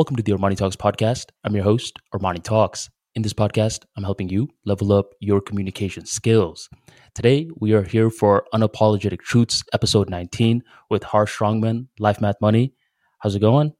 [0.00, 1.26] Welcome to the Armani Talks podcast.
[1.44, 2.88] I'm your host, Armani Talks.
[3.16, 6.70] In this podcast, I'm helping you level up your communication skills.
[7.14, 12.72] Today, we are here for Unapologetic Truths, episode 19, with Harsh Strongman, Life Math Money.
[13.18, 13.74] How's it going?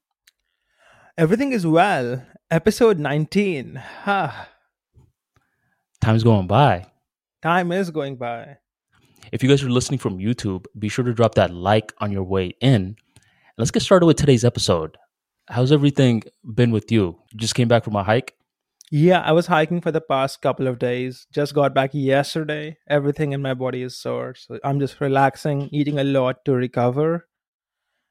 [1.16, 2.22] Everything is well.
[2.50, 3.76] Episode 19.
[3.76, 4.48] Ha.
[6.02, 6.84] Time's going by.
[7.40, 8.58] Time is going by.
[9.32, 12.24] If you guys are listening from YouTube, be sure to drop that like on your
[12.24, 12.96] way in.
[13.56, 14.98] Let's get started with today's episode.
[15.50, 17.00] How's everything been with you?
[17.00, 17.18] you?
[17.36, 18.36] Just came back from a hike?
[18.92, 21.26] Yeah, I was hiking for the past couple of days.
[21.32, 22.78] Just got back yesterday.
[22.88, 24.34] Everything in my body is sore.
[24.34, 27.26] So I'm just relaxing, eating a lot to recover.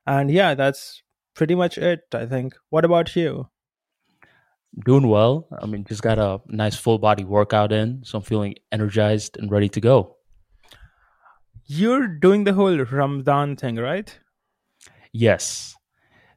[0.06, 1.02] And yeah, that's
[1.34, 2.56] pretty much it, I think.
[2.70, 3.48] What about you?
[4.86, 5.48] Doing well.
[5.62, 8.04] I mean, just got a nice full body workout in.
[8.04, 10.18] So I'm feeling energized and ready to go.
[11.66, 14.20] You're doing the whole Ramadan thing, right?
[15.14, 15.76] Yes.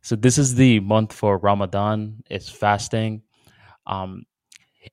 [0.03, 2.23] So this is the month for Ramadan.
[2.29, 3.23] It's fasting.
[3.87, 4.25] Um,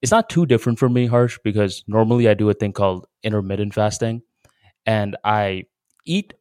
[0.02, 3.74] it's not too different for me, Harsh, because normally I do a thing called intermittent
[3.74, 4.22] fasting,
[4.86, 5.66] and I
[6.06, 6.34] eat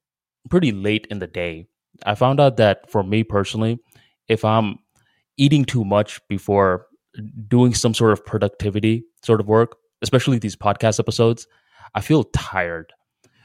[0.51, 1.67] pretty late in the day.
[2.05, 3.79] I found out that for me personally,
[4.29, 4.79] if I'm
[5.37, 6.87] eating too much before
[7.49, 11.47] doing some sort of productivity sort of work, especially these podcast episodes,
[11.95, 12.93] I feel tired.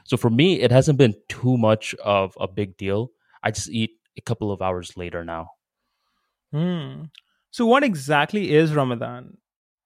[0.06, 3.12] So for me, it hasn't been too much of a big deal.
[3.42, 5.50] I just eat a couple of hours later now.
[6.52, 7.04] Hmm.
[7.52, 9.38] So, what exactly is Ramadan?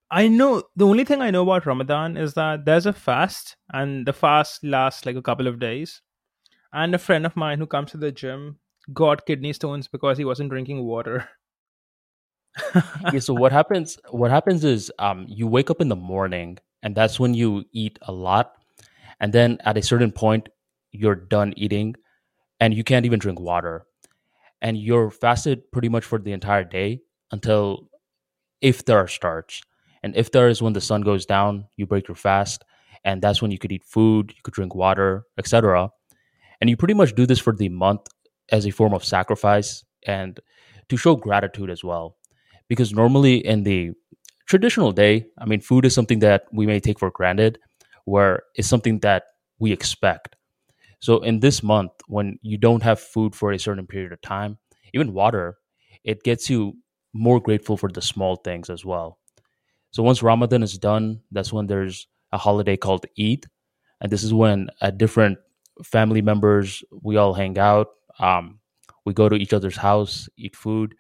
[0.09, 4.05] I know the only thing I know about Ramadan is that there's a fast, and
[4.05, 6.01] the fast lasts like a couple of days.
[6.73, 8.59] And a friend of mine who comes to the gym
[8.93, 11.27] got kidney stones because he wasn't drinking water.
[13.13, 16.95] yeah, so what happens what happens is um you wake up in the morning and
[16.95, 18.53] that's when you eat a lot
[19.19, 20.49] and then at a certain point
[20.91, 21.93] you're done eating
[22.59, 23.85] and you can't even drink water
[24.61, 27.89] and you're fasted pretty much for the entire day until
[28.63, 29.61] iftar starts.
[30.03, 32.63] And iftar is when the sun goes down, you break your fast,
[33.03, 35.89] and that's when you could eat food, you could drink water, etc.
[36.61, 38.01] And you pretty much do this for the month
[38.51, 40.39] as a form of sacrifice and
[40.89, 42.15] to show gratitude as well.
[42.67, 43.91] Because normally in the
[44.47, 47.59] traditional day, I mean, food is something that we may take for granted,
[48.05, 49.23] where it's something that
[49.59, 50.35] we expect.
[50.99, 54.57] So in this month, when you don't have food for a certain period of time,
[54.93, 55.57] even water,
[56.03, 56.73] it gets you
[57.13, 59.19] more grateful for the small things as well.
[59.91, 63.45] So once Ramadan is done, that's when there's a holiday called Eid,
[64.01, 65.37] and this is when at different
[65.83, 67.87] family members we all hang out.
[68.19, 68.59] Um,
[69.05, 70.95] we go to each other's house, eat food,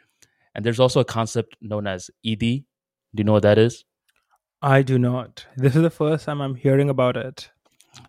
[0.55, 2.65] and there's also a concept known as Eidi.
[3.13, 3.83] Do you know what that is?
[4.61, 5.45] I do not.
[5.55, 7.51] This is the first time I'm hearing about it.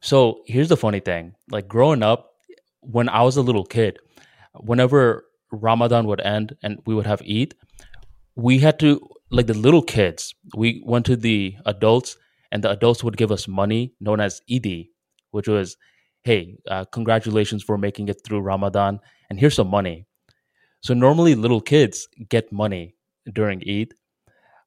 [0.01, 2.33] So here's the funny thing like growing up,
[2.81, 3.99] when I was a little kid,
[4.55, 7.55] whenever Ramadan would end and we would have Eid,
[8.37, 9.01] we had to,
[9.31, 12.17] like the little kids, we went to the adults
[12.53, 14.91] and the adults would give us money known as Eidi,
[15.33, 15.77] which was,
[16.25, 20.07] hey, uh, congratulations for making it through Ramadan and here's some money.
[20.81, 22.95] So normally little kids get money
[23.33, 23.95] during Eid.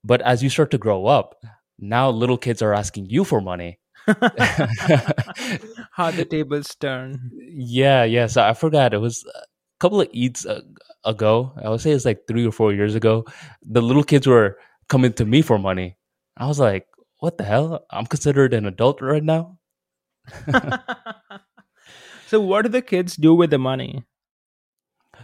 [0.04, 1.36] But as you start to grow up,
[1.80, 3.80] now little kids are asking you for money
[5.92, 7.32] How the tables turn.
[7.34, 8.28] Yeah, yeah.
[8.28, 9.46] So I forgot it was a
[9.80, 10.46] couple of Eids
[11.06, 11.54] ago.
[11.64, 13.26] I would say it's like three or four years ago.
[13.62, 14.58] The little kids were
[14.90, 15.98] coming to me for money.
[16.38, 16.88] I was like,
[17.20, 17.86] what the hell?
[17.92, 19.60] I'm considered an adult right now.
[22.28, 24.04] so what do the kids do with the money?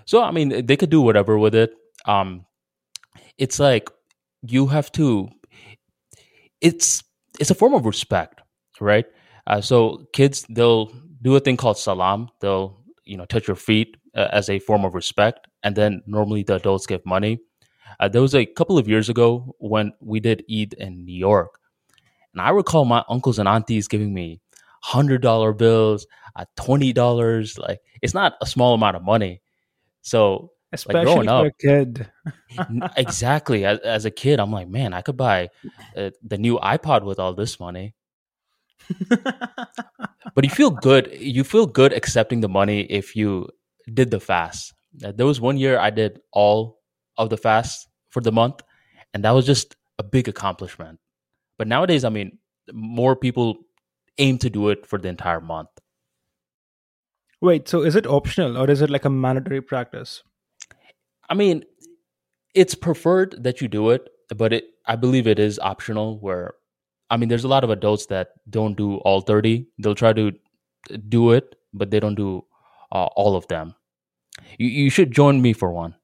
[0.06, 1.74] So I mean, they could do whatever with it.
[2.06, 2.46] Um,
[3.38, 3.90] it's like
[4.44, 5.30] you have to.
[6.62, 7.04] It's
[7.40, 8.42] it's a form of respect
[8.82, 9.06] right?
[9.46, 12.30] Uh, so kids, they'll do a thing called salam.
[12.42, 16.44] They'll you know touch your feet uh, as a form of respect, and then normally
[16.44, 17.40] the adults give money.
[18.00, 21.60] Uh, there was a couple of years ago when we did Eid in New York,
[22.34, 24.42] and I recall my uncles and aunties giving me
[24.82, 26.06] hundred dollar bills,
[26.36, 27.58] uh, twenty dollars.
[27.58, 29.42] Like it's not a small amount of money.
[30.02, 32.10] So especially like growing up, a kid.
[32.98, 33.66] exactly.
[33.66, 35.50] As, as, a kid, I'm like, man, I could buy
[35.96, 37.96] uh, the new iPod with all this money
[40.36, 41.10] but you feel good.
[41.20, 43.50] You feel good accepting the money if you
[43.94, 44.74] did the fast.
[44.94, 46.80] There was one year I did all
[47.18, 48.62] of the fast for the month,
[49.14, 51.00] and that was just a big accomplishment.
[51.58, 52.38] But nowadays, I mean,
[52.72, 53.58] more people
[54.18, 55.70] aim to do it for the entire month.
[57.42, 60.24] Wait, so is it optional or is it like a mandatory practice?
[61.30, 61.66] I mean,
[62.56, 66.54] it's preferred that you do it, but it I believe it is optional where
[67.10, 69.68] I mean, there's a lot of adults that don't do all 30.
[69.80, 70.34] They'll try to
[71.08, 72.46] do it, but they don't do
[72.92, 73.76] uh, all of them.
[74.58, 75.96] You, you should join me for one.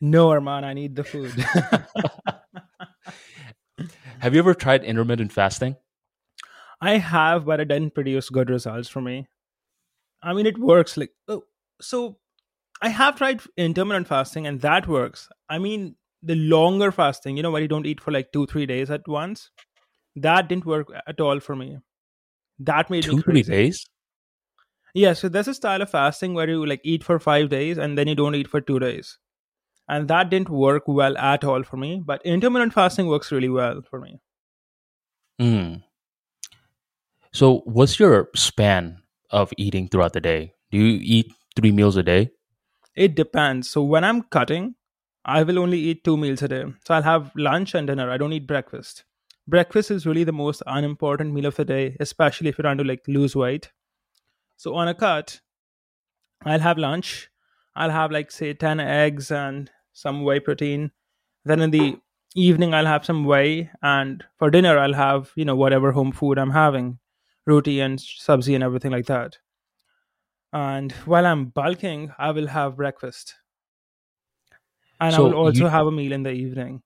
[0.00, 1.32] No, Arman, I need the food.
[4.20, 5.76] Have you ever tried intermittent fasting?
[6.80, 9.26] I have, but it didn't produce good results for me.
[10.22, 10.96] I mean, it works.
[10.96, 11.44] Like, oh,
[11.80, 12.18] so
[12.80, 15.28] I have tried intermittent fasting, and that works.
[15.48, 18.66] I mean, the longer fasting, you know, where you don't eat for like two, three
[18.66, 19.50] days at once,
[20.16, 21.78] that didn't work at all for me.
[22.58, 23.86] That made Two, me three days?
[24.94, 27.96] Yeah, so there's a style of fasting where you like eat for five days and
[27.96, 29.18] then you don't eat for two days.
[29.88, 32.02] And that didn't work well at all for me.
[32.04, 34.20] But intermittent fasting works really well for me.
[35.40, 35.82] Mm.
[37.32, 40.54] So, what's your span of eating throughout the day?
[40.70, 42.30] Do you eat three meals a day?
[42.96, 43.70] It depends.
[43.70, 44.74] So when I'm cutting,
[45.28, 46.64] I will only eat two meals a day.
[46.86, 48.10] So I'll have lunch and dinner.
[48.10, 49.04] I don't eat breakfast.
[49.46, 52.84] Breakfast is really the most unimportant meal of the day, especially if you're trying to
[52.84, 53.70] like lose weight.
[54.56, 55.40] So on a cut,
[56.44, 57.30] I'll have lunch.
[57.76, 60.92] I'll have like say 10 eggs and some whey protein.
[61.44, 61.98] Then in the
[62.34, 66.38] evening I'll have some whey and for dinner I'll have, you know, whatever home food
[66.38, 66.98] I'm having,
[67.46, 69.38] roti and sabzi and everything like that.
[70.52, 73.34] And while I'm bulking, I will have breakfast.
[75.00, 76.82] And I will also you have a meal in the evening.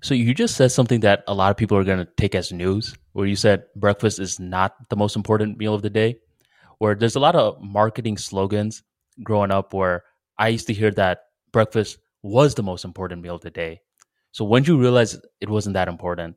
[0.00, 2.52] so you just said something that a lot of people are going to take as
[2.52, 6.16] news, where you said breakfast is not the most important meal of the day.
[6.78, 8.82] Where there's a lot of marketing slogans
[9.22, 10.02] growing up where
[10.38, 13.80] I used to hear that breakfast was the most important meal of the day.
[14.32, 16.36] So when did you realize it wasn't that important?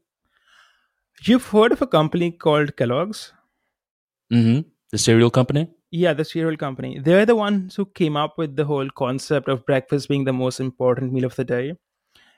[1.24, 3.34] You've heard of a company called Kellogg's?
[4.32, 4.60] hmm
[4.92, 5.68] The cereal company.
[5.96, 7.00] Yeah, the cereal company.
[7.00, 10.60] They're the ones who came up with the whole concept of breakfast being the most
[10.60, 11.76] important meal of the day.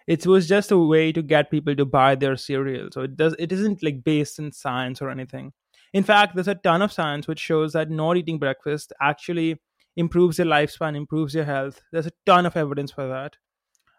[0.06, 2.90] It was just a way to get people to buy their cereal.
[2.92, 5.54] So it does it isn't like based in science or anything.
[5.92, 9.60] In fact, there's a ton of science which shows that not eating breakfast actually
[9.96, 11.82] improves your lifespan, improves your health.
[11.92, 13.38] There's a ton of evidence for that.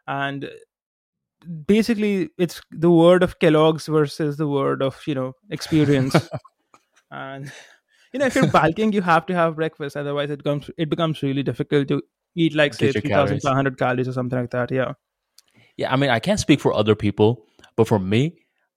[0.07, 0.49] And
[1.67, 6.15] basically it's the word of Kellogg's versus the word of, you know, experience.
[7.11, 7.51] and
[8.13, 11.23] you know if you're bulking you have to have breakfast otherwise it becomes it becomes
[11.23, 12.03] really difficult to
[12.35, 13.43] eat like say Get your calories.
[13.43, 14.93] 3500 calories or something like that yeah
[15.77, 17.47] Yeah, I mean, I can't speak for other people,
[17.77, 18.23] but for me,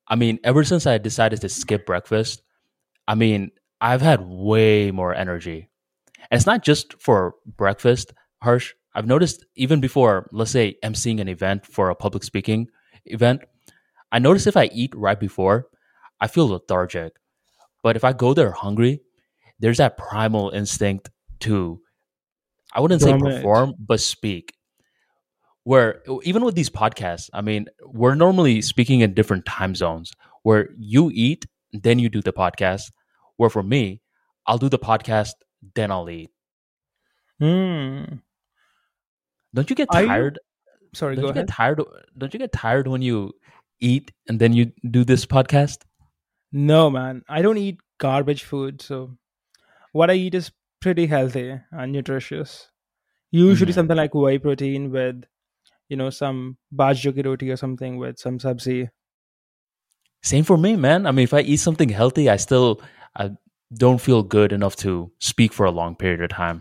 [0.07, 2.43] I mean, ever since I decided to skip breakfast,
[3.07, 3.49] I mean,
[3.81, 5.69] I've had way more energy.
[6.29, 8.13] And it's not just for breakfast,
[8.43, 8.73] Harsh.
[8.93, 12.67] I've noticed even before, let's say, emceeing an event for a public speaking
[13.05, 13.41] event,
[14.11, 15.67] I notice if I eat right before,
[16.19, 17.13] I feel lethargic.
[17.81, 19.01] But if I go there hungry,
[19.61, 21.09] there's that primal instinct
[21.41, 21.79] to,
[22.73, 24.53] I wouldn't say perform, but speak
[25.63, 30.11] where even with these podcasts, I mean, we're normally speaking in different time zones
[30.41, 32.91] where you eat, then you do the podcast.
[33.37, 34.01] Where for me,
[34.47, 35.33] I'll do the podcast,
[35.75, 36.31] then I'll eat.
[37.39, 38.05] Hmm.
[39.53, 40.39] Don't you get Are you- tired?
[40.93, 41.81] sorry Don't go you ahead get tired?
[42.17, 43.31] Don't you get tired when you
[43.79, 45.83] eat and then you do this podcast?
[46.53, 49.15] no man i don't eat garbage food so
[49.91, 52.69] what i eat is pretty healthy and nutritious
[53.31, 53.75] usually Mhm.
[53.75, 55.23] something like whey protein with
[55.89, 58.89] you know some bajra roti or something with some sabzi
[60.29, 61.07] Same for me, man.
[61.07, 62.79] I mean, if I eat something healthy, I still
[63.21, 63.31] I
[63.83, 64.91] don't feel good enough to
[65.29, 66.59] speak for a long period of time.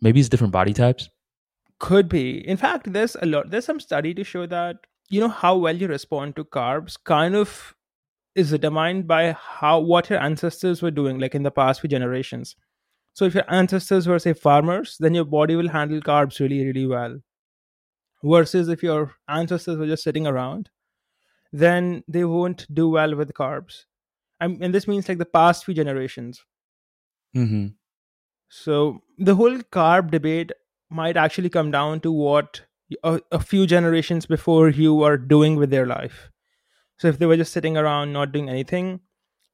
[0.00, 1.08] Maybe it's different body types.
[1.80, 2.46] Could be.
[2.46, 3.50] In fact, there's a lot.
[3.50, 7.34] There's some study to show that you know how well you respond to carbs kind
[7.34, 7.74] of
[8.34, 12.56] is determined by how what your ancestors were doing, like in the past few generations.
[13.12, 16.86] So if your ancestors were say farmers, then your body will handle carbs really, really
[16.86, 17.20] well.
[18.22, 20.70] Versus if your ancestors were just sitting around,
[21.52, 23.84] then they won't do well with carbs.
[24.40, 26.44] And, and this means like the past few generations.
[27.36, 27.68] Mm-hmm.
[28.48, 30.52] So the whole carb debate
[30.90, 32.62] might actually come down to what
[33.02, 36.30] a, a few generations before you are doing with their life.
[36.98, 39.00] So if they were just sitting around not doing anything,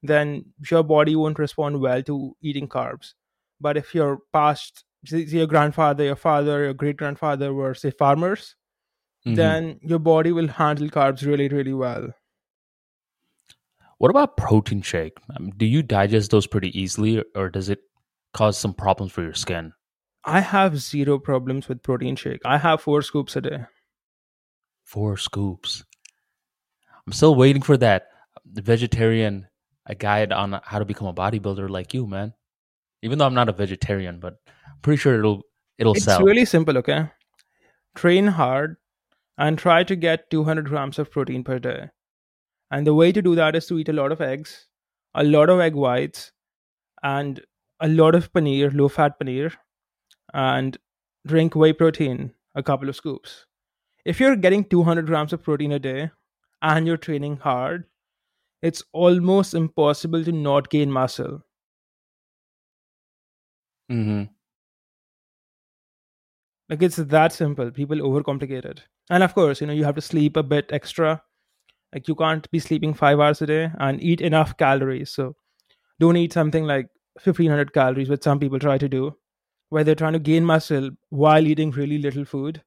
[0.02, 3.14] then your body won't respond well to eating carbs.
[3.60, 8.56] But if your past, say your grandfather, your father, your great grandfather were say farmers,
[9.26, 9.34] Mm-hmm.
[9.34, 12.08] then your body will handle carbs really, really well.
[13.98, 15.18] What about protein shake?
[15.36, 17.80] Um, do you digest those pretty easily, or does it
[18.32, 19.74] cause some problems for your skin?
[20.24, 22.40] I have zero problems with protein shake.
[22.46, 23.58] I have four scoops a day.
[24.84, 25.84] Four scoops.
[27.06, 28.08] I'm still waiting for that
[28.46, 29.46] vegetarian
[29.86, 32.34] a guide on how to become a bodybuilder like you, man.
[33.02, 35.42] Even though I'm not a vegetarian, but I'm pretty sure it'll
[35.78, 36.18] it'll It's sell.
[36.20, 37.10] It's really simple, okay?
[37.96, 38.76] Train hard
[39.38, 41.88] and try to get 200 grams of protein per day.
[42.70, 44.66] And the way to do that is to eat a lot of eggs,
[45.14, 46.30] a lot of egg whites,
[47.02, 47.40] and
[47.80, 49.54] a lot of paneer, low fat paneer,
[50.34, 50.76] and
[51.26, 53.46] drink whey protein, a couple of scoops.
[54.04, 56.10] If you're getting 200 grams of protein a day
[56.62, 57.86] and you're training hard,
[58.62, 61.42] it's almost impossible to not gain muscle.
[63.88, 64.22] hmm
[66.68, 67.70] Like it's that simple.
[67.70, 68.82] People overcomplicate it.
[69.10, 71.22] And of course, you know, you have to sleep a bit extra.
[71.94, 75.10] Like you can't be sleeping five hours a day and eat enough calories.
[75.10, 75.36] So
[76.00, 76.88] don't eat something like
[77.20, 79.16] 1500 calories, which some people try to do,
[79.70, 82.62] where they're trying to gain muscle while eating really little food.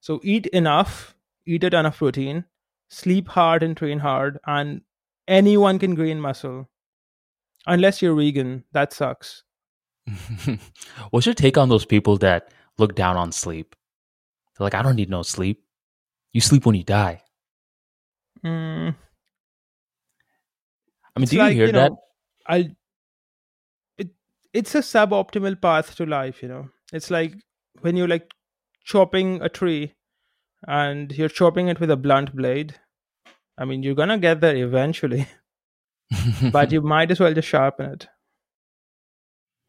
[0.00, 1.16] So eat enough,
[1.46, 2.44] eat a ton of protein,
[2.88, 4.82] sleep hard and train hard, and
[5.28, 6.68] anyone can gain muscle.
[7.66, 9.42] Unless you're vegan, that sucks.
[11.10, 13.74] What's your take on those people that look down on sleep?
[14.56, 15.64] They're like, I don't need no sleep.
[16.32, 17.22] You sleep when you die.
[18.44, 18.94] Mm,
[21.16, 21.90] I mean, it's do you like, hear you that?
[21.90, 21.98] know,
[22.46, 22.70] I
[23.96, 24.10] it
[24.52, 26.68] it's a suboptimal path to life, you know.
[26.92, 27.34] It's like
[27.80, 28.30] when you're like
[28.84, 29.94] chopping a tree
[30.66, 32.74] and you're chopping it with a blunt blade.
[33.58, 35.26] I mean, you're gonna get there eventually,
[36.52, 38.08] but you might as well just sharpen it.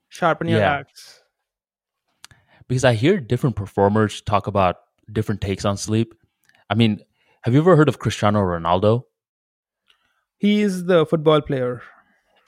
[0.10, 0.78] Sharpen your Yeah.
[0.80, 1.22] axe.
[2.68, 4.78] because I hear different performers talk about
[5.12, 6.16] different takes on sleep.
[6.68, 7.00] I mean,
[7.44, 9.04] have you ever heard of Cristiano Ronaldo?
[10.40, 11.84] He is the football player.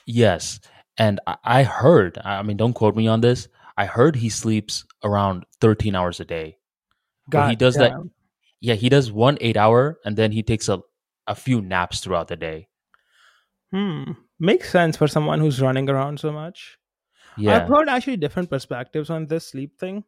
[0.08, 0.60] Yes.
[0.98, 3.48] And I- heard, I mean, don't quote me on this.
[3.78, 6.58] I heard he sleeps around 13 hours a day.
[7.28, 7.92] But he God does that.
[8.60, 10.82] Yeah, he does one eight hour and then he takes a,
[11.28, 12.70] a few naps throughout the day.
[13.72, 14.12] Hmm.
[14.40, 16.78] Makes sense for someone who's running around so much.
[17.38, 17.56] Yeah.
[17.56, 20.04] I've heard actually different perspectives on this sleep thing.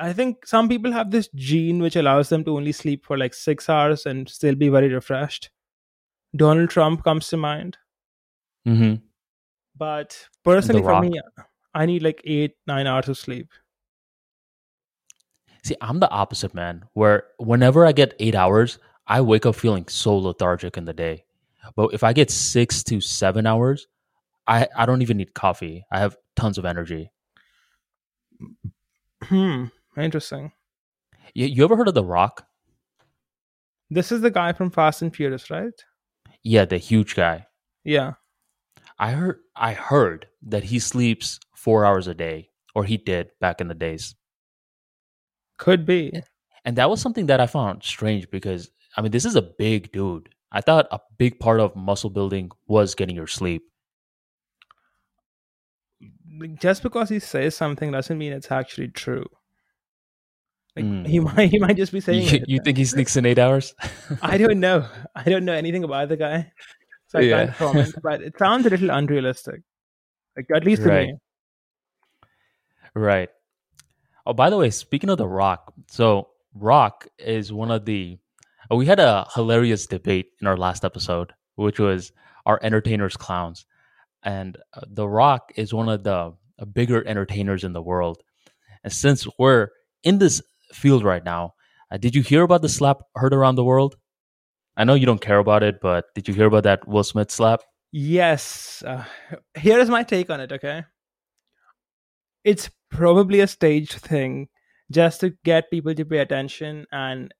[0.00, 3.34] I think some people have this gene which allows them to only sleep for like
[3.34, 5.50] six hours and still be very refreshed.
[6.34, 7.76] Donald Trump comes to mind.
[8.66, 9.04] Mm-hmm.
[9.76, 11.20] But personally, for me,
[11.74, 13.48] I need like eight, nine hours of sleep.
[15.64, 19.86] See, I'm the opposite, man, where whenever I get eight hours, I wake up feeling
[19.88, 21.24] so lethargic in the day.
[21.76, 23.86] But if I get six to seven hours,
[24.46, 25.84] I, I don't even need coffee.
[25.92, 27.12] I have tons of energy.
[29.22, 29.66] Hmm.
[29.96, 30.52] Interesting.
[31.34, 32.46] You, you ever heard of The Rock?
[33.90, 35.72] This is the guy from Fast and Furious, right?
[36.42, 37.46] Yeah, the huge guy.
[37.84, 38.14] Yeah.
[38.98, 43.60] I heard I heard that he sleeps four hours a day, or he did back
[43.60, 44.14] in the days.
[45.62, 46.22] Could be.
[46.64, 49.92] And that was something that I found strange because I mean this is a big
[49.92, 50.28] dude.
[50.50, 53.62] I thought a big part of muscle building was getting your sleep.
[56.60, 59.26] Just because he says something doesn't mean it's actually true.
[60.74, 61.06] Like Mm.
[61.06, 62.48] he might he might just be saying You, it.
[62.48, 63.74] you think he sleeps in eight hours?
[64.22, 64.86] I don't know.
[65.14, 66.50] I don't know anything about the guy,
[67.08, 67.36] so I Yeah.
[67.46, 67.94] can't comment.
[68.02, 69.60] But it sounds a little unrealistic,
[70.36, 71.06] like at least to Right.
[71.08, 71.14] me.
[72.94, 73.30] Right.
[74.26, 78.18] Oh, by the way, speaking of The Rock, so Rock is one of the.
[78.70, 82.12] oh, we had a hilarious debate in our last episode, which was
[82.46, 83.66] our entertainers clowns,
[84.22, 88.22] and uh, The Rock is one of the uh, bigger entertainers in the world.
[88.84, 89.68] And since we're
[90.02, 91.54] in this field right now,
[91.90, 93.96] uh, did you hear about the slap heard around the world?
[94.76, 97.30] I know you don't care about it, but did you hear about that Will Smith
[97.30, 97.60] slap?
[97.90, 98.82] Yes.
[98.86, 99.04] Uh,
[99.58, 100.52] here is my take on it.
[100.52, 100.84] Okay,
[102.44, 104.48] it's probably a staged thing
[104.90, 107.32] just to get people to pay attention, and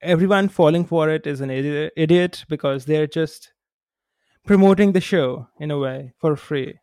[0.00, 3.52] everyone falling for it is an idiot, because they're just
[4.46, 6.78] promoting the show in a way for free.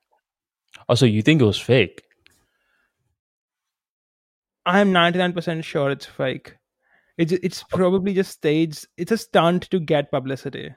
[0.87, 2.03] also you think it was fake?
[4.65, 6.55] I'm 99% sure it's fake.
[7.17, 8.87] It's it's probably just staged.
[8.97, 10.73] It's a stunt to get publicity.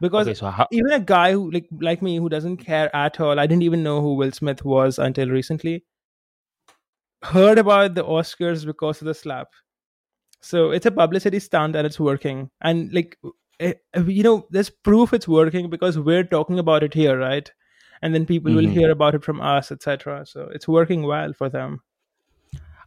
[0.00, 3.20] Because Okay, so how, even a guy who like like me who doesn't care at
[3.20, 5.84] all, I didn't even know who Will Smith was until recently.
[7.22, 9.48] Heard about the Oscars because of the slap.
[10.40, 12.50] So it's a publicity stunt and it's working.
[12.62, 13.18] And like
[13.60, 13.74] eh,
[14.06, 17.50] you know, there's proof it's working because we're talking about it here, right?
[18.02, 18.72] And then people will Mhm.
[18.72, 20.24] hear about it from us, etc.
[20.26, 21.82] So it's working well for them.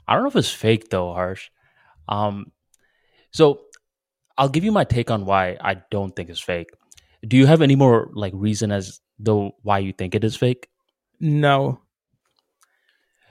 [0.08, 1.50] I don't know if it's fake though, Harsh.
[2.10, 2.52] Um,
[3.32, 3.62] so
[4.38, 6.72] I'll give you my take on why I don't think it's fake.
[7.28, 10.68] Do you have any more like reason as though why you think it is fake?
[11.20, 11.80] No.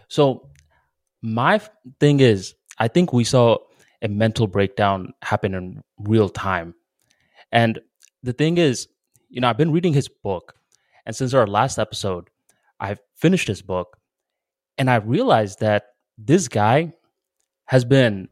[0.09, 0.51] So
[1.23, 1.61] my
[2.01, 3.59] thing is, I think we saw
[4.03, 6.75] a mental breakdown happen in real time,
[7.53, 7.81] and
[8.23, 8.89] the thing is,
[9.29, 10.55] you know, I've been reading his book,
[11.07, 12.29] and since our last episode,
[12.81, 13.97] I've finished his book,
[14.77, 15.85] and I realized that
[16.19, 16.93] this guy
[17.67, 18.29] has been.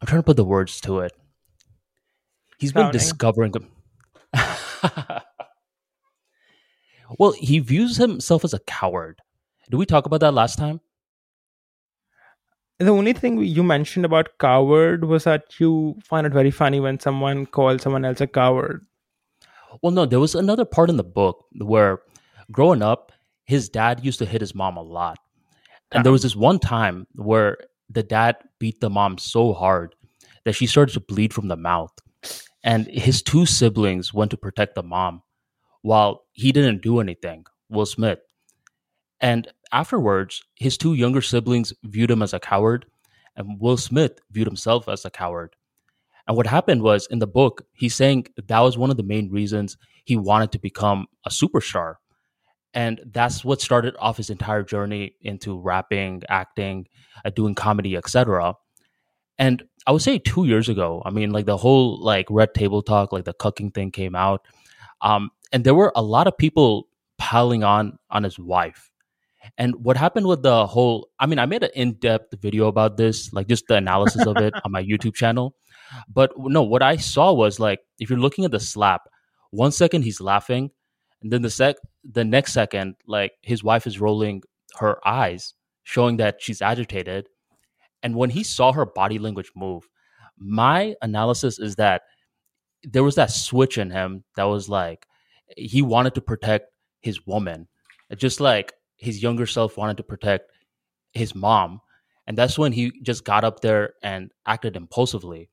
[0.00, 1.12] I'm trying to put the words to it.
[2.58, 3.54] He's been discovering.
[7.18, 9.22] well, he views himself as a coward.
[9.70, 10.80] Did we talk about that last time?
[12.78, 16.98] The only thing you mentioned about coward was that you find it very funny when
[16.98, 18.84] someone calls someone else a coward.
[19.82, 22.00] Well, no, there was another part in the book where
[22.50, 23.12] growing up,
[23.44, 25.18] his dad used to hit his mom a lot.
[25.92, 29.94] And there was this one time where the dad beat the mom so hard
[30.44, 31.92] that she started to bleed from the mouth.
[32.64, 35.22] And his two siblings went to protect the mom
[35.82, 38.18] while he didn't do anything, Will Smith.
[39.20, 42.86] And afterwards, his two younger siblings viewed him as a coward,
[43.36, 45.56] and Will Smith viewed himself as a coward.
[46.26, 49.30] And what happened was in the book, he's saying that was one of the main
[49.30, 51.96] reasons he wanted to become a superstar.
[52.72, 56.86] And that's what started off his entire journey into rapping, acting,
[57.24, 58.54] uh, doing comedy, etc.
[59.38, 62.80] And I would say two years ago, I mean, like the whole like red table
[62.80, 64.46] talk, like the cucking thing came out.
[65.02, 66.88] Um, and there were a lot of people
[67.18, 68.90] piling on on his wife
[69.58, 73.32] and what happened with the whole I mean, I made an in-depth video about this,
[73.32, 75.54] like just the analysis of it on my YouTube channel.
[76.12, 79.02] But no, what I saw was like if you're looking at the slap,
[79.50, 80.70] one second he's laughing,
[81.22, 84.42] and then the sec the next second, like his wife is rolling
[84.78, 87.28] her eyes, showing that she's agitated.
[88.02, 89.88] And when he saw her body language move,
[90.38, 92.02] my analysis is that
[92.82, 95.06] there was that switch in him that was like
[95.56, 96.70] he wanted to protect
[97.00, 97.68] his woman.
[98.16, 100.50] Just like his younger self wanted to protect
[101.12, 101.80] his mom.
[102.26, 105.50] And that's when he just got up there and acted impulsively.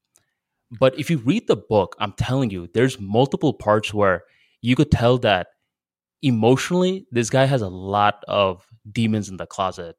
[0.80, 4.24] But if you read the book, I'm telling you, there's multiple parts where
[4.62, 5.48] you could tell that
[6.22, 9.98] emotionally, this guy has a lot of demons in the closet.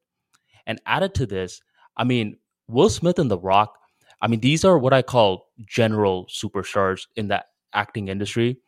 [0.66, 1.60] And added to this,
[1.96, 3.76] I mean, Will Smith and The Rock,
[4.22, 7.44] I mean, these are what I call general superstars in the
[7.74, 8.58] acting industry,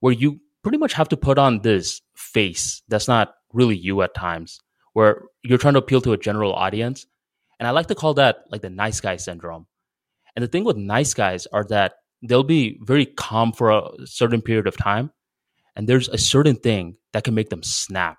[0.00, 4.14] where you pretty much have to put on this face that's not really you at
[4.14, 4.60] times,
[4.92, 7.06] where you're trying to appeal to a general audience.
[7.58, 9.66] And I like to call that like the nice guy syndrome.
[10.36, 14.42] And the thing with nice guys are that they'll be very calm for a certain
[14.42, 15.12] period of time.
[15.76, 18.18] And there's a certain thing that can make them snap.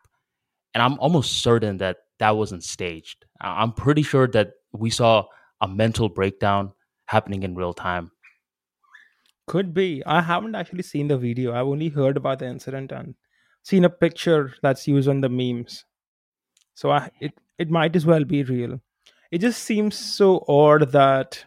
[0.74, 3.26] And I'm almost certain that that wasn't staged.
[3.42, 5.26] I'm pretty sure that we saw
[5.62, 6.74] a mental breakdown
[7.06, 8.12] happening in real time.
[9.48, 10.02] Could be.
[10.06, 11.54] I haven't actually seen the video.
[11.54, 13.16] I've only heard about the incident and
[13.66, 15.86] seen a picture that's used on the memes.
[16.76, 18.80] So I, it it might as well be real.
[19.32, 21.44] It just seems so odd that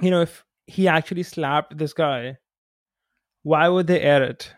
[0.00, 2.36] you know if he actually slapped this guy,
[3.42, 4.52] why would they air it?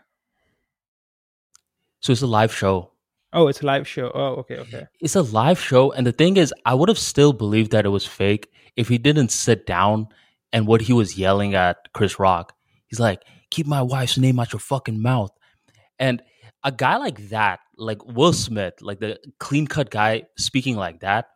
[2.01, 2.91] So it's a live show.
[3.31, 4.11] Oh, it's a live show.
[4.13, 4.87] Oh, okay, okay.
[4.99, 7.89] It's a live show, and the thing is, I would have still believed that it
[7.89, 10.09] was fake if he didn't sit down
[10.51, 12.53] and what he was yelling at Chris Rock.
[12.87, 15.31] He's like, keep my wife's name out your fucking mouth.
[15.99, 16.21] And
[16.63, 21.27] a guy like that, like Will Smith, like the clean cut guy speaking like that,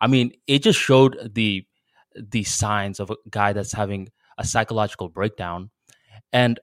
[0.00, 1.64] I mean, it just showed the
[2.14, 5.70] the signs of a guy that's having a psychological breakdown.
[6.32, 6.58] And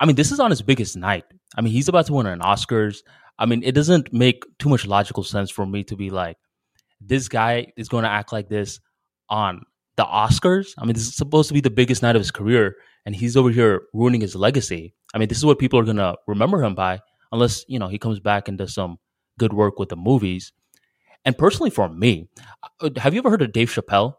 [0.00, 1.24] I mean, this is on his biggest night.
[1.56, 2.98] I mean, he's about to win an Oscars.
[3.38, 6.36] I mean, it doesn't make too much logical sense for me to be like,
[7.00, 8.80] this guy is going to act like this
[9.28, 9.62] on
[9.96, 10.74] the Oscars.
[10.78, 13.36] I mean, this is supposed to be the biggest night of his career, and he's
[13.36, 14.94] over here ruining his legacy.
[15.14, 17.00] I mean, this is what people are gonna remember him by,
[17.32, 18.98] unless you know he comes back and does some
[19.38, 20.52] good work with the movies.
[21.24, 22.28] And personally, for me,
[22.80, 24.14] uh, have you ever heard of Dave Chappelle?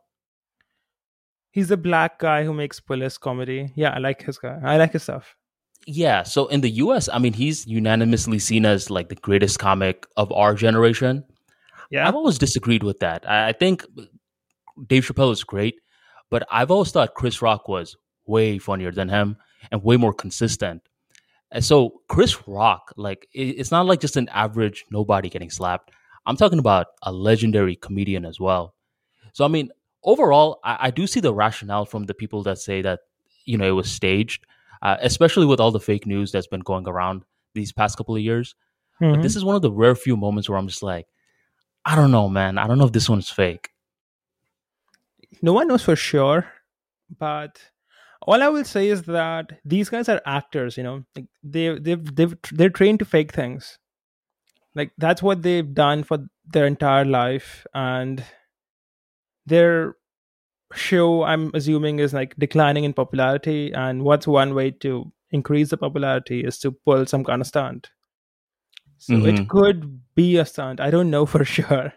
[1.52, 3.72] He's the black guy who makes police comedy.
[3.76, 4.60] Yeah, I like his guy.
[4.64, 5.36] I like his stuff.
[5.88, 10.06] Yeah, so in the US, I mean, he's unanimously seen as like the greatest comic
[10.18, 11.24] of our generation.
[11.92, 12.08] Yeah.
[12.08, 13.30] I've always disagreed with that.
[13.30, 13.86] I think
[14.88, 15.76] Dave Chappelle is great,
[16.32, 17.96] but I've always thought Chris Rock was
[18.26, 19.38] way funnier than him
[19.72, 20.82] and way more consistent.
[21.52, 25.92] And so Chris Rock, like, it's not like just an average nobody getting slapped.
[26.26, 28.74] I'm talking about a legendary comedian as well.
[29.34, 29.70] So I mean,
[30.04, 33.02] overall, I, I do see the rationale from the people that say that
[33.46, 34.46] you know it was staged,
[34.82, 38.22] uh, especially with all the fake news that's been going around these past couple of
[38.22, 38.56] years.
[39.02, 39.14] Mm-hmm.
[39.14, 41.06] But this is one of the rare few moments where I'm just like,
[41.86, 42.58] I don't know, man.
[42.58, 43.70] I don't know if this one's fake
[45.42, 46.48] no one knows for sure,
[47.20, 47.62] but
[48.26, 50.78] all I will say is that these guys are actors.
[50.78, 53.78] You know, like they they've they've they're trained to fake things.
[54.74, 58.24] Like that's what they've done for their entire life, and
[59.46, 59.96] their
[60.74, 63.72] show, I'm assuming, is like declining in popularity.
[63.74, 67.90] And what's one way to increase the popularity is to pull some kind of stunt.
[68.98, 69.44] So mm-hmm.
[69.44, 70.80] it could be a stunt.
[70.80, 71.94] I don't know for sure.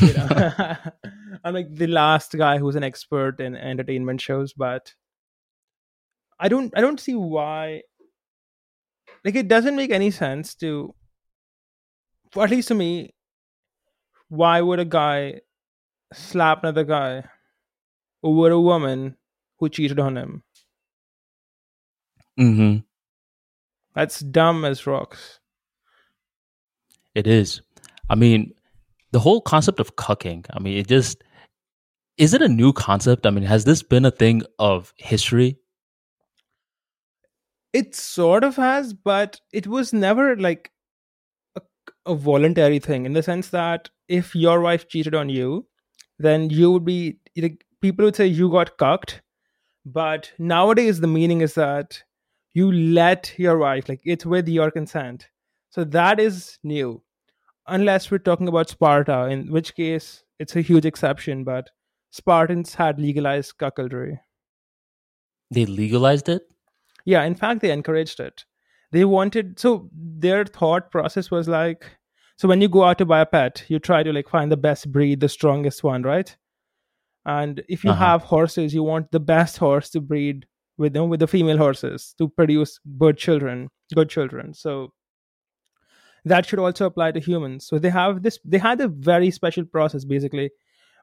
[0.00, 0.76] You know?
[1.44, 4.94] I'm like the last guy who's an expert in entertainment shows, but
[6.38, 7.82] I don't I don't see why
[9.24, 10.94] like it doesn't make any sense to
[12.36, 13.14] at least to me
[14.28, 15.40] why would a guy
[16.12, 17.24] slap another guy
[18.22, 19.16] over a woman
[19.58, 20.42] who cheated on him?
[22.36, 22.76] hmm
[23.94, 25.40] That's dumb as rocks.
[27.14, 27.62] It is.
[28.10, 28.52] I mean,
[29.12, 30.46] the whole concept of cucking.
[30.50, 31.22] I mean, it just
[32.18, 33.26] is it a new concept?
[33.26, 35.58] I mean, has this been a thing of history?
[37.76, 40.70] It sort of has, but it was never like
[41.56, 41.62] a,
[42.06, 45.66] a voluntary thing in the sense that if your wife cheated on you,
[46.18, 49.20] then you would be like, people would say you got cucked.
[49.84, 52.02] But nowadays, the meaning is that
[52.54, 55.28] you let your wife, like it's with your consent.
[55.70, 57.02] So that is new,
[57.66, 61.44] unless we're talking about Sparta, in which case it's a huge exception.
[61.44, 61.70] But
[62.10, 64.18] Spartans had legalized cuckoldry.
[65.50, 66.42] They legalized it?
[67.06, 68.44] Yeah, in fact, they encouraged it.
[68.92, 71.86] They wanted, so their thought process was like,
[72.36, 74.56] so when you go out to buy a pet, you try to like find the
[74.58, 76.36] best breed, the strongest one, right?
[77.24, 78.04] And if you Uh-huh.
[78.06, 80.46] have horses, you want the best horse to breed
[80.78, 84.52] with them with the female horses to produce good children, good children.
[84.52, 84.92] So
[86.24, 87.66] that should also apply to humans.
[87.66, 90.50] So they have this, they had a very special process basically,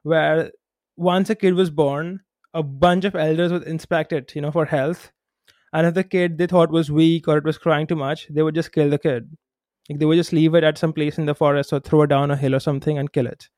[0.02, 0.52] where
[0.96, 2.20] once a kid was born,
[2.52, 5.10] a bunch of elders would inspect it, you know, for health.
[5.74, 8.42] And if the kid they thought was weak or it was crying too much, they
[8.42, 9.36] would just kill the kid.
[9.90, 12.06] Like they would just leave it at some place in the forest or throw it
[12.06, 13.48] down a hill or something and kill it.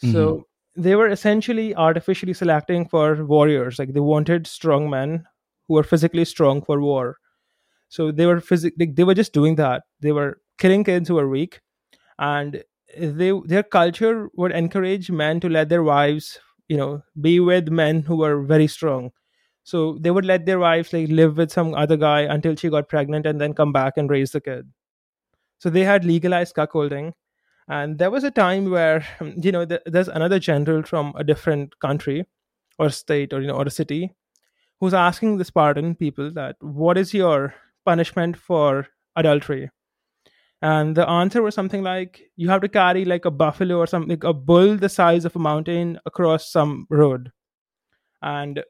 [0.00, 0.82] So mm-hmm.
[0.82, 3.78] they were essentially artificially selecting for warriors.
[3.78, 5.24] Like they wanted strong men
[5.68, 7.18] who were physically strong for war.
[7.88, 9.82] So they were physic- like, they were just doing that.
[10.00, 11.60] They were killing kids who were weak,
[12.18, 12.64] and
[12.98, 18.02] they their culture would encourage men to let their wives, you know, be with men
[18.02, 19.10] who were very strong.
[19.64, 22.88] So they would let their wives like live with some other guy until she got
[22.88, 24.70] pregnant and then come back and raise the kid.
[25.58, 27.12] So they had legalized cuckolding.
[27.68, 31.24] And there was a time where, hmm, you know, th- there's another general from a
[31.24, 32.26] different country
[32.78, 34.14] or state or, you know, or a city
[34.80, 39.70] who's asking the Spartan people that, what is your punishment for adultery?
[40.60, 44.10] And the answer was something like, you have to carry like a buffalo or something,
[44.10, 47.30] like a bull the size of a mountain across some road.
[48.22, 48.62] And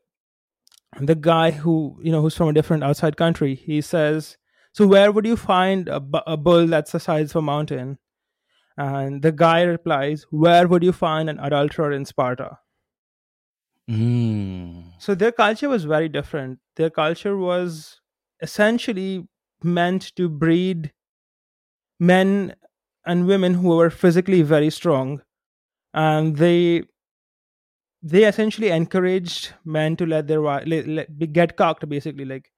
[0.98, 4.37] the guy who, you know, who's from a different outside country, he says,
[4.72, 7.98] so where would you find a, bu- a bull that's the size of a mountain?
[8.76, 12.59] And the guy replies, Where would you find an adulterer in Sparta?
[13.90, 14.92] Mm.
[14.98, 16.61] So their culture was very different.
[16.76, 18.00] Their culture was
[18.40, 19.28] essentially
[19.62, 20.92] meant to breed
[22.00, 22.55] men
[23.05, 25.20] and women who were physically very strong.
[25.92, 26.85] And they
[28.02, 30.68] they essentially encouraged men to let their wives
[31.32, 32.50] get cucked basically like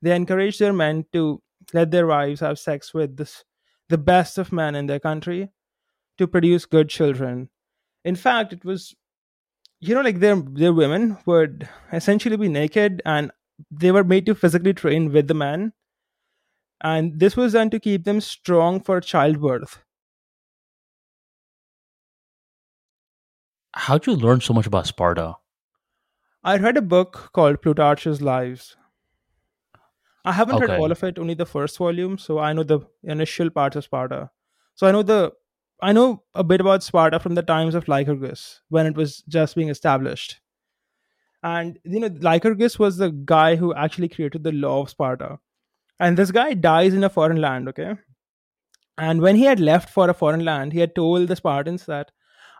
[0.00, 3.44] they encouraged their men to let their wives have sex with this,
[3.88, 5.50] the best of men in their country
[6.18, 7.50] to produce good children.
[8.04, 8.94] In fact, it was,
[9.80, 13.30] you know, like their their women would essentially be naked and
[13.70, 15.72] they were made to physically train with the man.
[16.82, 19.82] And this was done to keep them strong for childbirth.
[23.74, 25.36] How'd you learn so much about Sparta?
[26.44, 28.76] I read a book called Plutarch's Lives.
[30.24, 33.50] I haven't read all of it, only the first volume, so I know the initial
[33.50, 34.30] parts of Sparta.
[34.74, 35.32] So I know the
[35.80, 39.56] I know a bit about Sparta from the times of Lycurgus when it was just
[39.56, 40.40] being established.
[41.42, 45.38] And you know, Lycurgus was the guy who actually created the law of Sparta.
[45.98, 47.94] And this guy dies in a foreign land, okay?
[48.96, 52.12] And when he had left for a foreign land, he had told the Spartans that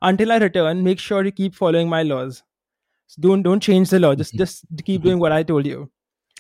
[0.03, 2.43] until I return, make sure you keep following my laws.
[3.21, 4.15] Don't don't change the law.
[4.15, 4.39] Just Mhm.
[4.45, 5.91] just keep doing what I told you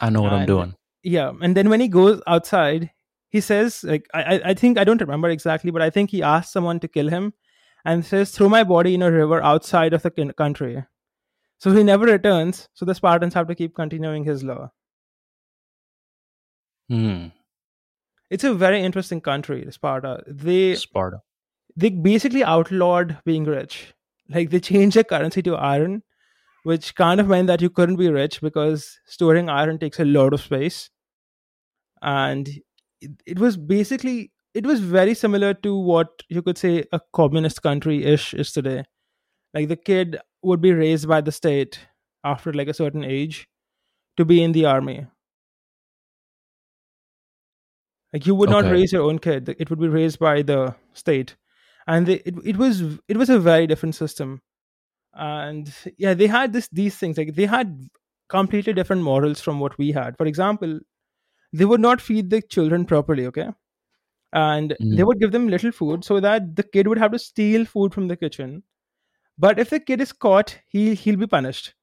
[0.01, 0.75] I know what I'm doing.
[1.05, 2.91] yeah and then when he goes outside
[3.37, 6.21] he says like I, I i think i don't remember exactly but i think he
[6.33, 7.25] asked someone to kill him
[7.93, 10.75] and says throw my body in a river outside of the country
[11.65, 14.61] so he never returns so the spartans have to keep continuing his law
[16.89, 17.19] Hmm.
[18.31, 21.21] it's a very interesting country sparta they Sparta.
[21.77, 23.95] They basically outlawed being rich.
[24.29, 26.03] Like they changed their currency to iron
[26.63, 30.33] which kind of meant that you couldn't be rich because storing iron takes a lot
[30.33, 30.91] of space.
[32.01, 32.49] And
[33.01, 37.63] it, it was basically it was very similar to what you could say a communist
[37.63, 38.85] country ish is today.
[39.55, 41.81] Like the kid would be raised by the state
[42.25, 43.49] after like a certain age
[44.17, 45.07] to be in the army.
[48.13, 49.49] Like you would not raise your own kid.
[49.59, 51.35] It would be raised by the state
[51.87, 54.41] and they, it, it was it was a very different system
[55.15, 57.89] and yeah they had this these things like they had
[58.29, 60.81] completely different morals from what we had for example
[61.53, 63.49] they would not feed the children properly okay
[64.33, 67.19] and they Mm, would give them little food so that the kid would have to
[67.19, 68.63] steal food from the kitchen.
[69.39, 71.75] But if the kid is caught, he he'll be punished.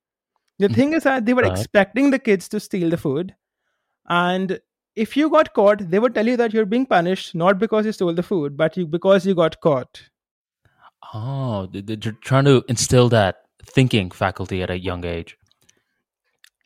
[0.59, 0.79] The mhm.
[0.79, 1.67] thing is that they were Right.
[1.67, 3.35] expecting the kids to steal the food,
[4.09, 4.59] and
[5.05, 7.91] if you got caught, they would tell you that you're being punished not because you
[7.97, 10.01] stole the food, but you, because you got caught.
[11.13, 13.43] Oh, they- they're trying to instill that
[13.77, 15.37] thinking faculty at a young age.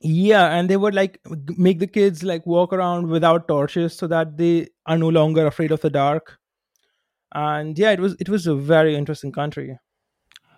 [0.01, 1.19] Yeah, and they would like
[1.57, 5.71] make the kids like walk around without torches so that they are no longer afraid
[5.71, 6.39] of the dark.
[7.33, 9.77] And yeah, it was it was a very interesting country.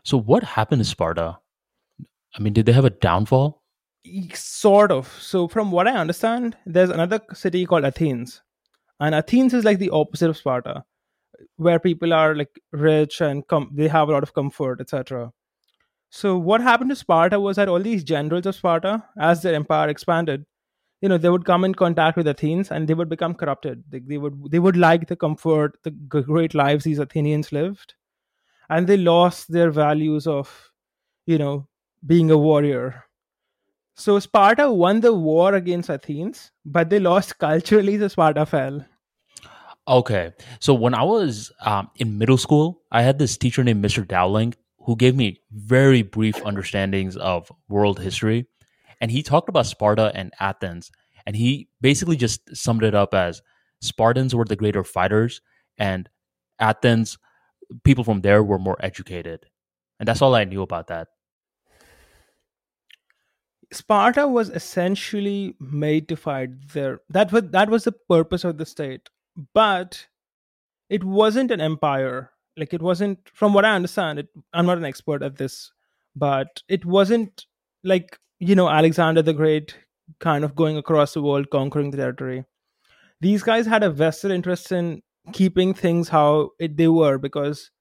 [0.04, 1.38] So, what happened to Sparta?
[2.36, 3.62] I mean, did they have a downfall?
[4.34, 5.08] Sort of.
[5.20, 8.42] So from what I understand, there's another city called Athens,
[9.00, 10.84] and Athens is like the opposite of Sparta,
[11.58, 15.32] where people are like rich and com- they have a lot of comfort, etc.
[16.10, 19.90] So what happened to Sparta was that all these generals of Sparta, as their empire
[19.90, 20.46] expanded,
[21.02, 23.84] you know, they would come in contact with Athens and they would become corrupted.
[23.90, 27.96] They, they would they would like the comfort, the great lives these Athenians lived,
[28.70, 30.72] and they lost their values of,
[31.26, 31.68] you know,
[32.06, 33.05] being a warrior.
[33.96, 37.98] So Sparta won the war against Athens, but they lost culturally.
[37.98, 38.86] So Sparta fell.
[39.88, 40.34] Okay.
[40.60, 44.08] So, when I was um, in middle school, I had this teacher named Mr.
[44.08, 44.56] Dowling
[44.86, 48.48] who gave me very brief understandings of world history.
[49.02, 50.92] And he talked about Sparta and Athens.
[51.26, 53.42] And he basically just summed it up as
[53.82, 55.42] Spartans were the greater fighters,
[55.78, 56.10] and
[56.60, 57.18] Athens,
[57.84, 59.46] people from there were more educated.
[60.00, 61.08] And that's all I knew about that.
[63.72, 67.02] Sparta was essentially made to fight there.
[67.10, 69.10] That was that was the purpose of the state.
[69.54, 70.08] But
[70.90, 72.32] it wasn't an empire.
[72.58, 75.72] Like it wasn't from what I understand, it I'm not an expert at this,
[76.16, 77.46] but it wasn't
[77.84, 79.78] like, you know, Alexander the Great
[80.20, 82.46] kind of going across the world conquering the territory.
[83.22, 85.02] These guys had a vested interest in
[85.34, 87.72] keeping things how it, they were because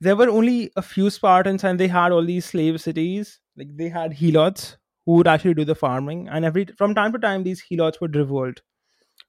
[0.00, 3.40] there were only a few Spartans and they had all these slave cities.
[3.56, 7.18] Like they had helots who would actually do the farming, and every from time to
[7.18, 8.60] time these helots would revolt.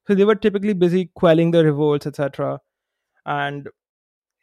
[0.08, 2.60] So they were typically busy quelling the revolts, etc.
[3.26, 3.70] And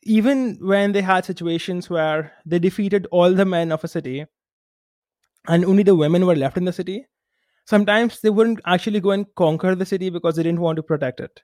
[0.02, 4.26] even when they had situations where they defeated all the men of a city
[5.48, 7.06] and only the women were left in the city,
[7.66, 11.20] sometimes they wouldn't actually go and conquer the city because they didn't want to protect
[11.20, 11.42] it.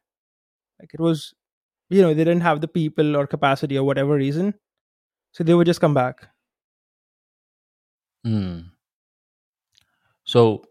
[0.80, 1.34] Like it was,
[1.90, 4.54] you know, they didn't have the people or capacity or whatever reason.
[5.32, 6.28] So they would just come back.
[8.24, 8.60] Hmm.
[10.24, 10.64] So,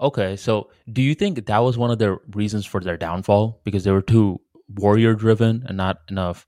[0.00, 0.36] okay.
[0.36, 3.60] So, do you think that was one of the reasons for their downfall?
[3.64, 6.46] Because they were too warrior driven and not enough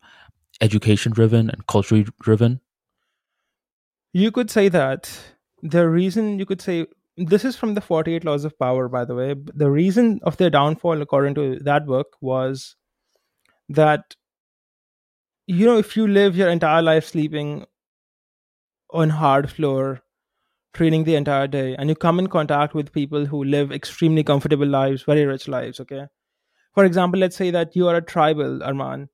[0.61, 2.61] education driven and culturally driven?
[4.13, 5.11] You could say that
[5.63, 9.15] the reason you could say this is from the 48 laws of power by the
[9.15, 12.77] way the reason of their downfall according to that book was
[13.69, 14.15] that
[15.47, 17.67] you know if you live your entire life sleeping
[18.91, 20.03] on hard floor
[20.73, 24.67] training the entire day and you come in contact with people who live extremely comfortable
[24.67, 26.07] lives very rich lives okay?
[26.75, 29.09] For example let's say that you are a tribal arman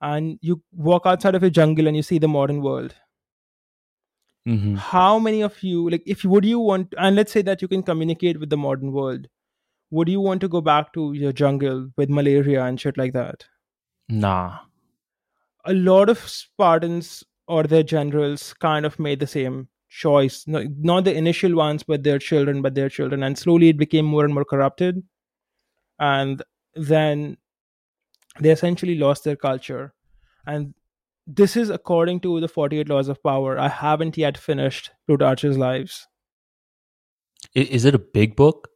[0.00, 2.94] and you walk outside of a jungle and you see the modern world.
[4.46, 7.68] Hmm how many of you like if would you want and let's say that you
[7.68, 9.28] can communicate with the modern world
[9.92, 13.44] would you want to go back to your jungle with malaria and shit like that?
[14.08, 14.58] Nah.
[15.64, 21.04] A lot of spartans or their generals kind of made the same choice no, not
[21.04, 24.32] the initial ones but their children but their children and slowly it became more and
[24.32, 25.02] more corrupted
[25.98, 26.42] and
[26.74, 27.36] then
[28.40, 29.92] they essentially lost their culture
[30.46, 30.74] and
[31.26, 36.08] this is according to the 48 laws of power i haven't yet finished plutarch's lives
[37.54, 38.68] Is it a big book?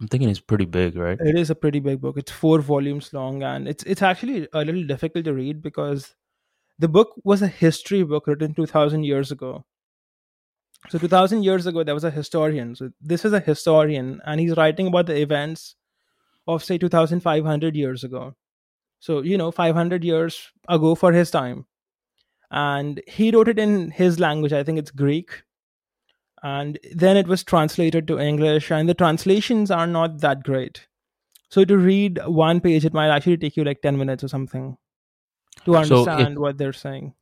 [0.00, 1.18] I'm thinking it's pretty big, right?
[1.20, 2.16] It is a pretty big book.
[2.16, 6.14] It's four volumes long, and it's it's actually a little difficult to read because
[6.78, 9.64] the book was a history book written two thousand years ago.
[10.88, 12.74] So two thousand years ago, there was a historian.
[12.76, 15.74] So this is a historian, and he's writing about the events
[16.46, 18.34] of say two thousand five hundred years ago.
[19.00, 21.66] So you know, five hundred years ago for his time,
[22.50, 24.52] and he wrote it in his language.
[24.52, 25.42] I think it's Greek,
[26.42, 30.86] and then it was translated to English, and the translations are not that great.
[31.50, 34.76] So to read one page, it might actually take you like 10 minutes or something
[35.64, 37.14] to So it understand what they're saying.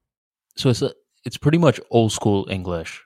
[0.56, 0.92] so it's a,
[1.24, 3.04] it's pretty much old school English.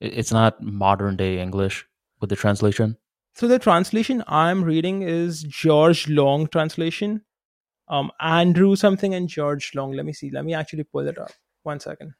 [0.00, 1.86] It's not modern day English
[2.20, 2.96] with the translation.
[3.34, 7.22] So the translation I'm reading is George Long translation.
[7.88, 9.92] Um, Andrew something and George Long.
[9.92, 10.30] Let me see.
[10.30, 11.30] Let me actually pull it up.
[11.62, 12.14] One second.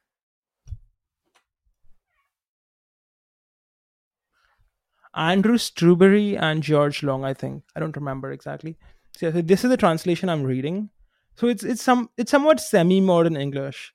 [5.14, 7.64] Andrew Strubery and George Long, I think.
[7.76, 8.78] I don't remember exactly.
[9.16, 10.90] So, so this is the translation I'm reading.
[11.36, 13.92] So it's it's some it's somewhat semi-modern English.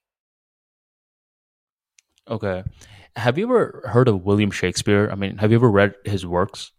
[2.30, 2.64] Okay.
[3.16, 5.10] Have you ever heard of William Shakespeare?
[5.12, 6.72] I mean, have you ever read his works?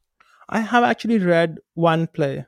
[0.48, 2.46] I have actually read one play.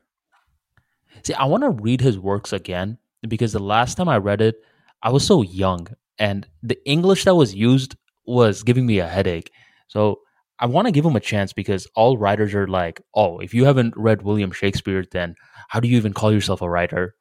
[1.25, 4.57] See, I want to read his works again because the last time I read it,
[5.03, 7.97] I was so young and the English that was used
[8.27, 9.51] was giving me a headache.
[9.89, 10.21] So
[10.59, 13.65] I want to give him a chance because all writers are like, oh, if you
[13.65, 15.35] haven't read William Shakespeare, then
[15.69, 17.15] how do you even call yourself a writer?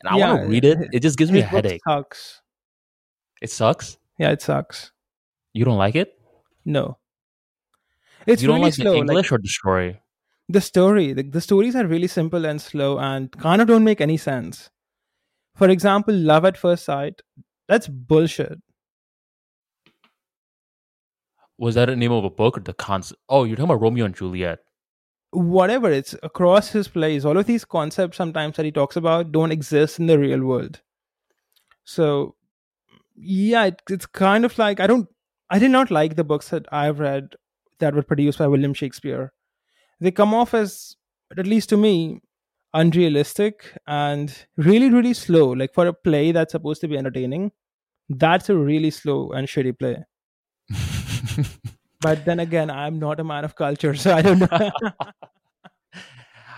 [0.00, 0.78] And I Yeah, want to read it.
[0.92, 1.80] It just gives me a headache.
[1.86, 2.40] Sucks.
[3.42, 3.98] It sucks.
[4.18, 4.92] Yeah, it sucks.
[5.54, 6.20] You don't like it?
[6.64, 6.98] No.
[8.26, 8.84] It's you don't really like slow.
[8.92, 10.00] the like- English or the story?
[10.50, 14.00] the story the, the stories are really simple and slow and kind of don't make
[14.00, 14.70] any sense
[15.54, 17.20] for example love at first sight
[17.68, 18.58] that's bullshit
[21.58, 23.20] Was that the name of a book or the concept?
[23.28, 24.60] Oh, you're talking about Romeo and Juliet.
[25.30, 29.52] Whatever it's across his plays all of these concepts sometimes that he talks about don't
[29.52, 30.80] exist in the real world.
[31.84, 32.34] So
[33.16, 35.08] yeah it, it's kind of like i don't
[35.50, 37.34] i did not like the books that i've read
[37.80, 39.32] that were produced by william shakespeare.
[40.00, 40.96] They come off as
[41.36, 42.20] at least to me
[42.74, 45.50] unrealistic and really really slow.
[45.50, 47.52] Like for a play that's supposed to be entertaining
[48.08, 50.04] that's a really slow and shitty play
[52.00, 54.70] but then again i'm not a man of culture so i don't know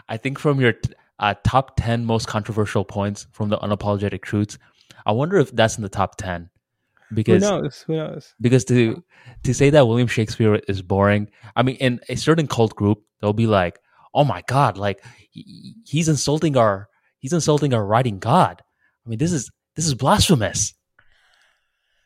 [0.09, 0.75] I think from your
[1.21, 4.59] uh, top 10 most controversial points from the unapologetic truths,
[5.07, 6.51] I wonder if that's in the top 10.
[7.15, 9.05] because who knows who knows because to
[9.45, 13.33] to say that William Shakespeare is boring, I mean, in a certain cult group, they'll
[13.33, 13.79] be like,
[14.13, 16.89] "Oh my god, like he- he's insulting our
[17.21, 18.63] he's insulting our writing god."
[19.07, 20.75] I mean, this is this is blasphemous.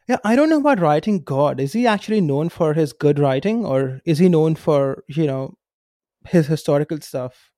[0.09, 1.61] Yeah, I don't know about writing God.
[1.61, 5.55] Is he actually known for his good writing or is he known for, you know,
[6.27, 7.53] his historical stuff?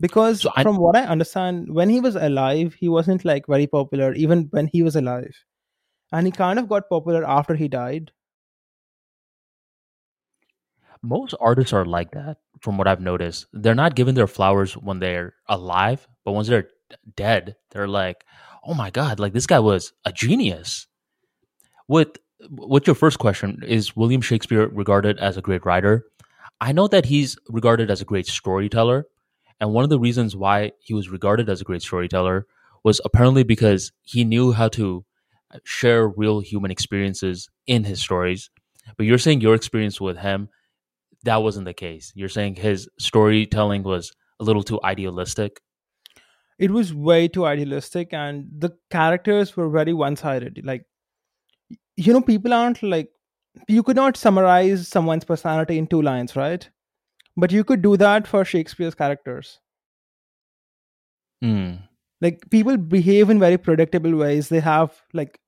[0.00, 3.66] Because So I- from what I understand, when he was alive, he wasn't like very
[3.68, 5.34] popular, even when he was alive.
[6.12, 8.12] And he kind of got popular after he died.
[11.02, 13.46] Most artists are like that, from what I've noticed.
[13.52, 16.68] They're not given their flowers when they're alive, but once they're
[17.16, 18.24] dead, they're like,
[18.64, 20.86] "Oh my god, like this guy was a genius."
[21.88, 22.08] With
[22.50, 26.04] with your first question, is William Shakespeare regarded as a great writer?
[26.60, 29.06] I know that he's regarded as a great storyteller,
[29.60, 32.46] and one of the reasons why he was regarded as a great storyteller
[32.84, 35.04] was apparently because he knew how to
[35.64, 38.50] share real human experiences in his stories.
[38.96, 40.48] But you're saying your experience with him
[41.24, 42.12] that wasn't the case.
[42.14, 45.60] You're saying his storytelling was a little too idealistic.
[46.58, 50.60] It was way too idealistic and the characters were very one sided.
[50.64, 50.84] Like,
[51.98, 53.10] you know, people aren't like,
[53.68, 56.70] you could not summarize someone's personality in two lines, right?
[57.36, 59.60] But you could do that for Shakespeare's characters.
[61.42, 61.74] Hmm.
[62.20, 65.38] like people behave in very predictable ways they have like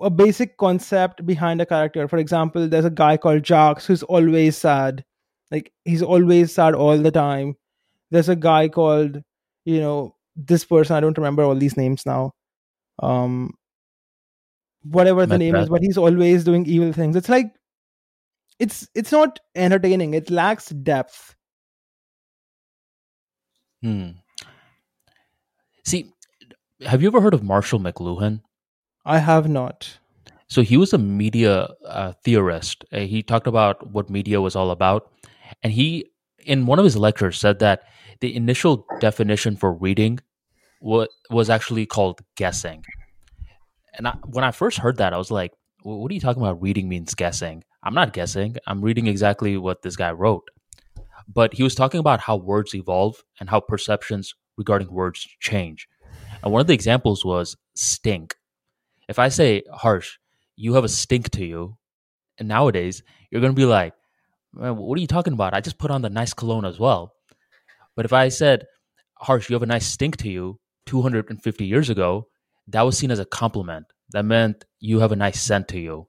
[0.00, 4.56] a basic concept behind a character for example there's a guy called jacques who's always
[4.56, 5.04] sad
[5.52, 7.54] like he's always sad all the time
[8.10, 9.22] there's a guy called
[9.64, 12.32] you know this person i don't remember all these names now
[13.02, 13.54] um
[14.84, 17.54] whatever the name is but he's always doing evil things it's like
[18.58, 21.34] it's it's not entertaining it lacks depth
[23.82, 24.10] Hmm.
[25.84, 26.12] See,
[26.86, 28.42] have you ever heard of Marshall McLuhan?
[29.04, 29.98] i have not
[30.46, 32.84] So he was a media uh, theorist.
[32.92, 35.10] Uh, he talked about what media was all about,
[35.62, 36.10] and he,
[36.44, 37.82] in one of his lectures, said that
[38.20, 40.20] the initial definition for reading
[40.80, 42.84] what was actually called guessing.
[43.94, 45.52] And I, when I first heard that, I was like,
[45.82, 46.62] "What are you talking about?
[46.62, 47.64] Reading means guessing?
[47.82, 48.56] I'm not guessing.
[48.66, 50.48] I'm reading exactly what this guy wrote."
[51.28, 55.88] But he was talking about how words evolve and how perceptions regarding words change.
[56.42, 58.34] And one of the examples was stink
[59.08, 60.18] if I say harsh,
[60.56, 61.76] you have a stink to you,
[62.38, 63.94] and nowadays you're gonna be like,
[64.52, 65.54] "Man, what are you talking about?
[65.54, 67.14] I just put on the nice cologne as well.
[67.94, 68.66] But if I said
[69.18, 72.28] harsh, you have a nice stink to you 250 years ago,
[72.68, 73.86] that was seen as a compliment.
[74.10, 76.08] That meant you have a nice scent to you.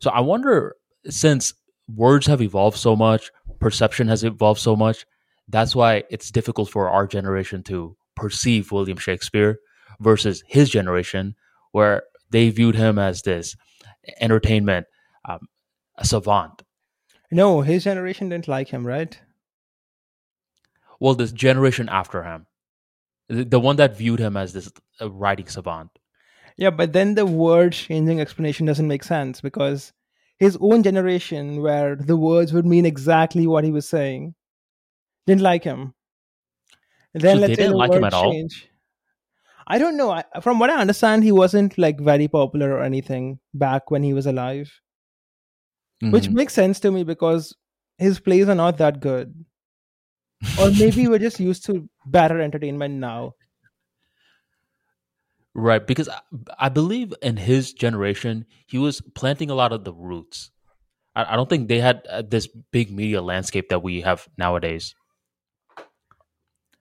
[0.00, 0.74] So I wonder,
[1.08, 1.54] since
[1.94, 5.06] words have evolved so much, perception has evolved so much,
[5.48, 9.58] that's why it's difficult for our generation to perceive William Shakespeare
[10.00, 11.34] versus his generation,
[11.72, 13.56] where they viewed him as this
[14.20, 14.86] entertainment
[15.28, 15.40] um,
[15.96, 16.62] a savant.
[17.30, 19.20] no his generation didn't like him right
[20.98, 22.46] Well, this generation after him,
[23.30, 24.70] the, the one that viewed him as this
[25.00, 25.90] writing savant.
[26.56, 29.92] Yeah, but then the word changing explanation doesn't make sense because
[30.38, 34.34] his own generation, where the words would mean exactly what he was saying,
[35.26, 35.94] didn't like him.
[37.14, 38.30] then So let's they say didn't the like him at all.
[38.32, 38.68] change.
[39.66, 40.10] I don't know.
[40.10, 44.12] I, from what I understand, he wasn't like very popular or anything back when he
[44.12, 44.70] was alive,
[46.00, 46.34] which Mhm.
[46.34, 47.54] makes sense to me because
[47.98, 49.44] his plays are not that good.
[50.58, 53.34] Or maybe we're just used to better entertainment now.
[55.54, 56.20] right, because I,
[56.58, 60.50] I believe in his generation, he was planting a lot of the roots.
[61.14, 64.94] I, I don't think they had uh, this big media landscape that we have nowadays.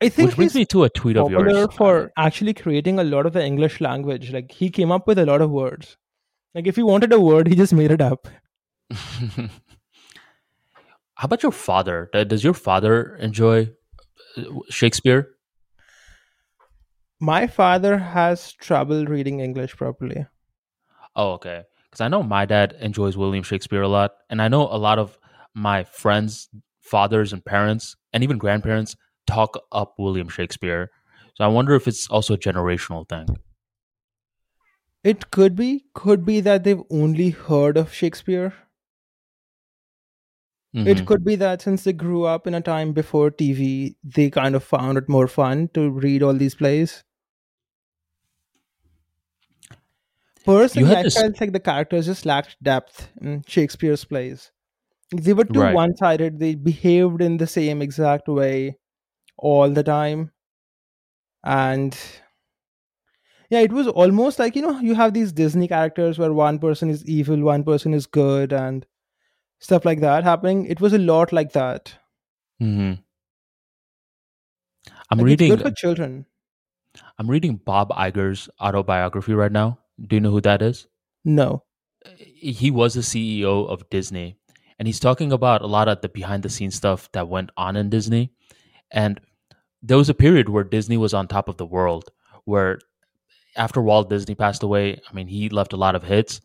[0.01, 1.67] I think Which brings me to a tweet of yours.
[1.75, 4.31] for actually creating a lot of the English language.
[4.31, 5.97] Like he came up with a lot of words.
[6.55, 8.27] Like if he wanted a word, he just made it up.
[11.19, 12.09] How about your father?
[12.13, 13.71] Does your father enjoy
[14.37, 15.31] uh, Shakespeare?
[17.19, 20.27] My father has trouble reading English properly.
[21.17, 21.63] Oh, okay.
[21.83, 24.97] Because I know my dad enjoys William Shakespeare a lot, and I know a lot
[24.97, 25.19] of
[25.53, 26.47] my friends,
[26.79, 28.95] fathers, and parents, and even grandparents
[29.27, 30.89] talk up William Shakespeare.
[31.33, 33.27] So I wonder if it's also a generational thing.
[35.03, 38.53] It could be, could be that they've only heard of Shakespeare.
[40.73, 41.05] It Mhm.
[41.05, 44.63] could be that since they grew up in a time before TV, they kind of
[44.63, 47.03] found it more fun to read all these plays.
[50.45, 54.51] Personally, I this- felt like the characters just lacked depth in Shakespeare's plays.
[55.15, 55.73] They were too Right.
[55.73, 58.77] one sided, they behaved in the same exact way
[59.37, 60.31] all the time.
[61.43, 61.97] And
[63.49, 66.89] yeah, it was almost like, you know, you have these Disney characters where one person
[66.89, 68.85] is evil, one person is good, and
[69.59, 70.65] stuff like that happening.
[70.65, 71.93] It was a lot like that.
[72.61, 73.01] Mm-hmm.
[75.11, 75.51] I'm Like, reading.
[75.53, 76.25] It's good for children.
[77.17, 79.79] I'm reading Bob Iger's autobiography right now.
[80.01, 80.87] Do you know who that is?
[81.25, 81.63] No.
[82.15, 84.37] he was the CEO of Disney,
[84.77, 87.75] and he's talking about a lot of the behind the scenes stuff that went on
[87.75, 88.31] in Disney.
[88.91, 89.19] And
[89.83, 92.11] there was a period where Disney was on top of the world,
[92.45, 92.79] where
[93.57, 96.39] after Walt Disney passed away, I mean, he left a lot of hits,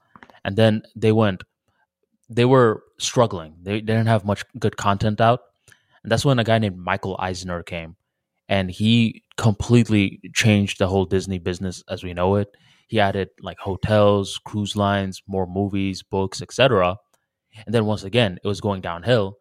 [0.44, 1.44] and then they went,
[2.28, 3.56] they were struggling.
[3.62, 5.40] They, they didn't have much good content out.
[6.02, 7.96] And that's when a guy named Michael Eisner came,
[8.48, 12.48] and he completely changed the whole Disney business as we know it
[12.86, 16.96] he added like hotels cruise lines more movies books etc
[17.66, 19.38] and then once again it was going downhill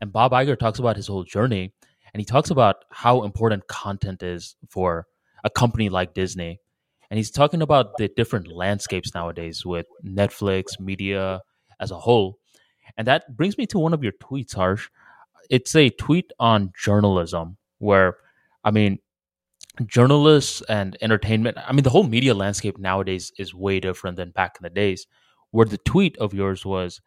[0.00, 1.72] and bob Iger talks about his whole journey
[2.12, 5.06] and he talks about how important content is for
[5.44, 6.60] a company like disney
[7.10, 11.40] and he's talking about the different landscapes nowadays with netflix media
[11.80, 12.38] as a whole.
[12.96, 14.88] And that brings me to one of your tweets harsh.
[15.50, 18.16] It's a tweet on journalism where
[18.64, 18.98] i mean
[19.86, 24.56] journalists and entertainment i mean the whole media landscape nowadays is way different than back
[24.58, 25.06] in the days
[25.50, 27.00] where the tweet of yours was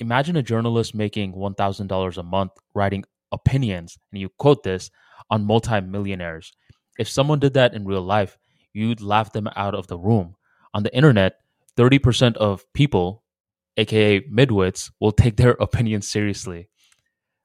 [0.00, 4.90] imagine a journalist making $1000 a month writing opinions and you quote this
[5.30, 6.52] on multimillionaires.
[6.98, 8.38] If someone did that in real life
[8.72, 10.36] you'd laugh them out of the room.
[10.74, 11.40] On the internet
[11.76, 13.22] 30% of people
[13.78, 16.68] aka midwits will take their opinions seriously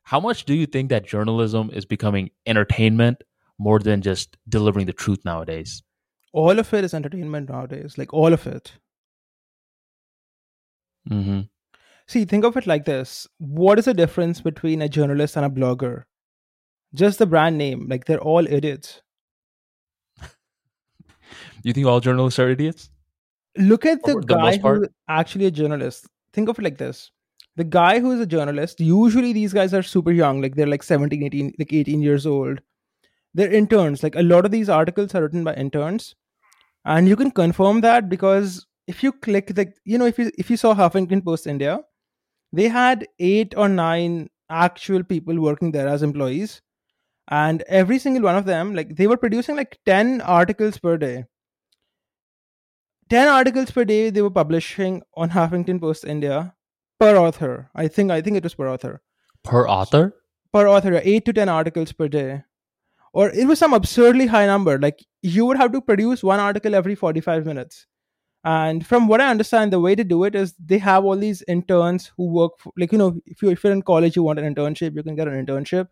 [0.04, 3.24] how much do you think that journalism is becoming entertainment
[3.58, 5.82] more than just delivering the truth nowadays.
[6.34, 7.98] All of it is entertainment nowadays.
[7.98, 8.74] Like all of it.
[11.10, 11.42] Mm-hmm.
[12.08, 13.28] See, think of it like this.
[13.38, 16.04] What is the difference between a journalist and a blogger?
[16.94, 17.88] Just the brand name.
[17.90, 19.02] Like they're all idiots.
[21.64, 22.90] You think all journalists are idiots?
[23.58, 26.08] Look at the guy who's actually a journalist.
[26.34, 27.12] Think of it like this.
[27.56, 30.84] The guy who is a journalist, usually these guys are super young, like they're like
[30.84, 32.60] 17, 18, like 18 years old.
[33.36, 34.02] They're interns.
[34.04, 36.16] Like a lot of these articles are written by interns.
[36.86, 40.50] And you can confirm that because if you click the you know, if you if
[40.50, 41.80] you saw Huffington Post India,
[42.52, 46.62] they had eight or nine actual people working there as employees.
[47.30, 51.26] And every single one of them, like they were producing like 10 articles per day.
[53.10, 56.56] 10 articles per day they were publishing on Huffington Post India
[57.00, 57.70] per author.
[57.76, 59.02] I think I think it was per author.
[59.44, 60.14] Per author?
[60.52, 62.44] Per author, 8 to 10 articles per day.
[63.14, 64.80] Or it was some absurdly high number.
[64.80, 67.88] Like you would have to produce one article every 45 minutes.
[68.44, 71.44] And from what I understand, the way to do it is they have all these
[71.48, 74.40] interns who work for, like you know, if you if you're in college, you want
[74.40, 75.88] an internship, you can get an internship,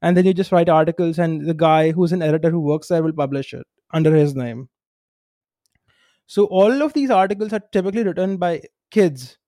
[0.00, 3.02] and then you just write articles, and the guy who's an editor who works there
[3.02, 4.68] will publish it under his name.
[6.34, 9.38] So all of these articles are typically written by kids,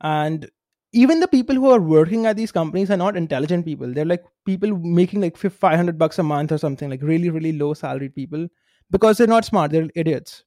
[0.00, 0.48] and
[0.92, 3.92] even the people who are working at these companies are not intelligent people.
[3.92, 7.52] They're like people making like five hundred bucks a month or something, like really really
[7.52, 8.48] low salaried people,
[8.90, 9.70] because they're not smart.
[9.70, 10.44] They're idiots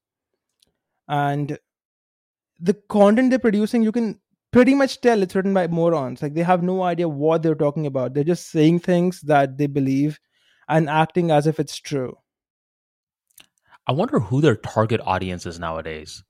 [1.07, 1.57] and
[2.59, 4.19] the content they're producing you can
[4.51, 7.85] pretty much tell it's written by morons like they have no idea what they're talking
[7.85, 10.19] about they're just saying things that they believe
[10.69, 12.15] and acting as if it's true.
[13.91, 16.23] I wonder who their target audience is nowadays.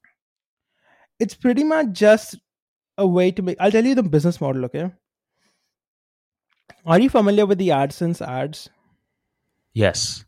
[1.19, 2.39] It's pretty much just
[2.97, 3.57] a way to make.
[3.59, 4.91] I'll tell you the business model, okay?
[6.87, 8.67] Are you familiar with the AdSense ads?
[9.75, 10.25] Yes.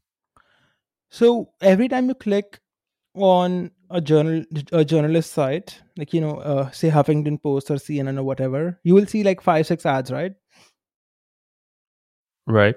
[1.10, 2.60] So every time you click
[3.16, 8.20] on a journal a journalist site, like you know, uh, say Huffington Post or CNN
[8.20, 10.34] or whatever, you will see like five six ads, right?
[12.46, 12.76] Right.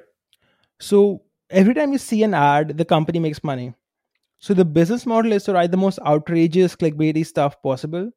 [0.80, 3.74] So every time you see an ad, the company makes money.
[4.38, 8.10] So the business model is to write the most outrageous clickbaity stuff possible,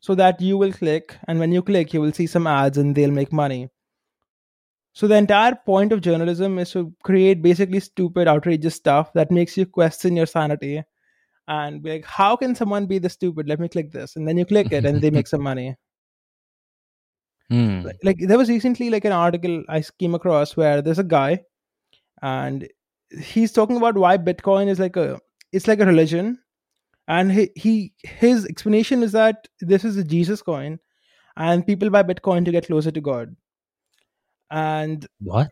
[0.00, 2.94] so that you will click, and when you click, you will see some ads and
[2.94, 3.68] they'll make money.
[4.92, 9.56] So the entire point of journalism is to create basically stupid, outrageous stuff that makes
[9.56, 10.82] you question your sanity
[11.46, 13.48] and be like, how can someone be this stupid?
[13.48, 14.16] Let me click this.
[14.16, 15.76] And then you click it and they make some money.
[17.50, 17.80] Hmm.
[17.82, 21.40] Like, like there was recently like an article I came across where there's a guy
[22.22, 22.68] and
[23.20, 25.18] he's talking about why Bitcoin is like a
[25.52, 26.38] it's like a religion.
[27.08, 30.78] And he, he his explanation is that this is a Jesus coin
[31.36, 33.34] and people buy Bitcoin to get closer to God.
[34.50, 35.50] And What?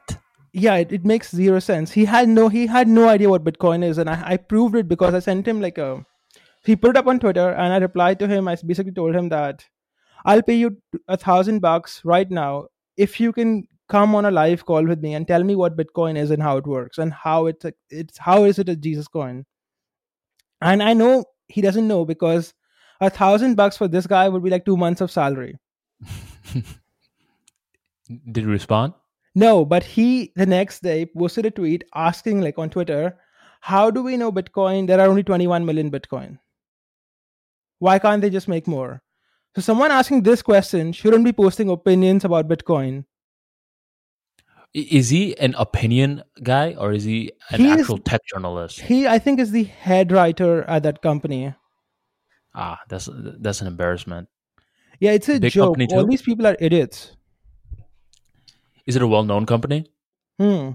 [0.52, 3.84] yeah it, it makes zero sense he had no he had no idea what bitcoin
[3.84, 6.04] is and I, I proved it because i sent him like a
[6.64, 9.28] he put it up on twitter and i replied to him i basically told him
[9.28, 9.64] that
[10.24, 14.64] i'll pay you a thousand bucks right now if you can come on a live
[14.64, 17.46] call with me and tell me what bitcoin is and how it works and how
[17.46, 19.44] it's a, it's how is it a jesus coin
[20.60, 22.54] and i know he doesn't know because
[23.00, 25.56] a thousand bucks for this guy would be like two months of salary
[28.08, 28.94] Did you respond?
[29.34, 33.18] No, but he the next day posted a tweet asking, like on Twitter,
[33.60, 34.86] how do we know Bitcoin?
[34.86, 36.38] There are only 21 million Bitcoin.
[37.78, 39.02] Why can't they just make more?
[39.54, 43.04] So, someone asking this question shouldn't be posting opinions about Bitcoin.
[44.82, 48.80] Is he an opinion guy or is he an He is- actual tech journalist?
[48.80, 51.54] He, I think, is the head writer at that company.
[52.54, 54.28] Ah, that's that's an embarrassment.
[55.00, 55.76] Yeah, it's a Big joke.
[55.92, 57.12] All these people are idiots.
[58.86, 59.86] Is it a well-known company?
[60.38, 60.70] Hmm.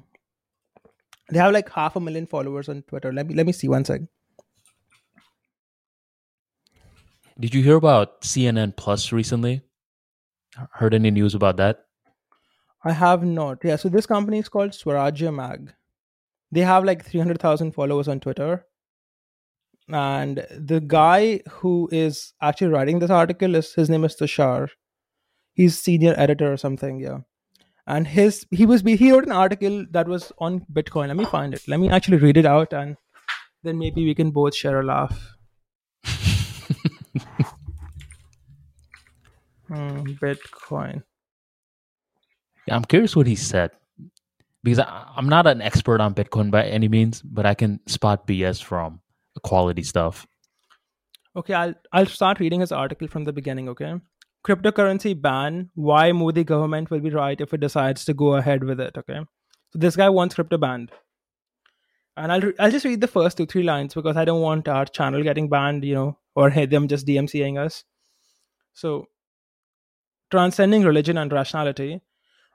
[1.29, 3.11] They have like half a million followers on Twitter.
[3.11, 4.01] Let me let me see one sec.
[7.39, 9.61] Did you hear about CNN Plus recently?
[10.73, 11.85] Heard any news about that?
[12.83, 13.59] I have not.
[13.63, 15.73] Yeah, so this company is called Swarajya Mag.
[16.51, 18.65] They have like 300,000 followers on Twitter.
[19.89, 24.69] And the guy who is actually writing this article is his name is Tushar.
[25.53, 27.19] He's senior editor or something, yeah.
[27.85, 31.07] And his he was he wrote an article that was on Bitcoin.
[31.09, 31.67] Let me find it.
[31.67, 32.95] Let me actually read it out and
[33.61, 35.35] then maybe we can both share a laugh.
[39.67, 41.03] Hmm, Bitcoin.
[42.69, 43.71] I'm curious what he said
[44.63, 48.27] because I, I'm not an expert on Bitcoin by any means, but I can spot
[48.27, 49.01] BS from
[49.43, 50.25] quality stuff.
[51.35, 53.93] Okay, I'll I'll start reading his article from the beginning, okay?
[54.45, 58.79] Cryptocurrency ban, why Modi government will be right if it decides to go ahead with
[58.79, 59.21] it, okay?
[59.71, 60.91] So this guy wants crypto banned.
[62.15, 64.85] And I'll I'll just read the first two three lines because I don't want our
[64.85, 67.83] channel getting banned, you know, or them just DMCAing us.
[68.73, 69.07] So
[70.29, 72.01] transcending religion and rationality,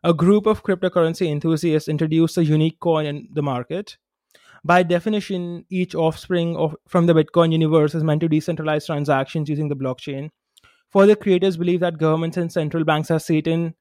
[0.04, 3.96] a group of cryptocurrency enthusiasts introduced a unique coin in the market.
[4.64, 9.68] By definition, each offspring of from the Bitcoin universe is meant to decentralize transactions using
[9.68, 10.30] the blockchain.
[10.90, 13.74] Further, creators believe that governments and central banks are Satan,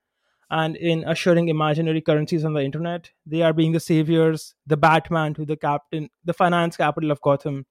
[0.49, 5.33] and in assuring imaginary currencies on the internet, they are being the saviors, the Batman
[5.33, 7.65] to the captain, the finance capital of Gotham.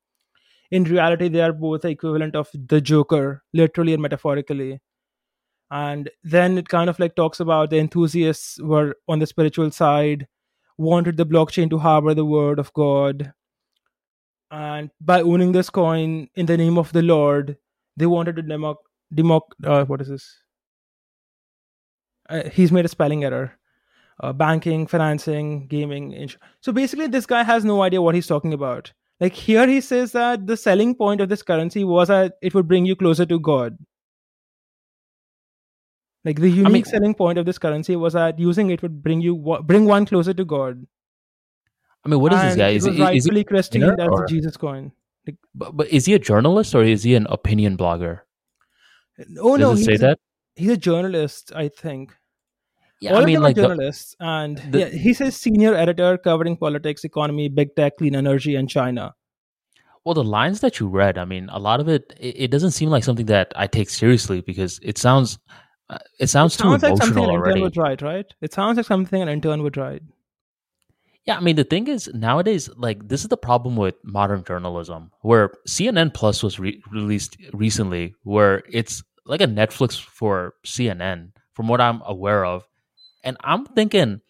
[0.71, 4.81] In reality, they are both the equivalent of the Joker, literally and metaphorically
[5.71, 10.27] and then it kind of like talks about the enthusiasts were on the spiritual side
[10.79, 13.33] wanted the blockchain to harbor the word of god.
[14.51, 17.57] And by owning this coin in the name of the lord
[17.97, 18.77] they wanted to democ
[19.15, 20.39] democ uh, what is this?
[22.29, 23.53] Uh, he's made a spelling error.
[24.21, 28.55] Uh, banking financing gaming ins- so basically this guy has no idea what he's talking
[28.55, 28.93] about.
[29.21, 32.69] Like here he says that the selling point of this currency was that it would
[32.69, 33.77] bring you closer to god
[36.27, 39.21] like the unique mean- selling point of this currency was that using it would bring
[39.23, 40.85] you bring one closer to God.
[42.05, 42.69] I mean, what is this And guy?
[42.69, 44.93] It Is, was he, is he, rightfully christened winner as the or- Jesus coin.
[45.55, 48.21] but, but is he a journalist or is he an opinion blogger?
[49.41, 50.19] Oh Does no, it he's say a, that?
[50.55, 52.15] he's a journalist, I think.
[53.01, 55.37] Yeah, All I of mean, them like are the, journalists, and the- yeah, he says
[55.37, 59.15] senior editor covering politics, economy, big tech, clean energy, and China.
[60.05, 61.19] well, the lines that you read.
[61.19, 63.91] I mean, a lot of it, it, it doesn't seem like something that I take
[63.91, 65.39] seriously because it sounds,
[65.89, 67.61] Uh, it sounds It too sounds like something emotional an intern already.
[67.63, 68.27] would write, right?
[68.41, 70.03] It sounds like something an intern would write.
[71.25, 75.11] Yeah, I mean the thing is nowadays, like this is the problem with modern journalism,
[75.23, 81.67] where CNN Plus was re- released recently, where it's like a Netflix for CNN, from
[81.67, 82.65] what I'm aware of,
[83.25, 84.21] and I'm thinking,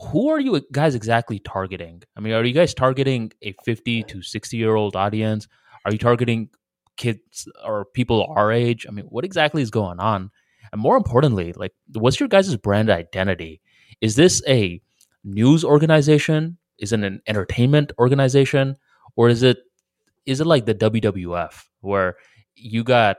[0.00, 2.02] who are you guys exactly targeting?
[2.16, 5.46] I mean, are you guys targeting a 50 to 60 year old audience?
[5.84, 6.48] Are you targeting
[6.96, 8.86] kids or people our age?
[8.88, 10.30] I mean, what exactly is going on?
[10.72, 13.60] And more importantly, like, what's your guys' brand identity?
[14.00, 14.80] Is this a
[15.24, 16.58] news organization?
[16.78, 18.76] Is it an entertainment organization?
[19.16, 19.58] Or is it
[20.26, 22.16] is it like the WWF where
[22.54, 23.18] you got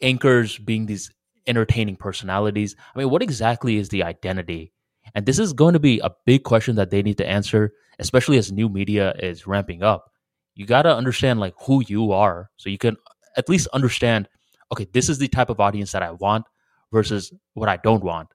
[0.00, 1.10] anchors being these
[1.46, 2.74] entertaining personalities?
[2.94, 4.72] I mean, what exactly is the identity?
[5.14, 8.38] And this is going to be a big question that they need to answer, especially
[8.38, 10.12] as new media is ramping up.
[10.54, 12.96] You got to understand like who you are so you can
[13.36, 14.28] at least understand
[14.72, 16.44] okay, this is the type of audience that I want
[16.92, 18.28] versus what I don't want.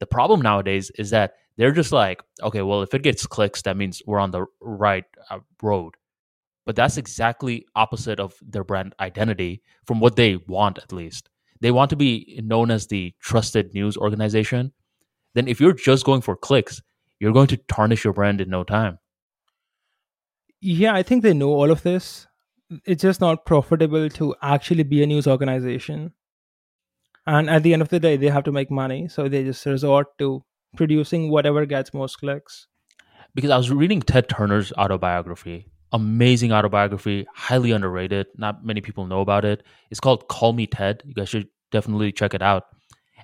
[0.00, 3.76] The problem nowadays is that they're just like, okay, well, if it gets clicks, that
[3.76, 5.94] means we're on the right uh, road.
[6.64, 11.28] But that's exactly opposite of their brand identity from what they want, at least.
[11.60, 14.72] They want to be known as the trusted news organization.
[15.34, 16.82] Then, if you're just going for clicks,
[17.20, 18.98] you're going to tarnish your brand in no time.
[20.60, 22.26] Yeah, I think they know all of this.
[22.84, 26.12] It's just not profitable to actually be a news organization.
[27.26, 29.08] And at the end of the day, they have to make money.
[29.08, 30.44] So they just resort to
[30.76, 32.66] producing whatever gets most clicks.
[33.34, 38.26] Because I was reading Ted Turner's autobiography, amazing autobiography, highly underrated.
[38.36, 39.62] Not many people know about it.
[39.90, 41.02] It's called Call Me Ted.
[41.06, 42.64] You guys should definitely check it out.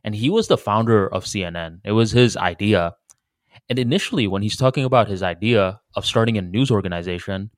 [0.04, 1.80] And he was the founder of CNN.
[1.84, 2.94] It was his idea.
[3.68, 7.50] And initially, when he's talking about his idea of starting a news organization,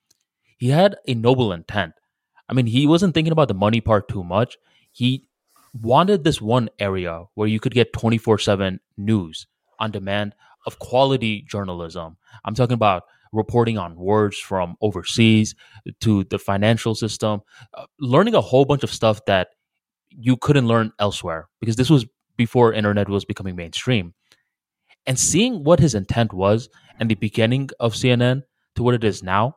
[0.58, 1.92] he had a noble intent.
[2.48, 4.56] I mean, he wasn't thinking about the money part too much.
[4.90, 5.28] He
[5.72, 9.46] wanted this one area where you could get 24 7 news
[9.78, 10.34] on demand
[10.66, 12.16] of quality journalism.
[12.44, 15.54] I'm talking about reporting on words from overseas
[16.00, 17.42] to the financial system,
[17.74, 19.48] uh, learning a whole bunch of stuff that
[20.10, 22.04] you couldn't learn elsewhere because this was
[22.36, 24.14] before internet was becoming mainstream.
[25.06, 26.68] And seeing what his intent was
[26.98, 28.42] and the beginning of CNN
[28.74, 29.56] to what it is now,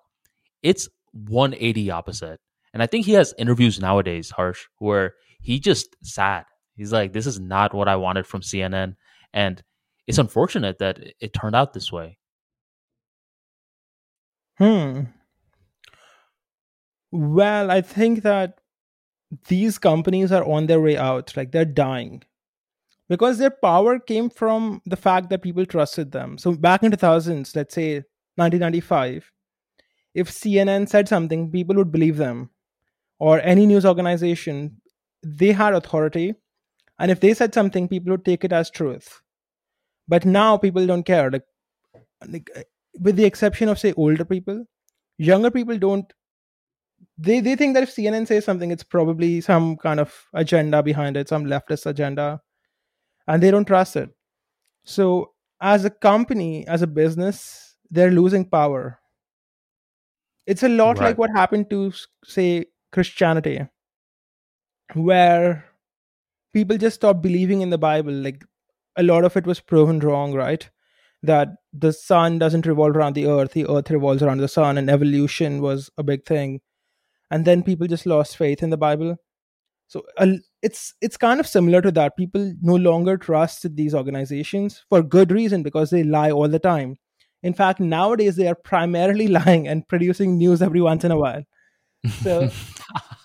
[0.62, 2.40] it's 180 opposite.
[2.74, 5.14] And I think he has interviews nowadays, Harsh, where
[5.44, 6.46] he just sad.
[6.76, 8.96] He's like, this is not what I wanted from CNN.
[9.34, 9.62] And
[10.08, 12.18] it's unfortunate that it turned out this way.
[14.58, 15.02] Hmm.
[17.12, 18.60] Well, I think that
[19.48, 21.36] these companies are on their way out.
[21.36, 22.24] Like they're dying
[23.10, 26.38] because their power came from the fact that people trusted them.
[26.38, 27.96] So back in 2000s, let's say
[28.36, 29.32] 1995,
[30.14, 32.52] if CNN said something, people would believe them,
[33.20, 34.80] or any news organization,
[35.24, 36.36] they had authority,
[37.00, 39.22] and if they said something, people would take it as truth.
[40.08, 41.32] But now people don't care.
[41.32, 41.44] Like,
[42.28, 42.64] like uh,
[43.00, 44.66] with the exception of say older people,
[45.18, 46.12] younger people don't.
[47.18, 51.18] They they think that if CNN says something, it's probably some kind of agenda behind
[51.18, 52.42] it, some leftist agenda,
[53.28, 54.10] and they don't trust it.
[54.84, 59.00] So as a company, as a business, they're losing power.
[60.46, 61.08] It's a lot right.
[61.08, 61.94] like what happened to
[62.26, 63.66] say Christianity,
[64.94, 65.66] where
[66.54, 68.14] people just stopped believing in the Bible.
[68.14, 68.44] Like
[68.96, 70.70] a lot of it was proven wrong, right?
[71.24, 74.90] That the sun doesn't revolve around the earth, the earth revolves around the sun, and
[74.90, 76.62] evolution was a big thing.
[77.32, 79.18] And then people just lost faith in the Bible.
[79.88, 80.28] So uh,
[80.62, 82.18] it's it's kind of similar to that.
[82.18, 86.98] People no longer trust these organizations for good reason because they lie all the time.
[87.42, 91.44] In fact, nowadays they are primarily lying and producing news every once in a while.
[92.22, 92.50] So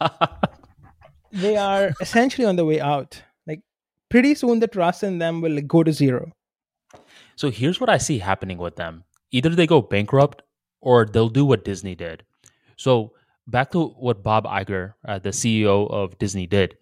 [1.33, 3.63] they are essentially on the way out Like
[4.09, 6.33] pretty soon the trust in them will go to zero.
[7.37, 10.43] So here's what I see happening with them either they go bankrupt
[10.81, 12.25] or they'll do what Disney did.
[12.77, 13.13] So
[13.47, 16.77] back to what Bob Iger, uh, the CEO of Disney, did.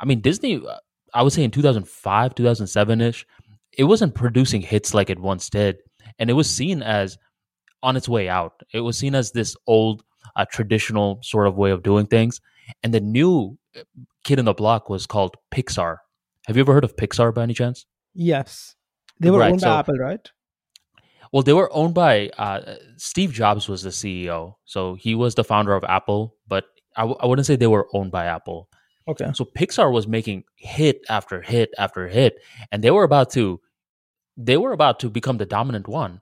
[0.00, 0.78] I mean, Disney, uh,
[1.14, 3.26] I would say in 2005, 2007 ish,
[3.76, 5.78] it wasn't producing hits like it once did.
[6.18, 7.16] And it was seen as
[7.82, 8.62] on its way out.
[8.72, 10.02] It was seen as this old,
[10.36, 12.40] uh, traditional sort of way of doing things.
[12.82, 13.82] And the new uh,
[14.24, 15.98] kid in the block was called Pixar.
[16.46, 17.86] Have you ever heard of Pixar by any chance?
[18.14, 18.74] Yes.
[19.20, 20.30] They were right, owned so, by Apple, right?
[21.32, 25.44] Well, they were owned by uh, Steve Jobs was the CEO, so he was the
[25.44, 26.36] founder of Apple.
[26.46, 26.64] But
[26.96, 28.68] I w- I wouldn't say they were owned by Apple.
[29.08, 29.30] Okay.
[29.34, 32.36] So Pixar was making hit after hit after hit,
[32.70, 33.60] and they were about to,
[34.36, 36.20] they were about to become the dominant one.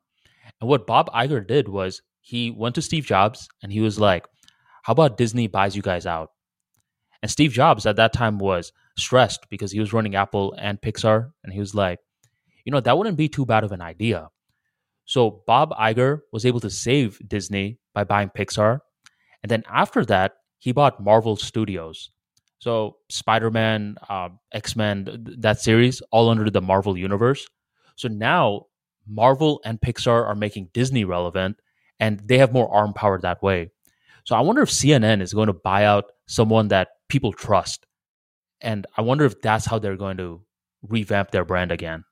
[0.60, 4.26] And what Bob Iger did was he went to Steve Jobs and he was like,
[4.84, 6.30] "How about Disney buys you guys out?"
[7.22, 11.30] And Steve Jobs at that time was stressed because he was running Apple and Pixar.
[11.44, 12.00] And he was like,
[12.64, 14.28] you know, that wouldn't be too bad of an idea.
[15.04, 18.80] So Bob Iger was able to save Disney by buying Pixar.
[19.42, 22.10] And then after that, he bought Marvel Studios.
[22.58, 27.46] So Spider Man, uh, X Men, that series, all under the Marvel universe.
[27.96, 28.66] So now
[29.06, 31.56] Marvel and Pixar are making Disney relevant
[31.98, 33.70] and they have more arm power that way.
[34.24, 37.86] So I wonder if CNN is going to buy out someone that people trust.
[38.60, 40.28] And I wonder if that's how they're going to
[40.96, 42.04] revamp their brand again.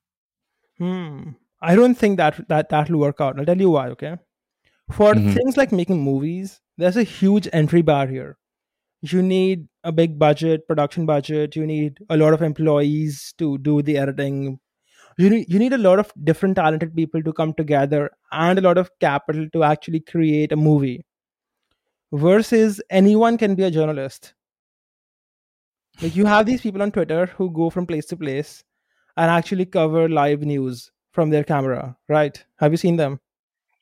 [0.79, 1.31] Hmm.
[1.63, 3.39] I don't think that that that will work out.
[3.39, 3.89] I'll tell you why.
[3.95, 4.17] Okay,
[4.99, 5.35] for Mhm.
[5.35, 8.31] things like making movies, there's a huge entry barrier.
[9.03, 11.57] You need a big budget, production budget.
[11.57, 14.59] You need a lot of employees to do the editing.
[15.19, 18.63] You need you need a lot of different talented people to come together and a
[18.69, 20.99] lot of capital to actually create a movie.
[22.13, 24.35] Versus anyone can be a journalist.
[26.03, 28.65] Like you have these people on Twitter who go from place to place
[29.17, 32.43] and actually cover live news from their camera, right?
[32.57, 33.21] Have you seen them?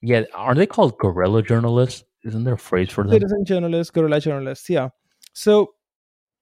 [0.00, 2.04] Yeah, aren't they called guerrilla journalists?
[2.24, 3.12] Isn't there a phrase for them?
[3.12, 4.88] Citizen journalists, guerrilla journalists, yeah.
[5.32, 5.74] So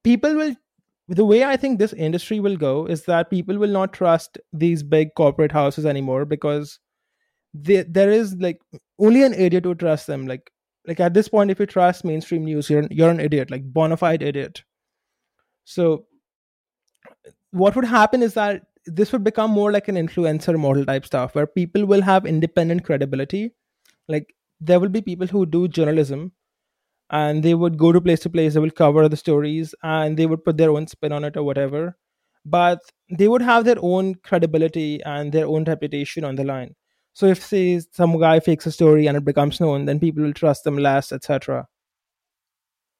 [0.02, 0.54] people will
[1.08, 4.82] the way I think this industry will go is that people will not trust these
[4.82, 6.80] big corporate houses anymore because
[7.54, 8.60] they, there is like
[8.98, 10.26] only an idiot to trust them.
[10.26, 10.50] Like
[10.86, 13.96] like at this point, if you trust mainstream news, you're you're an idiot, like bona
[13.96, 14.64] fide idiot.
[15.66, 16.06] So
[17.50, 21.34] what would happen is that this would become more like an influencer model type stuff
[21.34, 23.52] where people will have independent credibility.
[24.08, 26.32] Like there will be people who do journalism
[27.10, 30.26] and they would go to place to place they will cover the stories and they
[30.26, 31.96] would put their own spin on it or whatever.
[32.44, 36.76] But they would have their own credibility and their own reputation on the line.
[37.12, 40.34] So if say some guy fakes a story and it becomes known then people will
[40.34, 41.66] trust them less etc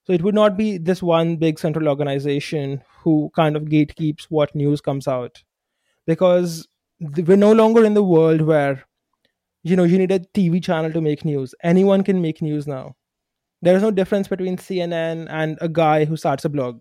[0.07, 4.55] so it would not be this one big central organization who kind of gatekeeps what
[4.55, 5.43] news comes out
[6.07, 6.69] because
[7.01, 8.85] we're no longer in the world where
[9.63, 12.95] you know you need a tv channel to make news anyone can make news now
[13.63, 16.81] there is no difference between cnn and a guy who starts a blog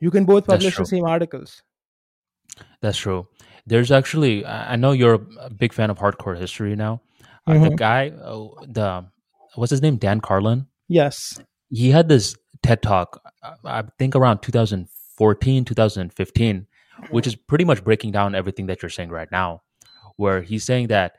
[0.00, 1.62] you can both publish the same articles
[2.80, 3.26] That's true.
[3.66, 7.02] There's actually, I know you're a big fan of hardcore history now.
[7.46, 7.76] Uh, the Mhm.
[7.76, 9.06] guy, uh, the
[9.56, 10.66] what's his name, Dan Carlin.
[10.88, 11.40] yes
[11.70, 13.22] He had this TED talk,
[13.64, 16.66] I think around 2014, 2015,
[17.10, 19.62] which is pretty much breaking down everything that you're saying right now.
[20.16, 21.14] Where he's saying that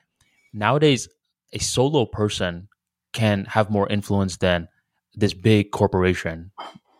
[0.51, 1.07] nowadays
[1.53, 2.67] a solo person
[3.13, 4.67] can have more influence than
[5.15, 6.51] this big corporation,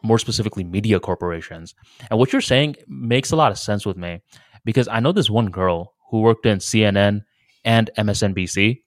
[0.01, 1.75] more specifically media corporations.
[2.09, 4.21] And what you're saying makes a lot of sense with me
[4.63, 7.23] because I know this one girl who worked in CNN
[7.65, 8.81] and MSNBC.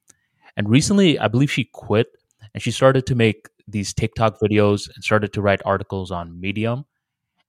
[0.57, 2.09] And recently, I believe she quit
[2.55, 6.85] and she started to make these TikTok videos and started to write articles on Medium.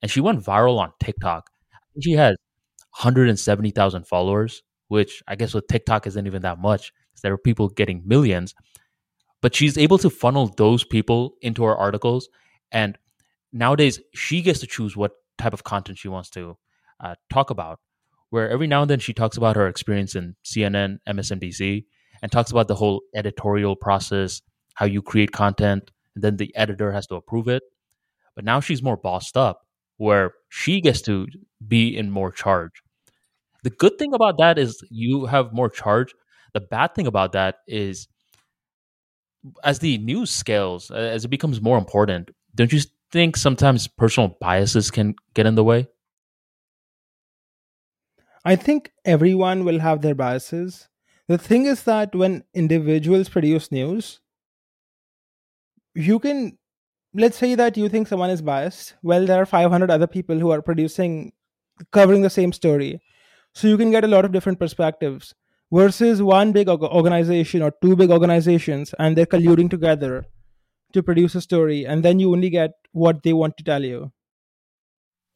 [0.01, 1.49] And she went viral on TikTok.
[2.01, 6.93] She has 170,000 followers, which I guess with TikTok isn't even that much.
[7.14, 8.55] 'cause There are people getting millions,
[9.41, 12.30] but she's able to funnel those people into her articles.
[12.72, 12.97] And
[13.53, 16.57] nowadays, she gets to choose what type of content she wants to
[16.99, 17.80] uh, talk about.
[18.30, 21.86] Where every now and then she talks about her experience in CNN, MSNBC,
[22.22, 24.41] and talks about the whole editorial process,
[24.76, 27.64] how you create content, and then the editor has to approve it.
[28.36, 29.61] But now she's more bossed up,
[29.97, 31.28] where she gets to
[31.68, 32.82] be in more charge.
[33.64, 36.14] The good thing about that is you have more charge.
[36.53, 38.07] The bad thing about that is
[39.64, 44.89] as the news scales, as it becomes more important, don't you think sometimes personal biases
[44.91, 45.88] can get in the way?
[48.45, 50.89] i think everyone will have their biases
[51.28, 54.20] the thing is that when individuals produce news
[55.96, 56.58] you can
[57.14, 60.52] let's say that you think someone is biased well there are 500 other people who
[60.52, 61.32] are producing
[61.91, 63.02] covering the same story.
[63.54, 65.34] So you can get a lot of different perspectives
[65.72, 70.26] versus one big organization or two big organizations and they're colluding together
[70.94, 74.12] to produce a story and then you only get what they want to tell you.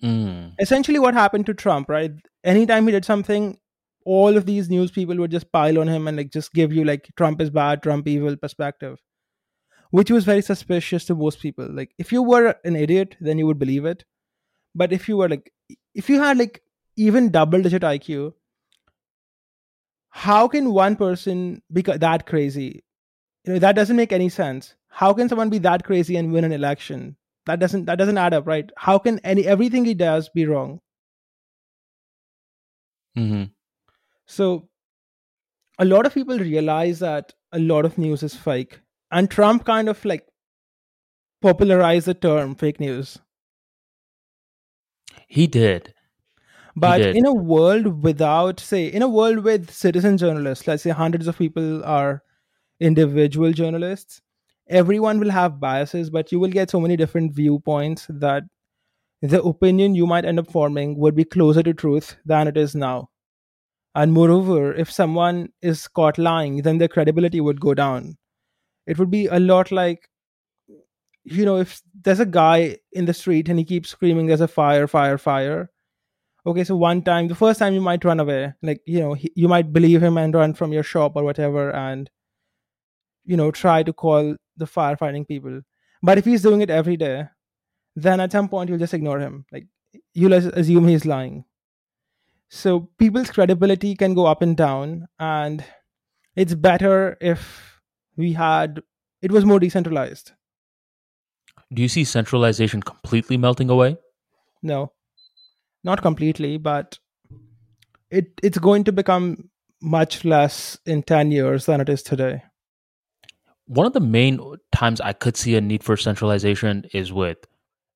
[0.04, 2.12] Mm, essentially what happened to trump right?
[2.44, 3.58] Anytime he did something
[4.06, 6.86] all of these news people would just pile on him and like just give you
[6.86, 9.00] like trump is bad trump evil perspective
[9.92, 11.68] which was very suspicious to most people.
[11.70, 14.06] Like if you were an idiot then you would believe it.
[14.76, 15.52] But if you were like
[15.96, 16.62] if you had like
[16.96, 18.34] even double digit iq
[20.10, 22.84] how can one person be that crazy?
[23.46, 24.76] You know that doesn't make any sense.
[24.90, 27.16] How can someone be that crazy and win an election?
[27.46, 28.70] That doesn't that doesn't add up right?
[28.78, 30.82] How can any everything he does be wrong?
[33.18, 33.46] Mm-hmm.
[34.28, 34.70] so
[35.80, 38.80] a lot of people realize that a lot of news is fake
[39.12, 40.26] and trump kind of like
[41.42, 43.20] popularized the term fake news
[45.28, 45.94] He did.
[46.76, 47.16] But did.
[47.16, 51.38] in a world without, say, in a world with citizen journalists, let's say hundreds of
[51.38, 52.24] people are
[52.80, 54.22] individual journalists,
[54.70, 58.44] everyone will have biases, but you will get so many different viewpoints that
[59.22, 62.76] the opinion you might end up forming would be closer to truth than it is
[62.76, 63.10] now.
[63.96, 68.18] And moreover, if someone is caught lying, then their credibility would go down.
[68.88, 70.10] It would be a lot like,
[71.24, 74.48] you know, if there's a guy in the street and he keeps screaming, there's a
[74.48, 75.70] fire, fire, fire.
[76.46, 79.32] Okay, so one time, the first time you might run away, like, you know, he,
[79.36, 82.10] you might believe him and run from your shop or whatever and,
[83.26, 85.62] you know, try to call the firefighting people.
[86.02, 87.26] But if he's doing it every day,
[87.98, 89.46] then at some point you'll just ignore him.
[89.52, 89.68] Like,
[90.14, 91.44] you'll assume he's lying.
[92.50, 95.66] So people's credibility can go up and down, and
[96.38, 97.77] it's better if
[98.18, 98.82] we had
[99.22, 100.32] it was more decentralized.
[101.74, 103.98] Do you see centralization completely melting away?
[104.62, 104.92] No,
[105.84, 107.00] not completely, but
[108.10, 109.50] it it's going to become
[109.82, 112.44] much less in 10 years than it is today.
[113.66, 114.40] One of the main
[114.72, 117.38] times I could see a need for centralization is with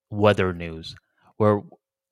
[0.09, 0.95] weather news,
[1.37, 1.61] where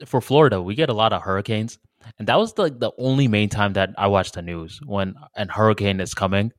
[0.06, 1.78] for Florida we get a lot of hurricanes,
[2.18, 5.50] and that was like the only main time that I watched the news when an
[5.50, 6.54] hurricane is coming.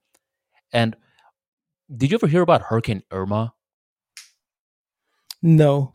[0.72, 0.94] And
[1.97, 3.53] did you ever hear about Hurricane Irma?
[5.43, 5.93] No.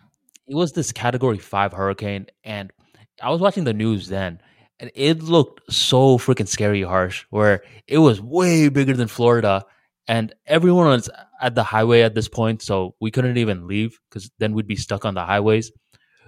[0.48, 2.72] It was this Category Five hurricane, and
[3.22, 4.39] I was watching the news then,
[4.80, 7.26] and it looked so freaking scary harsh.
[7.30, 9.66] Where it was way bigger than Florida,
[10.08, 11.10] and everyone was
[11.41, 14.76] at the highway at this point, so we couldn't even leave because then we'd be
[14.76, 15.72] stuck on the highways.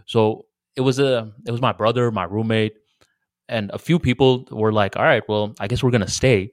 [0.06, 0.46] So
[0.76, 2.74] it was a it was my brother, my roommate,
[3.50, 6.52] and a few people were like, "All right, well, I guess we're gonna stay."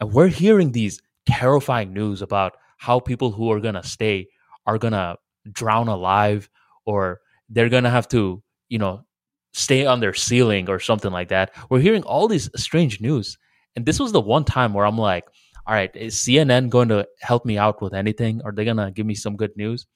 [0.00, 4.28] And we're hearing these terrifying news about how people who are gonna stay
[4.66, 5.16] are gonna
[5.52, 6.48] drown alive,
[6.84, 9.04] or they're gonna have to, you know,
[9.52, 11.52] stay on their ceiling or something like that.
[11.70, 13.38] We're hearing all these strange news,
[13.74, 15.24] and this was the one time where I'm like,
[15.66, 18.42] "All right, is CNN going to help me out with anything?
[18.44, 19.86] Are they gonna give me some good news?"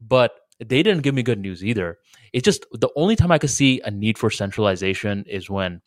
[0.00, 1.98] But they didn't give me good news either.
[2.32, 5.80] It's just the only time I could see a need for centralization is when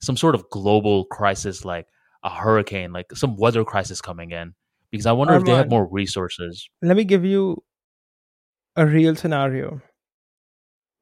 [0.00, 1.86] some sort of global crisis, like
[2.22, 4.54] a hurricane, like some weather crisis coming in,
[4.90, 6.68] because I wonder if they have more resources.
[6.82, 7.62] let me give you
[8.76, 9.80] a real scenario.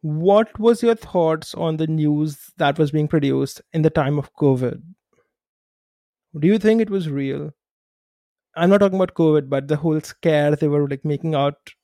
[0.02, 4.32] What was your thoughts on the news that was being produced in the time of
[4.34, 4.82] COVID?
[6.38, 7.52] Do you think it was real?
[8.54, 11.74] I'm not talking about COVID, but the whole scare they were like making out.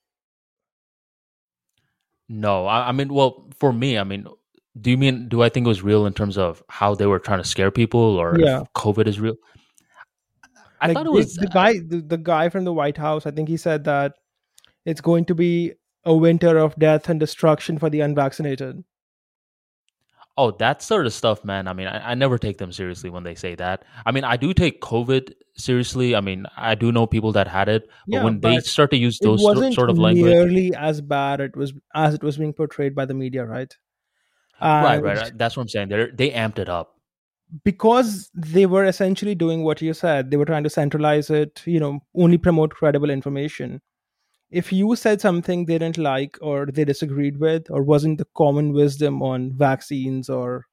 [2.28, 4.26] No, I, I mean, well, for me, I mean,
[4.81, 7.18] do you mean do I think it was real in terms of how they were
[7.18, 9.37] trying to scare people, or if Yeah, COVID is real?
[10.81, 13.27] I like thought it was the guy, the, the guy from the White House.
[13.27, 14.14] I think he said that
[14.85, 18.83] it's going to be a winter of death and destruction for the unvaccinated.
[20.37, 21.68] Oh, that sort of stuff, man.
[21.68, 23.85] I mean, I, I never take them seriously when they say that.
[24.07, 26.16] I mean, I do take COVID seriously.
[26.16, 28.97] I mean, I do know people that had it, but Yeah, when they start to
[28.97, 29.43] use those
[29.75, 33.14] sort of language, nearly as bad it was as it was being portrayed by the
[33.14, 33.77] media, right?
[34.63, 35.89] Right, right, right, that's what I'm saying.
[35.89, 36.95] They they amped it up.
[37.65, 41.79] because they were essentially doing what you said, they were trying to centralize it, you
[41.81, 43.81] know, only promote credible information.
[44.51, 48.73] If you said something they didn't like or they disagreed with or wasn't the common
[48.73, 50.67] wisdom on vaccines or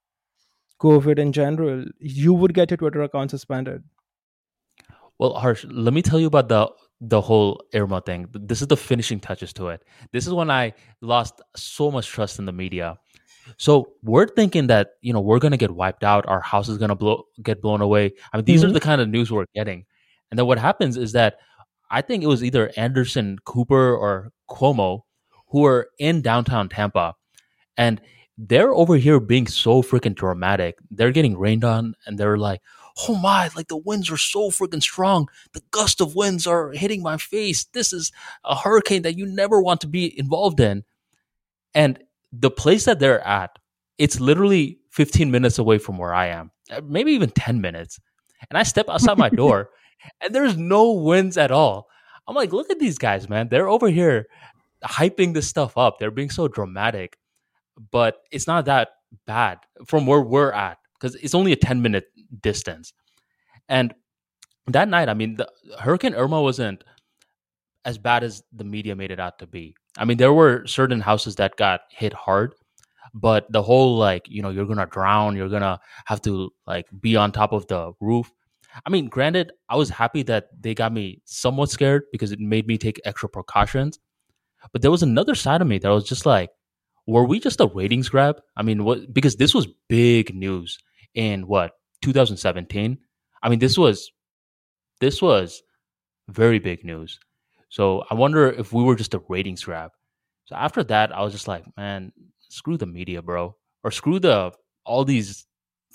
[0.81, 3.83] COVID in general, you would get your Twitter account suspended.
[5.17, 6.69] Well, Harsh, let me tell you about the
[7.01, 8.27] the whole Irma thing.
[8.33, 9.83] This is the finishing touches to it.
[10.11, 12.97] This is when I lost so much trust in the media.
[13.57, 16.25] So we're thinking that you know we're gonna get wiped out.
[16.27, 18.13] Our house is gonna blow get blown away.
[18.33, 19.85] I mean, these are hmm the kind of news we're getting.
[20.31, 21.37] And then what happens is that
[21.91, 25.01] I think it was either Anderson Cooper or Cuomo
[25.47, 27.15] who are in downtown Tampa,
[27.77, 28.01] and
[28.37, 30.77] they're over here being so freaking dramatic.
[30.91, 32.61] They're getting rained on, and they're like,
[33.07, 33.49] "Oh my!
[33.55, 35.27] Like the winds are so freaking strong.
[35.53, 37.65] The gust of winds are hitting my face.
[37.73, 38.11] This is
[38.45, 40.83] a hurricane that you never want to be involved in."
[41.73, 41.99] And
[42.31, 43.57] the place that they're at,
[43.97, 47.99] it's literally 15 minutes away from where I am, uh, maybe even 10 minutes.
[48.49, 49.69] And I step outside my door,
[50.21, 51.87] and there's no winds at all.
[52.27, 53.49] I'm like, look at these guys, man.
[53.49, 54.27] They're over here
[54.83, 55.99] hyping this stuff up.
[55.99, 57.17] They're being so dramatic,
[57.91, 58.89] but it's not that
[59.25, 62.05] bad from where we're at because it's only a 10 minute
[62.41, 62.93] distance.
[63.67, 63.93] And
[64.67, 65.49] that night, I mean, the
[65.79, 66.83] Hurricane Irma wasn't
[67.85, 69.75] as bad as the media made it out to be.
[69.97, 72.53] I mean, there were certain houses that got hit hard,
[73.13, 77.15] but the whole like, you know, you're gonna drown, you're gonna have to like be
[77.15, 78.31] on top of the roof.
[78.85, 82.67] I mean, granted, I was happy that they got me somewhat scared because it made
[82.67, 83.99] me take extra precautions.
[84.71, 86.51] But there was another side of me that was just like,
[87.07, 88.39] were we just a ratings grab?
[88.55, 90.77] I mean, what because this was big news
[91.15, 91.71] in what
[92.01, 92.97] 2017.
[93.41, 94.11] I mean, this was
[94.99, 95.63] this was
[96.27, 97.19] very big news.
[97.69, 99.91] So I wonder if we were just a ratings grab.
[100.45, 102.11] So after that, I was just like, man,
[102.49, 104.51] screw the media, bro, or screw the
[104.85, 105.45] all these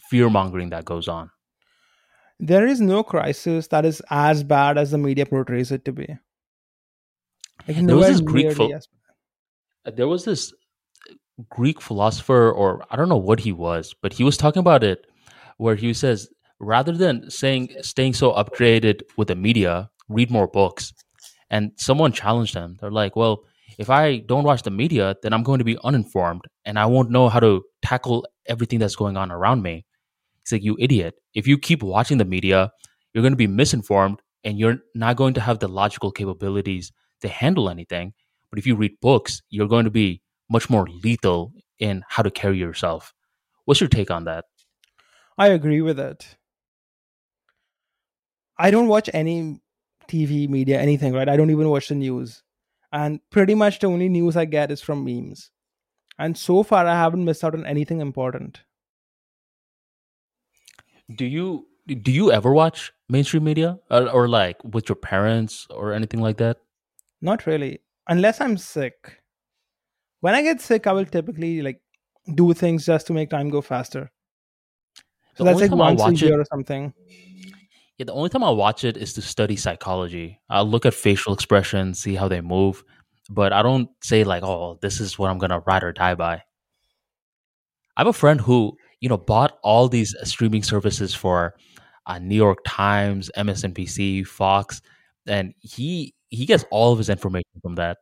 [0.08, 1.30] fear mongering that goes on.
[2.38, 6.06] There is no crisis that is as bad as the media portrays it to be.
[7.66, 8.72] Like, there was this Greek pho-
[9.86, 10.52] uh, there was this
[11.10, 11.14] uh,
[11.48, 15.06] Greek philosopher, or I don't know what he was, but he was talking about it,
[15.56, 16.28] where he says
[16.60, 20.92] rather than saying staying so upgraded with the media, read more books.
[21.54, 22.76] And someone challenged them.
[22.80, 23.44] They're like, well,
[23.78, 27.10] if I don't watch the media, then I'm going to be uninformed and I won't
[27.10, 29.84] know how to tackle everything that's going on around me.
[30.42, 31.14] He's like, you idiot.
[31.32, 32.72] If you keep watching the media,
[33.12, 36.90] you're going to be misinformed and you're not going to have the logical capabilities
[37.20, 38.14] to handle anything.
[38.50, 42.32] But if you read books, you're going to be much more lethal in how to
[42.32, 43.14] carry yourself.
[43.64, 44.46] What's your take on that?
[45.38, 46.36] I agree with it.
[48.58, 49.60] I don't watch any
[50.08, 51.28] TV, media, anything, right?
[51.28, 52.42] I don't even watch the news.
[52.92, 55.50] And pretty much the only news I get is from memes.
[56.18, 58.60] And so far, I haven't missed out on anything important.
[61.14, 65.92] Do you do you ever watch mainstream media or, or like with your parents or
[65.92, 66.58] anything like that?
[67.20, 69.20] Not really, unless I'm sick.
[70.20, 71.80] When I get sick, I will typically like
[72.34, 74.10] do things just to make time go faster.
[75.36, 76.94] So the that's like once a year it, or something.
[77.98, 80.40] Yeah, the only time I watch it is to study psychology.
[80.50, 82.82] I'll look at facial expressions, see how they move,
[83.30, 86.42] but I don't say like, "Oh, this is what I'm gonna ride or die by."
[87.96, 91.54] I have a friend who, you know, bought all these streaming services for
[92.06, 94.80] uh, New York Times, MSNBC, Fox,
[95.26, 97.98] and he he gets all of his information from that.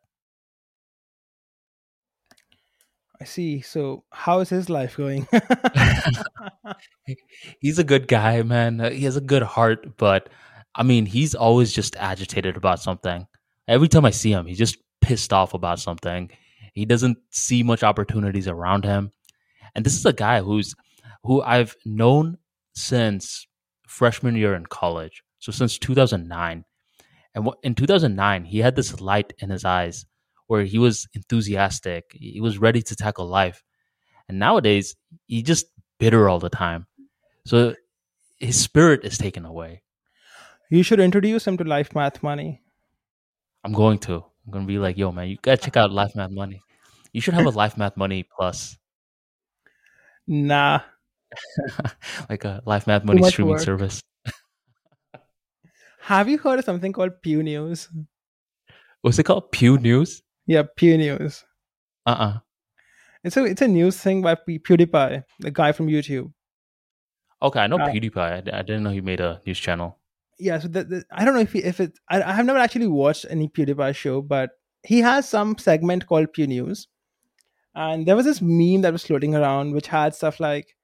[3.23, 3.61] I see.
[3.61, 5.29] So, how is his life going?
[7.61, 8.81] he's a good guy, man.
[8.81, 10.29] Uh, he has a good heart, but
[10.75, 13.29] I mean, he's always just agitated about something.
[13.69, 16.31] Every time I see him, he's just pissed off about something.
[16.75, 19.13] He doesn't see much opportunities around him.
[19.77, 20.75] And this is a guy who's
[21.23, 22.39] who I've known
[22.75, 23.47] since
[23.87, 25.23] freshman year in college.
[25.39, 26.65] So since 2009.
[27.37, 30.07] And in 2009, he had this light in his eyes
[30.53, 33.63] where he was enthusiastic, he was ready to tackle life.
[34.29, 34.95] And nowadays,
[35.27, 35.65] he just
[35.99, 36.87] bitter all the time.
[37.47, 37.75] So
[38.39, 39.83] his spirit is taken away.
[40.69, 42.61] You should introduce him to Life Math Money.
[43.65, 44.17] I'm going to.
[44.17, 46.61] I'm going to be like, yo, man, you got to check out Life Math Money.
[47.15, 48.77] You should have a Life Math Money Plus.
[50.27, 50.81] Nah.
[52.29, 53.63] like a Life Math Money streaming work.
[53.63, 54.03] service.
[56.01, 57.89] have you heard of something called Pew News?
[59.01, 59.51] What's it called?
[59.51, 60.23] Pew News?
[60.47, 61.45] Yeah, Pew News.
[62.07, 62.25] Uh uh-uh.
[62.25, 62.39] uh
[63.25, 66.33] It's a it's a news thing by PewDiePie, the guy from YouTube.
[67.41, 68.17] Okay, I know uh, PewDiePie.
[68.53, 69.99] I, I, didn't know he made a news channel.
[70.39, 71.99] Yeah, so the, the, I don't know if he, if it.
[72.09, 74.51] I, I have never actually watched any PewDiePie show, but
[74.83, 76.89] he has some segment called Pew News,
[77.75, 80.75] and there was this meme that was floating around which had stuff like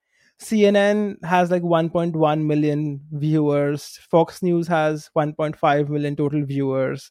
[0.41, 7.11] CNN has like 1.1 million viewers, Fox News has 1.5 million total viewers,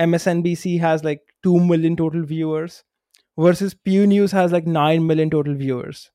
[0.00, 2.84] MSNBC has like 2 million total viewers
[3.38, 6.10] versus Pew News has like 9 million total viewers.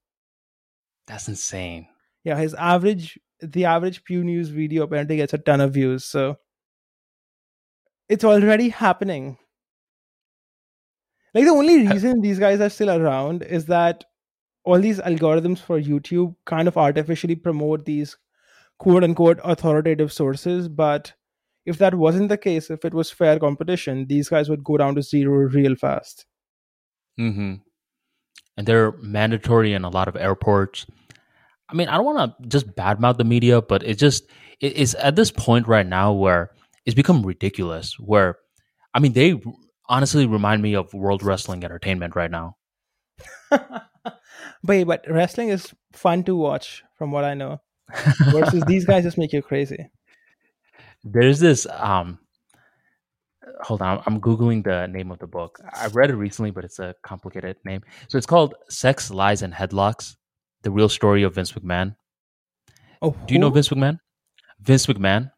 [1.08, 1.88] That's insane.
[2.24, 6.04] Yeah, his average, the average Pew News video apparently gets a ton of views.
[6.04, 6.38] So
[8.10, 9.38] it's already happening.
[11.34, 14.04] Like the only reason these guys are still around is that
[14.64, 18.18] all these algorithms for YouTube kind of artificially promote these
[18.80, 20.68] quote unquote authoritative sources.
[20.68, 21.14] But
[21.66, 24.96] if that wasn't the case, if it was fair competition, these guys would go down
[24.96, 26.26] to zero real fast.
[27.20, 27.56] Mm-hmm.
[28.58, 30.86] And they're mandatory in a lot of airports.
[31.68, 34.96] I mean, I don't want to just badmouth the media, but it just it is
[34.96, 36.52] at this point right now where
[36.86, 38.00] it's become ridiculous.
[38.00, 38.38] Where,
[38.94, 39.42] I mean, they
[39.90, 42.58] honestly remind me of World Wrestling Entertainment right now.
[43.50, 43.82] but
[44.64, 47.62] but wrestling is fun to watch, from what I know.
[48.32, 49.90] Versus these guys just make you crazy.
[51.06, 52.20] There's this um
[53.62, 55.60] hold on, I'm googling the name of the book.
[55.74, 57.82] I read it recently, but it's a complicated name.
[58.08, 60.16] So it's called Sex, Lies, and Headlocks:
[60.64, 61.96] The Real Story of Vince McMahon.
[63.02, 64.00] Oh, do you know Vince McMahon?
[64.60, 65.32] Vince McMahon.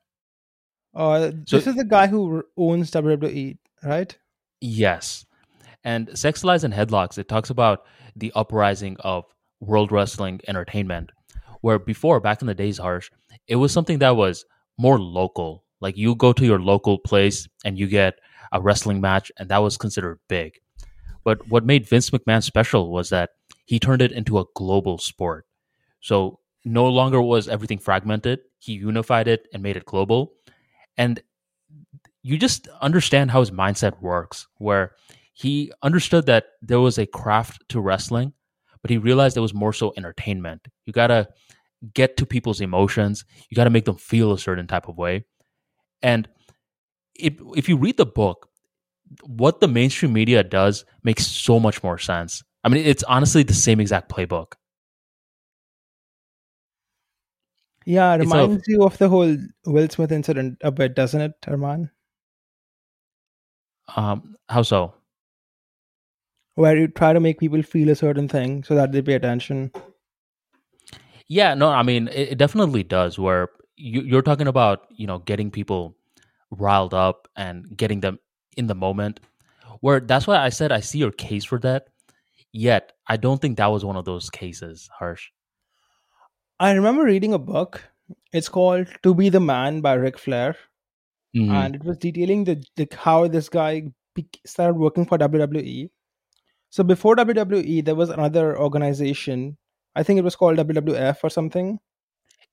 [0.95, 4.17] Uh, so, this is the guy who owns WWE, right?
[4.61, 5.25] Yes.
[5.83, 9.25] And Sex, Lies, and Headlocks, it talks about the uprising of
[9.59, 11.11] World Wrestling Entertainment,
[11.61, 13.11] where before, back in the days, Harsh,
[13.47, 14.43] it was something that was
[14.77, 15.63] more local.
[15.81, 18.19] Like you go to your local place and you get
[18.51, 20.59] a wrestling match, and that was considered big.
[21.23, 23.31] But what made Vince McMahon special was that
[23.65, 25.45] he turned it into a global sport.
[25.99, 28.39] So no longer was everything fragmented.
[28.59, 30.33] He unified it and made it global.
[30.97, 31.21] And
[32.23, 34.93] you just understand how his mindset works, where
[35.33, 38.33] he understood that there was a craft to wrestling,
[38.81, 40.67] but he realized it was more so entertainment.
[40.85, 41.27] You got to
[41.93, 45.25] get to people's emotions, you got to make them feel a certain type of way.
[46.01, 46.27] And
[47.15, 48.49] if, if you read the book,
[49.23, 52.43] what the mainstream media does makes so much more sense.
[52.63, 54.53] I mean, it's honestly the same exact playbook.
[57.85, 61.31] Yeah, it reminds a, you of the whole Will Smith incident a bit, doesn't it,
[61.45, 61.89] Arman?
[63.95, 64.93] Um, how so?
[66.55, 69.71] Where you try to make people feel a certain thing so that they pay attention.
[71.27, 73.19] Yeah, no, I mean it, it definitely does.
[73.19, 75.95] Where you, you're talking about, you know, getting people
[76.51, 78.19] riled up and getting them
[78.55, 79.19] in the moment.
[79.81, 81.87] Where that's why I said I see your case for that.
[82.51, 85.29] Yet I don't think that was one of those cases, Harsh.
[86.59, 87.83] I remember reading a book.
[88.33, 90.55] It's called "To Be the Man" by Ric Flair,
[91.35, 91.51] mm-hmm.
[91.51, 93.83] and it was detailing the, the how this guy
[94.45, 95.89] started working for WWE.
[96.69, 99.57] So before WWE, there was another organization.
[99.97, 101.79] I think it was called WWF or something.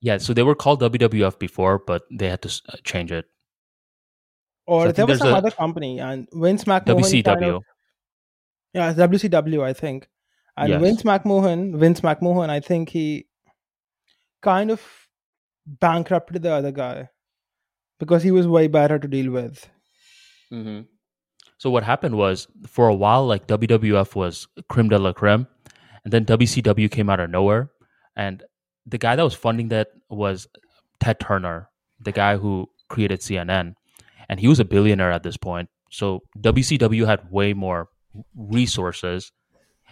[0.01, 3.27] Yeah, so they were called WWF before, but they had to uh, change it.
[4.67, 6.87] Or so there was some a, other company, and Vince McMahon.
[6.87, 7.25] WCW.
[7.25, 7.63] Kind of,
[8.73, 10.09] yeah, WCW, I think.
[10.57, 10.81] And yes.
[10.81, 13.27] Vince McMahon, Vince McMahon, I think he
[14.43, 14.81] kind of
[15.67, 17.11] bankrupted the other guy
[17.99, 19.69] because he was way better to deal with.
[20.53, 20.83] Mm-hmm.
[21.59, 25.47] So what happened was, for a while, like WWF was creme de la creme,
[26.05, 27.71] and then WCW came out of nowhere,
[28.17, 28.43] and
[28.87, 30.47] the guy that was funding that was
[31.01, 33.75] Ted Turner, the guy who created CNN,
[34.29, 35.69] and he was a billionaire at this point.
[35.91, 37.89] So WCW had way more
[38.37, 39.33] resources,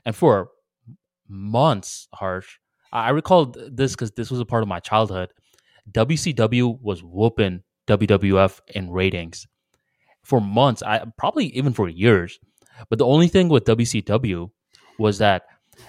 [0.05, 0.51] and for
[1.29, 2.59] months, harsh,
[2.93, 5.33] I recall this because this was a part of my childhood.
[5.91, 9.47] WCW was whooping WWF in ratings
[10.23, 12.39] for months, I probably even for years.
[12.89, 14.51] But the only thing with WCW
[14.99, 15.43] was that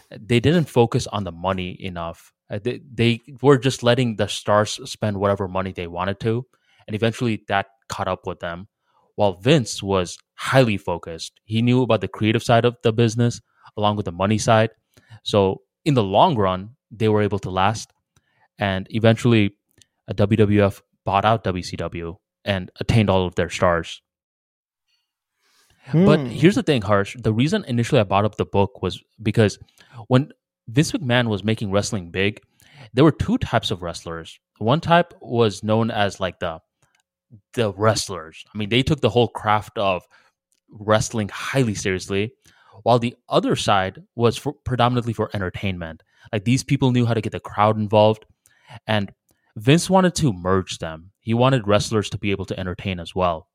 [0.09, 2.31] they didn't focus on the money enough.
[2.49, 6.45] Uh, they, they were just letting the stars spend whatever money they wanted to,
[6.87, 8.67] and eventually that caught up with them.
[9.15, 13.41] While Vince was highly focused, he knew about the creative side of the business
[13.77, 14.71] along with the money side.
[15.23, 17.91] So in the long run, they were able to last.
[18.59, 19.55] And eventually,
[20.07, 24.01] a WWF bought out WCW and attained all of their stars.
[25.85, 26.05] Hmm.
[26.05, 27.15] But here's the thing, Harsh.
[27.19, 29.59] The reason initially I bought up the book was because
[30.07, 30.31] when
[30.67, 32.41] Vince McMahon was making wrestling big,
[32.93, 34.39] there were two types of wrestlers.
[34.59, 36.59] One type was known as like the
[37.53, 38.43] the wrestlers.
[38.53, 40.03] I mean, they took the whole craft of
[40.69, 42.33] wrestling highly seriously,
[42.83, 46.03] while the other side was for, predominantly for entertainment.
[46.31, 48.25] Like these people knew how to get the crowd involved,
[48.87, 49.11] and
[49.57, 51.11] Vince wanted to merge them.
[51.19, 53.47] He wanted wrestlers to be able to entertain as well.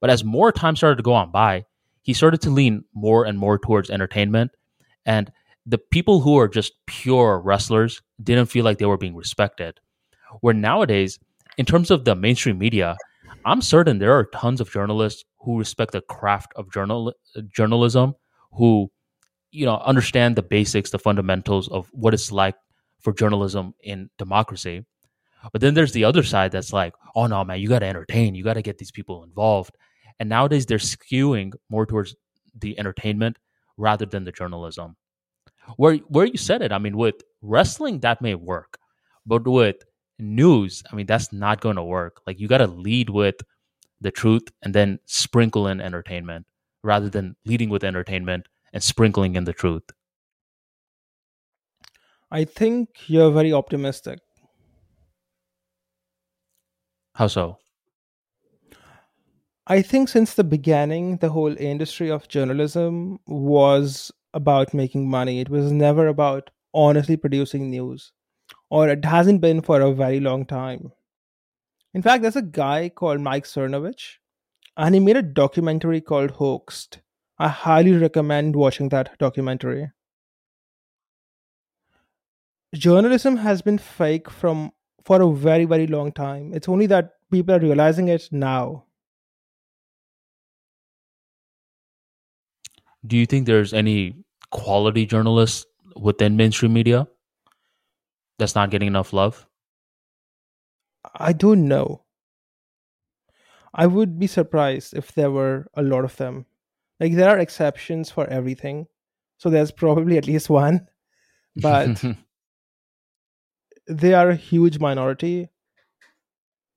[0.00, 1.64] But as more time started to go on by,
[2.02, 4.50] he started to lean more and more towards entertainment.
[5.06, 5.32] And
[5.66, 9.80] the people who are just pure wrestlers didn't feel like they were being respected.
[10.40, 11.18] Where nowadays,
[11.56, 12.96] in terms of the mainstream media,
[13.44, 17.12] I'm certain there are tons of journalists who respect the craft of journal
[17.50, 18.14] journalism,
[18.52, 18.90] who
[19.50, 22.56] you know understand the basics, the fundamentals of what it's like
[23.00, 24.84] for journalism in democracy.
[25.52, 28.34] But then there's the other side that's like, oh no, man, you got to entertain,
[28.34, 29.76] you got to get these people involved.
[30.18, 32.14] And nowadays they're skewing more towards
[32.58, 33.38] the entertainment
[33.76, 34.96] rather than the journalism.
[35.76, 38.78] Where where you said it, I mean, with wrestling that may work,
[39.26, 39.76] but with
[40.18, 42.20] news, I mean, that's not going to work.
[42.26, 43.36] Like you got to lead with
[44.00, 46.46] the truth and then sprinkle in entertainment
[46.82, 49.84] rather than leading with entertainment and sprinkling in the truth.
[52.30, 54.18] I think you're very optimistic.
[57.14, 57.58] How so?
[59.66, 65.40] I think since the beginning, the whole industry of journalism was about making money.
[65.40, 68.12] It was never about honestly producing news,
[68.68, 70.92] or it hasn't been for a very long time.
[71.94, 74.18] In fact, there's a guy called Mike Cernovich,
[74.76, 77.00] and he made a documentary called Hoaxed.
[77.38, 79.92] I highly recommend watching that documentary.
[82.74, 84.72] Journalism has been fake from
[85.04, 86.52] for a very very long time.
[86.54, 88.84] It's only that people are realizing it now.
[93.06, 94.16] Do you think there's any
[94.50, 95.66] quality journalists
[95.96, 97.06] within mainstream media
[98.38, 99.46] that's not getting enough love?
[101.14, 102.02] I don't know.
[103.74, 106.46] I would be surprised if there were a lot of them.
[107.00, 108.86] Like there are exceptions for everything.
[109.38, 110.88] So there's probably at least one,
[111.56, 112.02] but
[113.86, 115.50] they are a huge minority.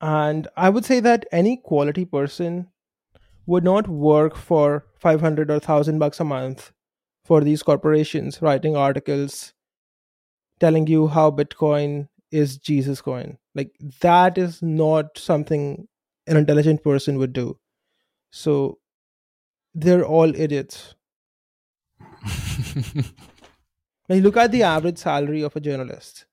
[0.01, 2.67] And I would say that any quality person
[3.45, 6.71] would not work for 500 or 1000 bucks a month
[7.25, 9.53] for these corporations writing articles
[10.59, 13.38] telling you how bitcoin is jesus coin.
[13.55, 13.71] Like
[14.01, 15.88] that is not something
[16.27, 17.57] an intelligent person would do.
[18.31, 18.79] So
[19.73, 20.95] they're all idiots.
[24.09, 26.25] Like look at the average salary of a journalist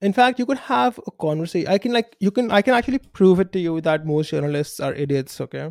[0.00, 2.98] in fact you could have a conversation i can like you can i can actually
[2.98, 5.70] prove it to you that most journalists are idiots okay?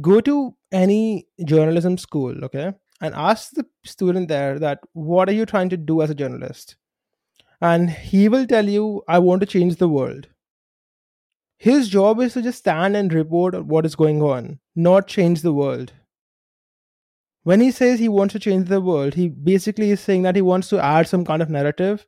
[0.00, 5.46] Go to any journalism school okay and ask the student there that what are you
[5.46, 6.76] trying to do as a journalist?
[7.60, 10.28] And he will tell you i want to change the world.
[11.58, 15.52] His job is to just stand and report what is going on not change the
[15.52, 15.92] world.
[17.42, 20.42] When he says he wants to change the world he basically is saying that he
[20.42, 22.06] wants to add some kind of narrative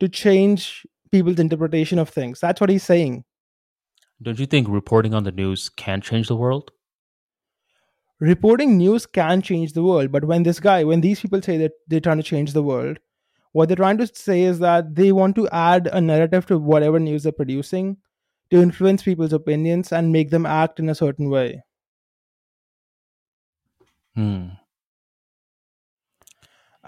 [0.00, 2.40] to change people's interpretation of things.
[2.40, 3.24] That's what he's saying.
[4.20, 6.70] Don't you think reporting on the news can change the world?
[8.20, 11.72] Reporting news can change the world, but when this guy, when these people say that
[11.86, 12.98] they're trying to change the world,
[13.52, 16.98] what they're trying to say is that they want to add a narrative to whatever
[16.98, 17.96] news they're producing
[18.50, 21.62] to influence people's opinions and make them act in a certain way.
[24.14, 24.48] Hmm.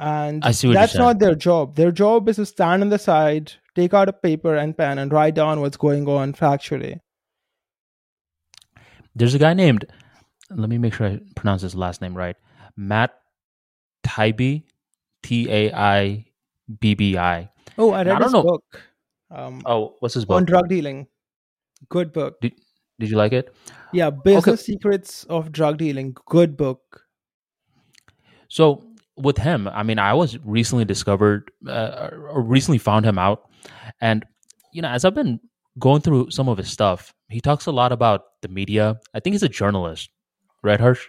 [0.02, 1.76] And I see what that's not their job.
[1.76, 5.12] Their job is to stand on the side, take out a paper and pen, and
[5.12, 7.00] write down what's going on factually.
[9.14, 9.84] There's a guy named,
[10.48, 12.34] let me make sure I pronounce his last name right.
[12.78, 13.10] Matt
[14.02, 14.62] Taibbi,
[15.22, 16.24] T A I
[16.80, 17.50] B B I.
[17.76, 18.42] Oh, I read I don't his know.
[18.42, 18.64] book
[19.30, 20.36] um, Oh, what's his book?
[20.36, 21.08] on drug dealing.
[21.90, 22.40] Good book.
[22.40, 22.54] Did
[22.98, 23.54] you like it?
[23.92, 26.14] Yeah, Business Secrets of Drug Dealing.
[26.26, 27.04] Good book.
[28.48, 28.84] So
[29.20, 33.48] with him, I mean, I was recently discovered, uh, or recently found him out,
[34.00, 34.24] and
[34.72, 35.40] you know, as I've been
[35.78, 38.98] going through some of his stuff, he talks a lot about the media.
[39.14, 40.10] I think he's a journalist,
[40.62, 41.06] right, Harsh?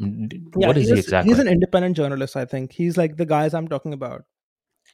[0.00, 1.30] Mm, Yeah, what is he he's- exactly?
[1.32, 2.72] He's an independent journalist, I think.
[2.72, 4.22] He's like the guys I'm talking about.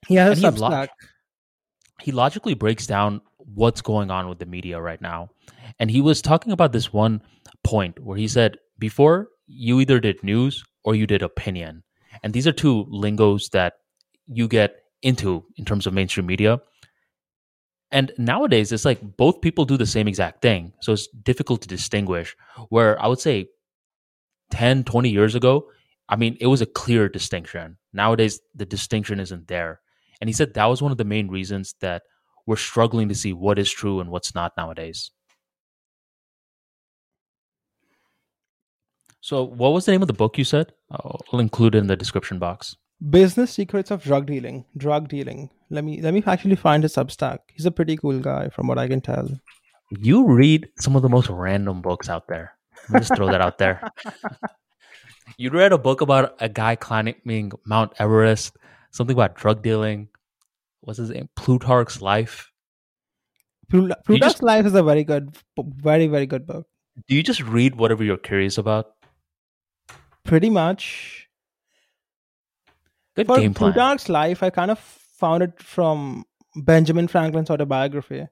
[0.09, 0.89] He has a he lo- Substack.
[2.03, 3.21] he logically breaks down
[3.55, 5.31] what's going on with the media right now.
[5.79, 7.23] And he was talking about this one
[7.65, 11.83] point where he said, before you either did news or you did opinion.
[12.23, 13.75] And these are two lingos that
[14.27, 16.61] you get into in terms of mainstream media.
[17.91, 20.73] And nowadays, it's like both people do the same exact thing.
[20.81, 22.37] So it's difficult to distinguish.
[22.69, 23.49] Where I would say
[24.51, 25.67] 10, 20 years ago,
[26.09, 27.79] I mean, it was a clear distinction.
[27.93, 29.81] Nowadays, the distinction isn't there.
[30.21, 32.03] And he said that was one of the main reasons that
[32.47, 35.11] we're struggling to see what is true and what's not nowadays.
[39.21, 40.73] So, what was the name of the book you said?
[40.91, 42.77] I'll include it in the description box.
[43.09, 44.65] Business Secrets of Drug Dealing.
[44.77, 45.51] Drug Dealing.
[45.71, 47.39] Let me let me actually find his Substack.
[47.55, 49.29] He's a pretty cool guy from what I can tell.
[49.91, 52.53] You read some of the most random books out there.
[52.89, 53.89] Let me just throw that out there.
[55.39, 58.57] You read a book about a guy climbing Mount Everest,
[58.91, 60.09] something about drug dealing.
[60.81, 61.29] What's his name?
[61.37, 62.51] Plutarch's Life.
[63.71, 66.67] Plutarch's just- Life is a very good, very very good book.
[67.09, 68.87] Do you just read whatever you're curious about?
[70.25, 71.29] Pretty much.
[73.17, 73.73] Good For game plan.
[73.73, 76.25] Plutarch's Life, I kind of found it from
[76.57, 78.27] Benjamin Franklin's autobiography.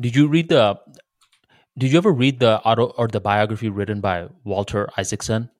[0.00, 0.78] Did you read the?
[1.78, 5.50] Did you ever read the auto or the biography written by Walter Isaacson?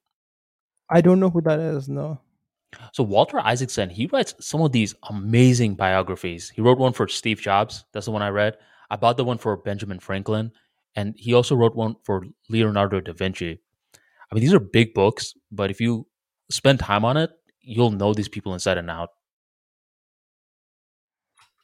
[0.88, 1.88] I don't know who that is.
[1.88, 2.20] No.
[2.92, 6.50] So Walter Isaacson, he writes some of these amazing biographies.
[6.50, 7.84] He wrote one for Steve Jobs.
[7.92, 8.56] That's the one I read.
[8.90, 10.52] I bought the one for Benjamin Franklin,
[10.96, 13.60] and he also wrote one for Leonardo da Vinci.
[14.30, 16.06] I mean, these are big books, but if you
[16.50, 17.30] spend time on it,
[17.60, 19.10] you'll know these people inside and out.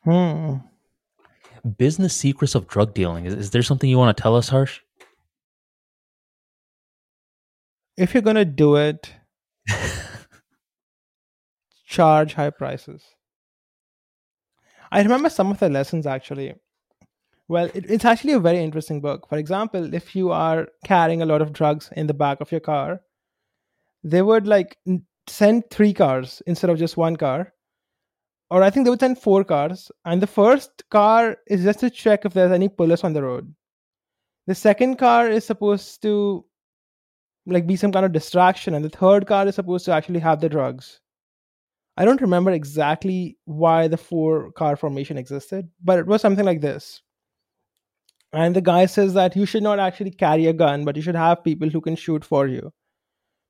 [0.05, 0.57] Hmm.
[1.79, 3.27] Business secrets of drug dealing.
[3.27, 4.81] Is, is there something you want to tell us, Harsh?
[7.97, 9.11] If you're gonna do it,
[11.87, 13.03] charge high prices.
[14.93, 16.55] I remember some of the lessons actually.
[17.49, 19.29] Well, it, it's actually a very interesting book.
[19.29, 22.61] For example, if you are carrying a lot of drugs in the back of your
[22.61, 23.01] car,
[24.03, 24.77] they would like
[25.29, 27.53] send three cars instead of just one car.
[28.51, 29.91] Or I think they would send four cars.
[30.05, 33.53] And the first car is just to check if there's any police on the road.
[34.47, 36.45] The second car is supposed to
[37.47, 38.75] like be some kind of distraction.
[38.75, 41.01] And the third car is supposed to actually have the drugs.
[41.97, 46.61] I don't remember exactly why the four car formation existed, but it was something like
[46.61, 47.03] this.
[48.37, 51.15] And the guy says that you should not actually carry a gun, but you should
[51.15, 52.71] have people who can shoot for you.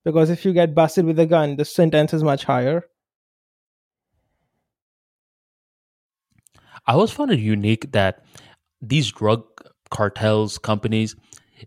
[0.05, 2.85] Because if you get busted with a gun, the sentence is much higher.
[6.87, 8.25] I always found it unique that
[8.81, 9.43] these drug
[9.91, 11.17] cartels companies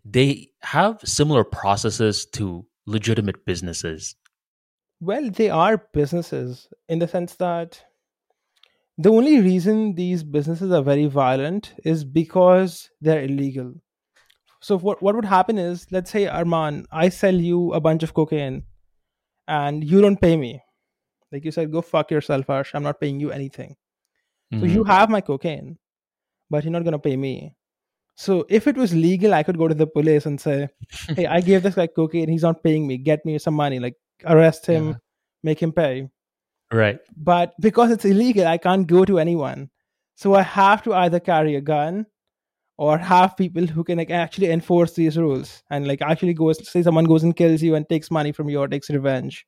[0.05, 4.15] they have similar processes to legitimate businesses.
[5.01, 7.83] Well, they are businesses in the sense that
[9.05, 13.73] the only reason these businesses are very violent is because they're illegal.
[14.61, 18.13] So what what would happen is, let's say Arman, I sell you a bunch of
[18.13, 18.63] cocaine,
[19.59, 20.51] and you don't pay me.
[21.31, 22.73] Like you said, go fuck yourself, Arsh.
[22.73, 23.75] I'm not paying you anything.
[24.59, 24.87] So you Mhm.
[24.87, 25.77] have my cocaine,
[26.49, 27.33] but you're not gonna pay me.
[28.27, 30.55] So if it was legal, I could go to the police and say,
[31.15, 32.27] "Hey, I gave this guy cocaine.
[32.35, 32.97] He's not paying me.
[33.09, 33.79] Get me some money.
[33.79, 33.95] Like
[34.35, 34.95] arrest him, Yeah.
[35.51, 36.09] make him pay."
[36.71, 36.99] Right.
[37.17, 39.69] But because it's illegal, I can't go to anyone.
[40.15, 42.05] So I have to either carry a gun
[42.77, 46.83] or have people who can like actually enforce these rules and like actually goes say
[46.83, 49.45] someone goes and kills you and takes money from you or takes revenge.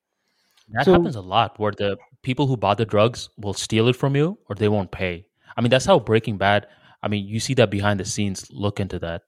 [0.70, 3.96] That So- happens a lot where the people who bought the drugs will steal it
[3.96, 5.26] from you or they won't pay.
[5.58, 6.68] I mean, that's how Breaking Bad,
[7.04, 8.48] I mean, you see that behind the scenes.
[8.52, 9.24] Look into that.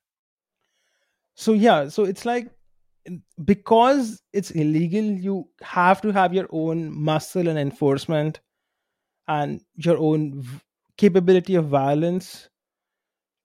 [1.36, 2.49] So yeah, so it's like
[3.44, 8.40] because it's illegal, you have to have your own muscle and enforcement
[9.28, 10.60] and your own v-
[10.98, 12.50] capability of violence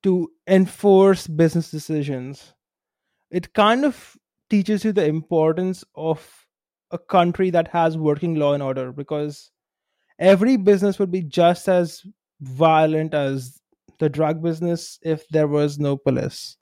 [0.02, 2.54] to enforce business decisions.
[3.30, 4.16] It kind of
[4.48, 6.46] teaches you the importance of
[6.90, 9.50] a country that has working law and order because
[10.18, 12.02] every business would be just as
[12.40, 13.60] violent as
[13.98, 16.56] the drug business if there was no police.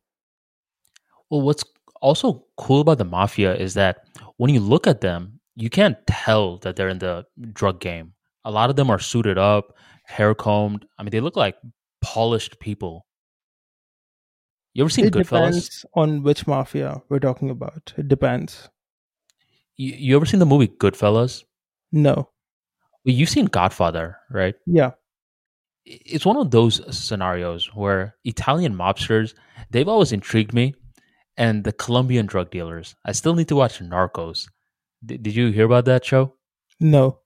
[1.31, 1.64] Well, what's
[2.01, 4.06] also cool about the mafia is that
[4.36, 8.12] when you look at them, you can't tell that they're in the drug game.
[8.44, 10.86] A lot of them are suited up, hair combed.
[10.98, 11.56] I mean, they look like
[12.02, 13.06] polished people.
[14.74, 15.47] You ever seen it Goodfellas?
[15.48, 17.94] depends on which mafia we're talking about.
[17.97, 18.68] It depends.
[19.77, 21.44] You, you ever seen the movie Goodfellas?
[21.93, 22.28] No.
[23.05, 24.55] Well, you've seen Godfather, right?
[24.66, 24.90] Yeah.
[25.85, 29.35] it's one of those scenarios where Italian mobsters,
[29.70, 30.74] they've always intrigued me,
[31.36, 32.94] and the Colombian drug dealers.
[33.04, 34.48] I still need to watch Narcos.
[35.04, 36.34] D- did you hear about that show?
[36.80, 37.20] No.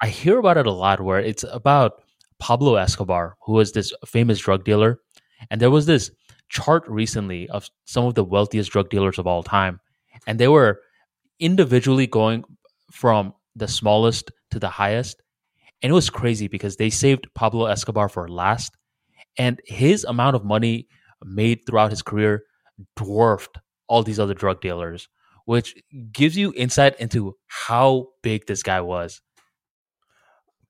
[0.00, 2.02] I hear about it a lot where it's about
[2.38, 4.98] Pablo Escobar, who was this famous drug dealer.
[5.50, 6.10] And there was this
[6.48, 9.80] chart recently of some of the wealthiest drug dealers of all time.
[10.26, 10.80] And they were
[11.38, 12.44] individually going
[12.90, 15.22] from the smallest to the highest.
[15.82, 18.76] And it was crazy because they saved Pablo Escobar for last.
[19.38, 20.88] And his amount of money
[21.24, 22.42] made throughout his career
[22.96, 25.08] dwarfed all these other drug dealers,
[25.44, 25.74] which
[26.12, 29.20] gives you insight into how big this guy was.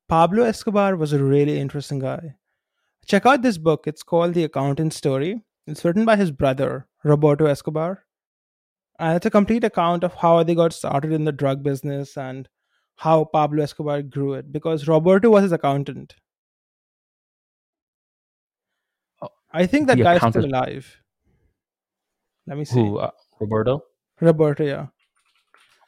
[0.09, 2.35] Pablo Escobar was a really interesting guy.
[3.07, 3.87] Check out this book.
[3.87, 5.43] It's called The Accountant's Story.
[5.67, 8.05] It's written by his brother, Roberto Escobar.
[8.99, 12.49] And it's a complete account of how they got started in the drug business and
[12.97, 16.15] how Pablo Escobar grew it because Roberto was his accountant.
[19.21, 21.02] Oh, I think that the guy's still alive.
[22.47, 22.81] Let me see.
[22.81, 22.99] Who?
[22.99, 23.11] Uh,
[23.41, 23.83] Roberto?
[24.21, 24.87] Roberto, yeah.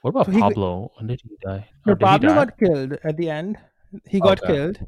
[0.02, 0.90] What about So he- Pablo?
[0.96, 1.68] When did he die?
[1.86, 2.34] No, he Pablo die?
[2.34, 3.58] got killed at the end.
[4.06, 4.52] He got Okay.
[4.52, 4.78] killed.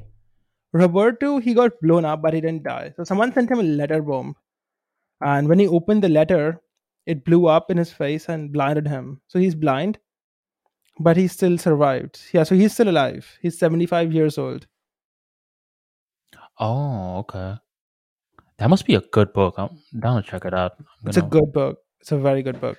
[0.72, 2.92] Roberto, he got blown up, but he didn't die.
[2.96, 4.34] So someone sent him a letter bomb.
[5.20, 6.60] And when he opened the letter,
[7.06, 9.20] it blew up in his face and blinded him.
[9.28, 9.98] So he's blind,
[11.00, 12.20] but he still survived.
[12.32, 13.38] Yeah, so he's still alive.
[13.40, 14.66] He's 75 years old.
[16.58, 17.56] Oh, okay.
[18.58, 19.54] That must be a good book.
[19.58, 20.72] I'm down to check it out.
[21.04, 21.78] It's a good book.
[22.00, 22.78] It's a very good book.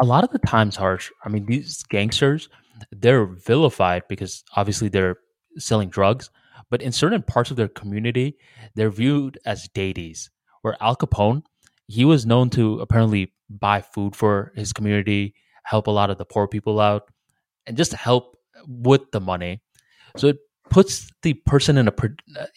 [0.00, 1.10] a lot of the times, Harsh.
[1.24, 2.48] I mean, these gangsters,
[2.92, 5.16] they're vilified because obviously they're
[5.58, 6.30] selling drugs,
[6.70, 8.36] but in certain parts of their community,
[8.74, 10.30] they're viewed as deities.
[10.62, 11.42] Where Al Capone,
[11.86, 15.34] he was known to apparently buy food for his community,
[15.64, 17.10] help a lot of the poor people out,
[17.66, 18.36] and just help
[18.66, 19.60] with the money.
[20.16, 20.38] So it
[20.70, 21.92] puts the person in a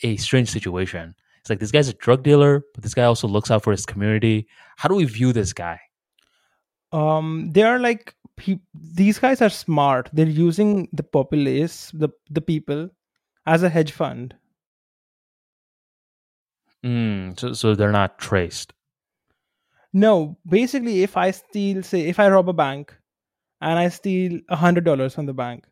[0.03, 1.15] a strange situation.
[1.41, 3.85] It's like this guy's a drug dealer, but this guy also looks out for his
[3.85, 4.47] community.
[4.77, 5.79] How do we view this guy?
[6.91, 10.09] Um, they are like pe- these guys are smart.
[10.13, 12.89] They're using the populace, the the people,
[13.45, 14.35] as a hedge fund.
[16.85, 18.73] Mm, so, so they're not traced.
[19.93, 22.95] No, basically, if I steal, say, if I rob a bank
[23.61, 25.65] and I steal a hundred dollars from the bank,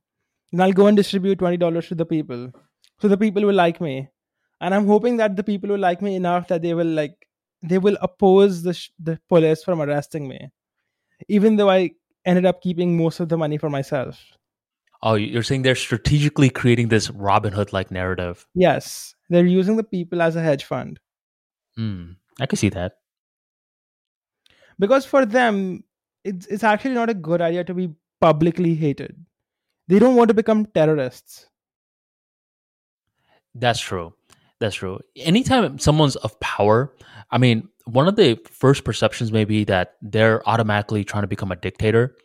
[0.52, 2.52] then I'll go and distribute twenty dollars to the people,
[3.00, 4.10] so the people will like me,
[4.62, 7.28] and I'm hoping that the people will like me enough that they will like
[7.62, 10.50] they will oppose the sh- the police from arresting me,
[11.28, 11.92] even though I
[12.26, 14.20] ended up keeping most of the money for myself.
[15.02, 18.46] Oh, you're saying they're strategically creating this Robin Hood like narrative.
[18.54, 21.00] Yes, they're using the people as a hedge fund
[21.78, 22.14] Hmm.
[22.40, 22.94] I can see that.
[24.80, 25.84] because for them,
[26.24, 27.90] it's it's actually not a good idea to be
[28.22, 29.16] publicly hated.
[29.88, 31.48] They don't want to become terrorists.
[33.56, 34.14] That's true.
[34.60, 35.00] That's true.
[35.16, 36.94] Anytime someone's of power,
[37.32, 41.52] I mean, one of the first perceptions may be that they're automatically trying to become
[41.52, 42.16] a dictator.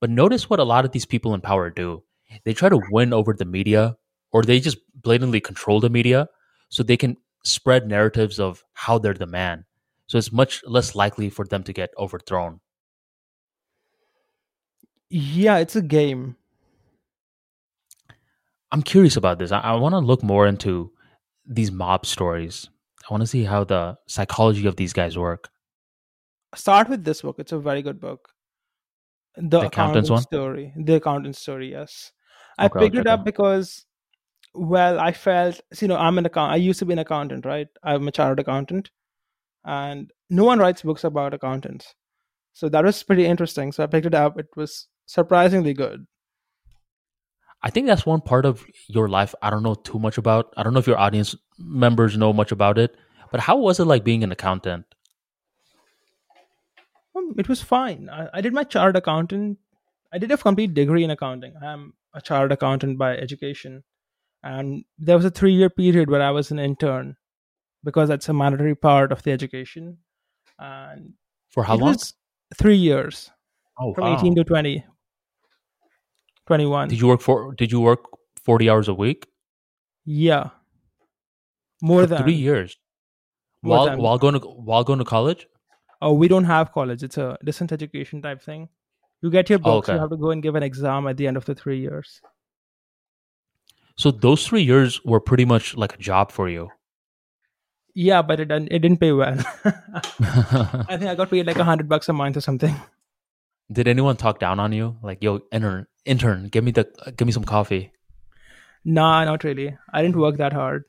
[0.00, 2.02] But notice what a lot of these people in power do.
[2.44, 3.96] They try to win over the media
[4.30, 6.28] or they just blatantly control the media
[6.68, 9.64] so they can spread narratives of how they're the man.
[10.06, 12.60] So it's much less likely for them to get overthrown.
[15.08, 16.36] Yeah, it's a game.
[18.70, 19.50] I'm curious about this.
[19.50, 20.92] I, I want to look more into
[21.50, 22.68] these mob stories.
[23.08, 25.50] I want to see how the psychology of these guys work.
[26.54, 27.36] Start with this book.
[27.38, 28.28] It's a very good book.
[29.36, 30.22] The, The accountant's one?
[30.22, 30.72] story.
[30.76, 31.70] The accountant story.
[31.72, 32.12] Yes,
[32.58, 33.24] I Okay, picked check it up that.
[33.24, 33.86] because,
[34.54, 36.52] well, I felt you know I'm an account.
[36.52, 37.68] I used to be an accountant, right?
[37.82, 38.90] I'm a chartered accountant,
[39.64, 41.94] and no one writes books about accountants.
[42.52, 43.72] So that was pretty interesting.
[43.72, 44.38] So I picked it up.
[44.38, 46.06] It was surprisingly good.
[47.62, 50.52] I think that's one part of your life I don't know too much about.
[50.56, 52.96] I don't know if your audience members know much about it,
[53.30, 54.86] but how was it like being an accountant?
[57.36, 58.08] It was fine.
[58.10, 59.58] I, I did my chartered accountant.
[60.12, 61.54] I did a complete degree in accounting.
[61.62, 63.84] I'm a chartered accountant by education,
[64.42, 67.16] and there was a three-year period where I was an intern
[67.84, 69.98] because that's a mandatory part of the education.
[70.58, 71.14] And
[71.50, 71.96] For how long?
[72.56, 73.30] three years,
[73.78, 74.18] oh, from wow.
[74.18, 74.84] 18 to 20,
[76.50, 76.88] 21.
[76.88, 78.00] Did you work for did you work
[78.44, 79.26] 40 hours a week?
[80.04, 80.48] yeah,
[81.80, 82.76] more For than 3 years.
[83.62, 84.40] More While than- while going to
[84.70, 85.46] while going to college?
[86.02, 87.02] Oh, we don't have college.
[87.08, 88.68] It's a distance education type thing.
[89.22, 89.88] You get your Oh, books.
[89.88, 92.20] You have to go and give an exam at the end of the three years.
[93.96, 96.70] So those 3 years were pretty much like a job for you.
[97.94, 99.36] Yeah, but it didn't, it didn't pay well.
[99.64, 102.74] I think I got paid like a hundred bucks a month or something.
[103.72, 104.96] Did anyone talk down on you?
[105.02, 107.92] Like, yo, intern, intern, give me the give me some coffee.
[108.84, 109.76] Nah, not really.
[109.92, 110.84] I didn't work that hard.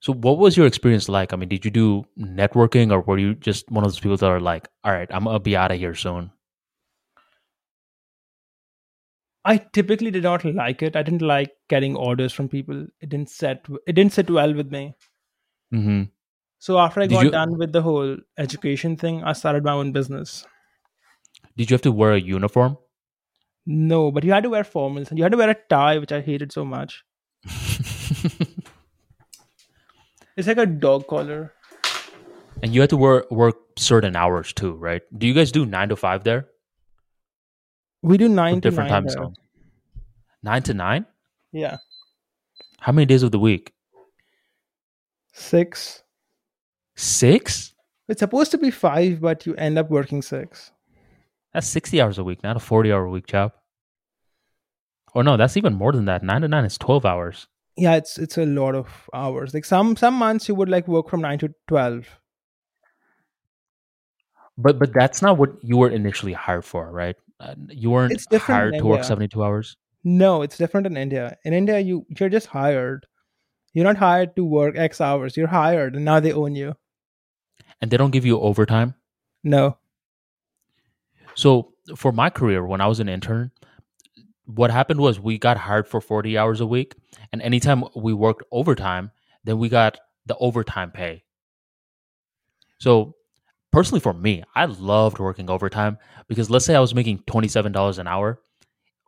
[0.00, 1.32] So what was your experience like?
[1.32, 4.26] I mean, did you do networking or were you just one of those people that
[4.26, 6.30] are like, all right, I'm gonna be out of here soon?
[9.46, 10.96] I typically did not like it.
[10.96, 12.86] I didn't like getting orders from people.
[13.00, 13.64] It didn't set.
[13.86, 14.94] It didn't sit well with me.
[15.72, 16.02] Mm-hmm.
[16.58, 19.72] So after I Did got you- done with the whole education thing, I started my
[19.72, 20.46] own business.
[21.56, 22.78] Did you have to wear a uniform?
[23.66, 26.12] No, but you had to wear formals and you had to wear a tie, which
[26.12, 27.04] I hated so much.
[30.36, 31.52] It's like a dog collar.
[32.62, 35.02] and you had to work work certain hours too, right?
[35.16, 36.48] Do you guys do nine to five there?
[38.02, 39.36] We do nine to different nine time zones.
[40.42, 41.06] Nine to nine?
[41.52, 41.76] Yeah,
[42.80, 43.72] How many days of the week?
[45.32, 46.02] six.
[46.96, 47.72] Six?
[48.08, 50.72] It's supposed to be five, but you end up working six.
[51.54, 53.52] That's sixty hours a week, not a forty hour a week job.
[55.14, 56.24] Or no, that's even more than that.
[56.24, 57.46] Nine to nine is twelve hours.
[57.76, 59.54] Yeah, it's it's a lot of hours.
[59.54, 62.06] Like some some months you would like work from nine to twelve.
[64.58, 67.16] But but that's not what you were initially hired for, right?
[67.38, 69.76] Uh, you weren't It's different hired to work seventy two hours.
[70.02, 71.36] No, it's different in India.
[71.44, 73.06] In India, you you're just hired.
[73.72, 75.36] You're not hired to work X hours.
[75.36, 76.74] You're hired, and now they own you.
[77.80, 78.94] And they don't give you overtime.
[79.42, 79.78] No.
[81.34, 83.50] So for my career, when I was an intern,
[84.46, 86.94] what happened was we got hired for 40 hours a week.
[87.32, 89.10] And anytime we worked overtime,
[89.44, 91.24] then we got the overtime pay.
[92.78, 93.14] So
[93.72, 95.98] personally for me, I loved working overtime
[96.28, 98.40] because let's say I was making $27 an hour.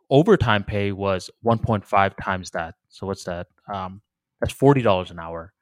[0.09, 2.75] Overtime pay was 1.5 times that.
[2.89, 3.47] So what's that?
[3.71, 4.01] Um,
[4.39, 5.53] that's $40 an hour.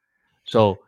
[0.46, 0.80] So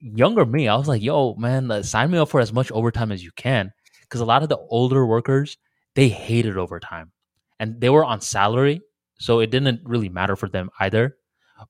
[0.00, 3.24] younger me, I was like, yo, man, sign me up for as much overtime as
[3.24, 3.72] you can
[4.08, 5.56] because a lot of the older workers
[5.94, 7.12] they hated overtime
[7.60, 8.80] and they were on salary
[9.18, 11.16] so it didn't really matter for them either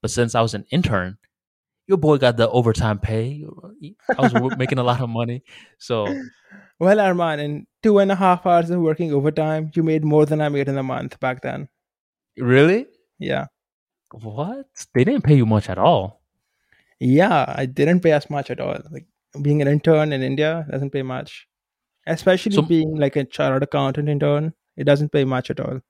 [0.00, 1.16] but since i was an intern
[1.86, 3.44] your boy got the overtime pay
[4.18, 5.42] i was making a lot of money
[5.78, 6.06] so
[6.80, 10.40] Well, Arman, in two and a half hours of working overtime, you made more than
[10.40, 11.68] I made in a month back then.
[12.38, 12.86] really
[13.18, 13.46] Yeah.
[14.12, 16.22] what they didn't pay you much at all
[17.00, 18.78] Yeah, I didn't pay as much at all.
[18.90, 19.06] Like
[19.42, 21.47] being an intern in India doesn't pay much.
[22.08, 25.80] Especially So- being like a chartered accountant intern, it doesn't pay much at all.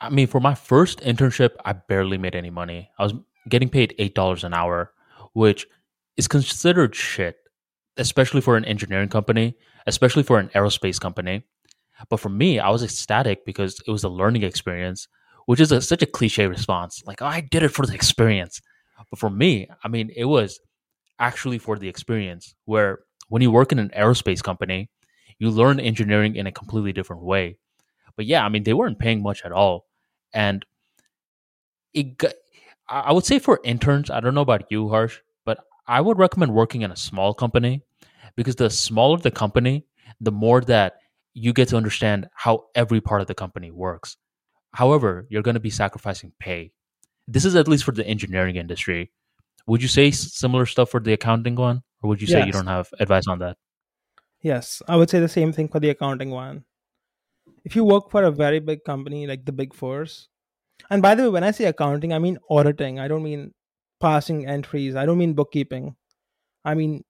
[0.00, 3.14] i mean for my first internship i barely made any money i was
[3.54, 4.92] getting paid $8 an hour
[5.32, 5.66] which
[6.16, 7.36] is considered shit
[8.04, 9.46] especially for an engineering company
[9.86, 11.36] especially for an aerospace company
[12.10, 15.00] But for me, I was ecstatic because it was a learning experience,
[15.50, 17.02] which is a, such a cliche response.
[17.10, 18.54] Like, oh, I did it for the experience.
[19.10, 19.52] But for me,
[19.84, 20.60] I mean, it was
[21.28, 22.92] actually for the experience where
[23.32, 24.80] when you work in an aerospace company,
[25.38, 27.58] you learn engineering in a completely different way.
[28.16, 29.86] But yeah, I mean, they weren't paying much at all.
[30.34, 30.64] And
[31.94, 32.34] it got,
[32.88, 36.54] I would say for interns, I don't know about you, Harsh, but I would recommend
[36.54, 37.82] working in a small company
[38.36, 39.86] because the smaller the company,
[40.20, 40.96] the more that
[41.34, 44.16] you get to understand how every part of the company works.
[44.72, 46.72] However, you're going to be sacrificing pay.
[47.26, 49.12] This is at least for the engineering industry.
[49.66, 52.46] Would you say similar stuff for the accounting one, or would you say yes.
[52.46, 53.56] you don't have advice on that?
[54.40, 56.64] Yes, I would say the same thing for the accounting one.
[57.64, 60.28] If you work for a very big company like the Big Fours,
[60.90, 62.98] and by the way, when I say accounting, I mean auditing.
[63.00, 63.52] I don't mean
[64.00, 64.96] passing entries.
[64.96, 65.96] I don't mean bookkeeping.
[66.64, 67.04] I mean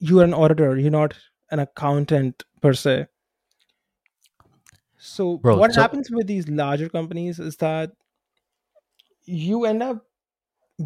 [0.00, 0.76] you're an auditor.
[0.78, 1.14] You're not
[1.50, 3.06] an accountant per se.
[4.98, 7.92] So Bro, what so- happens with these larger companies is that
[9.24, 10.04] you end up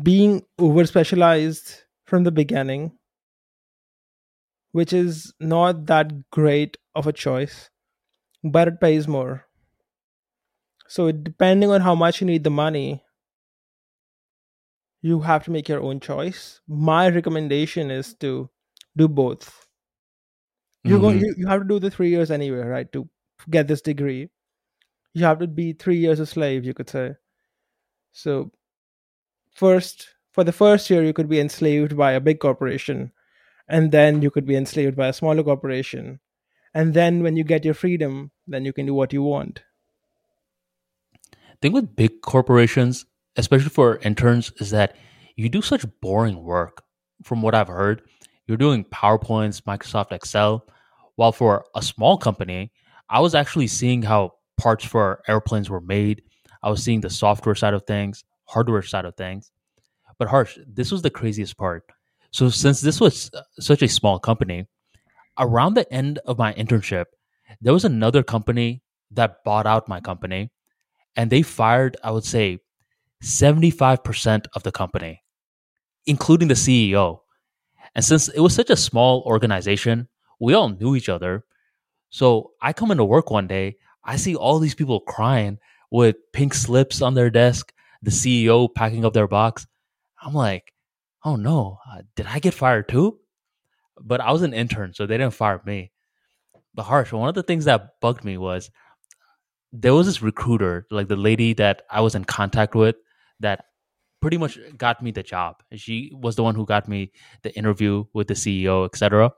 [0.03, 2.93] being over specialized from the beginning,
[4.73, 7.71] which is not that great of a choice,
[8.43, 9.45] but it pays more.
[10.89, 13.03] So, depending on how much you need the money,
[15.01, 16.61] you have to make your own choice.
[16.69, 18.51] My recommendation is to
[18.97, 19.67] do both.
[20.85, 21.07] You're mm-hmm.
[21.07, 21.21] going.
[21.21, 22.93] You, you have to do the three years anyway, right?
[22.93, 23.09] To
[23.51, 24.29] get this degree,
[25.15, 26.65] you have to be three years a slave.
[26.65, 27.15] You could say.
[28.13, 28.53] So,
[29.55, 33.13] first for the first year, you could be enslaved by a big corporation,
[33.73, 36.21] and then you could be enslaved by a smaller corporation,
[36.73, 39.65] and then when you get your freedom, then you can do what you want
[41.63, 44.97] thing with big corporations, especially for interns, is that
[45.37, 46.83] you do such boring work.
[47.23, 48.03] From what I've heard,
[48.49, 50.67] you're doing PowerPoints, Microsoft Excel,
[51.15, 52.73] while for a small company,
[53.09, 56.23] I was actually seeing how parts for airplanes were made.
[56.65, 59.53] I was seeing the software side of things, hardware side of things.
[60.19, 61.85] But Harsh, this was the craziest part.
[62.33, 64.67] So since this was uh, such a small company,
[65.39, 67.05] around the end of my internship,
[67.61, 70.51] there was another company that bought out my company
[71.15, 72.59] and they fired, I would say,
[73.23, 75.23] 75% of the company,
[76.07, 77.21] including the CEO.
[77.95, 80.09] And since it was such a small organization,
[80.41, 81.45] we all knew each other.
[82.09, 85.59] So I come into work one day, I see all these people crying
[85.91, 89.67] with pink slips on their desk, the CEO packing up their box.
[90.23, 90.72] I'm like,
[91.25, 93.19] oh no, uh, did I get fired too?
[94.01, 95.93] But I was an intern, so they didn't fire me.
[96.75, 98.71] But harsh, one of the things that bugged me was
[99.73, 102.97] there was this recruiter, like the lady that I was in contact with,
[103.41, 103.67] that
[104.21, 105.57] pretty much got me the job.
[105.75, 107.13] She was the one who got me
[107.43, 109.33] the interview with the CEO, etc.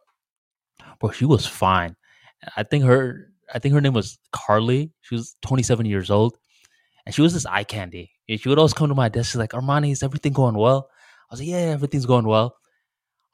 [1.01, 1.97] But she was fine.
[2.57, 4.93] I think her I think her name was Carly.
[5.03, 6.39] She was 27 years old.
[7.07, 8.11] And she was this eye candy.
[8.29, 9.33] She would always come to my desk.
[9.33, 10.89] She's like, Armani, is everything going well?
[11.35, 12.55] I was like, Yeah, everything's going well.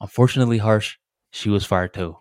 [0.00, 0.96] Unfortunately, harsh,
[1.32, 2.16] she was fired too.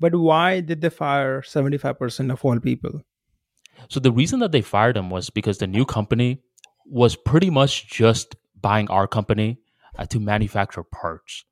[0.00, 3.02] But why did they fire 75% of all people?
[3.88, 6.42] So the reason that they fired him was because the new company
[6.84, 9.60] was pretty much just buying our company
[9.96, 11.44] uh, to manufacture parts.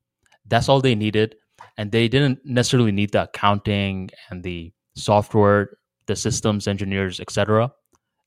[0.45, 1.37] That's all they needed,
[1.77, 7.71] and they didn't necessarily need the accounting and the software, the systems engineers, etc.,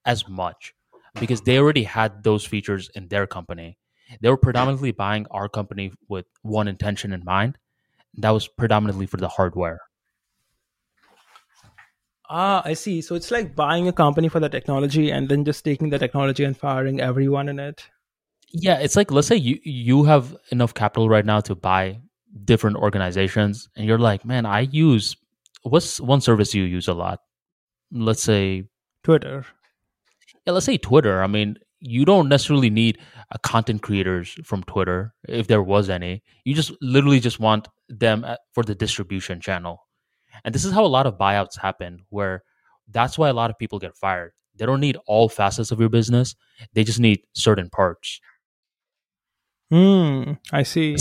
[0.06, 0.73] as much
[1.19, 3.77] because they already had those features in their company.
[4.22, 7.57] They were predominantly buying our company with one intention in mind.
[8.15, 9.80] That was predominantly for the hardware.
[12.30, 13.02] Ah, I see.
[13.02, 16.44] So it's like buying a company for the technology and then just taking the technology
[16.44, 17.88] and firing everyone in it.
[18.52, 21.99] Yeah, it's like let's say you you have enough capital right now to buy
[22.45, 25.15] different organizations and you're like, "Man, I use
[25.64, 27.19] what's one service you use a lot?"
[27.91, 28.65] Let's say
[29.03, 29.45] Twitter.
[30.45, 31.23] Yeah, let's say Twitter.
[31.23, 32.97] I mean, you don't necessarily need
[33.31, 36.23] a content creators from Twitter if there was any.
[36.45, 39.84] You just literally just want them for the distribution channel
[40.43, 42.43] and this is how a lot of buyouts happen, where
[42.89, 44.31] that's why a lot of people get fired.
[44.55, 46.35] They don't need all facets of your business,
[46.73, 48.19] they just need certain parts.
[49.72, 50.93] Hmm, I see.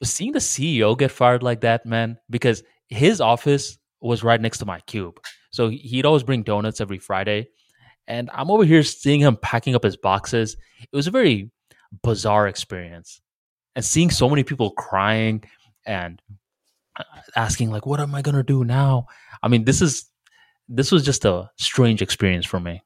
[0.00, 4.58] But seeing the CEO get fired like that, man, because his office was right next
[4.58, 5.20] to my cube.
[5.50, 7.48] So he'd always bring donuts every Friday.
[8.06, 10.56] And I'm over here seeing him packing up his boxes.
[10.80, 11.50] It was a very
[12.02, 13.20] bizarre experience.
[13.74, 15.44] And seeing so many people crying
[15.86, 16.20] and
[16.98, 17.04] uh,
[17.36, 19.06] asking like what am i going to do now
[19.42, 20.10] i mean this is
[20.68, 22.82] this was just a strange experience for me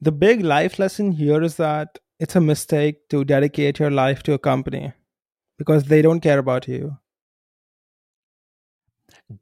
[0.00, 4.32] the big life lesson here is that it's a mistake to dedicate your life to
[4.32, 4.92] a company
[5.58, 6.96] because they don't care about you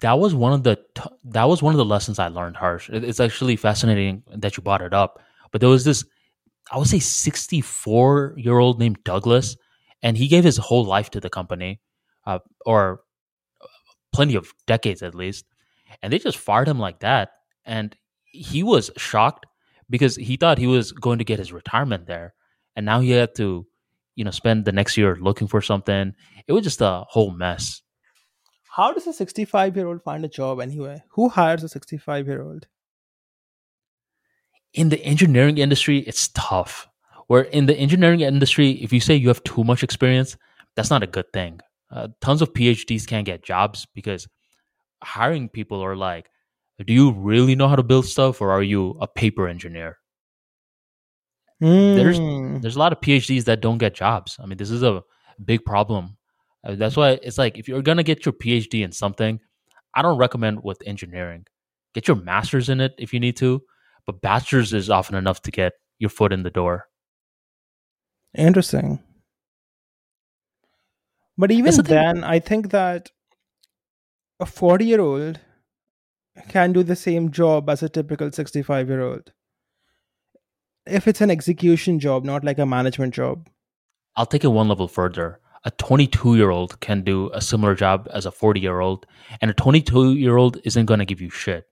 [0.01, 2.57] that was one of the t- that was one of the lessons I learned.
[2.57, 5.21] Harsh, it's actually fascinating that you brought it up.
[5.51, 6.05] But there was this,
[6.71, 9.57] I would say, sixty four year old named Douglas,
[10.03, 11.81] and he gave his whole life to the company,
[12.27, 13.01] uh, or
[14.13, 15.45] plenty of decades at least,
[16.03, 17.31] and they just fired him like that,
[17.65, 19.47] and he was shocked
[19.91, 22.35] because he thought he was going to get his retirement there,
[22.77, 23.67] and now he had to,
[24.15, 26.15] you know, spend the next year looking for something.
[26.47, 27.83] It was just a whole mess.
[28.77, 31.03] How does a 65 year old find a job anyway?
[31.11, 32.67] Who hires a 65 year old?
[34.75, 36.89] in the engineering industry, it's tough.
[37.27, 40.37] Where in the engineering industry, if you say you have too much experience,
[40.77, 41.61] that's not a good thing.
[41.91, 44.27] Uh, tons of PhDs can't get jobs because
[45.05, 46.31] hiring people are like,
[46.87, 49.99] do you really know how to build stuff or are you a paper engineer?
[51.97, 52.61] There's- Hmm.
[52.61, 54.39] There's a lot of PhDs that don't get jobs.
[54.43, 55.03] I mean, this is a
[55.45, 56.17] big problem.
[56.65, 59.41] Uh, that's why it's like if you're gonna get your PhD in something,
[59.95, 61.47] I don't recommend with engineering.
[61.95, 63.63] Get your master's in it if you need to,
[64.07, 66.87] but bachelor's is often enough to get your foot in the door.
[68.37, 69.01] Interesting.
[71.37, 71.95] But even the thing.
[71.95, 73.11] then, I think that
[74.41, 75.41] a 40 year old
[76.49, 79.33] can do the same job as a typical 65 year old.
[80.87, 83.49] If it's an execution job, not like a management job.
[84.17, 85.41] I'll take it one level further.
[85.65, 89.07] A 22 year old can do a similar job as a 40 year old,
[89.41, 91.65] and a 22 year old isn't going to give you shit.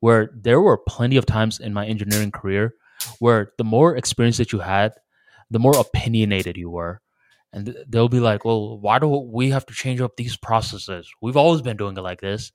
[0.00, 2.74] Where there were plenty of times in my engineering career
[3.18, 4.92] where the more experience that you had,
[5.50, 7.00] the more opinionated you were.
[7.52, 11.08] And they'll be like, well, why do we have to change up these processes?
[11.22, 12.50] We've always been doing it like this.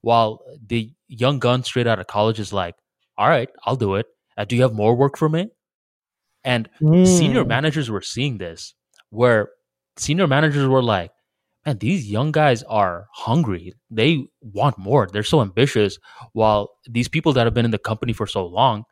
[0.00, 2.74] While the young gun straight out of college is like,
[3.16, 4.06] all right, I'll do it.
[4.36, 5.48] Uh, do you have more work for me?
[6.44, 6.68] And
[7.04, 7.48] senior Hmm.
[7.48, 8.74] managers were seeing this
[9.10, 9.50] where
[9.96, 11.10] senior managers were like
[11.64, 13.72] man these young guys are hungry.
[13.90, 15.08] They want more.
[15.12, 15.98] They're so ambitious.
[16.32, 18.84] While these people that have been in the company for so long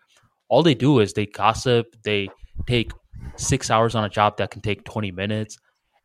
[0.48, 2.28] all they do is they gossip they
[2.66, 2.92] take
[3.36, 5.56] six hours on a job that can take 20 minutes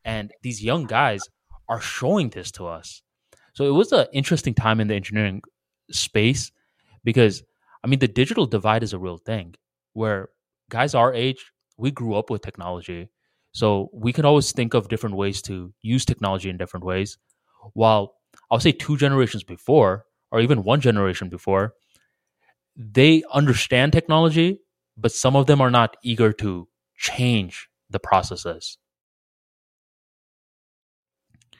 [0.06, 1.22] and these young guys
[1.68, 3.02] are showing this to us.
[3.54, 5.42] So it was an interesting time in the engineering
[5.92, 6.52] space
[7.04, 7.44] because
[7.84, 9.56] i mean the digital divide is a real thing
[9.94, 10.30] where
[10.70, 13.10] guys our age we grew up with technology
[13.52, 17.18] so we can always think of different ways to use technology in different ways.
[17.74, 18.16] While
[18.52, 21.74] I'll say two generations before, or even one generation before,
[22.76, 24.62] they understand technology,
[24.98, 26.68] but some of them are not eager to
[26.98, 28.78] change the processes.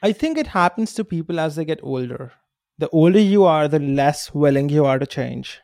[0.02, 2.32] I think it happens to people as they get older.
[2.78, 5.60] The older you are, the less willing you are to change.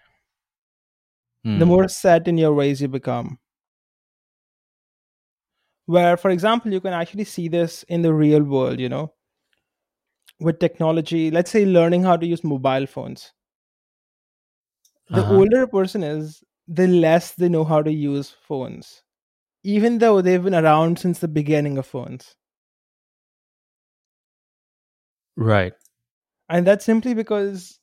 [1.42, 1.58] Hmm.
[1.58, 3.38] The more set in your ways you become.
[5.86, 9.12] Where, for example, you can actually see this in the real world, you know,
[10.40, 13.32] with technology, let's say learning how to use mobile phones.
[15.10, 15.26] The Uh-huh.
[15.26, 19.02] older a person is, the less they know how to use phones,
[19.64, 22.36] even though they've been around since the beginning of phones.
[25.36, 25.72] right.
[26.48, 27.78] and that's simply because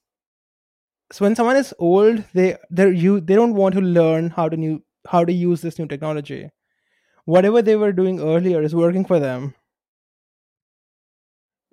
[1.11, 4.57] so when someone is old they they're you they don't want to learn how to
[4.57, 6.49] new how to use this new technology
[7.26, 9.54] whatever they were doing earlier is working for them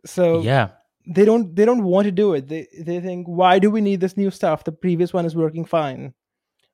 [0.06, 0.68] so yeah.
[1.06, 4.00] they don't they don't want to do it they they think why do we need
[4.00, 6.14] this new stuff the previous one is working fine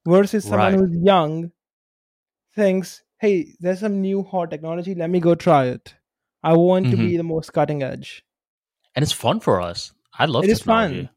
[0.06, 0.78] versus someone Right.
[0.78, 1.50] who's young
[2.54, 5.94] thinks hey there's some new hot technology let me go try it
[6.42, 7.08] i want to Mhm.
[7.08, 8.22] be the most cutting edge
[8.94, 9.92] And it's fun for us.
[10.18, 10.48] I love it.
[10.48, 11.10] It is fun.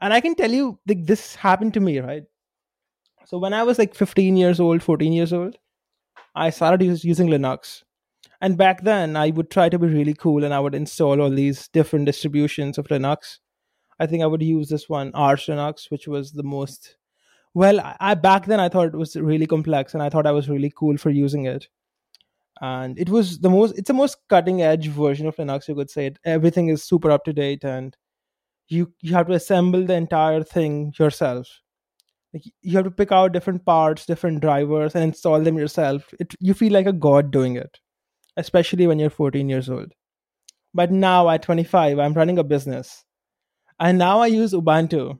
[0.00, 2.26] and i can tell you like this happened to me right
[3.30, 5.56] so when i was like 15 years old 14 years old
[6.38, 7.82] i started using linux.
[8.40, 11.30] And back then i would try to be really cool and i would install all
[11.30, 13.38] these different distributions of linux.
[13.98, 16.96] I think i would use this one arch linux which was the most
[17.54, 20.48] well I, back then i thought it was really complex and i thought i was
[20.48, 21.68] really cool for using it.
[22.60, 25.90] And it was the most it's the most cutting edge version of linux you could
[25.90, 26.06] say.
[26.06, 27.96] It everything is super up to date and
[28.68, 31.60] you you have to assemble the entire thing yourself
[32.62, 36.54] you have to pick out different parts different drivers and install them yourself it you
[36.54, 37.78] feel like a god doing it
[38.36, 39.92] especially when you're 14 years old
[40.74, 43.04] but now at 25 i'm running a business
[43.80, 45.18] and now i use ubuntu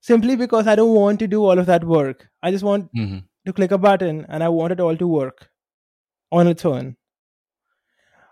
[0.00, 3.22] simply because i don't want to do all of that work i just want Mhm.
[3.46, 5.48] to click a button and I want it all to work
[6.40, 6.94] on its own.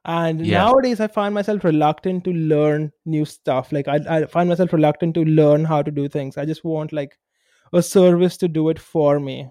[0.05, 0.59] And Yeah.
[0.65, 3.73] nowadays, I find myself reluctant to learn new stuff.
[3.73, 6.39] Like, I, I find myself reluctant to learn how to do things.
[6.39, 7.19] I just want, like,
[7.73, 9.51] a service to do it for me.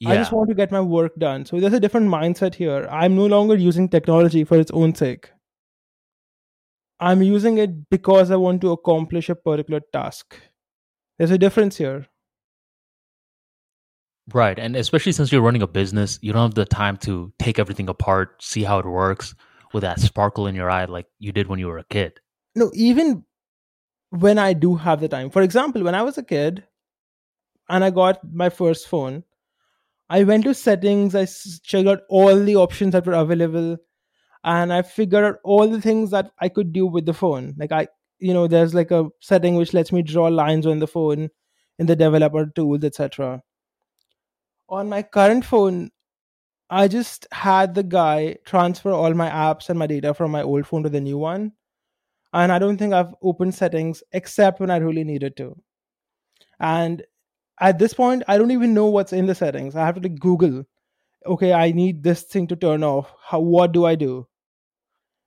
[0.00, 0.10] Yeah.
[0.10, 1.44] I just want to get my work done.
[1.46, 2.86] So, there's a different mindset here.
[2.90, 5.30] I'm no longer using technology for its own sake.
[7.00, 10.36] I'm using it because I want to accomplish a particular task.
[11.18, 12.06] There's a difference here.
[14.32, 14.58] Right.
[14.58, 17.88] And especially since you're running a business, you don't have the time to take everything
[17.88, 19.34] apart, see how it works
[19.74, 22.20] with that sparkle in your eye like you did when you were a kid.
[22.54, 23.24] No, even
[24.14, 25.30] when I do have the time.
[25.30, 26.64] For example, when I was a kid
[27.68, 29.24] and I got my first phone,
[30.08, 33.78] I went to settings, I checked out all the options that were available,
[34.44, 37.54] and I figured out all the things that I could do with the phone.
[37.58, 37.88] Like I,
[38.18, 41.30] you know, there's like a setting which lets me draw lines on the phone
[41.78, 43.42] in the developer tools, etc.
[44.68, 45.90] On my current phone,
[46.70, 50.66] I just had the guy transfer all my apps and my data from my old
[50.66, 51.52] phone to the new one.
[52.34, 55.56] And I don't think I've opened settings except when I really needed to.
[56.58, 57.04] And
[57.60, 59.76] at this point, I don't even know what's in the settings.
[59.76, 60.64] I have to like Google,
[61.24, 63.12] okay, I need this thing to turn off.
[63.24, 64.26] How what do I do?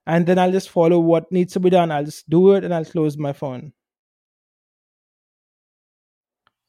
[0.06, 1.92] And then I'll just follow what needs to be done.
[1.92, 3.72] I'll just do it and I'll close my phone.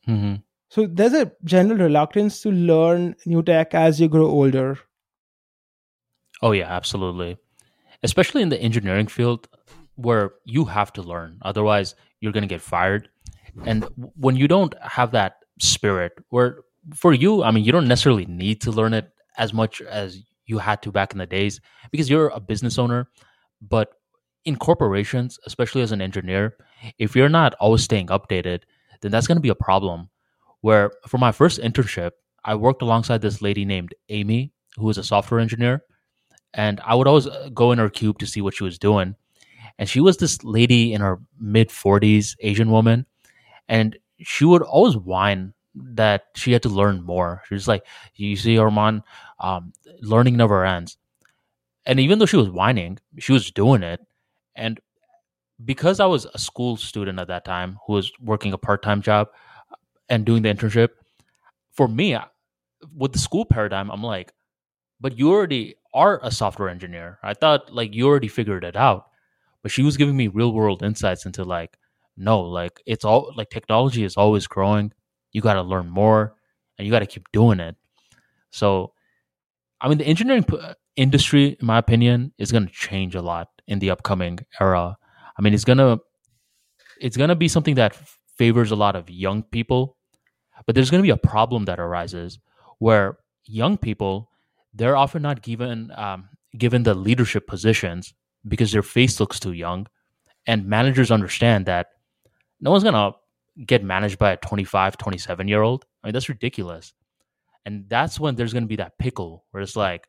[0.06, 0.36] Mm-hmm.
[0.70, 4.78] So there's a general reluctance to learn new tech as you grow older.
[6.42, 7.38] Oh yeah, absolutely.
[8.04, 9.48] Especially in the engineering field
[9.98, 11.38] where you have to learn.
[11.42, 13.08] Otherwise, you're going to get fired.
[13.64, 13.84] And
[14.16, 16.60] when you don't have that spirit where
[16.94, 20.58] for you, I mean, you don't necessarily need to learn it as much as you
[20.58, 21.60] had to back in the days
[21.90, 23.08] because you're a business owner,
[23.60, 23.94] but
[24.44, 26.56] in corporations, especially as an engineer,
[26.98, 28.62] if you're not always staying updated,
[29.00, 30.08] then that's going to be a problem
[30.60, 32.12] where for my first internship,
[32.44, 35.82] I worked alongside this lady named Amy, who was a software engineer.
[36.54, 39.16] And I would always uh, go in her cube to see what she was doing.
[39.78, 43.06] And she was this lady in her mid 40s, Asian woman.
[43.68, 47.42] And she would always whine that she had to learn more.
[47.48, 47.84] She was like,
[48.14, 49.02] You see, Arman,
[49.40, 50.96] um, learning never ends.
[51.86, 54.00] And even though she was whining, she was doing it.
[54.56, 54.80] And
[55.64, 59.02] because I was a school student at that time who was working a part time
[59.02, 59.28] job,
[60.08, 60.90] and doing the internship,
[61.72, 62.16] for me,
[62.96, 64.32] with the school paradigm, I'm like,
[65.00, 67.18] but you already are a software engineer.
[67.22, 69.07] I thought like you already figured it out.
[69.68, 71.76] But she was giving me real world insights into like,
[72.16, 74.92] no, like it's all like technology is always growing.
[75.32, 76.34] You got to learn more
[76.78, 77.76] and you got to keep doing it.
[78.50, 78.94] So,
[79.80, 80.46] I mean, the engineering
[80.96, 84.96] industry, in my opinion, is going to change a lot in the upcoming era.
[85.38, 85.98] I mean, it's gonna
[87.00, 87.94] it's gonna be something that
[88.38, 89.98] favors a lot of young people
[90.66, 92.38] but there's going to be a problem that arises
[92.78, 94.30] where young people
[94.74, 98.14] they're often not given um, given the leadership positions
[98.48, 99.86] because their face looks too young,
[100.46, 101.88] and managers understand that
[102.60, 103.12] no one's going to
[103.66, 105.84] get managed by a 25, 27 year old.
[106.02, 106.92] I mean that's ridiculous,
[107.64, 110.08] and that's when there's going to be that pickle where it's like,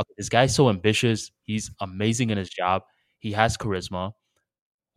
[0.00, 2.82] okay, this guy's so ambitious, he's amazing in his job,
[3.18, 4.12] he has charisma,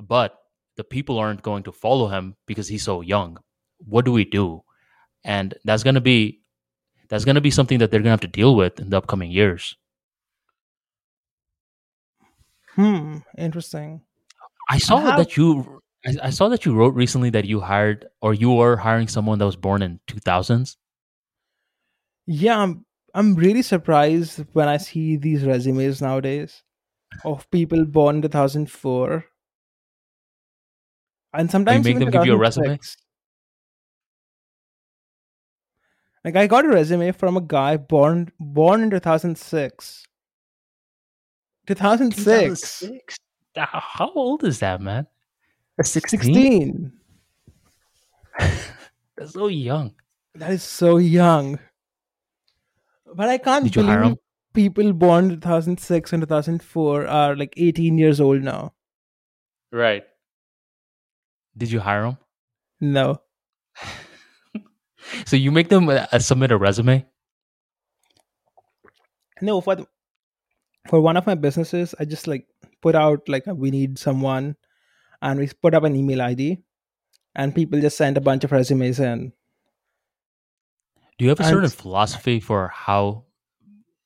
[0.01, 0.37] but
[0.77, 3.37] the people aren't going to follow him because he's so young.
[3.79, 4.63] What do we do?
[5.25, 6.39] and that's going to be
[7.09, 8.97] that's going to be something that they're going to have to deal with in the
[8.97, 9.75] upcoming years
[12.76, 14.02] hmm interesting.
[14.69, 18.34] I saw that you I, I saw that you wrote recently that you hired or
[18.34, 20.77] you were hiring someone that was born in 2000s
[22.27, 26.64] yeah i'm i'm really surprised when i see these resumes nowadays
[27.23, 29.26] of people born in 2004
[31.35, 32.80] and sometimes you make them give you a resume?
[36.23, 40.06] Like I got a resume from a guy born born in 2006.
[41.67, 42.79] 2006.
[42.79, 43.17] 2006.
[43.55, 45.07] How old is that, man?
[45.81, 46.19] 16.
[46.19, 46.91] 16.
[49.17, 49.93] That's so young.
[50.35, 51.59] That is so young.
[53.13, 54.17] But I can't Did believe
[54.53, 58.73] people born in 2006 and 2004 are like 18 years old now.
[59.71, 60.03] Right.
[61.57, 62.17] Did you hire them?
[62.81, 63.21] No.
[65.25, 67.05] so you make them uh, submit a resume?
[69.41, 69.87] No, for the,
[70.87, 72.47] for one of my businesses, I just like
[72.81, 74.55] put out like we need someone,
[75.21, 76.59] and we put up an email ID,
[77.35, 79.33] and people just send a bunch of resumes in.
[81.17, 83.23] Do you have a certain philosophy for how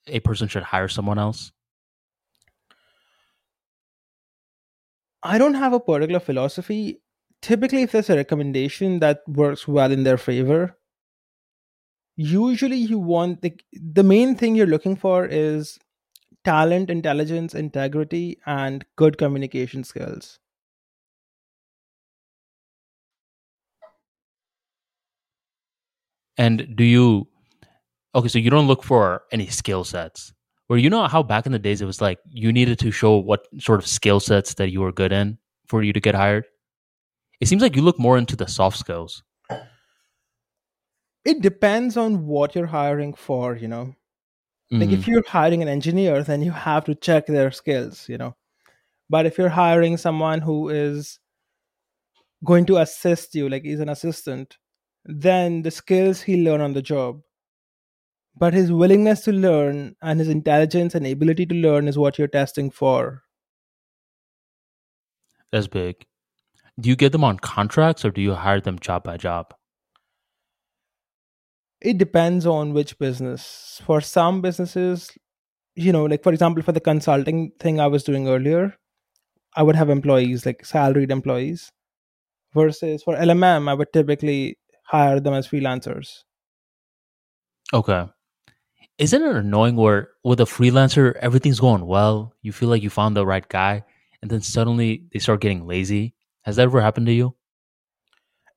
[0.07, 1.51] a person should hire someone else?
[5.23, 7.01] I don't have a particular philosophy.
[7.41, 10.77] Typically, if there's a recommendation that works well in their favor,
[12.15, 15.79] usually you want the, the main thing you're looking for is
[16.43, 20.39] talent intelligence integrity and good communication skills
[26.37, 27.27] and do you
[28.15, 30.33] okay so you don't look for any skill sets
[30.67, 33.17] Where you know how back in the days it was like you needed to show
[33.17, 35.37] what sort of skill sets that you were good in
[35.67, 36.45] for you to get hired.
[37.41, 39.23] It seems like you look more into the soft skills.
[41.23, 43.95] It depends on what you're hiring for, you know.
[44.71, 44.93] Like Mhm.
[44.93, 48.35] if you're hiring an engineer, then you have to check their skills, you know.
[49.09, 51.19] But if you're hiring someone who is
[52.43, 54.57] going to assist you, like he's an assistant,
[55.05, 57.21] then the skills he'll learn on the job.
[58.35, 62.27] But his willingness to learn and his intelligence and ability to learn is what you're
[62.27, 63.23] testing for.
[65.51, 66.07] That's big.
[66.79, 69.53] Do you get them on contracts or do you hire them job by job?
[71.81, 73.81] It depends on which business.
[73.85, 75.11] For some businesses,
[75.75, 78.75] you know, like for example, for the consulting thing I was doing earlier,
[79.55, 81.71] I would have employees, like salaried employees,
[82.53, 86.23] versus for LMM, I would typically hire them as freelancers.
[87.73, 88.07] Okay.
[88.97, 93.15] Isn't it annoying where with a freelancer everything's going well, you feel like you found
[93.15, 93.83] the right guy,
[94.21, 96.15] and then suddenly they start getting lazy?
[96.41, 97.35] Has that ever happened to you?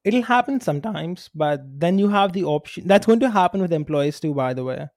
[0.05, 2.87] It'll happen sometimes, but then you have the option.
[2.87, 4.89] That's going to happen with employees too, by the way.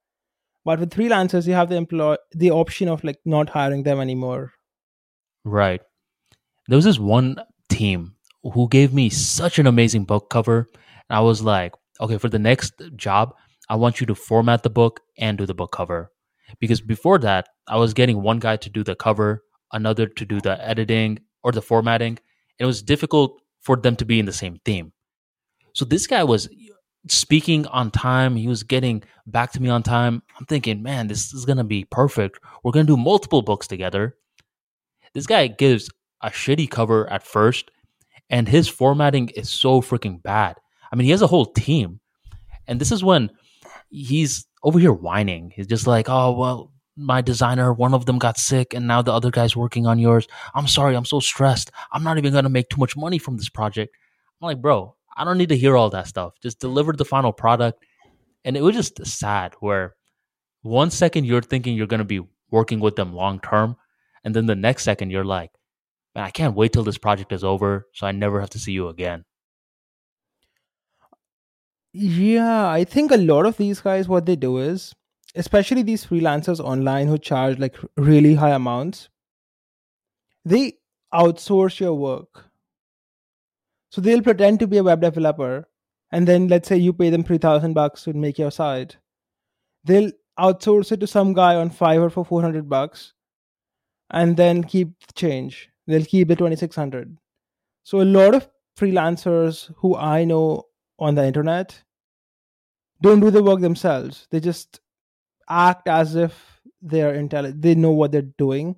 [0.64, 4.54] But with freelancers, you have the employ the option of like not hiring them anymore.
[5.44, 5.82] Right.
[6.68, 7.38] There was this one
[7.70, 10.68] team who gave me such an amazing book cover.
[11.10, 13.36] And I was like, okay, for the next job,
[13.70, 16.12] I want you to format the book and do the book cover.
[16.60, 20.42] Because before that, I was getting one guy to do the cover, another to do
[20.42, 22.18] the editing or the formatting.
[22.60, 24.94] And It was difficult for them to be in the same theme.
[25.76, 26.48] So this guy was
[27.10, 28.38] speaking on time.
[28.38, 30.24] He was getting back to me on time.
[30.40, 32.40] I'm thinking, man, this is going to be perfect.
[32.64, 34.16] We're going to do multiple books together.
[35.14, 35.92] This guy gives
[36.22, 37.72] a shitty cover at first,
[38.30, 40.56] and his formatting is so freaking bad.
[40.92, 42.00] I mean, he has a whole team.
[42.68, 43.30] And this is when
[43.90, 45.52] he's over here whining.
[45.54, 49.12] He's just like, oh, well, my designer, one of them got sick, and now the
[49.12, 50.26] other guy's working on yours.
[50.54, 51.70] I'm sorry, I'm so stressed.
[51.92, 53.94] I'm not even going to make too much money from this project.
[54.42, 56.34] I'm like, bro, I don't need to hear all that stuff.
[56.42, 57.84] Just deliver the final product.
[58.44, 59.96] And it was just sad where
[60.62, 62.22] one second you're thinking you're going to be
[62.52, 63.76] working with them long term.
[64.24, 65.52] And then the next second you're like,
[66.14, 68.72] man, I can't wait till this project is over so I never have to see
[68.72, 69.26] you again.
[71.94, 74.94] Yeah, I think a lot of these guys, what they do is,
[75.34, 79.10] especially these freelancers online who charge like really high amounts,
[80.44, 80.74] they
[81.14, 82.45] outsource your work.
[83.96, 85.70] So they'll pretend to be a web developer,
[86.12, 88.98] and then let's say you pay them three thousand bucks to make your site.
[89.86, 93.14] They'll outsource it to some guy on Fiverr for four hundred bucks,
[94.10, 95.70] and then keep the change.
[95.88, 97.18] They'll keep the twenty six hundred.
[97.84, 100.64] So a lot of freelancers who I know
[101.00, 101.82] on the internet
[103.00, 104.28] don't do the work themselves.
[104.30, 104.82] They just
[105.50, 107.62] act as if they're intelligent.
[107.62, 108.76] They know what they're doing,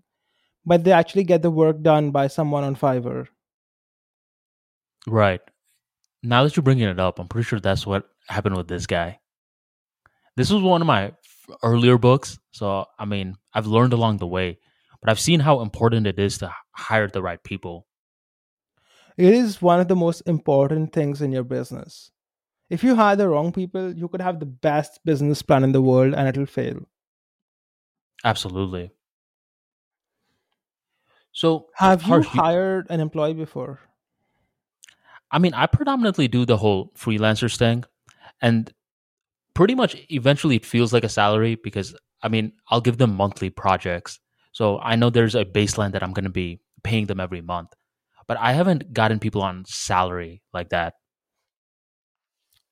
[0.64, 3.30] but they actually get the work done by someone on Fiverr.
[5.08, 5.42] Right.
[6.24, 9.20] Now that you're bringing it up, I'm pretty sure that's what happened with this guy.
[10.36, 11.14] This was one of my
[11.64, 12.38] earlier books.
[12.52, 14.60] So, I mean, I've learned along the way,
[15.02, 17.88] but I've seen how important it is to hire the right people.
[19.18, 22.12] It is one of the most important things in your business.
[22.70, 25.82] If you hire the wrong people, you could have the best business plan in the
[25.82, 26.82] world and it'll fail.
[28.26, 28.92] Absolutely.
[31.32, 33.80] So, Have you Harsh, you- hired an employee before?
[35.32, 37.84] I mean, I predominantly do the whole freelancers thing,
[38.42, 38.72] and
[39.54, 43.50] pretty much eventually it feels like a salary because I mean, I'll give them monthly
[43.50, 44.20] projects.
[44.52, 47.70] So I know there's a baseline that I'm going to be paying them every month.
[48.28, 50.96] But I haven't gotten people on salary like that.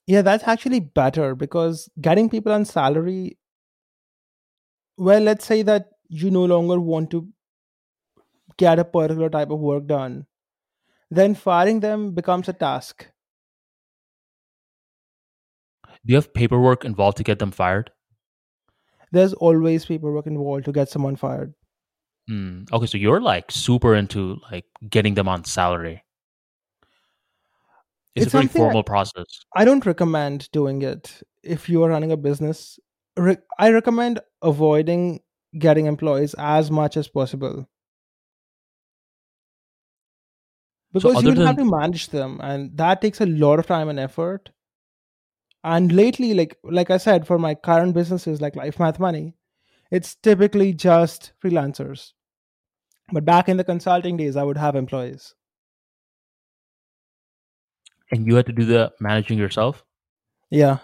[0.07, 3.37] Yeah, that's actually better because getting people on salary,
[4.97, 7.27] well, let's say that you no longer want to
[8.57, 10.25] get a particular type of work done,
[11.15, 13.07] then firing them becomes a task.
[16.05, 17.91] Do you have paperwork involved to get them fired?
[19.11, 21.53] There's always paperwork involved to get someone fired.
[22.27, 22.63] Hmm.
[22.71, 26.03] Okay, so you're like super into like getting them on salary.
[28.15, 29.25] It's, It's a very something I- formal process.
[29.55, 32.79] I don't recommend doing it if you are running a business.
[33.17, 35.21] Re- I recommend avoiding
[35.57, 37.67] getting employees as much as possible
[40.95, 43.99] because other you have to manage them, and that takes a lot of time and
[43.99, 44.49] effort.
[45.63, 49.35] And lately, like like I said, for my current businesses like Life Math Money,
[49.91, 52.13] it's typically just freelancers.
[53.11, 55.35] But back in the consulting days, I would have employees.
[58.11, 59.83] And you had to do the managing yourself?
[60.49, 60.77] Yeah.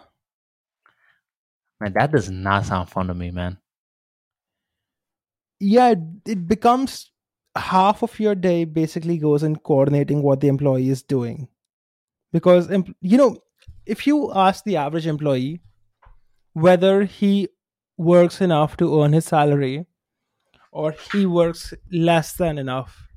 [1.79, 3.57] Man, that does not sound fun to me, man.
[5.61, 7.10] yeah, it, it becomes
[7.55, 11.47] half of your day basically goes in coordinating what the employee is doing.
[12.31, 12.69] Because,
[13.01, 13.37] you know,
[13.85, 15.61] if you ask the average employee
[16.53, 17.49] whether he
[17.97, 19.85] works enough to earn his salary
[20.71, 23.07] or he works less than enough.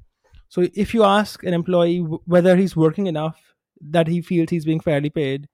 [0.49, 3.41] So if you ask an employee whether he's working enough
[3.81, 5.49] that he feels he's being fairly paid,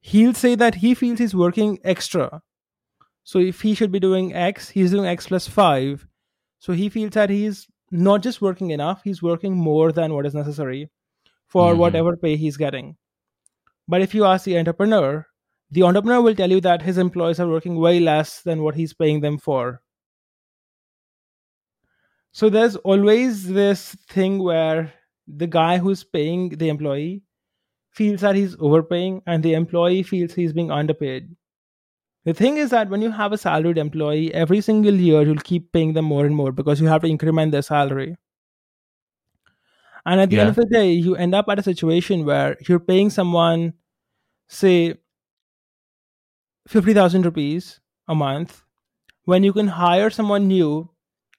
[0.00, 2.42] he'll say that he feels he's working extra.
[3.24, 6.06] So if he should be doing X, he's doing X plus 5.
[6.58, 10.34] So he feels that he's not just working enough, he's working more than what is
[10.34, 10.90] necessary
[11.46, 11.78] for Mhm.
[11.78, 12.96] whatever pay he's getting.
[13.88, 15.26] But if you ask the entrepreneur,
[15.70, 18.94] the entrepreneur will tell you that his employees are working way less than what he's
[18.94, 19.82] paying them for.
[22.32, 24.92] So there's always this thing where
[25.26, 27.22] the guy who's paying the employee
[27.92, 31.34] feels that he's overpaying and the employee feels he's being underpaid.
[32.26, 35.72] The thing is that when you have a salaried employee, every single year you'll keep
[35.72, 38.16] paying them more and more because you have to increment their salary.
[40.04, 42.78] And at the end of the day, you end up at a situation where you're
[42.80, 43.74] paying someone,
[44.48, 44.94] say,
[46.68, 48.62] 50,000 rupees a month
[49.24, 50.90] when you can hire someone new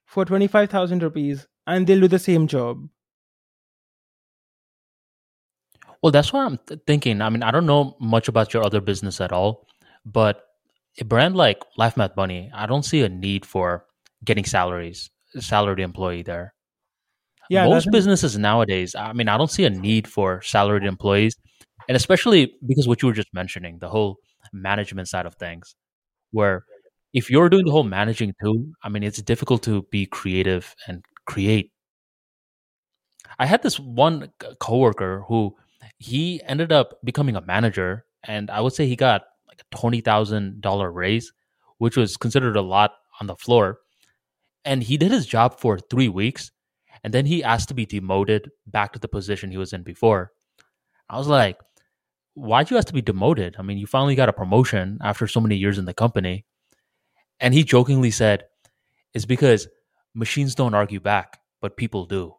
[0.05, 2.87] for 25,000 rupees and they'll do the same job.
[6.01, 7.21] Well, that's what I'm th- thinking.
[7.21, 9.67] I mean, I don't know much about your other business at all,
[10.05, 10.46] but
[10.99, 13.85] a brand like Life Math Money, I don't see a need for
[14.23, 15.09] getting salaries,
[15.39, 16.53] salaried employee there.
[17.49, 21.35] Yeah, Most businesses nowadays, I mean, I don't see a need for salaried employees,
[21.87, 24.17] and especially because what you were just mentioning, the whole
[24.51, 25.75] management side of things,
[26.31, 26.65] where
[27.13, 31.03] if you're doing the whole managing too, I mean, it's difficult to be creative and
[31.25, 31.71] create.
[33.39, 35.55] I had this one coworker who
[35.99, 39.23] he ended up becoming a manager, and I would say he got
[39.57, 41.33] like a twenty thousand dollar raise,
[41.79, 43.79] which was considered a lot on the floor.
[44.65, 46.51] And he did his job for three weeks,
[47.03, 50.31] and then he asked to be demoted back to the position he was in before.
[51.09, 51.57] I was like,
[52.35, 53.55] "Why'd you ask to be demoted?
[53.59, 56.45] I mean, you finally got a promotion after so many years in the company."
[57.39, 58.45] And he jokingly said,
[59.13, 59.67] "It's because
[60.15, 62.35] machines don't argue back, but people do."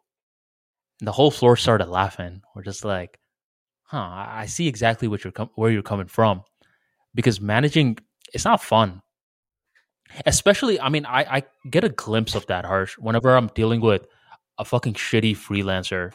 [0.99, 2.41] And the whole floor started laughing.
[2.55, 3.19] We're just like,
[3.83, 3.97] "Huh?
[3.97, 6.43] I I see exactly what you're com- where you're coming from."
[7.13, 7.97] Because managing,
[8.33, 9.01] it's not fun.
[10.25, 14.05] Especially, I mean, I, I get a glimpse of that harsh whenever I'm dealing with
[14.57, 16.11] a fucking shitty freelancer,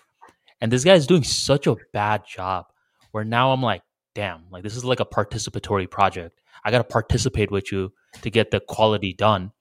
[0.60, 2.66] and this guy is doing such a bad job.
[3.12, 3.82] Where now I'm like,
[4.14, 6.40] damn, like this is like a participatory project.
[6.64, 7.92] I got to participate with you
[8.22, 9.52] to get the quality done.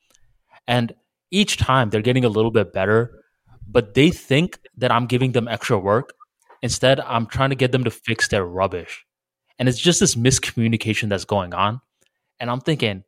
[0.67, 0.93] And
[1.31, 3.23] each time they're getting a little bit better,
[3.67, 6.13] but they think that I'm giving them extra work.
[6.61, 9.05] Instead, I'm trying to get them to fix their rubbish.
[9.59, 11.81] And it's just this miscommunication that's going on.
[12.39, 13.03] And I'm thinking,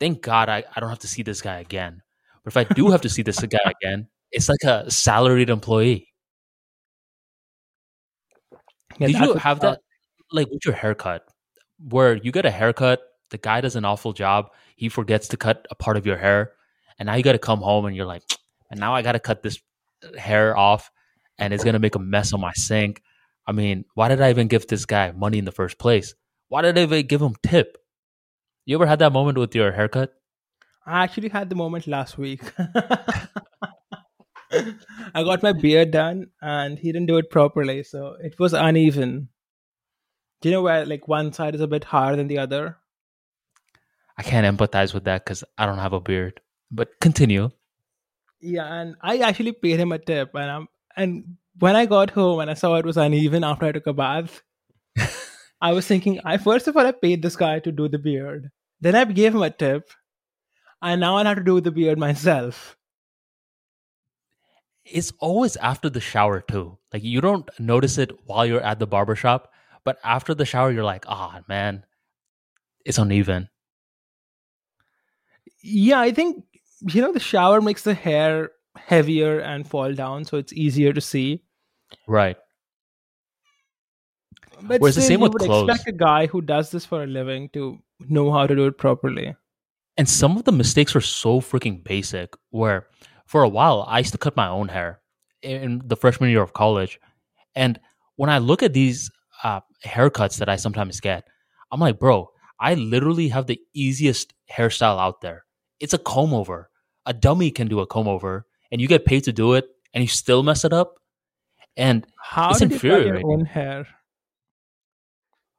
[0.00, 2.02] thank God I, I don't have to see this guy again.
[2.42, 6.08] But if I do have to see this guy again, it's like a salaried employee.
[8.98, 9.80] Yeah, Did you have that
[10.32, 11.26] like with your haircut
[11.88, 13.00] where you get a haircut,
[13.30, 16.52] the guy does an awful job, he forgets to cut a part of your hair,
[16.98, 18.22] and now you got to come home and you're like,
[18.70, 19.60] and now I got to cut this
[20.16, 20.90] hair off
[21.38, 23.02] and it's going to make a mess on my sink.
[23.46, 26.14] I mean, why did I even give this guy money in the first place?
[26.48, 27.78] Why did I even give him tip?
[28.64, 30.14] You ever had that moment with your haircut?
[30.86, 32.40] I actually had the moment last week.
[35.14, 39.28] I got my beard done and he didn't do it properly, so it was uneven.
[40.40, 42.78] Do you know where like one side is a bit higher than the other?
[44.16, 46.40] I can't empathize with that because I don't have a beard.
[46.70, 47.50] But continue.
[48.40, 52.40] Yeah, and I actually paid him a tip, and I'm and when I got home
[52.40, 54.42] and I saw it was uneven after I took a bath,
[55.60, 58.50] I was thinking, I first of all I paid this guy to do the beard,
[58.80, 59.90] then I gave him a tip,
[60.82, 62.76] and now I have to do the beard myself.
[64.84, 66.78] it's always after the shower too.
[66.92, 69.50] Like you don't notice it while you're at the barber shop,
[69.84, 71.84] but after the shower you're like, "Ah, man,
[72.84, 73.48] it's uneven."
[75.62, 76.44] Yeah, I think
[76.92, 81.00] you know the shower makes the hair heavier and fall down, so it's easier to
[81.00, 81.43] see.
[82.06, 82.36] Right.
[84.62, 85.68] But Whereas the still, same you with would clothes.
[85.68, 88.78] expect a guy who does this for a living to know how to do it
[88.78, 89.34] properly.
[89.96, 92.86] And some of the mistakes are so freaking basic where
[93.26, 95.00] for a while I used to cut my own hair
[95.42, 96.98] in the freshman year of college.
[97.54, 97.78] And
[98.16, 99.10] when I look at these
[99.42, 101.24] uh, haircuts that I sometimes get,
[101.70, 102.30] I'm like, bro,
[102.60, 105.44] I literally have the easiest hairstyle out there.
[105.80, 106.70] It's a comb over.
[107.06, 110.02] A dummy can do a comb over, and you get paid to do it, and
[110.02, 110.94] you still mess it up.
[111.76, 113.86] And How It's did you cut your own hair?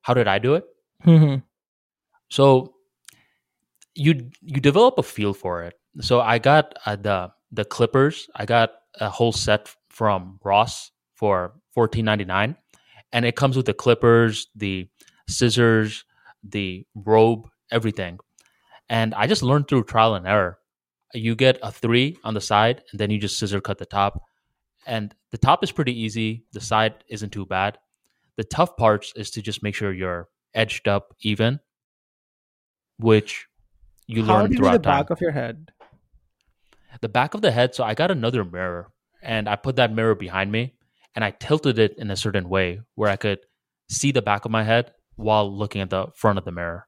[0.02, 0.66] how did I do it?
[1.04, 1.44] Mhm.
[2.30, 2.76] So
[3.96, 5.74] you you develop a feel for it.
[6.02, 8.28] So I got uh, the the clippers.
[8.36, 12.56] I got a whole set from Ross for fourteen ninety nine,
[13.12, 14.88] and it comes with the clippers, the
[15.28, 16.06] scissors,
[16.44, 18.20] the robe, everything.
[18.90, 20.60] And I just learned through trial and error.
[21.14, 24.22] You get a three on the side, and then you just scissor cut the top.
[24.86, 26.46] And the top is pretty easy.
[26.54, 27.78] The side isn't too bad.
[28.38, 31.60] The tough parts is to just make sure you're edged up even,
[33.00, 33.46] which
[34.08, 35.00] you How learn do you do throughout the time.
[35.02, 35.72] back of your head?
[37.02, 37.76] the back of the head.
[37.76, 40.76] So I got another mirror and I put that mirror behind me
[41.14, 43.40] and I tilted it in a certain way where I could
[43.90, 46.88] see the back of my head while looking at the front of the mirror.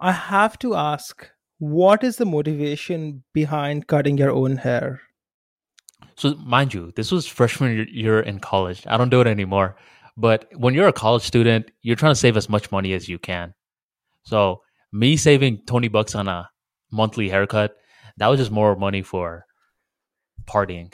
[0.00, 1.30] I have to ask,
[1.60, 5.02] what is the motivation behind cutting your own hair?
[6.16, 8.84] So, mind you, this was freshman year- in college.
[8.86, 9.76] I don't do it anymore.
[10.16, 13.18] But when you're a college student, you're trying to save as much money as you
[13.18, 13.54] can.
[14.24, 14.62] So,
[14.92, 16.50] me saving 20 bucks on a
[16.90, 17.74] monthly haircut,
[18.18, 19.46] that was just more money for
[20.44, 20.92] partying.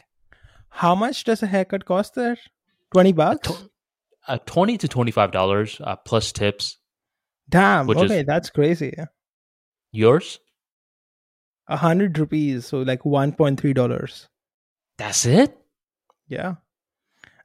[0.69, 2.37] How much does a haircut cost there?
[2.93, 3.51] 20 bucks?
[4.29, 6.79] Uh, 20 to $25 uh, plus tips.
[7.49, 8.95] Damn, okay, that's crazy.
[9.91, 10.39] Yours?
[11.67, 14.27] A hundred rupees, so like $1.3.
[14.99, 15.57] That's it?
[16.27, 16.57] Yeah.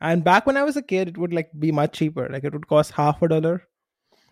[0.01, 2.27] And back when I was a kid, it would like be much cheaper.
[2.29, 3.63] Like it would cost half a dollar.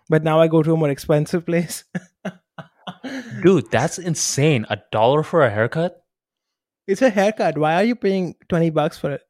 [0.10, 1.86] But now I go to a more expensive place.
[3.42, 4.66] Dude, that's insane.
[4.70, 6.04] A dollar for a haircut?
[6.88, 7.58] It's a haircut.
[7.58, 9.22] Why are you paying 20 bucks for it?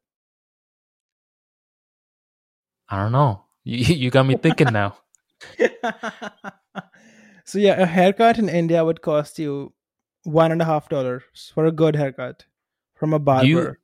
[2.89, 3.43] I don't know.
[3.63, 4.97] You, you got me thinking now.
[7.45, 9.73] so yeah, a haircut in India would cost you
[10.23, 12.45] one and a half dollars for a good haircut
[13.02, 13.44] from a barber.
[13.44, 13.76] Do you,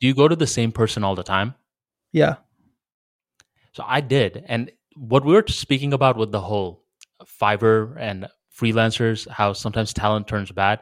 [0.00, 1.54] do you go to the same person all the time?
[2.12, 2.36] yeah.
[3.74, 4.44] So I did.
[4.48, 6.84] And what we were speaking about with the whole
[7.22, 8.28] Fiverr and
[8.58, 10.80] freelancers, how sometimes talent turns bad.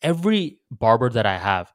[0.00, 1.72] Every barber that I have,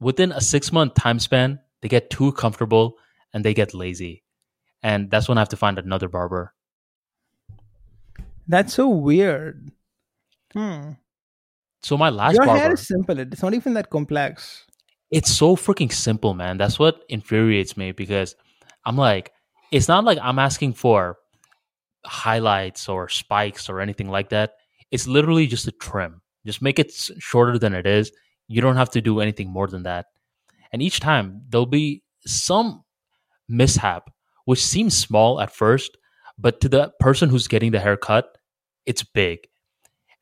[0.00, 2.98] within a six month time span, they get too comfortable
[3.32, 4.22] and they get lazy.
[4.82, 6.54] And that's when I have to find another barber.
[8.48, 9.70] That's so weird.
[10.52, 10.92] Hmm.
[11.82, 13.18] So my last Your barber, hair is simple.
[13.18, 14.63] It's not even that complex.
[15.14, 16.58] It's so freaking simple, man.
[16.58, 18.34] That's what infuriates me because
[18.84, 19.30] I'm like,
[19.70, 21.18] it's not like I'm asking for
[22.04, 24.54] highlights or spikes or anything like that.
[24.90, 26.20] It's literally just a trim.
[26.44, 28.10] Just make it shorter than it is.
[28.48, 30.06] You don't have to do anything more than that.
[30.72, 32.82] And each time there'll be some
[33.48, 34.10] mishap,
[34.46, 35.96] which seems small at first,
[36.36, 38.36] but to the person who's getting the haircut,
[38.84, 39.46] it's big.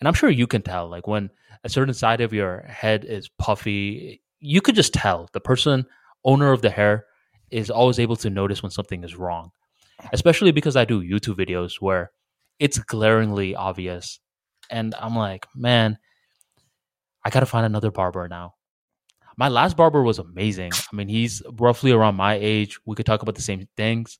[0.00, 1.30] And I'm sure you can tell, like when
[1.64, 5.86] a certain side of your head is puffy, you could just tell the person,
[6.24, 7.06] owner of the hair,
[7.50, 9.50] is always able to notice when something is wrong.
[10.12, 12.10] Especially because I do YouTube videos where
[12.58, 14.18] it's glaringly obvious.
[14.68, 15.98] And I'm like, man,
[17.24, 18.54] I got to find another barber now.
[19.36, 20.72] My last barber was amazing.
[20.74, 22.78] I mean, he's roughly around my age.
[22.84, 24.18] We could talk about the same things,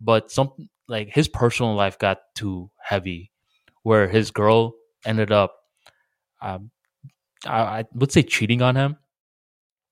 [0.00, 0.52] but some
[0.88, 3.30] like his personal life got too heavy,
[3.82, 4.74] where his girl
[5.04, 5.54] ended up,
[6.40, 6.70] um,
[7.46, 8.96] I, I would say, cheating on him,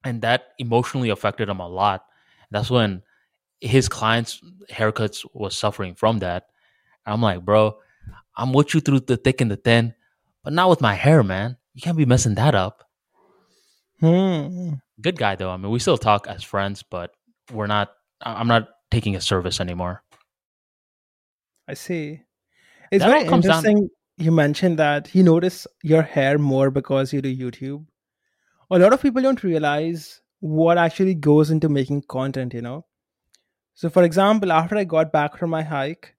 [0.05, 2.05] and that emotionally affected him a lot.
[2.51, 3.03] That's when
[3.61, 4.41] his clients'
[4.71, 6.47] haircuts was suffering from that.
[7.07, 7.79] I'm like, bro,
[8.37, 9.95] I'm with you through the thick and the thin,
[10.45, 11.57] but not with my hair, man.
[11.75, 12.85] You can't be messing that up.
[14.01, 14.75] Hmm.
[15.01, 15.51] Good guy though.
[15.51, 17.13] I mean, we still talk as friends, but
[17.53, 17.91] we're not.
[18.23, 20.03] I'm not taking his service anymore.
[21.69, 22.21] I see.
[22.91, 23.89] It's That very comes down- interesting.
[24.19, 27.87] You mentioned that you notice your hair more because you do YouTube.
[28.71, 32.87] A lot of people don't realize what actually goes into making content, you know?
[33.75, 36.15] So, for example, after I got back from my hike,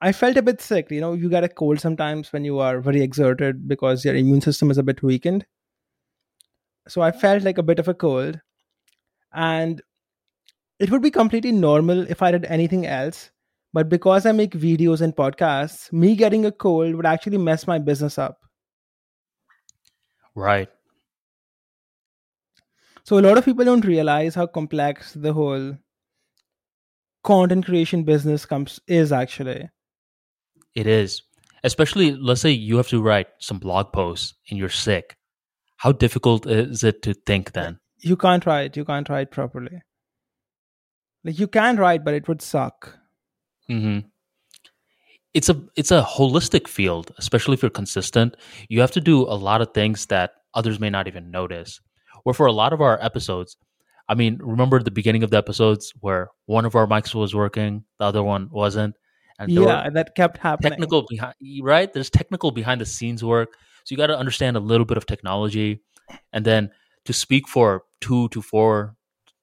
[0.00, 0.90] I felt a bit sick.
[0.90, 4.40] You know, you get a cold sometimes when you are very exerted because your immune
[4.40, 5.46] system is a bit weakened.
[6.88, 8.40] So, I felt like a bit of a cold.
[9.32, 9.82] And
[10.78, 13.30] it would be completely normal if I did anything else.
[13.72, 17.78] But because I make videos and podcasts, me getting a cold would actually mess my
[17.78, 18.38] business up.
[20.34, 20.68] Right.
[23.04, 25.76] So a lot of people don't realize how complex the whole
[27.24, 29.68] content creation business comes is actually.
[30.74, 31.22] It is.
[31.64, 35.16] Especially, let's say you have to write some blog posts and you're sick.
[35.76, 37.78] How difficult is it to think then?
[37.98, 39.82] You can't write, you can't write properly.
[41.24, 42.98] Like you can write, but it would suck.
[43.68, 44.00] hmm
[45.34, 48.36] It's a it's a holistic field, especially if you're consistent.
[48.68, 51.80] You have to do a lot of things that others may not even notice.
[52.24, 53.56] Or for a lot of our episodes,
[54.08, 57.84] I mean, remember the beginning of the episodes where one of our mics was working,
[57.98, 58.94] the other one wasn't,
[59.38, 60.70] and yeah, Yeah, that kept happening.
[60.72, 63.54] technical behind right there's technical behind the scenes work
[63.84, 65.80] so you got to understand a little bit of technology
[66.32, 66.70] and then
[67.06, 68.94] to speak for two to four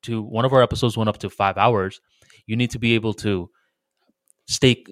[0.03, 1.99] to one of our episodes went up to five hours.
[2.47, 3.49] You need to be able to
[4.47, 4.85] stay.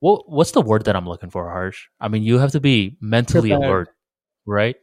[0.00, 1.88] What what's the word that I'm looking for, Harsh?
[2.00, 3.70] I mean, you have to be mentally Prepared.
[3.70, 3.88] alert,
[4.46, 4.76] right?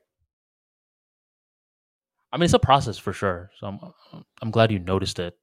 [2.34, 3.52] I mean, it's a process for sure.
[3.60, 3.80] So I'm
[4.42, 5.38] I'm glad you noticed it.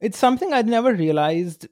[0.00, 1.66] It's something I'd never realized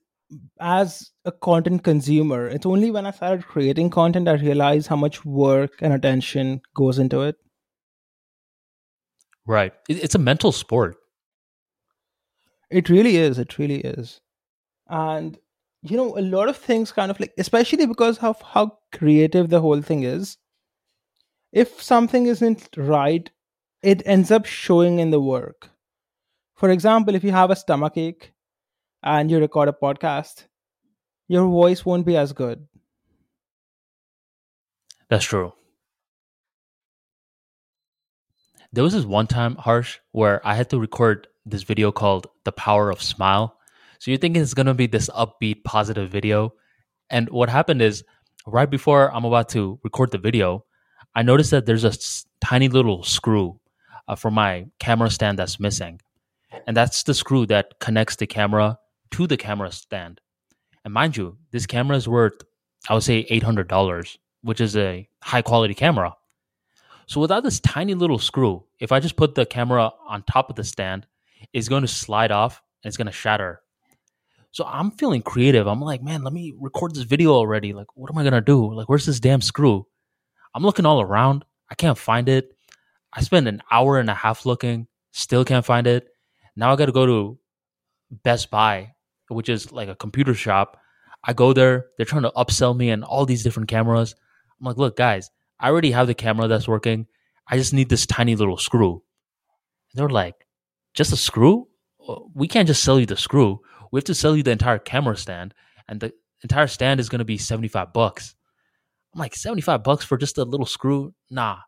[0.61, 2.49] as a content consumer.
[2.49, 6.99] It's only when I started creating content I realized how much work and attention goes
[6.99, 7.37] into it.
[9.47, 9.73] Right.
[9.89, 10.97] It's a mental sport.
[12.69, 13.39] It really is.
[13.39, 14.21] It really is.
[14.89, 15.39] And
[15.83, 19.61] you know, a lot of things kind of like, especially because of how creative the
[19.61, 20.37] whole thing is.
[21.53, 23.29] If something isn't right,
[23.83, 25.71] it ends up showing in the work.
[26.55, 28.33] For example, if you have a stomach ache
[29.03, 30.45] and you record a podcast,
[31.27, 32.69] your voice won't be as good.
[35.09, 35.53] That's true.
[38.73, 42.53] There was this one time, Harsh, where I had to record this video called The
[42.53, 43.57] Power of Smile.
[43.99, 46.53] So you're thinking it's going to be this upbeat, positive video.
[47.11, 48.05] And what happened is,
[48.47, 50.65] right before I'm about to record the video,
[51.15, 53.61] I noticed that there's a s- tiny little screw
[54.09, 56.01] uh, for my camera stand that's missing.
[56.67, 58.79] And that's the screw that connects the camera
[59.13, 60.21] to the camera stand.
[60.85, 62.43] And mind you, this camera is worth,
[62.89, 66.15] I would say, $800, which is a high quality camera.
[67.07, 70.57] So without this tiny little screw, if I just put the camera on top of
[70.57, 71.07] the stand,
[71.53, 73.61] it's going to slide off and it's going to shatter.
[74.53, 75.67] So I'm feeling creative.
[75.67, 77.73] I'm like, man, let me record this video already.
[77.73, 78.73] Like, what am I going to do?
[78.75, 79.87] Like, where's this damn screw?
[80.55, 81.45] I'm looking all around.
[81.71, 82.57] I can't find it.
[83.13, 86.09] I spent an hour and a half looking, still can't find it.
[86.57, 87.39] Now I got to go to
[88.11, 88.95] Best Buy,
[89.29, 90.77] which is like a computer shop.
[91.25, 94.15] I go there, they're trying to upsell me and all these different cameras.
[94.61, 97.07] I'm like, look, guys, I already have the camera that's working.
[97.49, 99.03] I just need this tiny little screw.
[99.93, 100.47] And they're like,
[100.95, 101.69] just a screw?
[102.07, 103.61] Uh, We can't just sell you the screw.
[103.93, 105.53] We have to sell you the entire camera stand,
[105.89, 106.13] and the
[106.43, 108.35] entire stand is going to be 75 bucks.
[109.15, 111.15] I'm like, 75 bucks for just a little screw?
[111.31, 111.59] Nah.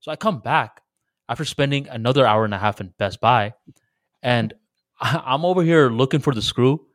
[0.00, 0.82] So I come back
[1.28, 3.54] after spending another hour and a half in Best Buy,
[4.22, 4.52] and
[5.00, 6.86] I'm over here looking for the screw.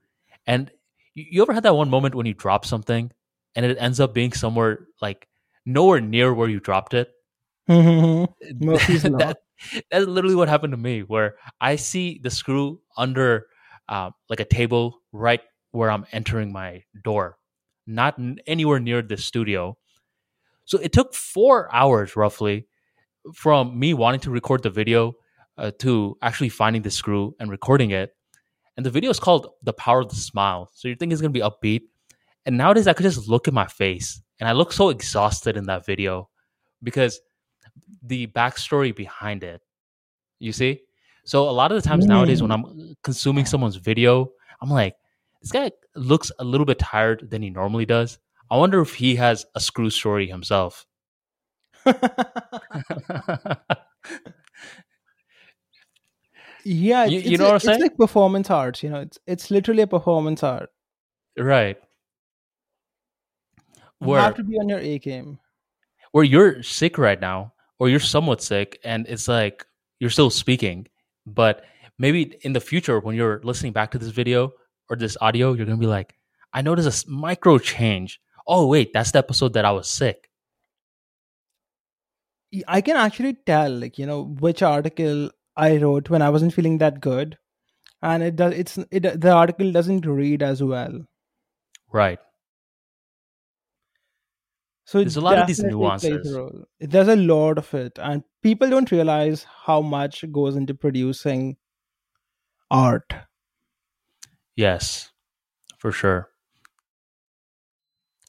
[0.48, 0.72] And
[1.14, 3.12] you ever had that one moment when you drop something
[3.56, 5.28] and it ends up being somewhere like
[5.66, 7.10] nowhere near where you dropped it?
[7.68, 9.18] Murphy's Law.
[9.18, 9.38] that,
[9.90, 13.48] that's literally what happened to me where i see the screw under
[13.90, 15.42] uh, like a table right
[15.72, 17.38] where i'm entering my door
[17.88, 19.78] not anywhere near the studio
[20.66, 22.68] so it took four hours roughly
[23.34, 25.14] from me wanting to record the video
[25.58, 28.16] uh, to actually finding the screw and recording it
[28.78, 31.34] and the video is called the power of the smile so you think it's going
[31.34, 31.84] to be upbeat
[32.46, 35.66] and nowadays i could just look at my face and i look so exhausted in
[35.66, 36.30] that video
[36.84, 37.22] because
[38.04, 39.62] the backstory behind it.
[40.40, 40.82] You see?
[41.24, 44.32] So a lot of the times nowadays when I'm consuming someone's video,
[44.62, 44.96] I'm like,
[45.42, 48.20] this guy looks a little bit tired than he normally does.
[48.52, 50.86] I wonder if he has a screw story himself.
[56.64, 57.76] yeah, You- it's, you know a- what I'm saying?
[57.76, 58.82] it's like performance art.
[58.84, 60.70] You know, it's it's literally a performance art.
[61.38, 61.78] right.
[64.00, 65.40] Where, You have to be on your A game.
[66.12, 69.66] where you're sick right now or you're somewhat sick and it's like
[70.00, 70.88] you're still speaking,
[71.26, 71.64] but
[71.98, 74.52] maybe in the future when you're listening back to this video
[74.90, 76.14] or this audio, you're going to be like,
[76.54, 78.20] I noticed a micro change.
[78.48, 80.30] Oh, wait, that's the episode that I was sick.
[82.68, 86.78] I can actually tell, like you know, which article I wrote when I wasn't feeling
[86.78, 87.38] that good,
[88.02, 88.54] and it does.
[88.54, 89.20] It's it.
[89.20, 91.06] The article doesn't read as well.
[91.92, 92.20] Right.
[94.86, 96.38] So There's a lot of these a nuances.
[96.80, 101.58] There's a lot of it, and people don't realize how much goes into producing
[102.70, 103.12] art.
[104.56, 105.12] Yes,
[105.80, 106.30] for sure.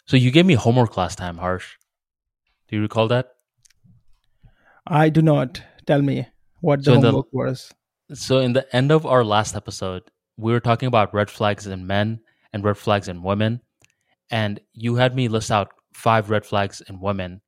[0.06, 1.76] So you gave me homework last time, Harsh.
[2.68, 3.32] Do you recall that?
[4.86, 5.62] I do not.
[5.86, 6.28] Tell me
[6.60, 7.72] what the So in the- homework was.
[8.14, 10.02] So in the end of our last episode,
[10.36, 12.20] we were talking about red flags in men
[12.52, 13.60] and red flags in women,
[14.30, 17.40] and you had me list out five red flags in women,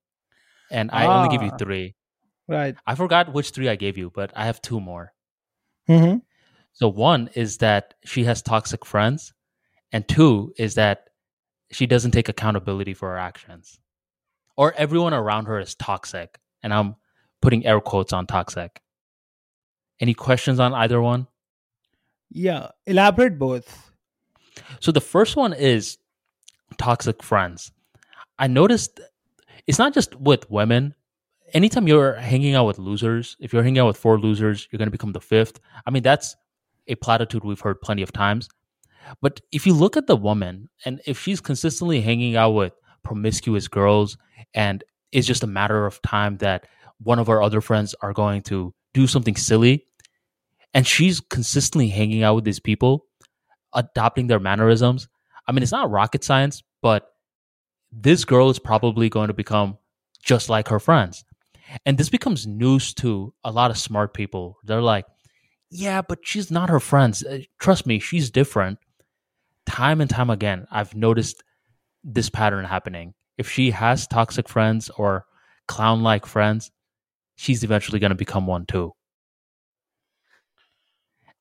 [0.71, 1.57] and I only give you Ah.
[1.59, 1.95] three.
[2.49, 2.75] Right.
[2.87, 5.13] I forgot which three I gave you, but I have two more.
[5.87, 6.17] hmm
[6.73, 9.33] So one is that she has toxic friends,
[9.93, 11.08] and two is that
[11.71, 13.79] she doesn't take accountability for her actions,
[14.57, 16.97] or everyone around her is toxic, and I'm
[17.41, 18.81] putting air quotes on toxic.
[20.01, 21.27] Any questions on either one?
[22.31, 22.69] Yeah.
[22.87, 23.93] Elaborate both.
[24.81, 25.99] So the first one is
[26.77, 27.73] toxic friends.
[28.39, 29.01] I noticed
[29.67, 30.95] it's not just with women,
[31.55, 34.87] anytime you're hanging out with losers, if you're hanging out with four losers, you're going
[34.87, 35.61] to become the fifth.
[35.87, 36.37] I mean, that's
[36.87, 38.49] a platitude we've heard plenty of times.
[39.21, 42.73] But if you look at the woman and if she's consistently hanging out with
[43.03, 44.17] promiscuous girls
[44.55, 46.67] and it's just a matter of time that
[46.99, 49.87] one of our other friends are going to do something silly
[50.75, 53.07] and she's consistently hanging out with these people,
[53.73, 55.09] adopting their mannerisms.
[55.47, 57.09] I mean, it's not rocket science, but
[57.91, 59.79] this girl is probably going to become
[60.23, 61.25] just like her friends.
[61.87, 64.59] And this becomes news to a lot of smart people.
[64.65, 65.07] They're like,
[65.71, 67.23] yeah, but she's not her friends.
[67.25, 68.79] Uh, trust me, she's different.
[69.69, 71.45] Time and time again, I've noticed
[72.03, 73.13] this pattern happening.
[73.37, 75.27] If she has toxic friends or
[75.67, 76.71] clown like friends,
[77.37, 78.95] she's eventually going to become one too.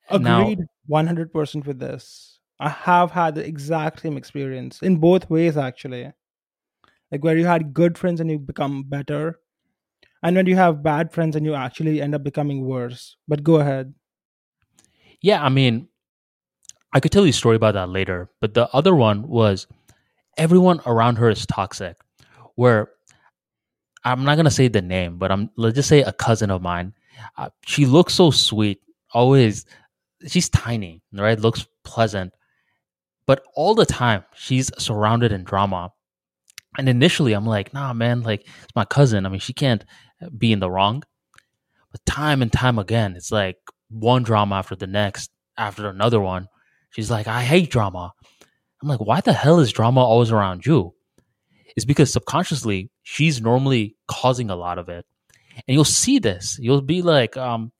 [0.09, 0.59] Agreed
[0.89, 2.39] now, 100% with this.
[2.59, 6.11] I have had the exact same experience in both ways, actually.
[7.11, 9.39] Like where you had good friends and you become better,
[10.21, 13.15] and when you have bad friends and you actually end up becoming worse.
[13.27, 13.93] But go ahead.
[15.21, 15.87] Yeah, I mean,
[16.93, 19.67] I could tell you a story about that later, but the other one was
[20.37, 21.97] everyone around her is toxic.
[22.55, 22.89] Where
[24.03, 26.93] I'm not gonna say the name, but I'm let's just say a cousin of mine.
[27.37, 28.79] Uh, she looks so sweet,
[29.13, 29.65] always.
[30.27, 31.39] She's tiny, right?
[31.39, 32.33] Looks pleasant,
[33.27, 35.91] but all the time she's surrounded in drama.
[36.77, 39.25] And initially, I'm like, nah, man, like it's my cousin.
[39.25, 39.83] I mean, she can't
[40.37, 41.03] be in the wrong.
[41.91, 43.57] But time and time again, it's like
[43.89, 46.47] one drama after the next, after another one.
[46.91, 48.13] She's like, I hate drama.
[48.81, 50.93] I'm like, why the hell is drama always around you?
[51.75, 55.05] It's because subconsciously she's normally causing a lot of it.
[55.67, 56.57] And you'll see this.
[56.59, 57.71] You'll be like, um,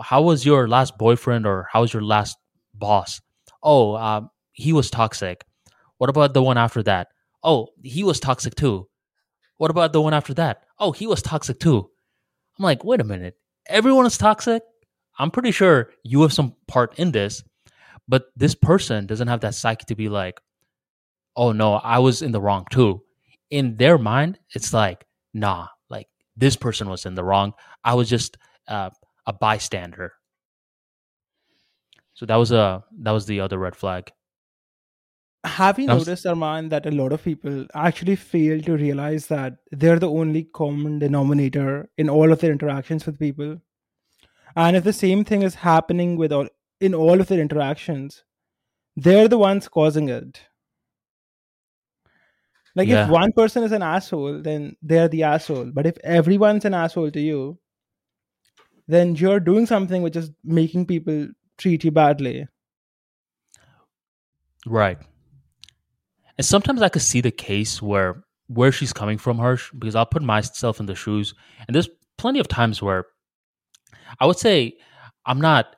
[0.00, 2.36] how was your last boyfriend or how was your last
[2.74, 3.20] boss?
[3.62, 5.44] Oh, um, he was toxic.
[5.98, 7.08] What about the one after that?
[7.42, 8.88] Oh, he was toxic too.
[9.56, 10.62] What about the one after that?
[10.78, 11.90] Oh, he was toxic too.
[12.58, 13.34] I'm like, wait a minute.
[13.68, 14.62] Everyone is toxic?
[15.18, 17.42] I'm pretty sure you have some part in this.
[18.08, 20.40] But this person doesn't have that psyche to be like,
[21.36, 23.02] oh no, I was in the wrong too.
[23.50, 27.52] In their mind, it's like, nah, like this person was in the wrong.
[27.84, 28.90] I was just uh,
[29.26, 30.14] a bystander.
[32.14, 34.10] So that was a that was the other red flag.
[35.44, 40.00] Have you noticed, Arman, that a lot of people actually fail to realize that they're
[40.00, 43.60] the only common denominator in all of their interactions with people?
[44.56, 46.48] And if the same thing is happening with all
[46.80, 48.24] in all of their interactions,
[48.96, 50.40] they're the ones causing it.
[52.74, 53.04] Like yeah.
[53.04, 55.72] if one person is an asshole, then they're the asshole.
[55.74, 57.58] But if everyone's an asshole to you,
[58.86, 62.46] then you're doing something which is making people treat you badly.
[64.66, 64.98] Right.
[66.36, 70.06] And sometimes I could see the case where where she's coming from, Harsh, because I'll
[70.06, 71.34] put myself in the shoes.
[71.66, 73.06] And there's plenty of times where
[74.20, 74.78] I would say
[75.26, 75.76] I'm not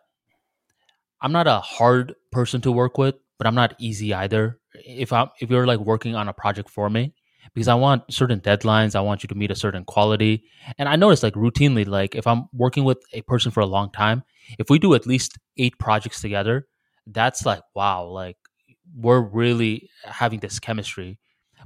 [1.22, 4.58] I'm not a hard person to work with, but I'm not easy either.
[4.74, 7.14] If I if you're like working on a project for me,
[7.54, 10.44] because I want certain deadlines, I want you to meet a certain quality.
[10.78, 13.90] And I notice like routinely, like if I'm working with a person for a long
[13.90, 14.22] time,
[14.58, 16.66] if we do at least eight projects together,
[17.06, 18.36] that's like wow, like
[18.94, 21.18] we're really having this chemistry.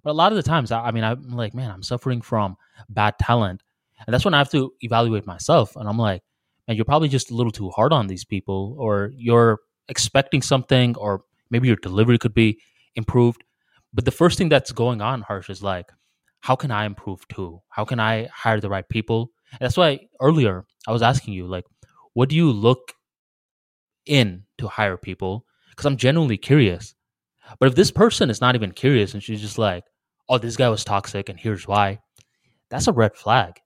[0.02, 2.56] But a lot of the times, I, I mean, I'm like, man, I'm suffering from
[2.88, 3.62] bad talent,
[4.06, 5.76] and that's when I have to evaluate myself.
[5.76, 6.22] And I'm like,
[6.66, 9.58] and you're probably just a little too hard on these people or you're
[9.88, 12.58] expecting something or maybe your delivery could be
[12.94, 13.44] improved.
[13.92, 15.86] But the first thing that's going on harsh is like
[16.40, 17.60] how can i improve too?
[17.70, 19.30] How can i hire the right people?
[19.52, 21.64] And that's why earlier i was asking you like
[22.14, 22.92] what do you look
[24.06, 25.44] in to hire people?
[25.70, 26.94] Because i'm genuinely curious.
[27.58, 29.84] But if this person is not even curious and she's just like
[30.28, 32.00] oh this guy was toxic and here's why
[32.70, 33.60] that's a red flag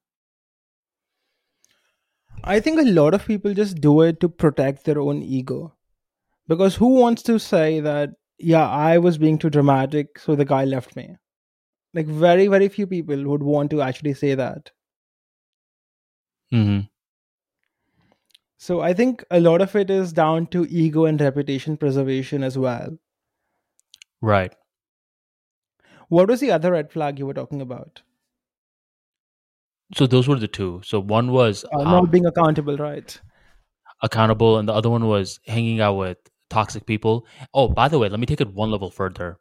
[2.44, 5.74] I think a lot of people just do it to protect their own ego.
[6.47, 10.65] Because who wants to say that, yeah, I was being too dramatic, so the guy
[10.65, 11.16] left me?
[11.94, 14.70] Like, very, very few people would want to actually say that.
[16.52, 16.86] Mm-hmm.
[18.56, 22.59] So I think a lot of it is down to ego and reputation preservation as
[22.59, 22.98] well.
[24.20, 24.55] Right.
[26.09, 28.02] What was the other red flag you were talking about?
[29.94, 30.81] So those were the two.
[30.85, 33.20] So one was uh, not um, being accountable, right?
[34.02, 36.19] Accountable, and the other one was hanging out with
[36.51, 37.27] toxic people.
[37.55, 39.39] Oh, by the way, let me take it one level further.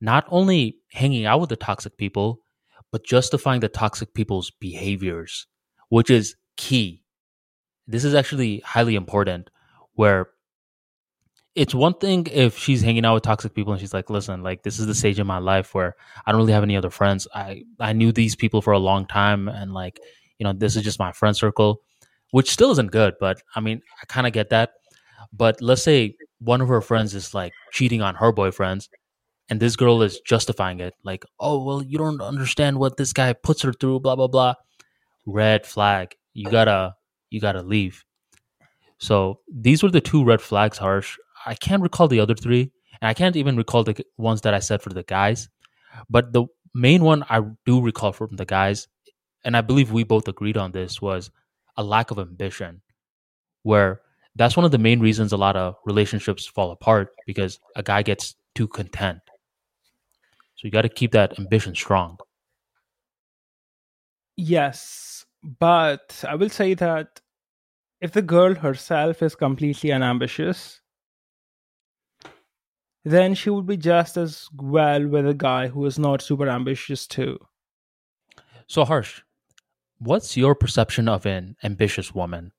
[0.00, 2.40] Not only hanging out with the toxic people,
[2.92, 5.46] but justifying the toxic people's behaviors,
[5.88, 7.02] which is key.
[7.86, 9.50] This is actually highly important.
[9.94, 10.28] Where
[11.56, 14.62] it's one thing if she's hanging out with toxic people and she's like, listen, like
[14.62, 15.96] this is the stage in my life where
[16.26, 17.26] I don't really have any other friends.
[17.34, 20.00] I I knew these people for a long time and like
[20.38, 21.80] you know, this is just my friend circle,
[22.30, 24.70] which still isn't good, but I mean, I kind of get that.
[25.32, 28.88] But let's say one of her friends is like cheating on her boyfriends,
[29.48, 33.32] and this girl is justifying it, like, oh, well, you don't understand what this guy
[33.32, 34.54] puts her through, blah, blah, blah.
[35.24, 36.14] Red flag.
[36.34, 36.94] You gotta,
[37.30, 38.04] you gotta leave.
[38.98, 41.16] So these were the two red flags, Harsh.
[41.46, 44.58] I can't recall the other three, and I can't even recall the ones that I
[44.58, 45.48] said for the guys.
[46.10, 48.88] But the main one I do recall from the guys,
[49.44, 51.30] and I believe we both agreed on this, was
[51.76, 52.82] a lack of ambition,
[53.62, 54.00] where
[54.34, 58.02] that's one of the main reasons a lot of relationships fall apart because a guy
[58.02, 59.20] gets too content.
[60.56, 62.18] So you got to keep that ambition strong.
[64.36, 67.20] Yes, but I will say that
[68.00, 70.80] if the girl herself is completely unambitious,
[73.06, 77.06] then she would be just as well with a guy who is not super ambitious
[77.06, 77.38] too.
[78.66, 79.22] So, Harsh,
[80.00, 82.50] what's your perception of an ambitious woman?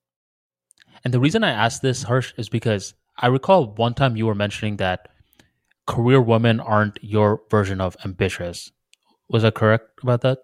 [1.04, 4.34] And the reason I ask this, Harsh, is because I recall one time you were
[4.34, 5.10] mentioning that
[5.86, 8.72] career women aren't your version of ambitious.
[9.28, 10.38] Was I correct about that?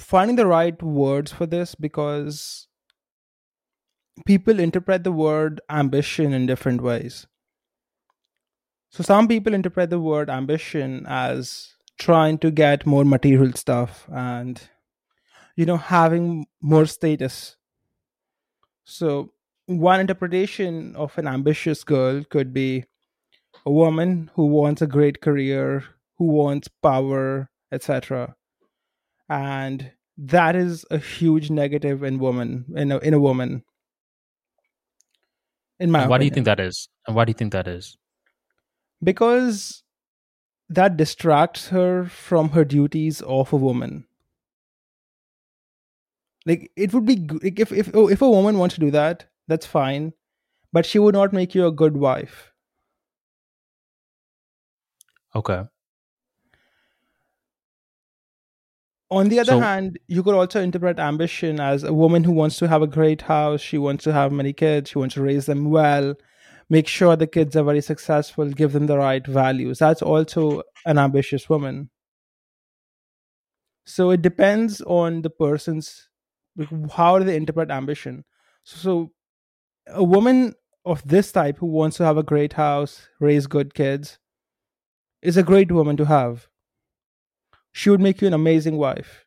[0.00, 2.66] Finding the right words for this because
[4.26, 7.26] people interpret the word ambition in different ways.
[8.90, 14.60] So, some people interpret the word ambition as trying to get more material stuff and,
[15.56, 17.56] you know, having more status.
[18.84, 19.32] So,
[19.66, 22.84] one interpretation of an ambitious girl could be
[23.66, 25.84] a woman who wants a great career,
[26.18, 28.36] who wants power, etc.
[29.28, 33.64] And that is a huge negative in woman in a, in a woman
[35.80, 36.88] in my And why do you think that is?
[37.06, 37.96] And why do you think that is?
[39.02, 39.82] because
[40.68, 44.06] that distracts her from her duties of a woman
[46.46, 49.26] like it would be like if if oh, if a woman wants to do that
[49.46, 50.12] that's fine
[50.72, 52.50] but she would not make you a good wife
[55.36, 55.64] Okay.
[59.10, 62.56] On the other So- hand you could also interpret ambition as a woman who wants
[62.58, 65.46] to have a great house she wants to have many kids she wants to raise
[65.46, 66.14] them well
[66.70, 69.78] make sure the kids are very successful give them the right values.
[69.78, 71.90] That's also an ambitious woman.
[73.84, 76.08] So it depends on the person's
[76.92, 78.24] how do they interpret ambition?
[78.64, 79.12] So
[79.88, 80.54] a woman
[80.86, 84.18] of this type who wants to have a great house raise good kids
[85.22, 86.48] is a great woman to have
[87.74, 89.26] she would make you an amazing wife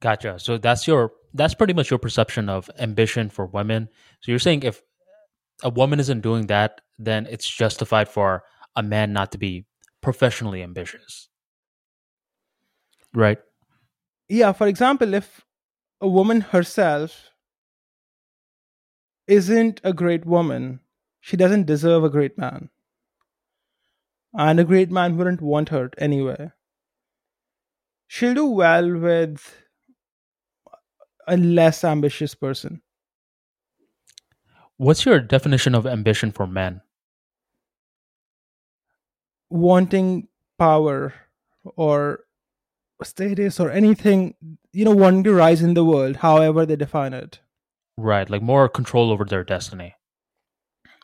[0.00, 0.38] Gotcha.
[0.38, 3.90] So that's your that's pretty much your perception of ambition for women.
[4.22, 4.82] So you're saying if
[5.62, 8.42] a woman isn't doing that, then it's justified for
[8.74, 9.66] a man not to be
[10.00, 11.28] professionally ambitious.
[13.12, 13.38] Right?
[14.30, 15.44] yeah for example if
[16.00, 17.30] a woman herself
[19.26, 20.80] isn't a great woman
[21.20, 22.70] she doesn't deserve a great man
[24.34, 26.50] and a great man wouldn't want her anyway
[28.06, 29.56] she'll do well with
[31.28, 32.80] a less ambitious person
[34.76, 36.80] What's your definition of ambition for men?
[39.50, 40.28] wanting
[40.58, 41.12] power
[41.76, 42.20] or
[43.02, 44.34] status or anything
[44.72, 47.40] you know wanting to rise in the world however they define it
[47.96, 49.94] Right, like more control over their destiny.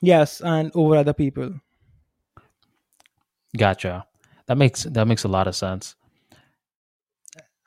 [0.01, 1.61] yes and over other people
[3.57, 4.07] Gotcha.
[4.47, 5.95] That makes that makes a lot of sense.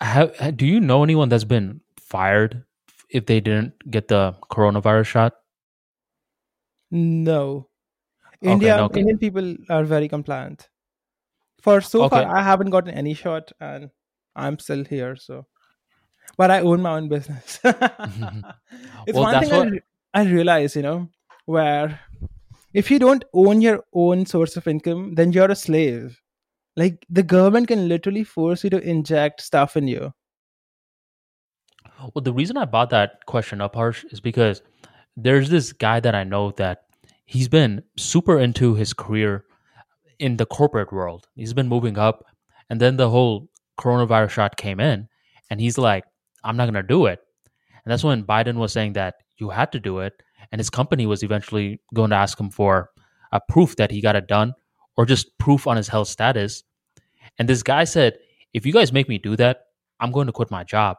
[0.02, 2.64] Ha- do you know anyone that's been fired
[3.10, 5.34] if they didn't get the coronavirus shot?
[6.92, 7.68] No.
[8.42, 9.00] Okay, India no, okay.
[9.02, 10.70] Indian people are very compliant.
[11.62, 12.24] For so Okay.
[12.24, 13.90] far I haven't gotten any shot and
[14.36, 15.46] I'm still here so
[16.38, 17.60] but I own my own business.
[17.64, 17.74] it's
[19.14, 19.82] Well, one thing I, what- re-
[20.14, 21.10] I realize, you know,
[21.46, 22.00] where
[22.74, 26.22] if you don't own your own source of income, then you're a slave.
[26.76, 30.14] Like the government can literally force you to inject stuff in you.
[32.14, 34.62] Well, the reason I brought that question up, Harsh, is because
[35.18, 36.84] there's this guy that I know that
[37.26, 39.44] he's been super into his career
[40.20, 41.28] in the corporate world.
[41.36, 42.24] He's been moving up,
[42.70, 45.10] and then the whole coronavirus shot came in,
[45.50, 46.06] and he's like,
[46.44, 47.20] I'm not going to do it.
[47.84, 50.14] And that's when Biden was saying that you had to do it,
[50.52, 52.90] and his company was eventually going to ask him for
[53.32, 54.54] a proof that he got it done
[54.98, 56.64] or just proof on his health status.
[57.38, 58.18] And this guy said,
[58.54, 59.66] If you guys make me do that,
[60.00, 60.98] I'm going to quit my job.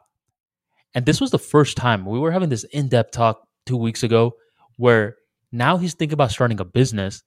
[0.95, 4.03] And this was the first time we were having this in depth talk two weeks
[4.03, 4.35] ago
[4.77, 5.17] where
[5.53, 7.23] now he's thinking about starting a business,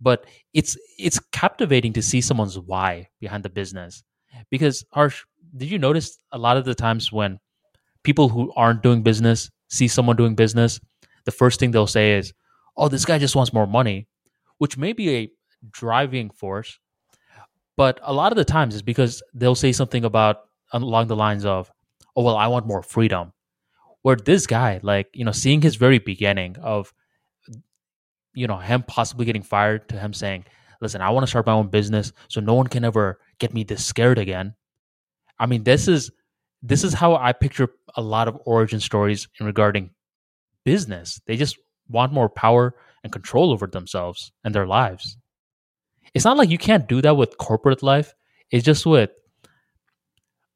[0.00, 4.02] but it's it's captivating to see someone's why behind the business.
[4.50, 5.24] Because Harsh,
[5.56, 7.38] did you notice a lot of the times when
[8.02, 10.80] people who aren't doing business see someone doing business,
[11.28, 12.32] the first thing they'll say is,
[12.74, 14.08] "Oh, this guy just wants more money,"
[14.56, 15.30] which may be a
[15.70, 16.80] driving force,
[17.76, 20.36] but a lot of the times it's because they'll say something about
[20.72, 21.70] along the lines of,
[22.16, 23.34] "Oh, well, I want more freedom."
[24.00, 26.94] Where this guy, like you know, seeing his very beginning of,
[28.32, 30.46] you know, him possibly getting fired to him saying,
[30.80, 33.64] "Listen, I want to start my own business, so no one can ever get me
[33.64, 34.54] this scared again."
[35.38, 36.10] I mean, this is
[36.62, 39.90] this is how I picture a lot of origin stories in regarding
[40.72, 41.20] business.
[41.26, 41.56] They just
[41.88, 45.16] want more power and control over themselves and their lives.
[46.12, 48.14] It's not like you can't do that with corporate life.
[48.50, 49.10] It's just with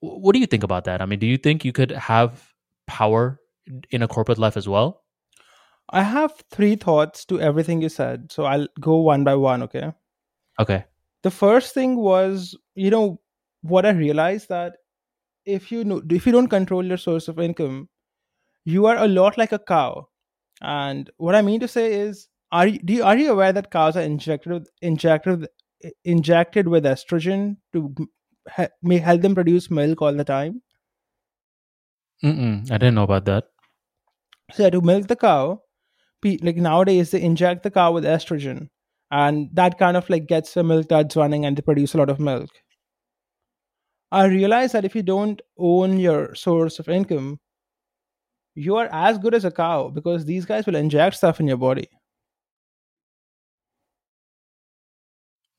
[0.01, 1.01] what do you think about that?
[1.01, 2.53] I mean, do you think you could have
[2.87, 3.41] power
[3.91, 5.03] in a corporate life as well?
[5.91, 8.33] I have three thoughts to everything you said.
[8.33, 9.93] So I'll go one by one, okay?
[10.59, 10.85] Okay.
[11.23, 13.21] The first thing was, you know,
[13.63, 14.77] what I realized that
[15.45, 17.89] if you know if you don't control your source of income,
[18.65, 20.09] you are a lot like a cow.
[20.61, 23.71] And what I mean to say is, are you, do you, are you aware that
[23.71, 25.49] cows are injected with, injected with,
[26.05, 27.95] injected with estrogen to
[28.49, 30.63] ha- may help them produce milk all the time?
[32.23, 33.45] Mm-mm, I didn't know about that.
[34.53, 35.63] So to milk the cow,
[36.21, 38.69] pe- like nowadays they inject the cow with estrogen,
[39.11, 42.11] and that kind of like gets the milk duds running, and they produce a lot
[42.11, 42.51] of milk.
[44.13, 47.41] I realize that if you don't own your source of income,
[48.55, 51.57] you are as good as a cow because these guys will inject stuff in your
[51.57, 51.89] body.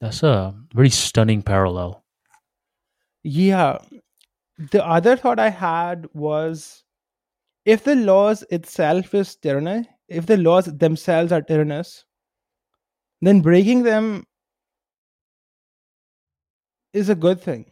[0.02, 2.04] That's a very stunning parallel.
[3.24, 3.78] Yeah.
[4.72, 6.84] The other thought I had was
[7.66, 12.06] if the laws itself is tyranny, if the laws themselves are tyrannous,
[13.22, 14.26] then breaking them
[16.92, 17.72] is a good thing.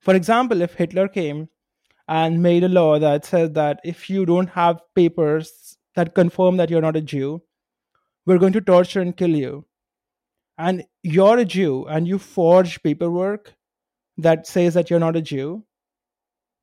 [0.00, 1.48] For example, if Hitler came
[2.08, 6.70] and made a law that said that if you don't have papers that confirm that
[6.70, 7.42] you're not a Jew,
[8.26, 9.66] we're going to torture and kill you.
[10.56, 13.54] And you're a Jew and you forge paperwork
[14.16, 15.64] that says that you're not a Jew,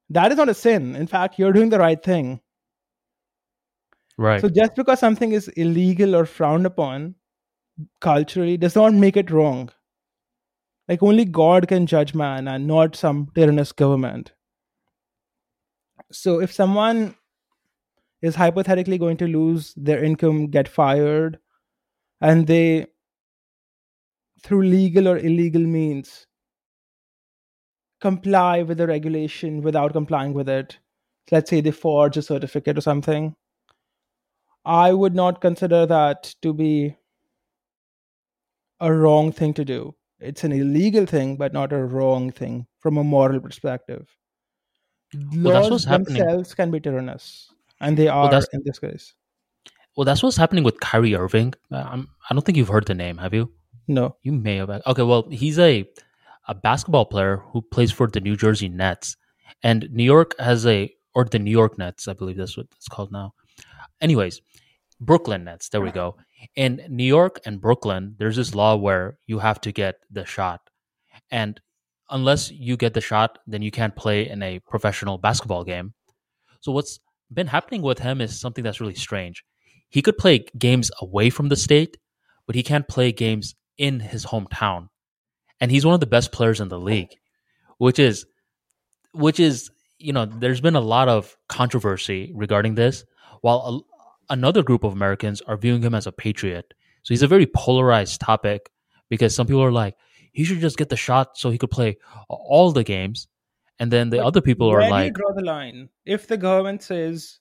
[0.10, 0.96] that is not a sin.
[0.96, 2.42] In fact, you're doing the right thing.
[4.18, 4.42] Right.
[4.42, 7.16] So just because something is illegal or frowned upon
[8.02, 9.70] culturally does not make it wrong.
[10.88, 14.34] Like only God can judge man and not some tyrannous government.
[16.12, 17.16] So if someone
[18.22, 21.40] is hypothetically going to lose their income, get fired,
[22.22, 22.88] and they,
[24.44, 26.28] through legal or illegal means,
[28.02, 30.78] comply with the regulation without complying with it,
[31.32, 33.36] let's say they forge a certificate or something,
[34.66, 36.96] I would not consider that to be
[38.80, 39.96] a wrong thing to do.
[40.20, 44.08] It's an illegal thing, but not a wrong thing from a moral perspective.
[45.36, 46.18] Well, that's what's happening.
[46.18, 49.14] themselves can be tyrannous, and they are that's- in this case.
[49.96, 51.54] Well, that's what's happening with Kyrie Irving.
[51.72, 53.54] Uh, I'm, I don't think you've heard the name, have you?
[53.88, 54.18] No.
[54.24, 54.70] You may have.
[54.70, 55.88] Okay, well, he's a
[56.48, 59.16] a basketball player who plays for the New Jersey Nets,
[59.64, 62.90] and New York has a or the New York Nets, I believe that's what it's
[62.90, 63.34] called now.
[64.02, 64.42] Anyways,
[65.00, 65.70] Brooklyn Nets.
[65.70, 66.18] There we go.
[66.56, 70.70] In New York and Brooklyn, there's this law where you have to get the shot,
[71.32, 71.60] and
[72.10, 75.94] unless you get the shot, then you can't play in a professional basketball game.
[76.62, 77.00] So what's
[77.34, 79.44] been happening with him is something that's really strange.
[79.90, 81.98] He could play games away from the state,
[82.46, 84.90] but he can't play games in his hometown.
[85.60, 87.16] And he's one of the best players in the league,
[87.78, 88.26] which is
[89.14, 93.06] which is, you know, there's been a lot of controversy regarding this,
[93.42, 93.86] while
[94.30, 96.74] a, another group of Americans are viewing him as a patriot.
[97.04, 98.70] So he's a very polarized topic
[99.10, 99.96] because some people are like,
[100.36, 101.98] he should just get the shot so he could play
[102.30, 103.28] all the games.
[103.80, 105.90] And then the But other people Where are do like, you draw the line?
[106.06, 107.40] If the government says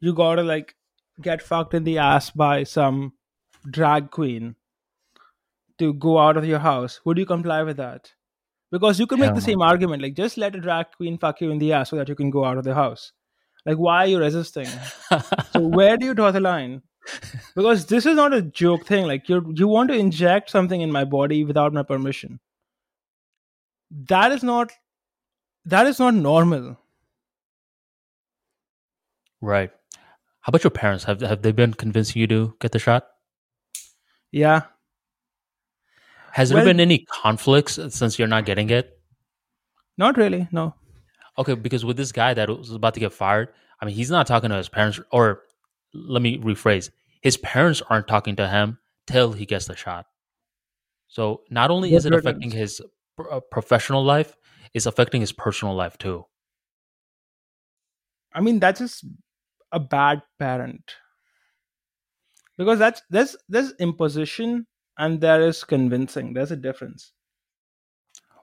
[0.00, 0.74] you gotta like
[1.20, 3.12] get fucked in the ass by some
[3.70, 4.56] drag queen
[5.78, 8.12] to go out of your house, would you comply with that?
[8.70, 11.50] Because you could make the same argument, like just let a drag queen fuck you
[11.50, 13.12] in the ass so that you can go out of the house.
[13.66, 14.68] Like, why are you resisting?
[15.52, 16.82] so where do you draw the line?
[17.54, 19.06] Because this is not a joke thing.
[19.06, 22.40] Like you you want to inject something in my body without my permission.
[23.90, 24.72] That is not
[25.64, 26.76] that is not normal.
[29.40, 29.70] right.
[30.40, 31.04] How about your parents?
[31.04, 33.06] Have have they been convincing you to get the shot?
[34.32, 34.62] Yeah.
[36.32, 38.98] Has there been any conflicts since you're not getting it?
[39.98, 40.48] Not really.
[40.52, 40.74] No.
[41.36, 43.48] Okay, because with this guy that was about to get fired,
[43.80, 45.42] I mean, he's not talking to his parents, or
[45.94, 46.90] let me rephrase,
[47.20, 50.06] his parents aren't talking to him till he gets the shot.
[51.08, 52.80] So not only is it affecting his
[53.30, 54.36] uh, professional life,
[54.74, 56.24] it's affecting his personal life too.
[58.32, 59.04] I mean, that's just
[59.72, 60.94] a bad parent.
[62.56, 64.66] Because that's there's there's imposition
[64.98, 66.34] and there is convincing.
[66.34, 67.12] There's a difference.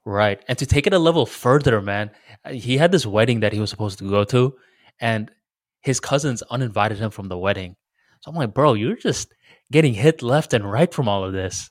[0.03, 0.41] Right.
[0.47, 2.11] And to take it a level further, man,
[2.43, 4.55] uh, he had this wedding that he was supposed to go to,
[4.99, 5.31] and
[5.81, 7.75] his cousins uninvited him from the wedding.
[8.21, 9.33] So I'm like, bro, you're just
[9.71, 11.69] getting hit left and right from all of this.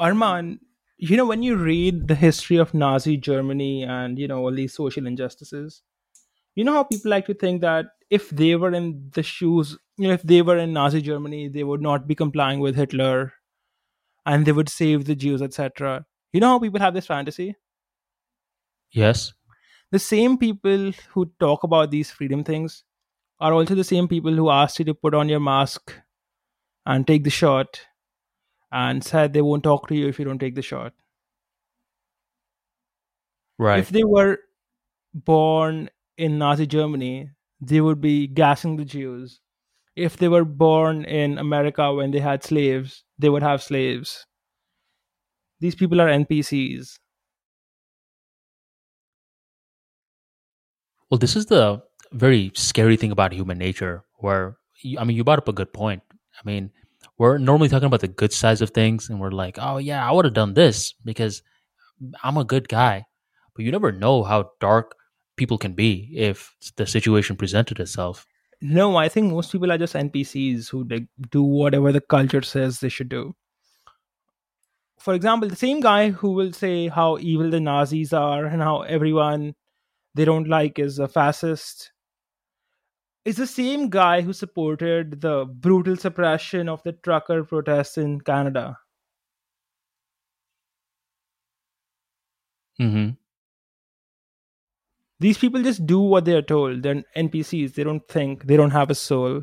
[0.00, 0.58] Arman,
[0.96, 4.74] you know, when you read the history of Nazi Germany and, you know, all these
[4.74, 5.82] social injustices,
[6.54, 10.08] you know how people like to think that if they were in the shoes, you
[10.08, 13.32] know, if they were in Nazi Germany, they would not be complying with Hitler
[14.26, 16.04] and they would save the Jews, etc.
[16.32, 17.56] You know how people have this fantasy?
[18.92, 19.32] Yes.
[19.90, 22.84] The same people who talk about these freedom things
[23.40, 25.94] are also the same people who asked you to put on your mask
[26.84, 27.80] and take the shot
[28.70, 30.92] and said they won't talk to you if you don't take the shot.
[33.58, 33.78] Right.
[33.78, 34.38] If they were
[35.14, 37.30] born in Nazi Germany,
[37.60, 39.40] they would be gassing the Jews.
[39.96, 44.26] If they were born in America when they had slaves, they would have slaves.
[45.60, 46.98] These people are NPCs.
[51.10, 54.56] Well, this is the very scary thing about human nature, where,
[54.98, 56.02] I mean, you brought up a good point.
[56.12, 56.70] I mean,
[57.18, 60.12] we're normally talking about the good sides of things, and we're like, oh, yeah, I
[60.12, 61.42] would have done this because
[62.22, 63.06] I'm a good guy.
[63.54, 64.94] But you never know how dark
[65.36, 68.26] people can be if the situation presented itself.
[68.62, 70.84] No, I think most people are just NPCs who
[71.30, 73.34] do whatever the culture says they should do.
[74.98, 78.82] For example, the same guy who will say how evil the Nazis are and how
[78.82, 79.54] everyone
[80.14, 81.90] they don't like is a fascist
[83.24, 88.78] is the same guy who supported the brutal suppression of the trucker protests in Canada.
[92.80, 93.10] Mm-hmm.
[95.18, 96.82] These people just do what they are told.
[96.82, 97.74] They're NPCs.
[97.74, 98.46] They don't think.
[98.46, 99.42] They don't have a soul.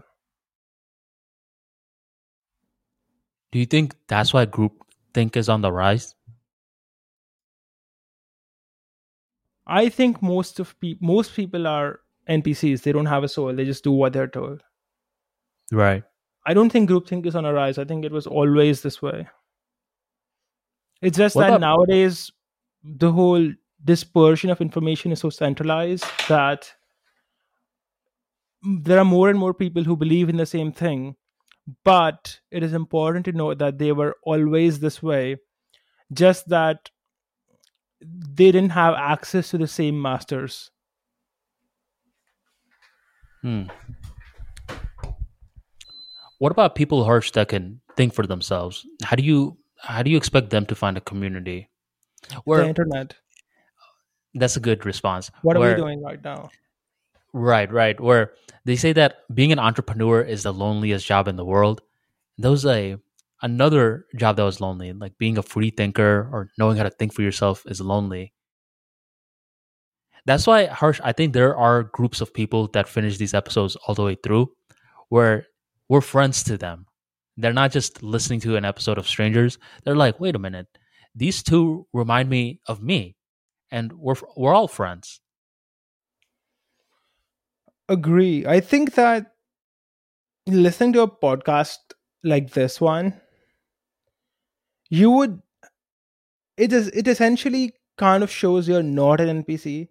[3.52, 4.74] Do you think that's why group
[5.14, 6.16] think is on the rise?
[9.68, 12.00] I think most of most people are
[12.30, 12.82] NPCs.
[12.84, 13.54] They don't have a soul.
[13.54, 14.64] They just do what they're told.
[15.72, 16.04] Right.
[16.46, 17.78] I don't think groupthink is on a rise.
[17.78, 19.28] I think it was always this way.
[21.02, 22.32] It's just What that about- nowadays
[22.84, 23.52] the whole
[23.84, 26.74] dispersion of information is so centralized that
[28.64, 31.16] there are more and more people who believe in the same thing.
[31.84, 35.36] But it is important to know that they were always this way,
[36.14, 36.90] just that
[38.02, 40.72] they didn't have access to the same masters.
[43.42, 43.64] Hmm.
[46.40, 48.86] What about people, who Harsh, that can think for themselves?
[49.04, 51.70] How do you how do you expect them to find a community?
[52.64, 53.16] the internet.
[54.34, 55.32] that's a good response.
[55.42, 56.50] What are we doing right now?
[57.34, 58.00] Right, right.
[58.00, 58.34] Where
[58.66, 61.82] they say that being an entrepreneur is the loneliest job in the world.
[62.38, 62.98] That was a
[63.42, 64.94] another job that was lonely.
[64.94, 68.34] Like being a free thinker or knowing how to think for yourself is lonely.
[70.28, 73.96] That's why, Harsh, I think there are groups of people that finish these episodes all
[73.96, 74.52] the way through
[75.08, 75.48] where
[75.88, 76.86] we're friends to them.
[77.38, 79.58] They're not just listening to an episode of strangers.
[79.86, 80.68] They're like, wait a minute,
[81.16, 83.16] these two remind me of me.
[83.72, 85.22] And we're we're all friends.
[87.90, 88.46] agree.
[88.46, 89.34] I think that
[90.46, 91.78] listening to a podcast
[92.24, 93.20] like this one,
[94.90, 95.42] you would
[96.58, 99.88] it is it essentially kind of shows you're not an NPC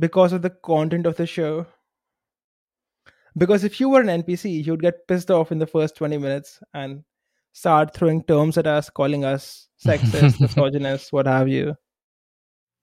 [0.00, 1.66] because of the content of the show.
[3.38, 6.60] Because if you were an NPC, you'd get pissed off in the first 20 minutes
[6.74, 7.04] and
[7.52, 11.76] start throwing terms at us, calling us sexist, misogynist, what have you.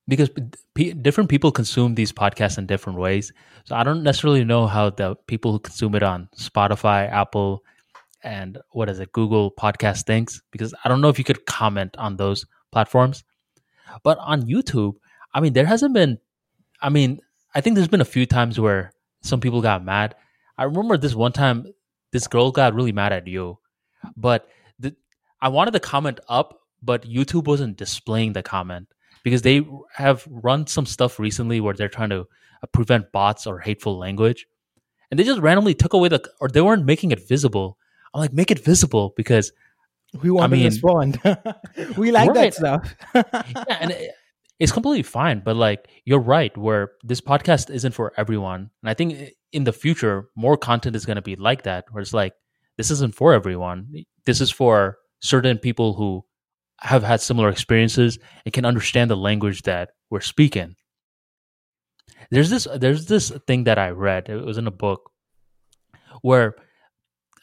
[0.07, 0.29] because
[0.73, 3.33] p- different people consume these podcasts in different ways.
[3.65, 7.63] So I don't necessarily know how the people who consume it on Spotify, Apple,
[8.23, 10.41] and what is it, Google Podcast thinks.
[10.51, 13.23] Because I don't know if you could comment on those platforms.
[14.03, 14.95] But on YouTube,
[15.33, 16.19] I mean, there hasn't been.
[16.81, 17.19] I mean,
[17.55, 18.91] I think there's been a few times where
[19.21, 20.15] some people got mad.
[20.57, 21.65] I remember this one time,
[22.11, 23.57] this girl got really mad at you,
[24.15, 24.47] but
[24.79, 24.95] the,
[25.41, 28.87] I wanted the comment up, but YouTube wasn't displaying the comment
[29.23, 29.65] because they
[29.95, 34.47] have run some stuff recently where they're trying to uh, prevent bots or hateful language
[35.09, 37.77] and they just randomly took away the or they weren't making it visible
[38.13, 39.51] i'm like make it visible because
[40.21, 41.19] We want I mean- to respond.
[41.97, 42.35] we like Right.
[42.35, 42.95] that stuff.
[43.15, 44.11] yeah and it,
[44.59, 48.93] it's completely fine but like you're right where this podcast isn't for everyone and i
[48.93, 52.33] think in the future more content is going to be like that where it's like
[52.77, 53.87] this isn't for everyone
[54.25, 56.23] this is for certain people who
[56.81, 60.75] have had similar experiences and can understand the language that we're speaking.
[62.29, 64.29] There's this there's this thing that I read.
[64.29, 65.11] It was in a book
[66.21, 66.55] where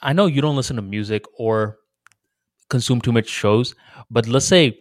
[0.02, 1.78] I know you don't listen to music or
[2.68, 3.74] consume too much shows,
[4.10, 4.78] but let's say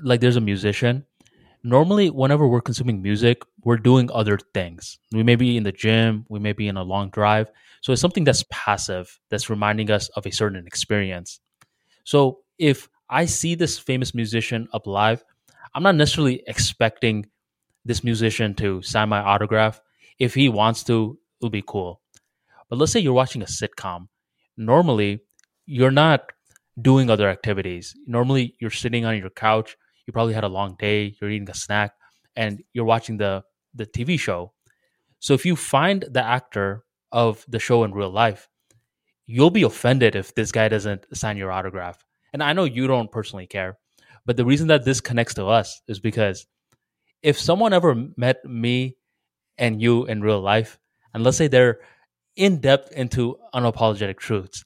[0.00, 1.04] like there's a musician.
[1.64, 4.98] Normally, whenever we're consuming music, we're doing other things.
[5.12, 7.50] We may be in the gym, we may be in a long drive.
[7.80, 11.40] So it's something that's passive, that's reminding us of a certain experience.
[12.04, 15.24] So if I see this famous musician up live,
[15.74, 17.26] I'm not necessarily expecting
[17.84, 19.80] this musician to sign my autograph.
[20.18, 22.00] If he wants to, it'll be cool.
[22.68, 24.08] But let's say you're watching a sitcom.
[24.56, 25.20] Normally,
[25.66, 26.30] you're not
[26.80, 27.96] doing other activities.
[28.06, 29.76] Normally, you're sitting on your couch.
[30.08, 31.14] You probably had a long day.
[31.20, 31.92] You're eating a snack,
[32.34, 34.54] and you're watching the the TV show.
[35.18, 38.48] So if you find the actor of the show in real life,
[39.26, 42.02] you'll be offended if this guy doesn't sign your autograph.
[42.32, 43.76] And I know you don't personally care,
[44.24, 46.46] but the reason that this connects to us is because
[47.22, 48.96] if someone ever met me
[49.58, 50.78] and you in real life,
[51.12, 51.80] and let's say they're
[52.34, 54.64] in depth into unapologetic truths,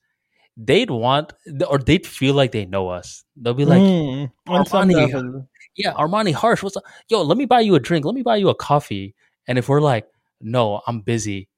[0.56, 1.32] they'd want
[1.68, 3.24] or they'd feel like they know us.
[3.36, 6.84] They'll be like, Mm, Armani, "Yeah, Armani Harsh, what's up?
[7.08, 8.05] Yo, let me buy you a drink.
[8.05, 9.14] Let me buy you a coffee."
[9.48, 10.06] And if we're like,
[10.40, 11.48] "No, I'm busy,"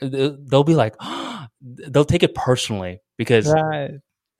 [0.00, 0.94] they'll be like,
[1.60, 3.90] they'll take it personally because Right.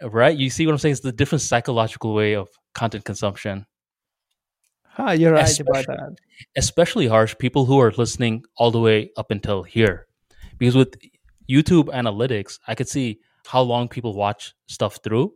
[0.03, 0.37] right?
[0.37, 0.93] You see what I'm saying?
[0.93, 3.67] It's the different psychological way of content consumption.
[4.87, 6.17] Huh, you're right about that.
[6.57, 10.07] especially harsh people who are listening all the way up until here
[10.59, 10.95] because with
[11.49, 15.33] youtube analytics i could see how long people watch stuff through.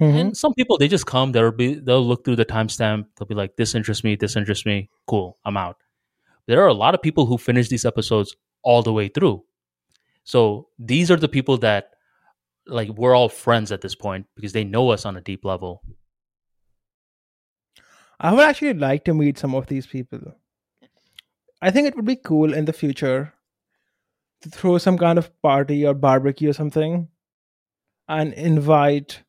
[0.00, 0.18] Mhm.
[0.20, 3.04] and some people they just come they'll be they'll look through the timestamp.
[3.16, 4.88] They'll be like this interests me this interests me.
[5.06, 5.76] Cool i'm out.
[6.46, 9.44] There are a lot of people who finish these episodes all the way through.
[10.24, 11.90] So these are the people that
[12.66, 15.82] like we're all friends at this point because they know us on a deep level.
[18.18, 20.20] I would actually like to meet some of these people.
[21.60, 23.34] I think it would be cool in the future
[24.40, 27.08] to throw some kind of party or barbecue or something
[28.18, 29.22] and invite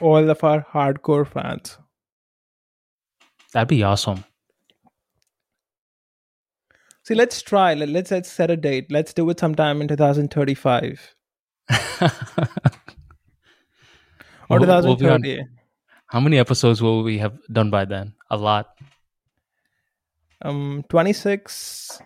[0.00, 1.78] all of our hardcore fans.
[3.52, 4.24] that'd be awesome
[7.02, 7.74] See, let's try.
[7.74, 8.90] Let- Let's let's set a date.
[8.96, 11.14] Let's do it sometime in 2035
[14.48, 15.38] or We'll- we'll on- 2030.
[16.06, 18.14] How many episodes will we have done by then?
[18.30, 18.66] A lot.
[20.42, 22.00] Um, 26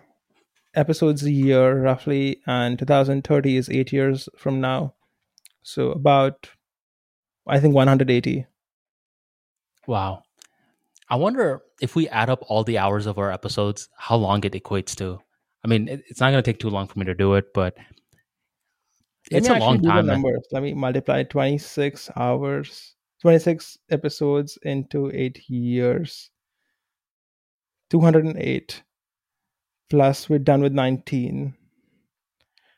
[0.75, 4.93] episodes a year, roughly, and 2030 is eight years from now.
[5.65, 6.47] So about,
[7.47, 8.45] I think, 180.
[9.87, 10.21] Wow.
[11.09, 14.53] I wonder if we add up all the hours of our episodes, how long it
[14.53, 15.19] equates to.
[15.63, 17.75] I mean, it's not going to take too long for me to do it, but
[19.31, 20.05] it's a long actually do the time.
[20.05, 20.47] Numbers.
[20.51, 26.29] Let me multiply 26 hours, 26 episodes into eight years.
[27.89, 28.83] 208
[29.89, 31.55] plus we're done with 19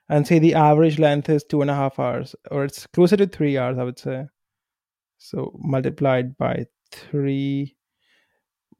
[0.09, 3.27] and say the average length is two and a half hours or it's closer to
[3.27, 4.25] three hours i would say.
[5.17, 7.75] So multiplied by three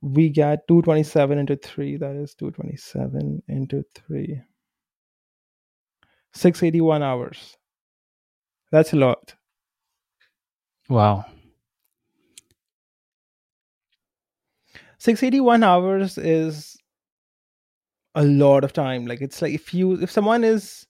[0.02, 4.42] we get 227 into three that is 227 into three.
[6.34, 7.58] 681 hours.
[8.72, 9.34] That's a lot.
[10.90, 11.26] Wow.
[15.00, 16.78] 681 hours is
[18.16, 19.06] a lot of time.
[19.06, 20.87] Like it's like if you if someone is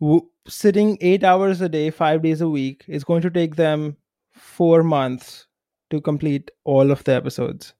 [0.00, 3.96] w- sitting 8 hours a day 5 days a week is going to take them
[4.32, 5.46] 4 months
[5.90, 7.74] to complete all of the episodes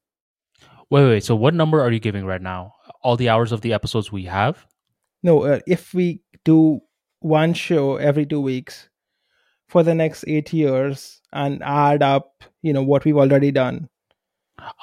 [0.91, 1.23] Wait, wait.
[1.23, 2.73] So, what number are you giving right now?
[3.01, 4.65] All the hours of the episodes we have?
[5.23, 6.79] no uh, if we do
[7.21, 8.89] one show every 2 weeks
[9.67, 13.89] for the next 8 years and add up you know what we've already done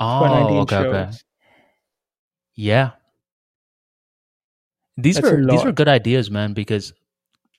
[0.01, 0.25] Oh,
[0.63, 1.11] okay, okay.
[2.55, 2.91] Yeah.
[4.97, 5.75] These That's are these are lot.
[5.75, 6.93] good ideas, man, because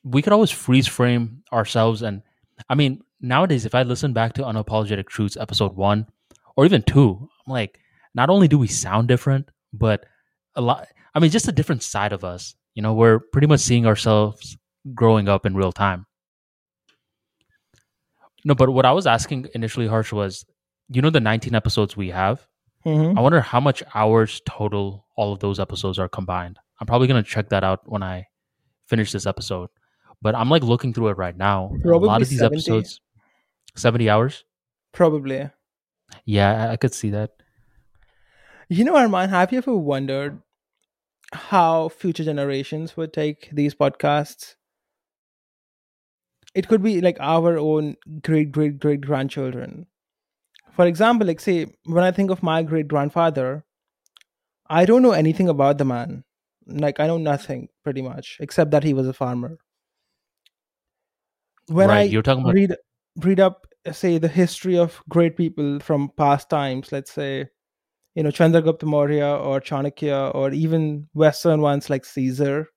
[0.04, 2.22] we could always freeze frame ourselves and
[2.70, 6.08] I mean, nowadays if I listen back to Unapologetic Truths episode 1
[6.56, 7.80] or even 2, I'm like
[8.14, 10.06] not only do we sound different, but
[10.56, 12.56] a lot I mean just a different side of us.
[12.76, 14.58] You know, we're pretty much seeing ourselves
[14.94, 16.06] growing up in real time.
[18.46, 20.46] No, but what I was asking initially harsh was
[20.90, 22.46] you know the 19 episodes we have?
[22.86, 23.18] Mhm.
[23.18, 26.60] I wonder how much hours total all of those episodes are combined.
[26.80, 28.28] I'm probably gonna check that out when I
[28.88, 29.70] finish this episode.
[30.24, 31.70] But I'm like looking through it right now.
[31.74, 32.56] and a lot Probably of these 70.
[32.56, 33.02] episodes,
[33.76, 34.46] seventy hours.
[34.94, 35.50] probably
[36.26, 37.32] Yeah, I, I could see that.
[38.70, 40.42] You know, Arman, have you ever wondered
[41.34, 44.56] how future generations would take these podcasts?
[46.56, 49.88] It could be like our own great, great, great grandchildren.
[50.72, 53.66] For example, like say when I think of my great grandfather,
[54.70, 56.24] I don't know anything about the man.
[56.66, 59.58] Like I know nothing pretty much except that he was a farmer.
[61.68, 62.00] When right.
[62.00, 62.76] I You're talking about read
[63.18, 67.48] read up say the history of great people from past times, let's say
[68.16, 72.68] you know Chandragupta Maurya or Chanakya or even Western ones like Caesar,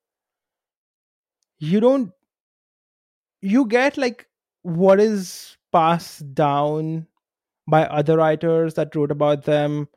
[1.59, 2.13] you don't
[3.41, 4.27] you get like
[4.63, 7.07] what is passed down
[7.69, 9.89] by other writers that wrote about them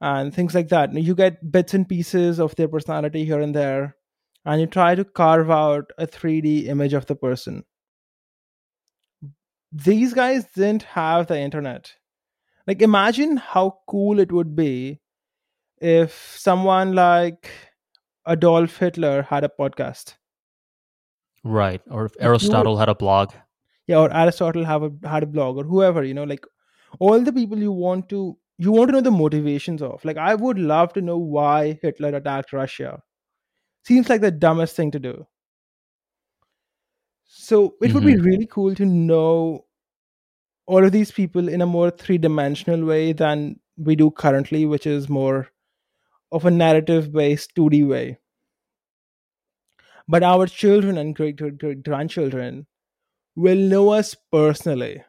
[0.00, 0.92] and things like that.
[0.92, 3.96] You get bits and pieces of their personality here and there,
[4.44, 7.64] and you try to carve out a 3D image of the person.
[9.74, 11.94] These guys didn't have the internet.
[12.66, 15.00] Like, imagine how cool it would be
[15.80, 17.50] if someone like
[18.28, 20.14] Adolf Hitler had a podcast.
[21.44, 23.32] right, or if Aristotle had a blog.
[23.86, 26.44] yeah or aristotle have a had a blog or whoever you know like
[26.98, 30.34] all the people you want to you want to know the motivations of like i
[30.34, 32.92] would love to know why hitler attacked russia
[33.84, 35.26] seems like the dumbest thing to do
[37.26, 39.63] so it would be hmm really cool to know
[40.66, 45.08] all of these people in a more three-dimensional way than we do currently which is
[45.08, 45.48] more
[46.32, 48.18] of a narrative based 2d way.
[50.06, 52.66] But our children and great great grandchildren
[53.36, 55.02] will know us personally.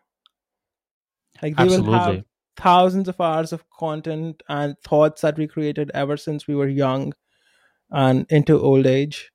[1.42, 2.24] Like they will have
[2.56, 7.14] thousands of hours of content and thoughts that we created ever since we were young
[7.92, 9.32] and into old age.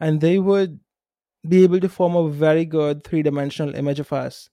[0.00, 0.80] And they would
[1.46, 4.48] be able to form a very good three-dimensional image of us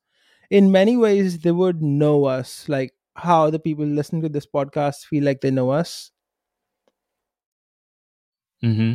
[0.53, 5.05] in many ways they would know us like how the people listening to this podcast
[5.11, 6.11] feel like they know us
[8.61, 8.93] hmm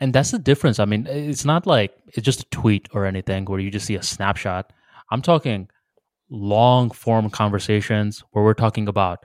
[0.00, 0.78] And that's the difference.
[0.80, 3.94] I mean, it's not like it's just a tweet or anything where you just see
[3.96, 4.72] a snapshot.
[5.10, 5.68] I'm talking
[6.30, 9.24] long form conversations where we're talking about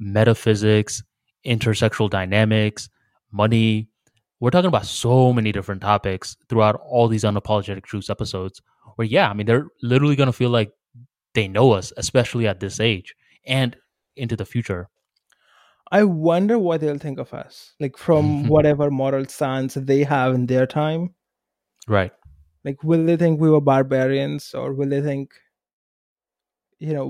[0.00, 1.02] metaphysics,
[1.46, 2.88] intersexual dynamics,
[3.32, 3.88] money.
[4.40, 8.62] We're talking about so many different topics throughout all these unapologetic truths episodes.
[9.00, 10.72] Where yeah, I mean they're literally going to feel like
[11.32, 13.14] they know us, especially at this age
[13.46, 13.74] and
[14.14, 14.90] into the future.
[15.98, 20.44] i wonder what they'll think of us like from whatever moral stance they have in
[20.50, 21.14] their time
[21.88, 22.12] right.
[22.64, 25.32] like will they think we were barbarians or will they think
[26.78, 27.06] you know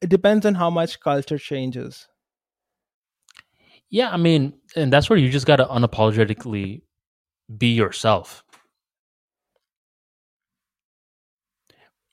[0.00, 2.06] it depends on how much culture changes
[3.92, 6.82] Yeah, I mean, and that's where you just got to unapologetically
[7.58, 8.44] be yourself.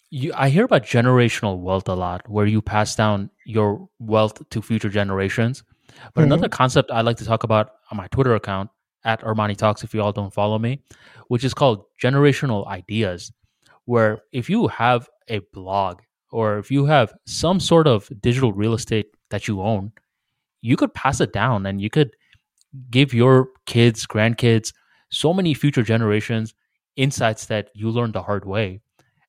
[0.10, 4.62] You, I hear about generational wealth a lot, where you pass down your wealth to
[4.62, 5.64] future generations.
[6.14, 6.26] But Mhm.
[6.26, 8.70] another concept I like to talk about on my Twitter account
[9.04, 10.82] at Armani Talks, if you all don't follow me,
[11.28, 13.32] which is called generational ideas,
[13.86, 18.74] where if you have a blog or if you have some sort of digital real
[18.74, 19.92] estate that you own,
[20.62, 22.16] you could pass it down and you could
[22.90, 24.74] give your kids, grandkids,
[25.10, 26.54] so many future generations
[26.96, 28.82] insights that you learned the hard way.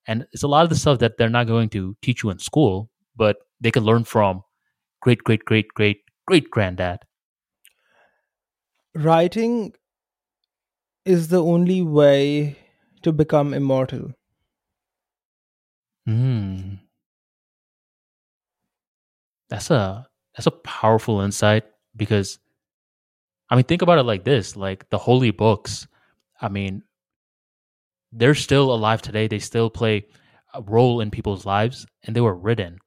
[0.09, 2.39] And it's a lot of the stuff that they're not going to teach you in
[2.39, 4.41] school, but they could learn from
[5.01, 7.05] great, great, great, great, great granddad.
[8.95, 9.73] writing
[11.05, 12.57] is the only way
[13.01, 14.11] to become immortal
[16.05, 16.75] Hmm.
[19.49, 21.65] That's a that's a powerful insight
[21.95, 22.39] because
[23.49, 25.87] I mean think about it like this, like the holy books.
[26.41, 26.81] I mean,
[28.11, 29.27] they're still alive today.
[29.27, 30.05] They still play
[30.53, 32.79] a role in people's lives and they were written.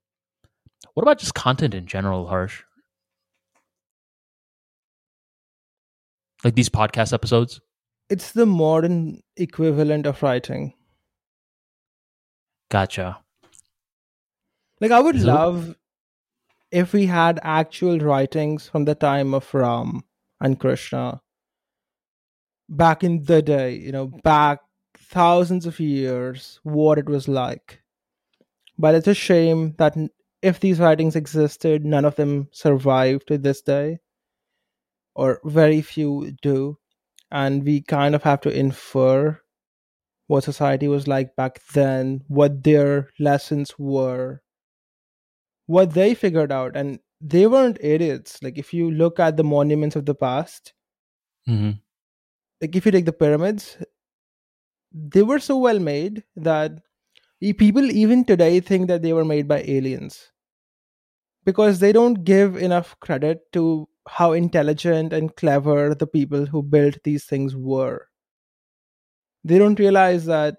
[0.95, 2.63] What about just content in general, Harsh?
[6.45, 7.61] Like these podcast episodes?
[8.11, 10.75] it's the modern equivalent of writing
[12.69, 13.19] Gotcha.
[14.81, 15.77] like i would Is it- love
[16.71, 20.03] if we had actual writings from the time of ram
[20.41, 21.23] and krishna
[22.69, 24.59] back in the day you know back
[25.13, 27.83] thousands of years what it was like.
[28.79, 29.97] But it's a shame that
[30.43, 34.01] if these writings existed none of them survive to this day
[35.15, 36.79] or very few do
[37.31, 39.41] and we kind of have to infer
[40.29, 44.43] what society was like back then what their lessons were
[45.67, 48.43] what they figured out and they weren't idiots.
[48.43, 50.75] Like if you look at the monuments of the past
[51.47, 51.73] hmm
[52.61, 53.77] like if you take the pyramids
[54.95, 56.73] they were so well made that
[57.59, 60.31] people even today think that they were made by aliens.
[61.45, 66.99] Because they don't give enough credit to how intelligent and clever the people who built
[67.05, 68.09] these things were.
[69.45, 70.59] They don't realize that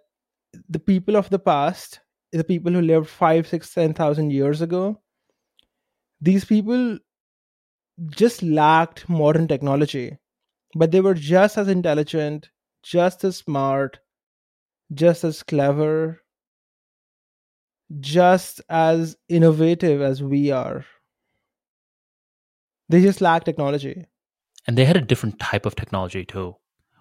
[0.70, 2.00] the people of the past
[2.34, 5.00] the people who lived five, six, ten thousand years ago,
[6.20, 6.98] these people
[8.08, 10.18] just lacked modern technology,
[10.76, 12.50] but they were just as intelligent,
[12.82, 14.00] just as smart,
[14.94, 16.22] just as clever,
[18.00, 20.86] just as innovative as we are.
[22.90, 24.06] They just lack technology.
[24.68, 26.56] And they had a different type of technology too,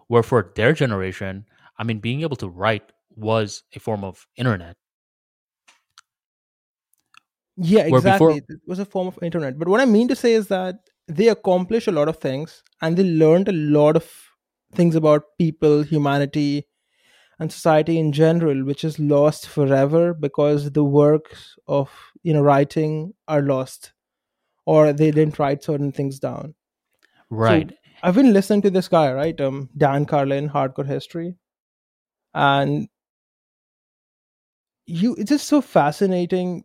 [0.09, 1.47] where for their generation,
[1.79, 4.77] I mean, being able to write was a form of internet.
[7.57, 8.41] Yeah, Where exactly.
[8.41, 9.59] before- It was a form of internet.
[9.59, 12.97] But what I mean to say is that they accomplished a lot of things and
[12.97, 14.11] they learned a lot of
[14.75, 16.67] things about people, humanity,
[17.43, 21.91] and society in general, which is lost forever because the works of
[22.23, 23.93] you know writing are lost
[24.65, 26.55] or they didn't write certain things down.
[27.31, 27.73] Right.
[28.05, 29.41] I've been listening to this guy, right?
[29.41, 31.35] Um, Dan Carlin, Hardcore History,
[32.33, 32.89] and
[34.87, 35.17] you.
[35.17, 36.65] It's just so fascinating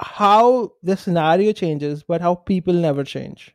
[0.00, 3.54] how the scenario changes, but how people never change.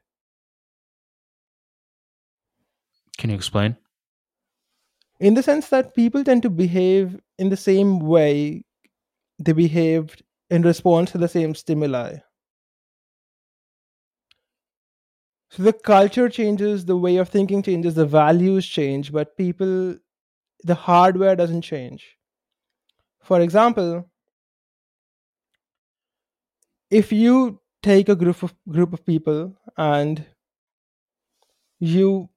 [3.17, 3.75] Can you explain?
[5.19, 8.66] In the sense that people tend to behave in the same way
[9.40, 12.18] they behaved in response to the same stimuli.
[15.50, 19.95] So the culture changes, the way of thinking changes, the values change, but people,
[20.64, 22.18] the hardware doesn't change.
[23.22, 24.10] For example,
[26.92, 30.26] if you take a group of group of people and
[31.80, 32.30] you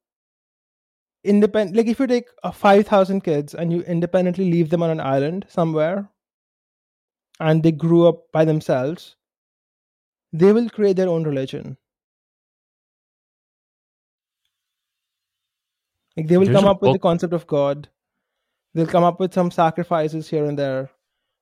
[1.25, 5.01] independent like if you take a 5000 kids and you independently leave them on an
[5.01, 6.09] island somewhere
[7.41, 9.17] and they grew up by themselves
[10.33, 11.77] they will create their own religion
[16.17, 17.89] like they will There's come up with the concept of god
[18.75, 20.91] they'll come up with some sacrifices here and there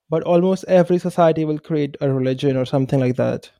[0.09, 3.51] but almost every society will create a religion or something like that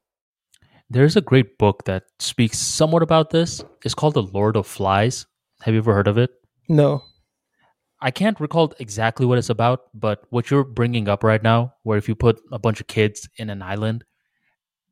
[0.90, 3.62] There's a great book that speaks somewhat about this.
[3.84, 5.26] It's called The Lord of Flies.
[5.62, 6.32] Have you ever heard of it?
[6.70, 7.04] no
[8.00, 11.98] I can't recall exactly what it's about, but what you're bringing up right now, where
[11.98, 14.04] if you put a bunch of kids in an island,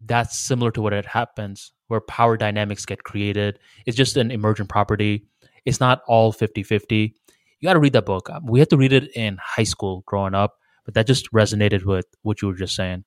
[0.03, 3.60] that's similar to what it happens, where power dynamics get created.
[3.85, 5.27] It's just an emergent property.
[5.66, 7.16] It's not all 50 50.
[7.60, 8.30] You got to read that book.
[8.30, 11.85] Um, We had to read it in high school growing up, but that just resonated
[11.85, 13.06] with what you were just saying.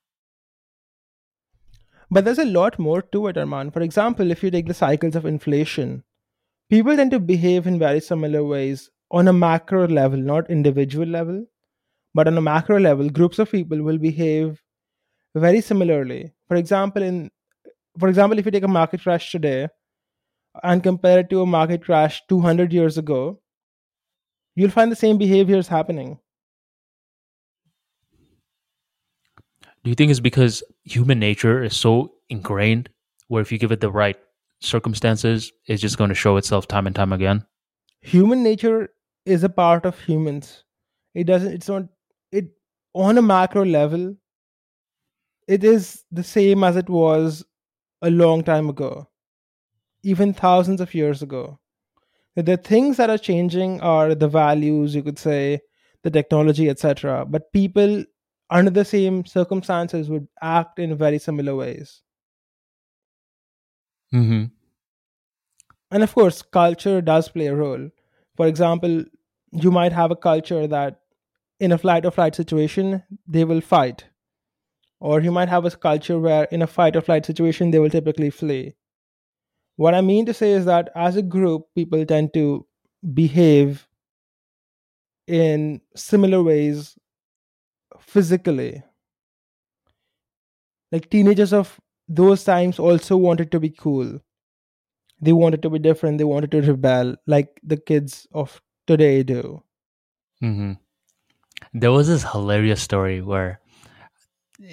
[2.09, 3.71] But there's a lot more to it, Arman.
[3.71, 6.03] For example, if you take the cycles of inflation,
[6.69, 11.45] people tend to behave in very similar ways on a macro level, not individual level,
[12.13, 14.61] but on a macro level, groups of people will behave
[15.35, 16.31] very similarly.
[16.47, 17.31] For example, in
[17.97, 19.67] for example, if you take a market crash today
[20.63, 23.41] and compare it to a market crash 200 years ago,
[24.55, 26.19] you'll find the same behaviors happening.
[29.83, 32.89] Do you think it's because human nature is so ingrained,
[33.27, 34.17] where if you give it the right
[34.61, 37.45] circumstances, is just going to show itself time and time again?
[38.01, 38.89] human nature
[39.25, 40.63] is a part of humans.
[41.13, 41.83] It doesn't it's not
[42.31, 42.45] it
[42.93, 44.15] on a macro level
[45.47, 47.43] it is the same as it was
[48.01, 49.09] a long time ago.
[50.03, 51.59] Even thousands of years ago.
[52.35, 55.59] The things that are changing are the values you could say
[56.03, 58.05] the technology etc but people
[58.49, 62.01] under the same circumstances would act in very similar ways
[64.13, 64.45] Mm-hmm.
[65.91, 67.89] and of course culture does play a role.
[68.35, 69.03] For example
[69.51, 70.99] you might have a culture that
[71.59, 74.05] in a flight or flight situation they will fight.
[74.99, 77.89] Or you might have a culture where in a fight or flight situation they will
[77.89, 78.75] typically flee.
[79.77, 82.65] What i mean to say is that as a group people tend to
[83.13, 83.87] behave
[85.27, 86.97] in similar ways
[87.99, 88.83] physically.
[90.91, 91.79] Like teenagers of
[92.09, 94.19] those times also wanted to be cool
[95.21, 99.61] they wanted to be different they wanted to rebel like the kids of today do
[100.43, 100.73] Mm-hmm.
[101.73, 103.59] There was this hilarious story where,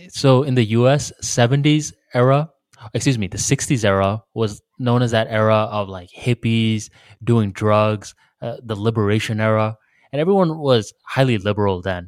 [0.09, 1.13] so in the U.S.
[1.23, 2.51] '70s era,
[2.95, 6.91] excuse me, the '60s era was known as that era of like hippies
[7.25, 9.77] doing drugs, uh, the liberation era,
[10.13, 12.07] and everyone was highly liberal then.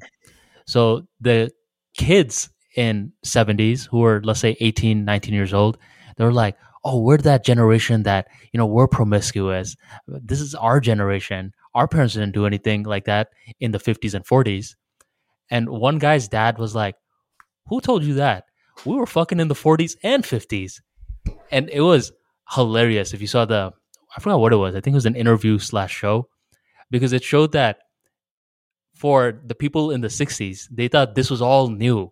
[0.67, 1.51] So the
[1.97, 5.79] kids in '70s who were let's say 18, 19 years old,
[6.17, 9.77] they were like, "Oh, we're that generation that you know we're promiscuous.
[10.07, 13.29] This is our generation." our parents didn't do anything like that
[13.61, 14.75] in the 50s and 40s.
[15.49, 16.97] And one guy's dad was like,
[17.69, 18.47] Who told you that?
[18.85, 20.81] We were fucking in the 40s and 50s.
[21.53, 22.11] And it was
[22.51, 23.15] hilarious.
[23.15, 23.73] If you saw the,
[24.17, 24.75] I forgot what it was.
[24.75, 26.29] I think it was an interview slash show
[26.91, 27.79] because it showed that
[28.97, 32.11] for the people in the 60s, they thought this was all new,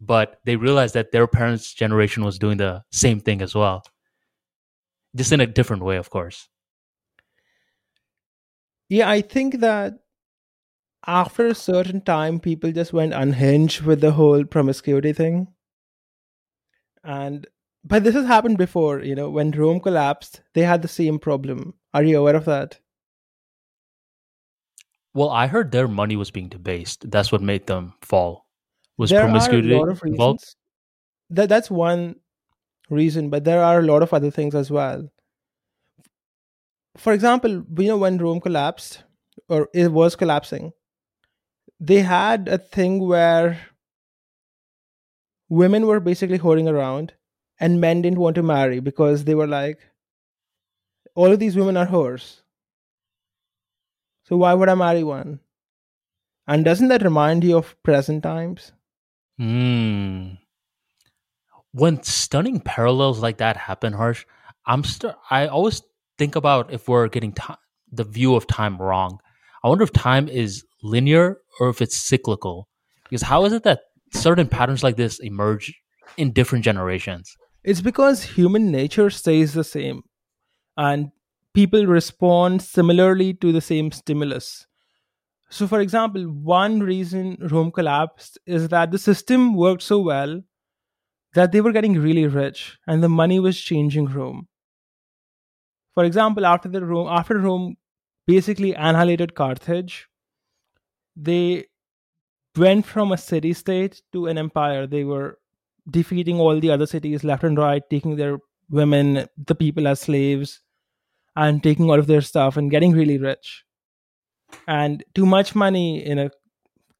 [0.00, 3.82] but they realized that their parents' generation was doing the same thing as well.
[5.14, 6.48] Just in a different way, of course.
[8.88, 9.94] Yeah, I think that
[11.06, 15.48] after a certain time, people just went unhinged with the whole promiscuity thing.
[17.02, 17.46] And
[17.84, 21.74] but this has happened before, you know, when Rome collapsed, they had the same problem.
[21.94, 22.80] Are you aware of that?
[25.14, 27.10] Well, I heard their money was being debased.
[27.10, 28.45] That's what made them fall.
[28.98, 30.40] Was there promiscuity are a lot of involved?
[30.40, 30.56] reasons.
[31.30, 32.16] That that's one
[32.90, 35.08] reason, but there are a lot of other things as well.
[36.96, 39.02] For example, you know when Rome collapsed
[39.48, 40.72] or it was collapsing,
[41.80, 43.60] they had a thing where
[45.48, 47.12] women were basically hoarding around
[47.58, 49.78] and men didn't want to marry because they were like
[51.14, 52.42] all of these women are whores.
[54.24, 55.40] So why would I marry one?
[56.46, 58.72] And doesn't that remind you of present times?
[59.38, 60.34] Hmm.
[61.72, 64.24] When stunning parallels like that happen, Harsh,
[64.66, 65.82] I'm st- I always
[66.16, 67.54] think about if we're getting ti
[67.92, 69.18] the view of time wrong.
[69.62, 72.68] I wonder if time is linear or if it's cyclical.
[73.04, 73.80] Because how is it that
[74.12, 75.74] certain patterns like this emerge
[76.16, 77.36] in different generations?
[77.62, 80.02] It's because human nature stays the same
[80.76, 81.10] and
[81.54, 84.66] people respond similarly to the same stimulus.
[85.48, 90.42] So, for example, one reason Rome collapsed is that the system worked so well
[91.34, 94.48] that they were getting really rich and the money was changing Rome.
[95.94, 97.76] For example, after the Rome after Rome
[98.26, 100.08] basically annihilated Carthage,
[101.14, 101.66] they
[102.56, 104.86] went from a city state to an empire.
[104.86, 105.38] They were
[105.88, 108.38] defeating all the other cities left and right, taking their
[108.70, 110.60] women, the people as slaves,
[111.36, 113.65] and taking all of their stuff and getting really rich.
[114.68, 116.30] And too much money in a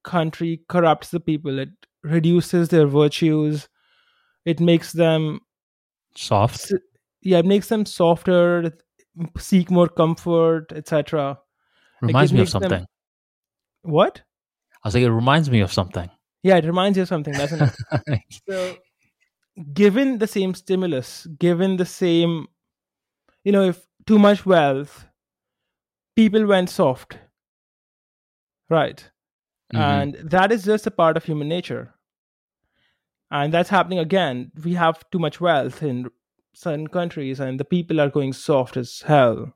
[0.05, 1.59] country corrupts the people.
[1.59, 1.70] It
[2.02, 3.68] reduces their virtues.
[4.44, 5.41] It makes them
[6.17, 6.73] Soft.
[7.23, 8.73] yeah, it makes them softer,
[9.39, 11.39] seek more comfort, etc.
[12.01, 12.86] Reminds me of makes them- something.
[13.83, 14.23] What?
[14.85, 16.09] I was like, it reminds me of something.
[16.43, 17.60] Yeah, it reminds you of something, doesn't
[18.07, 18.20] it?
[18.49, 18.76] So,
[19.73, 22.47] given the same stimulus, given the same,
[23.43, 25.07] you know, if too much wealth,
[26.15, 27.18] people went soft.
[28.69, 29.09] Right.
[29.73, 29.81] Mhm.
[29.81, 31.95] And that is just a part of human nature.
[33.31, 34.53] And that's happening again.
[34.65, 36.09] We have too much wealth in
[36.55, 39.53] certain countries, and the people are going soft as hell.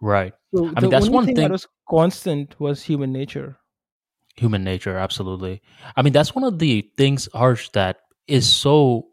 [0.00, 0.32] right.
[0.54, 3.56] So mean, the that's one thing, thing- that was constant was human nature.
[4.36, 5.60] human nature absolutely
[5.96, 9.04] i mean that's one of the things harsh that is so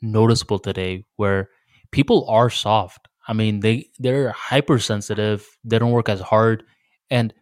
[0.00, 1.48] noticeable today where
[1.92, 6.64] people are soft i mean they they're hypersensitive they don't work as hard
[7.12, 7.34] and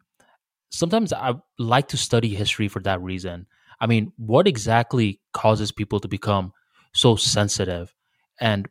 [0.71, 3.47] sometimes i like to study history for that reason.
[3.81, 6.53] I mean what exactly causes people to become
[6.95, 7.95] so sensitive?
[8.41, 8.69] And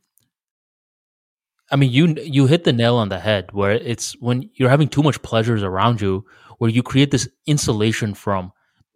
[1.71, 4.87] i mean you you hit the nail on the head where it's when you're having
[4.89, 6.25] too much pleasures around you
[6.57, 8.51] where you create this insulation from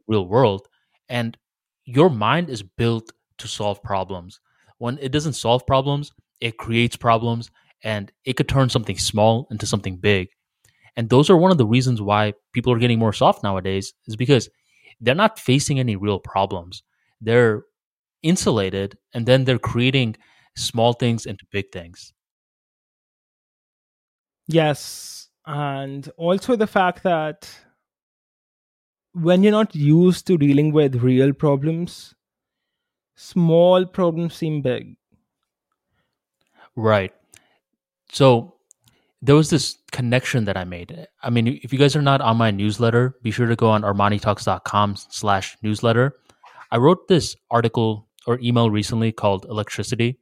[0.08, 0.68] real world
[1.10, 1.38] and
[1.86, 4.40] your mind is built to solve problems.
[4.78, 7.52] When it doesn't solve problems it creates problems
[7.84, 10.30] and it could turn something small into something big
[10.96, 14.16] and those are one of the reasons why people are getting more soft nowadays is
[14.16, 14.50] because
[15.02, 16.84] they're not facing any real problems
[17.22, 17.64] they're
[18.22, 20.16] insulated and then they're creating
[20.56, 22.14] small things into big things
[24.48, 25.30] Yes.
[25.46, 27.50] And also the fact that
[29.14, 32.16] when you're not used to dealing with real problems,
[33.16, 34.96] small problems seem big.
[36.76, 37.14] Right.
[38.12, 38.53] So
[39.24, 41.08] there was this connection that I made.
[41.22, 43.84] I mean, if you guys are not on my newsletter, be sure to go on
[43.84, 46.18] armanitalks.com slash newsletter.
[46.72, 50.19] I wrote this article or email recently called Electricity,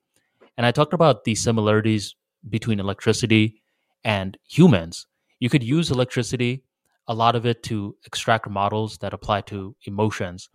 [0.56, 2.16] and I talked about the similarities
[2.48, 3.64] between electricity
[4.04, 5.08] and humans.
[5.40, 6.64] You could use electricity,
[7.08, 10.48] a lot of it, to extract models that apply to emotions.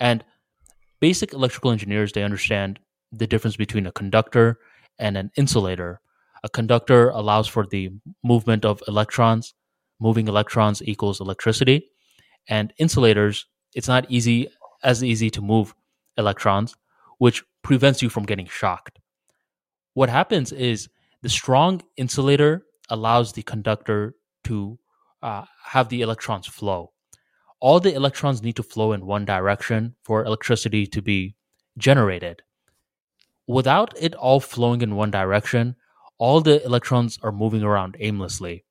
[0.00, 0.24] And
[1.00, 2.78] basic electrical engineers, they understand
[3.12, 4.58] the difference between a conductor
[4.98, 6.00] and an insulator.
[6.44, 7.90] A conductor allows for the
[8.22, 9.54] movement of electrons.
[9.98, 11.88] Moving electrons equals electricity.
[12.46, 14.48] And insulators, it's not easy
[14.82, 15.74] as easy to move
[16.18, 16.76] electrons,
[17.16, 18.98] which prevents you from getting shocked.
[19.94, 20.90] What happens is
[21.22, 24.14] the strong insulator allows the conductor
[24.44, 24.78] to
[25.22, 26.92] uh, have the electrons flow.
[27.60, 31.36] All the electrons need to flow in one direction for electricity to be
[31.78, 32.42] generated
[33.46, 35.76] without it all flowing in one direction,
[36.24, 38.64] all the electrons are moving around aimlessly.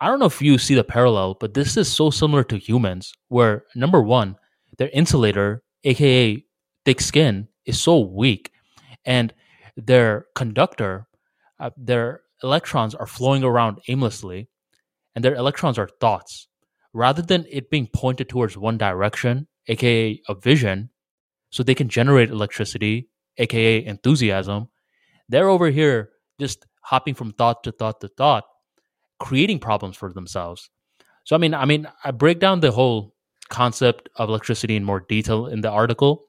[0.00, 3.12] I don't know if you see the parallel, but this is so similar to humans,
[3.28, 4.34] where number one,
[4.76, 6.44] their insulator, aka
[6.84, 8.50] thick skin, is so weak,
[9.04, 9.32] and
[9.76, 11.06] their conductor,
[11.60, 14.48] uh, their electrons are flowing around aimlessly,
[15.14, 16.48] and their electrons are thoughts.
[16.92, 20.90] Rather than it being pointed towards one direction, aka a vision,
[21.50, 24.66] so they can generate electricity, aka enthusiasm,
[25.28, 28.44] they're over here just hopping from thought to thought to thought,
[29.18, 30.70] creating problems for themselves.
[31.24, 33.14] So I mean, I mean, I break down the whole
[33.48, 36.26] concept of electricity in more detail in the article,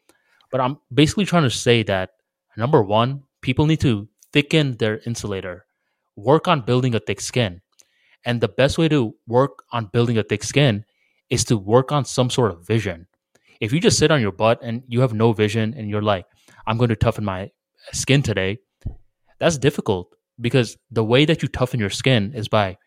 [0.52, 2.12] but I'm basically trying to say that
[2.56, 5.66] number one, people need to thicken their insulator,
[6.16, 7.62] work on building a thick skin.
[8.26, 10.86] And the best way to work on building a thick skin
[11.30, 13.08] is to work on some sort of vision.
[13.62, 16.26] If you just sit on your butt and you have no vision and you're like,
[16.66, 17.52] I'm going to toughen my
[17.94, 18.60] skin today,
[19.40, 22.78] that's difficult because the way that you toughen your skin is by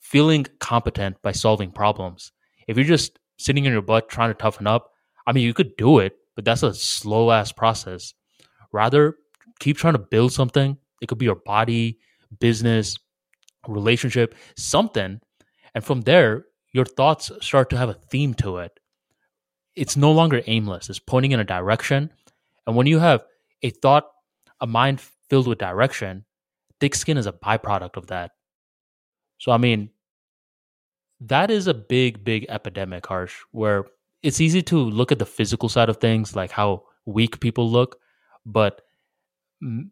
[0.00, 2.32] feeling competent by solving problems.
[2.66, 4.90] If you're just sitting in your butt trying to toughen up,
[5.26, 8.14] I mean, you could do it, but that's a slow ass process.
[8.72, 9.16] Rather,
[9.60, 10.76] keep trying to build something.
[11.00, 11.98] It could be your body,
[12.40, 12.98] business,
[13.68, 15.20] relationship, something.
[15.74, 18.72] And from there, your thoughts start to have a theme to it.
[19.74, 22.10] It's no longer aimless, it's pointing in a direction.
[22.66, 23.24] And when you have
[23.62, 24.06] a thought,
[24.60, 25.00] a mind
[25.32, 26.26] filled with direction,
[26.78, 28.32] thick skin is a byproduct of that.
[29.38, 29.88] So, I mean,
[31.20, 33.86] that is a big, big epidemic, Harsh, where
[34.22, 37.96] it's easy to look at the physical side of things, like how weak people look,
[38.44, 38.82] but
[39.62, 39.90] m-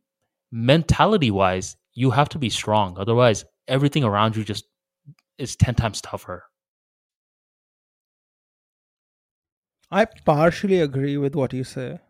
[0.52, 2.98] mentality wise, you have to be strong.
[2.98, 4.66] Otherwise, everything around you just
[5.38, 6.44] is 10 times tougher.
[9.90, 12.00] I partially agree with what you say.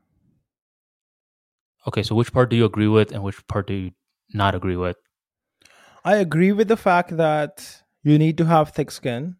[1.86, 3.90] Okay, so which part do you agree with and which part do you
[4.34, 4.96] not agree with?
[6.04, 9.36] I agree with the fact that you need to have thick skin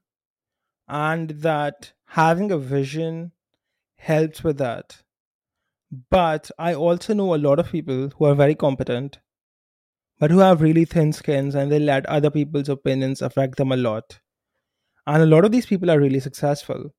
[0.89, 3.33] and that having a vision
[3.97, 5.03] helps with that.
[6.11, 9.19] But I also know a lot of people who are very competent,
[10.19, 13.77] but who have really thin skins and they let other people's opinions affect them a
[13.77, 14.21] lot.
[15.07, 16.95] And a lot of these people are really successful,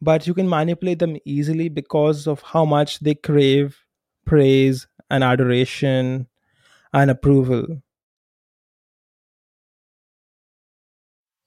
[0.00, 3.83] but you can manipulate them easily because of how much they crave
[4.24, 6.26] praise and adoration
[6.92, 7.82] and approval.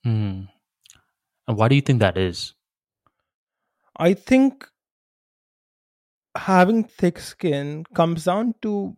[0.03, 0.43] Hmm.
[1.47, 2.53] And why do you think that is?
[3.97, 4.67] I think
[6.35, 8.95] having thick skin comes down to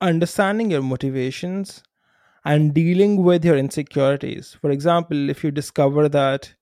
[0.00, 1.82] understanding your motivations
[2.44, 4.56] and dealing with your insecurities.
[4.60, 6.54] For example, if you discover that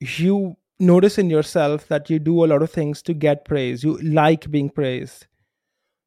[0.00, 3.98] you notice in yourself that you do a lot of things to get praise, you
[3.98, 5.26] like being praised,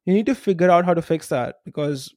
[0.04, 2.14] you need to figure out how to fix that because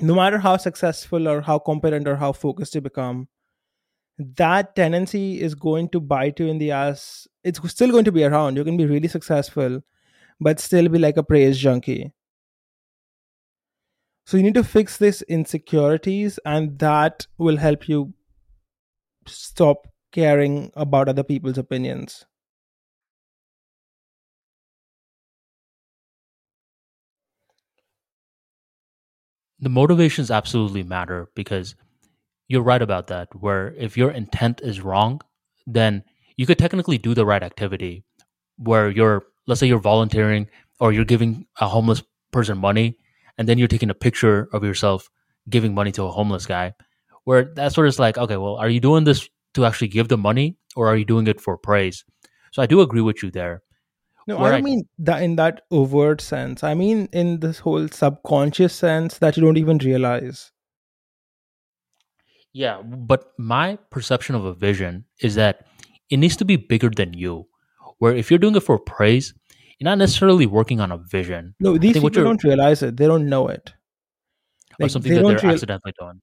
[0.00, 3.28] no matter how successful or how competent or how focused you become,
[4.18, 7.28] that tendency is going to bite you in the ass.
[7.44, 8.56] It's still going to be around.
[8.56, 9.82] You can be really successful,
[10.40, 12.12] but still be like a praise junkie.
[14.24, 18.12] So you need to fix these insecurities, and that will help you
[19.26, 19.86] stop
[20.16, 22.24] caring about other people's opinions.
[29.60, 31.74] The motivations absolutely matter because
[32.48, 33.28] you're right about that.
[33.38, 35.20] Where if your intent is wrong,
[35.66, 36.02] then
[36.38, 38.02] you could technically do the right activity.
[38.56, 40.48] Where you're, let's say, you're volunteering
[40.80, 42.96] or you're giving a homeless person money,
[43.36, 45.10] and then you're taking a picture of yourself
[45.50, 46.72] giving money to a homeless guy.
[47.24, 50.16] Where that's sort of like, okay, well, are you doing this to actually give the
[50.16, 52.04] money, or are you doing it for praise?
[52.52, 53.62] So I do agree with you there.
[54.26, 56.64] No, I don't I, mean that in that overt sense.
[56.64, 60.50] I mean in this whole subconscious sense that you don't even realize.
[62.52, 65.66] Yeah, but my perception of a vision is that
[66.10, 67.46] it needs to be bigger than you.
[67.98, 69.34] Where if you're doing it for praise,
[69.78, 71.54] you're not necessarily working on a vision.
[71.60, 72.96] No, these people don't realize it.
[72.96, 73.72] They don't know it.
[74.78, 76.20] Like, or something they that they're real- accidentally doing.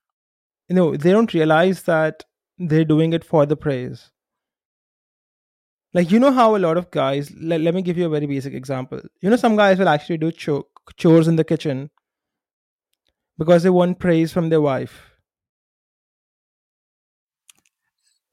[0.69, 2.23] No, they don't realize that
[2.67, 4.11] they're doing it for the praise.
[5.93, 7.31] Like you know how a lot of guys.
[7.39, 8.99] Let, let me give you a very basic example.
[9.21, 10.67] You know, some guys will actually do cho-
[10.97, 11.91] chores in the kitchen
[13.37, 15.13] because they want praise from their wife.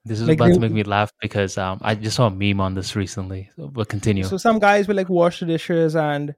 [0.07, 2.31] This is like about they, to make me laugh because um, I just saw a
[2.31, 3.51] meme on this recently.
[3.59, 4.25] But continue.
[4.25, 6.35] So some guys will like wash the dishes and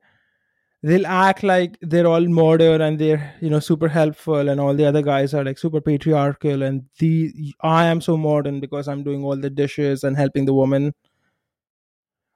[0.83, 4.85] they'll act like they're all modern and they're you know super helpful and all the
[4.85, 9.23] other guys are like super patriarchal and the i am so modern because i'm doing
[9.23, 10.93] all the dishes and helping the woman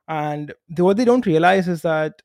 [0.09, 2.23] and the, what they don't realize is that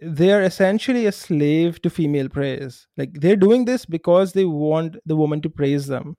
[0.00, 2.86] they're essentially a slave to female praise.
[2.96, 6.16] Like they're doing this because they want the woman to praise them.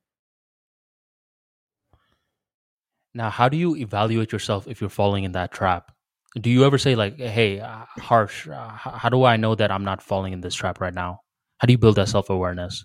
[3.14, 5.95] Now, how do you evaluate yourself if you're falling in that trap?
[6.40, 9.86] Do you ever say like, "Hey, uh, harsh, uh, how do I know that I'm
[9.86, 11.22] not falling in this trap right now?"
[11.60, 12.84] How do you build that self-awareness?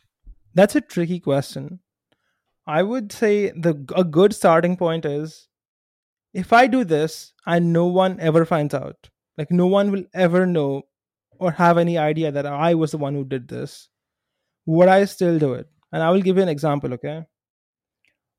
[0.54, 1.80] That's a tricky question.
[2.66, 5.48] I would say the a good starting point is
[6.32, 10.46] if I do this and no one ever finds out, like no one will ever
[10.46, 10.82] know
[11.38, 13.88] or have any idea that I was the one who did this,
[14.66, 15.66] would I still do it?
[15.92, 17.24] And I will give you an example, okay?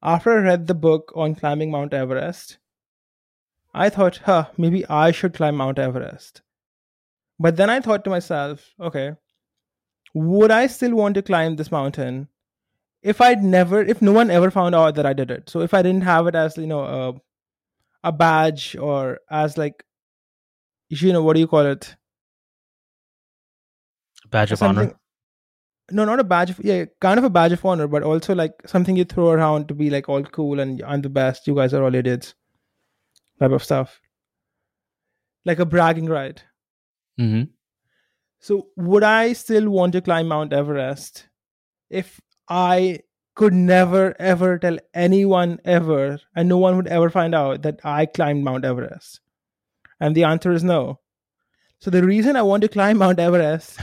[0.01, 2.57] After I read the book on climbing Mount Everest,
[3.73, 6.41] I thought, huh, maybe I should climb Mount Everest.
[7.39, 9.13] But then I thought to myself, okay,
[10.13, 12.27] would I still want to climb this mountain
[13.01, 15.49] if I'd never, if no one ever found out that I did it?
[15.49, 17.13] So if I didn't have it as, you know, a,
[18.09, 19.83] a badge or as like,
[20.89, 21.95] you know, what do you call it?
[24.29, 24.97] Badge of Something- honor.
[25.93, 26.51] No, not a badge.
[26.51, 29.67] Of, yeah, kind of a badge of honor, but also like something you throw around
[29.67, 31.47] to be like all cool and I'm the best.
[31.47, 32.33] You guys are all idiots,
[33.41, 33.99] type of stuff.
[35.45, 36.43] Like a bragging right.
[37.17, 37.43] hmm
[38.39, 41.27] So, would I still want to climb Mount Everest
[41.89, 43.01] if I
[43.35, 48.05] could never ever tell anyone ever, and no one would ever find out that I
[48.05, 49.21] climbed Mount Everest?
[49.99, 50.99] And the answer is no.
[51.79, 53.79] So, the reason I want to climb Mount Everest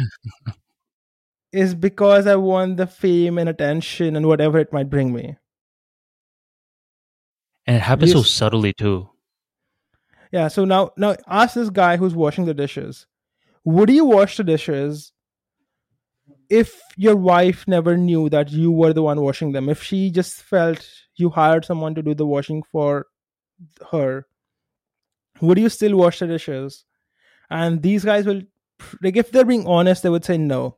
[1.52, 5.36] is because I want the fame and attention and whatever it might bring me.
[7.66, 8.30] And it happens so Yes.
[8.30, 9.10] subtly too.
[10.32, 10.48] Yeah.
[10.48, 13.06] So now, now ask this guy who's washing the dishes.
[13.64, 15.12] Would you wash the dishes
[16.48, 19.68] if your wife never knew that you were the one washing them?
[19.68, 23.06] If she just felt you hired someone to do the washing for
[23.90, 24.26] her,
[25.40, 26.84] would you still wash the dishes?
[27.50, 28.42] And these guys will,
[29.02, 30.76] like, if they're being honest, they would say no.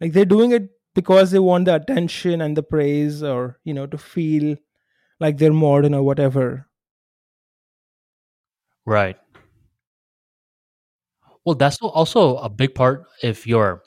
[0.00, 3.86] Like, they're doing it because they want the attention and the praise or, you know,
[3.86, 4.56] to feel
[5.20, 6.68] like they're modern or whatever.
[8.86, 9.16] Right.
[11.44, 13.82] Well, that's al- also a big part if your,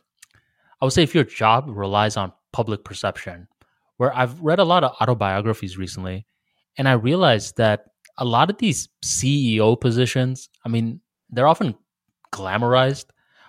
[0.82, 3.48] I would say, if your job relies on public perception.
[3.98, 6.28] Where I've read a lot of autobiographies recently,
[6.78, 7.86] and I realized that
[8.20, 11.02] a lot of these CEO positions, I mean,
[11.32, 11.76] they're often
[12.32, 13.06] glamorized,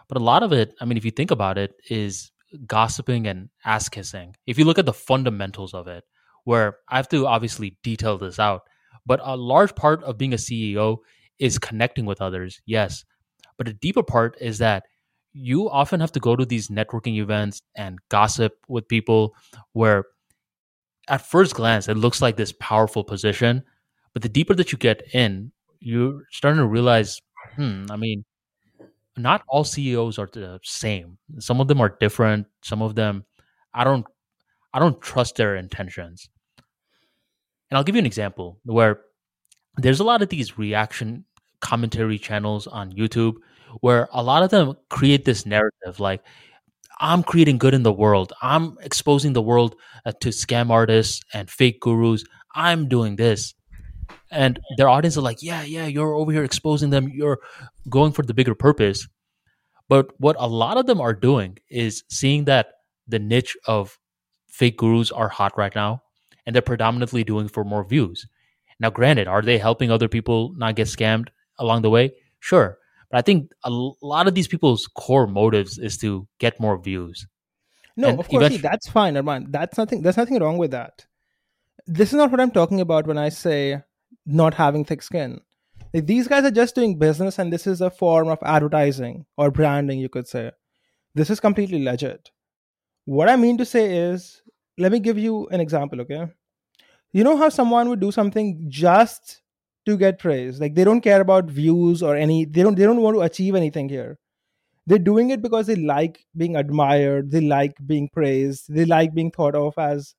[0.08, 2.32] but a lot of it, I mean, if you think about it, is
[2.66, 4.36] gossiping and ass kissing.
[4.46, 6.04] If you look at the fundamentals of it,
[6.44, 8.62] where I have to obviously detail this out,
[9.04, 10.98] but a large part of being a CEO
[11.38, 13.04] is connecting with others, yes.
[13.56, 14.84] But a deeper part is that
[15.32, 19.34] you often have to go to these networking events and gossip with people
[19.72, 20.04] where
[21.08, 23.62] at first glance it looks like this powerful position,
[24.12, 27.20] but the deeper that you get in, you're starting to realize,
[27.56, 28.24] hmm, I mean,
[29.16, 31.18] not all CEOs are the same.
[31.38, 32.46] Some of them are different.
[32.62, 33.24] Some of them
[33.74, 34.06] I don't
[34.72, 36.28] I don't trust their intentions.
[37.70, 39.00] And I'll give you an example where
[39.76, 41.24] there's a lot of these reaction
[41.60, 43.36] commentary channels on YouTube
[43.80, 46.22] where a lot of them create this narrative like
[47.00, 48.32] I'm creating good in the world.
[48.42, 52.24] I'm exposing the world uh, to scam artists and fake gurus.
[52.54, 53.54] I'm doing this.
[54.30, 57.08] And their audience are like, yeah, yeah, you're over here exposing them.
[57.08, 57.38] You're
[57.88, 59.06] going for the bigger purpose.
[59.88, 62.72] But what a lot of them are doing is seeing that
[63.06, 63.98] the niche of
[64.48, 66.02] fake gurus are hot right now
[66.44, 68.26] and they're predominantly doing for more views.
[68.80, 71.28] Now, granted, are they helping other people not get scammed
[71.58, 72.12] along the way?
[72.40, 72.78] Sure.
[73.10, 77.26] But I think a lot of these people's core motives is to get more views.
[77.96, 79.50] No, And of course, see, that's fine, Arman.
[79.50, 80.02] That's nothing.
[80.02, 81.06] There's nothing wrong with that.
[81.86, 83.82] This is not what I'm talking about when I say
[84.26, 85.40] not having thick skin.
[85.94, 89.50] Like, these guys are just doing business, and this is a form of advertising or
[89.50, 90.52] branding, you could say.
[91.14, 92.30] This is completely legit.
[93.06, 94.42] What I mean to say is,
[94.76, 96.26] let me give you an example, okay?
[97.12, 99.40] You know how someone would do something just
[99.88, 102.44] to get praise, like they don't care about views or any.
[102.46, 102.76] They don't.
[102.76, 104.18] They don't want to achieve anything here
[104.86, 109.30] they're doing it because they like being admired they like being praised they like being
[109.30, 110.14] thought of as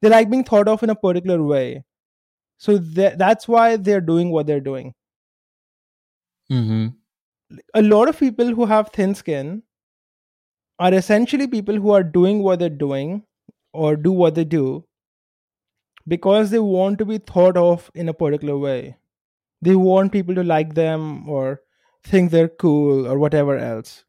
[0.00, 1.84] they like being thought of in a particular way
[2.58, 4.94] so tha- that's why they're doing what they're doing
[6.50, 6.88] Mm-hmm.
[7.74, 9.62] a lot of people who have thin skin
[10.78, 13.24] are essentially people who are doing what they're doing
[13.72, 14.84] or do what they do
[16.06, 18.96] because they want to be thought of in a particular way
[19.62, 21.62] they want people to like them or
[22.04, 24.04] think they're cool or whatever else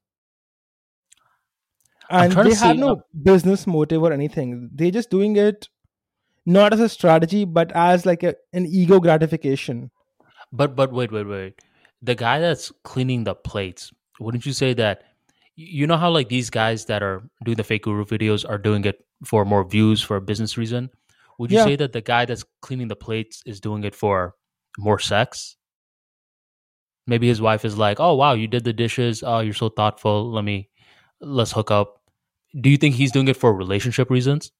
[2.09, 5.69] and they have no business motive or anything they're just doing it
[6.45, 9.91] not as a strategy but as like a, an ego gratification
[10.51, 11.61] But but wait wait wait.
[12.01, 15.03] the guy that's cleaning the plates, wouldn't you say that
[15.56, 18.85] you know how like these guys that are doing the fake guru videos are doing
[18.85, 20.90] it for more views for a business reason?
[21.40, 21.64] Would you Yeah.
[21.64, 24.35] say that the guy that's cleaning the plates is doing it for
[24.77, 25.56] more sex?
[27.06, 29.24] Maybe his wife is like, "Oh wow, you did the dishes.
[29.24, 30.32] Oh, you're so thoughtful.
[30.32, 30.69] Let me
[31.19, 32.02] let's hook up."
[32.60, 34.52] Do you think he's doing it for relationship reasons?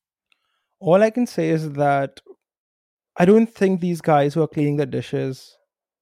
[0.80, 2.19] All I can say is that
[3.17, 5.56] I don't think these guys who are cleaning the dishes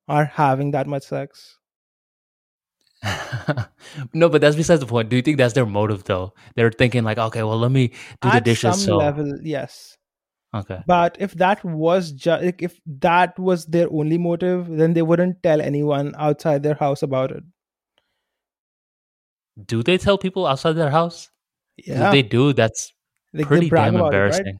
[0.07, 1.57] are having that much sex.
[4.13, 5.09] no, but that's besides the point.
[5.09, 6.33] Do you think that's their motive though?
[6.55, 7.89] They're thinking like, okay, well, let me
[8.21, 8.75] do the At dishes.
[8.75, 9.97] some So level, yes.
[10.53, 15.01] Okay, But if that was just like, if that was their only motive, then they
[15.01, 17.43] wouldn't tell anyone outside their house about it.
[19.65, 21.29] do they tell people outside their house?
[21.77, 22.93] Yeah, If they do, that's
[23.33, 24.43] like, pretty damn about it, right?
[24.43, 24.57] embarrassing.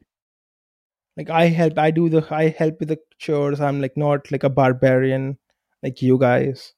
[1.16, 3.60] Like I help, I do the, I help with the chores.
[3.60, 5.38] I'm like not like a barbarian
[5.82, 6.72] like you guys.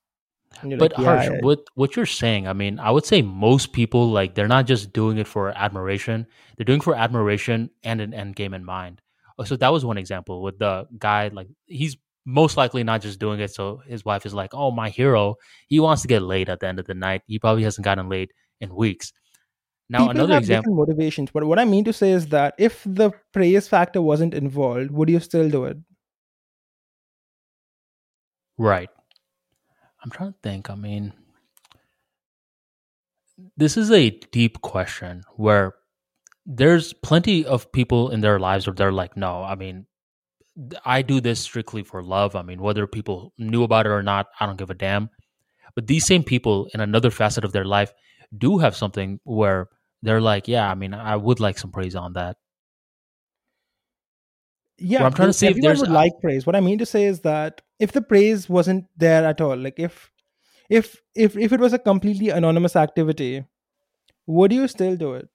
[0.62, 4.10] But like, yeah, Harsh, what what you're saying, I mean, I would say most people
[4.10, 6.26] like they're not just doing it for admiration;
[6.56, 9.00] they're doing it for admiration and an end game in mind.
[9.38, 11.28] Oh, So that was one example with the guy.
[11.28, 14.88] Like he's most likely not just doing it so his wife is like, "Oh, my
[14.90, 15.36] hero,
[15.68, 17.22] he wants to get laid at the end of the night.
[17.26, 19.12] He probably hasn't gotten laid in weeks."
[19.90, 20.72] Now people another have example.
[20.72, 21.30] different motivations.
[21.32, 25.08] But what I mean to say is that if the praise factor wasn't involved, would
[25.10, 25.76] you still do it?
[28.58, 28.88] Right.
[30.02, 30.70] I'm trying to think.
[30.70, 31.12] I mean,
[33.56, 35.74] this is a deep question where
[36.46, 39.86] there's plenty of people in their lives where they're like, no, I mean,
[40.84, 42.36] I do this strictly for love.
[42.36, 45.10] I mean, whether people knew about it or not, I don't give a damn.
[45.74, 47.92] But these same people in another facet of their life
[48.36, 49.68] do have something where
[50.02, 52.36] they're like, yeah, I mean, I would like some praise on that.
[54.78, 56.46] Yeah, I'm trying to see if there's would a- like praise.
[56.46, 59.78] What I mean to say is that if the praise wasn't there at all, like
[59.78, 60.10] if
[60.68, 63.44] if if if it was a completely anonymous activity,
[64.26, 65.28] would you still do it?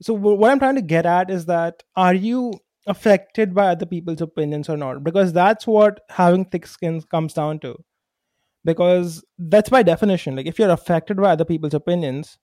[0.00, 2.54] So what I'm trying to get at is that are you
[2.86, 5.02] affected by other people's opinions or not?
[5.02, 7.76] Because that's what having thick skin comes down to.
[8.64, 10.36] Because that's by definition.
[10.36, 12.38] Like if you're affected by other people's opinions,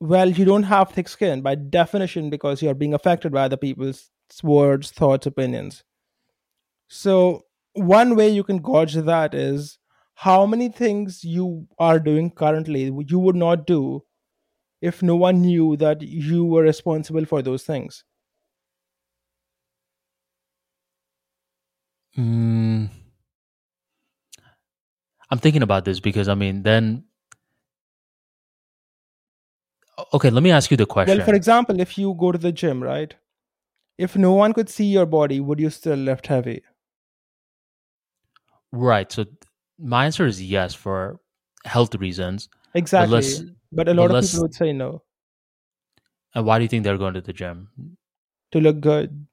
[0.00, 4.10] well, you don't have thick skin by definition because you're being affected by other people's
[4.42, 5.84] words, thoughts, opinions.
[6.88, 7.42] So,
[7.72, 9.78] one way you can gauge that is
[10.14, 14.02] how many things you are doing currently you would not do
[14.84, 18.04] if no one knew that you were responsible for those things.
[22.18, 22.90] Mm,
[25.30, 27.04] I'm thinking about this because I mean, then
[30.12, 30.28] okay.
[30.28, 31.16] Let me ask you the question.
[31.16, 33.14] Well, for example, if you go to the gym, right?
[33.96, 36.62] If no one could see your body, would you still lift heavy?
[38.72, 39.10] right.
[39.10, 39.24] So
[39.78, 41.20] my answer is yes for
[41.64, 42.48] health reasons.
[42.74, 43.22] Exactly.
[43.74, 45.02] But a lot of people would say no
[46.34, 47.68] And why do you think they're going to the gym?
[48.52, 49.26] to look good.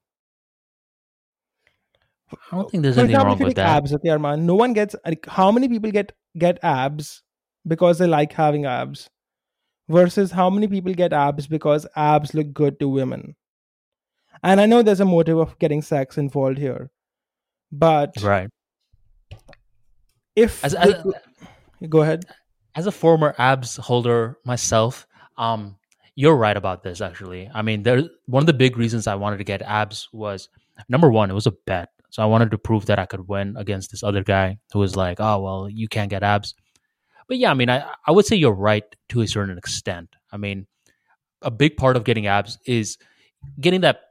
[2.52, 3.78] I don't think there's For anything example, wrong if you with that.
[3.78, 7.24] abs, okay, Arman, no one gets like how many people get get abs
[7.68, 9.10] because they like having abs,
[9.90, 13.36] versus how many people get abs because abs look good to women.
[14.44, 16.90] And I know there's a motive of getting sex involved here,
[17.72, 18.50] but Right.
[20.36, 21.14] if As, as, go-
[21.90, 22.26] go ahead,
[22.75, 25.75] as a former abs holder myself, um,
[26.16, 27.01] you're right about this.
[27.01, 30.50] Actually, I mean, there one of the big reasons I wanted to get abs was
[30.90, 31.90] number one, it was a bet.
[32.09, 34.95] So I wanted to prove that I could win against this other guy who was
[34.95, 36.53] like, "Oh well, you can't get abs."
[37.27, 40.09] But yeah, I mean, I I would say you're right to a certain extent.
[40.32, 40.67] I mean,
[41.41, 42.98] a big part of getting abs is
[43.59, 44.01] getting that.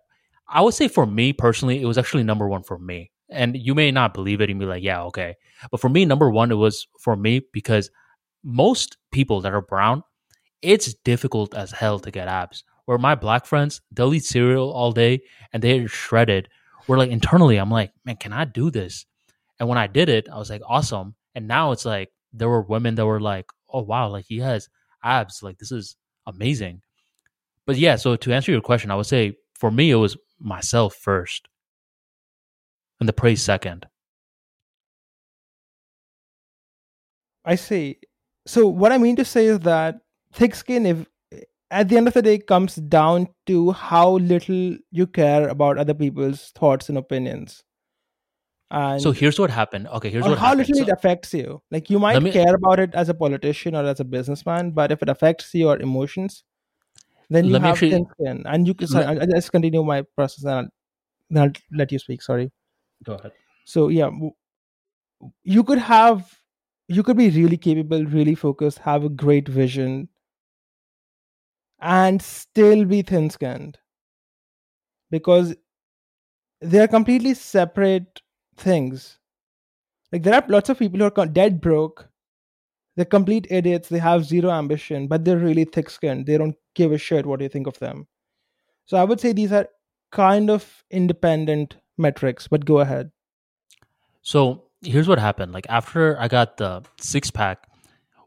[0.48, 3.10] I would say for me personally, it was actually number one for me.
[3.28, 5.36] And you may not believe it and be like, "Yeah, okay,"
[5.70, 7.90] but for me, number one, it was for me because
[8.42, 10.02] most people that are brown,
[10.62, 12.64] it's difficult as hell to get abs.
[12.84, 16.48] Where my black friends, they'll eat cereal all day and they're shredded.
[16.86, 19.06] Where like internally, I'm like, man, can I do this?
[19.58, 21.14] And when I did it, I was like, awesome.
[21.34, 24.68] And now it's like there were women that were like, oh wow, like he has
[25.04, 25.42] abs.
[25.42, 25.96] Like this is
[26.26, 26.82] amazing.
[27.66, 30.94] But yeah, so to answer your question, I would say for me it was myself
[30.94, 31.46] first.
[32.98, 33.86] And the praise second.
[37.44, 37.98] I see.
[38.46, 40.00] So what I mean to say is that
[40.32, 41.06] thick skin, if
[41.70, 45.94] at the end of the day, comes down to how little you care about other
[45.94, 47.62] people's thoughts and opinions.
[48.72, 49.88] And So here's what happened.
[49.88, 50.68] Okay, here's or what how happened.
[50.68, 51.62] little So- it affects you.
[51.70, 54.90] Like you might me- care about it as a politician or as a businessman, but
[54.92, 56.44] if it affects your emotions,
[57.28, 58.42] then you have actually- thin skin.
[58.46, 58.86] And you can.
[58.88, 60.68] Sorry, I'll, I'll just continue my process, and I'll,
[61.30, 62.22] then I'll let you speak.
[62.22, 62.50] Sorry.
[63.04, 63.32] Go ahead.
[63.64, 64.10] So yeah,
[65.44, 66.39] you could have
[66.90, 70.08] you could be really capable, really focused, have a great vision,
[71.80, 73.78] and still be thin skinned
[75.10, 75.54] because
[76.60, 78.20] they are completely separate
[78.56, 79.18] things.
[80.10, 82.08] Like there are lots of people who are dead broke.
[82.96, 83.88] They're complete idiots.
[83.88, 86.26] They have zero ambition, but they're really thick skinned.
[86.26, 88.08] They don't give a shit what you think of them.
[88.86, 89.68] So I would say these are
[90.10, 93.12] kind of independent metrics, but go ahead.
[94.22, 95.52] So here's what happened.
[95.52, 97.66] Like after I got the six pack,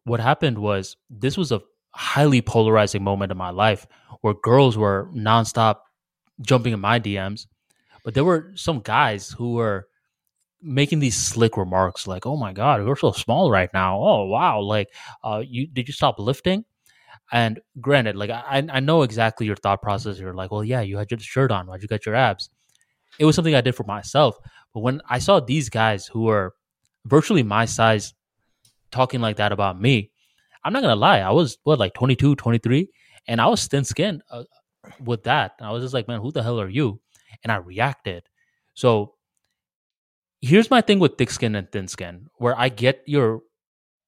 [0.04, 3.88] what happened was this was a highly polarizing moment in my life
[4.22, 5.78] where girls were nonstop
[6.42, 7.48] jumping in my DMs,
[8.04, 9.88] but there were some guys who were
[10.62, 14.00] making these slick remarks like, "Oh my god, you're so small right now.
[14.00, 14.90] Oh wow, like,
[15.24, 16.66] uh, you did you stop lifting?"
[17.32, 20.20] And granted, like I I know exactly your thought process.
[20.20, 21.68] You're like, "Well, yeah, you had your shirt on.
[21.68, 22.50] Why'd you get your abs?"
[23.20, 24.38] It was something I did for myself.
[24.74, 26.54] But when I saw these guys who were
[27.06, 28.14] virtually my size
[28.92, 30.12] talking like that about me,
[30.64, 31.20] I'm not gonna lie.
[31.20, 32.90] I was what like 22, 23,
[33.28, 34.44] and I was thin skinned uh,
[35.00, 35.54] with that.
[35.62, 37.00] I was just like, man, who the hell are you?
[37.44, 38.24] And I reacted.
[38.74, 39.16] So
[40.42, 43.42] here's my thing with thick skin and thin skin, where I get your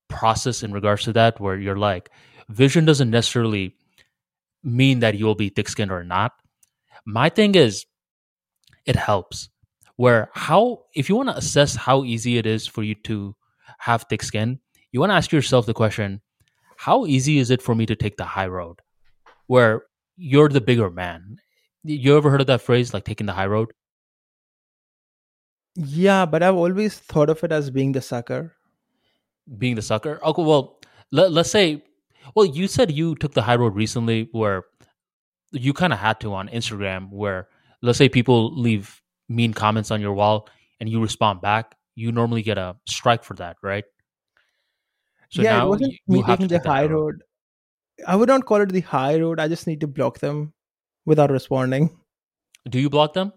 [0.10, 2.10] process in regards to that, where you're like,
[2.50, 3.76] vision doesn't necessarily
[4.64, 6.34] mean that you'll be thick skinned or not.
[7.06, 7.86] My thing is,
[8.86, 9.50] it helps.
[9.98, 13.36] Where how, if you want to assess how easy it is for you to
[13.80, 14.60] have thick skin,
[14.92, 16.22] you want to ask yourself the question,
[16.78, 18.82] how easy is it for me to take the high road?
[19.48, 19.84] Where
[20.18, 21.38] you're the bigger man.
[21.84, 23.72] You ever heard of that phrase, like taking the high road?
[25.76, 28.54] Yeah, but I've always thought of it as being the sucker.
[29.58, 30.20] Being the sucker?
[30.24, 30.80] Okay, well,
[31.12, 31.84] let, let's say,
[32.34, 34.64] well, you said you took the high road recently where
[35.52, 37.48] you kind of had to on Instagram, where
[37.82, 40.48] let's say people leave mean comments on your wall
[40.80, 41.76] and you respond back.
[41.96, 43.86] You normally get a strike for that, right?
[45.30, 46.92] So yeah, it wasn't you, me taking the high road.
[46.92, 47.24] road.
[48.08, 49.40] I would not call it the high road.
[49.40, 50.54] I just need to block them
[51.06, 51.98] without responding.
[52.70, 53.32] Do you block them?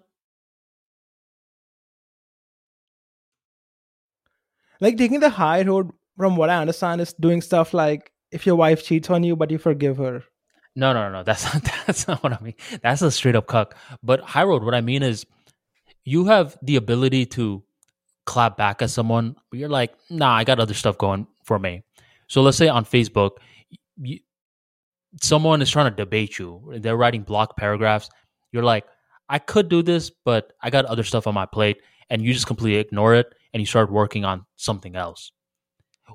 [4.81, 8.57] Like taking the high road, from what I understand, is doing stuff like if your
[8.57, 10.23] wife cheats on you, but you forgive her.
[10.76, 12.55] No, no, no, that's not that's not what I mean.
[12.83, 13.76] That's a straight up cuck.
[14.02, 15.26] But high road, what I mean is,
[16.09, 17.62] you have the ability to
[18.25, 19.37] clap back at someone.
[19.51, 21.83] But you're like, nah, I got other stuff going for me.
[22.28, 23.33] So let's say on Facebook,
[23.97, 24.19] you,
[25.20, 26.78] someone is trying to debate you.
[26.78, 28.09] They're writing block paragraphs.
[28.53, 28.85] You're like,
[29.28, 31.83] I could do this, but I got other stuff on my plate.
[32.09, 35.33] And you just completely ignore it and you start working on something else.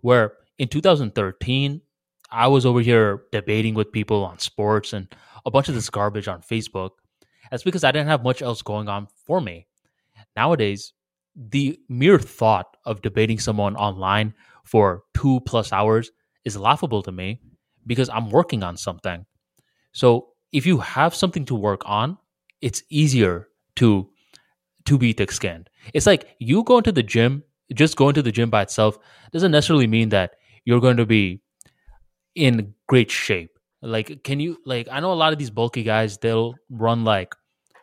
[0.02, 1.82] Where in 2013,
[2.32, 5.08] I was over here debating with people on sports and
[5.46, 6.92] a bunch of this garbage on Facebook.
[7.52, 9.68] That's because I didn't have much else going on for me.
[10.36, 10.94] Nowadays,
[11.36, 16.12] the mere thought of debating someone online for two plus hours
[16.46, 17.42] is laughable to me
[17.86, 19.26] because I'm working on something.
[19.92, 22.18] So if you have something to work on,
[22.62, 23.48] it's easier
[23.78, 24.10] to
[24.86, 25.70] to be thick skinned.
[25.94, 28.98] It's like you going to the gym, just going to the gym by itself
[29.32, 31.42] doesn't necessarily mean that you're going to be
[32.36, 33.52] in great shape.
[33.82, 34.88] Like, can you like?
[34.92, 36.18] I know a lot of these bulky guys.
[36.18, 37.36] They'll run like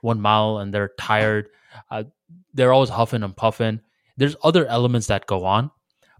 [0.03, 1.49] one mile and they're tired.
[1.91, 2.05] Uh,
[2.55, 3.81] they're always huffing and puffing.
[4.17, 5.70] There's other elements that go on,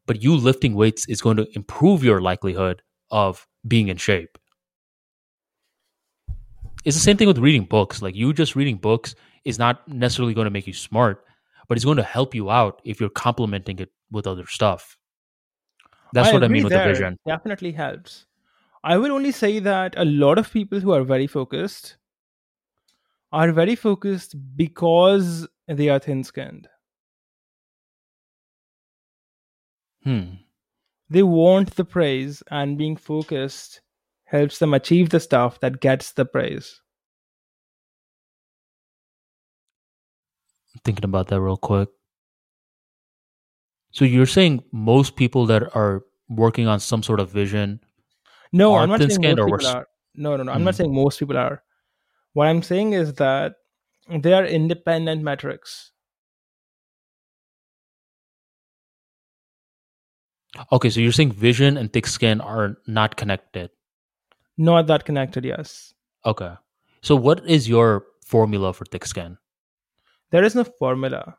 [0.07, 4.39] but you lifting weights is going to improve your likelihood of being in shape.
[6.85, 8.01] It's the same thing with reading books.
[8.01, 11.25] Like you just reading books is not necessarily going to make you smart,
[11.69, 14.97] but it's going to help you out if you're complementing it with other stuff.
[16.13, 17.19] That's I what I mean with the vision.
[17.27, 18.27] Definitely helps.
[18.83, 21.97] I will only say that a lot of people who are very focused
[23.33, 26.69] are very focused because they are thin skinned.
[30.05, 30.35] Hmm.
[31.09, 33.81] They want the praise, and being focused
[34.25, 36.81] helps them achieve the stuff that gets the praise.
[40.75, 41.89] I'm thinking about that real quick.
[43.91, 47.81] So you're saying most people that are working on some sort of vision
[48.53, 49.87] no, I'm not saying most people are.
[50.15, 50.53] No, no, no.
[50.53, 50.65] I'm mm.
[50.65, 50.79] not hmm.
[50.79, 51.63] saying most people are.
[52.33, 53.57] What I'm saying is that
[54.09, 55.93] they are independent metrics.
[60.73, 63.71] Okay, so you're saying vision and thick skin are not connected.
[64.59, 65.95] Not that connected, yes.
[66.27, 66.53] Okay.
[67.03, 69.39] So what is your formula for thick skin?
[70.31, 71.37] There is no formula.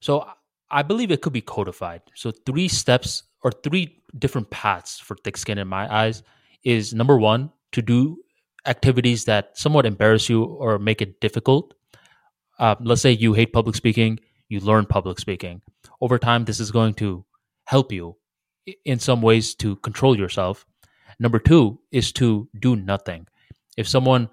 [0.00, 0.26] So
[0.70, 2.02] I believe it could be codified.
[2.14, 6.22] So three steps or three different paths for thick skin in my eyes
[6.64, 8.18] is number one to do
[8.66, 11.74] activities that somewhat embarrass you or make it difficult.
[12.58, 15.62] Uh, let's say you hate public speaking, you learn public speaking.
[16.00, 17.24] Over time, this is going to
[17.64, 18.16] help you
[18.84, 20.66] in some ways to control yourself.
[21.18, 23.26] Number two is to do nothing.
[23.76, 24.28] If someone,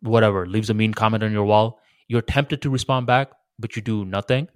[0.00, 3.82] whatever, leaves a mean comment on your wall, you're tempted to respond back, but you
[3.82, 4.48] do nothing.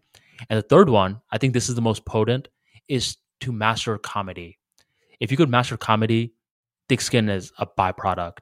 [0.51, 2.49] And the third one, I think this is the most potent,
[2.89, 4.59] is to master comedy.
[5.21, 6.35] If you could master comedy,
[6.89, 8.39] thick skin is a byproduct.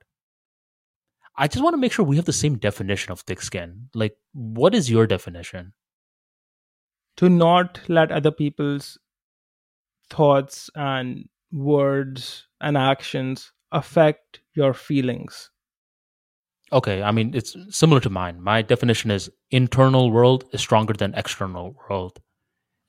[1.36, 3.88] I just want to make sure we have the same definition of thick skin.
[3.94, 5.72] Like, what is your definition?
[7.16, 8.98] To not let other people's
[10.10, 15.50] thoughts and words and actions affect your feelings.
[16.72, 18.40] Okay, I mean, it's similar to mine.
[18.40, 22.20] My definition is internal world is stronger than external world.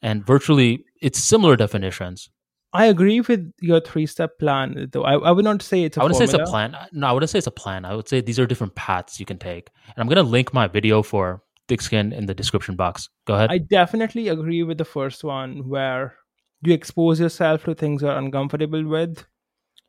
[0.01, 2.29] And virtually, it's similar definitions.
[2.75, 5.03] I agree with your three step plan, though.
[5.03, 6.75] I, I would not say it's a I wouldn't say it's a plan.
[6.91, 7.85] No, I wouldn't say it's a plan.
[7.85, 9.69] I would say these are different paths you can take.
[9.87, 13.09] And I'm going to link my video for thick skin in the description box.
[13.25, 13.49] Go ahead.
[13.51, 16.15] I definitely agree with the first one where
[16.61, 19.25] you expose yourself to things you're uncomfortable with.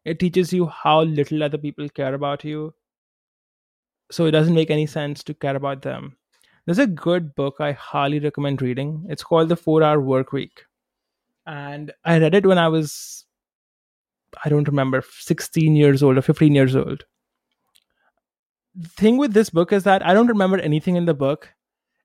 [0.05, 2.74] It teaches you how little other people care about you.
[4.10, 6.16] So it doesn't make any sense to care about them.
[6.65, 9.05] There's a good book I highly recommend reading.
[9.08, 10.62] It's called The 4 Hour Work Week.
[11.47, 13.25] And I read it when I was,
[14.44, 17.05] I don't remember, 16 years old or 15 years old.
[18.75, 21.50] The thing with this book is that I don't remember anything in the book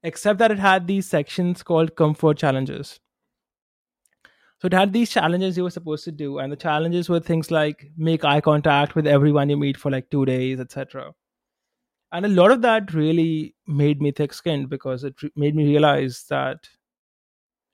[0.04, 3.00] except that it had these sections called comfort challenges.
[4.60, 7.50] So it had these challenges you were supposed to do, and the challenges were things
[7.50, 11.14] like make eye contact with everyone you meet for like two days, etc.
[12.12, 15.66] And a lot of that really made me thick skinned because it re- made me
[15.66, 16.68] realize that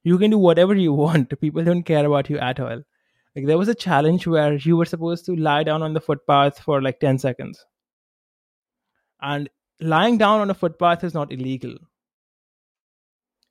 [0.08, 1.40] you can do whatever you want.
[1.42, 2.82] People don't care about you at all.
[3.36, 6.60] Like there was a challenge where you were supposed to lie down on the footpath
[6.60, 7.66] for like 10 seconds.
[9.22, 11.78] And lying down on a footpath is not illegal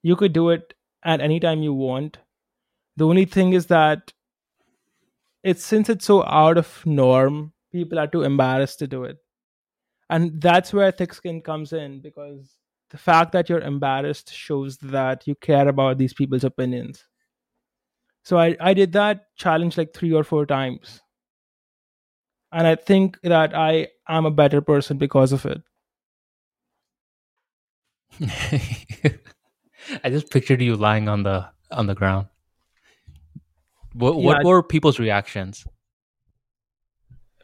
[0.02, 2.18] you could do it at any time you want
[2.96, 4.12] the only thing is that
[5.42, 9.16] it's since it's so out of norm people are too embarrassed to do it
[10.10, 12.54] and that's where thick skin comes in because
[12.90, 17.04] the fact that you're embarrassed shows that you care about these people's opinions
[18.22, 21.00] so i, I did that challenge like three or four times
[22.52, 25.62] and i think that i am a better person because of it
[30.04, 32.28] I just pictured you lying on the on the ground.
[33.92, 34.44] What what Yeah.
[34.44, 35.66] were people's reactions?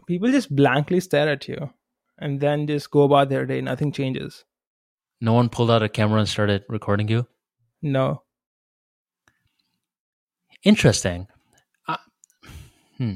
[0.07, 1.71] people just blankly stare at you
[2.19, 4.45] and then just go about their day nothing changes
[5.23, 7.29] No one pulled out a camera and started recording you.
[7.81, 8.25] no
[10.65, 11.29] Interesting.
[11.87, 11.97] Uh,
[12.99, 13.13] hmm.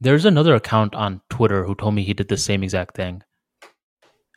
[0.00, 3.22] There's another account on Twitter who told me he did the same exact thing,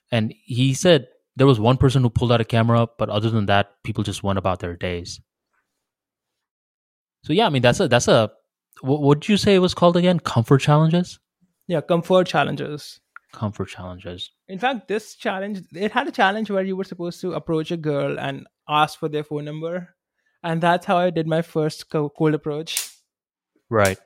[0.09, 3.47] and he said there was one person who pulled out a camera, but other than
[3.47, 5.19] that, people just went about their days.
[7.23, 8.31] So yeah, I mean that's a that's a
[8.81, 10.21] what what did you say it was called again?
[10.21, 11.19] Comfort challenges.
[11.67, 13.01] yeah comfort challenges
[13.37, 14.31] Comfort challenges.
[14.47, 17.77] in fact this challenge it had a challenge where you were supposed to approach a
[17.77, 19.73] girl and ask for their phone number
[20.43, 22.89] and that's how i did my first co- cold approach
[23.69, 23.99] Right.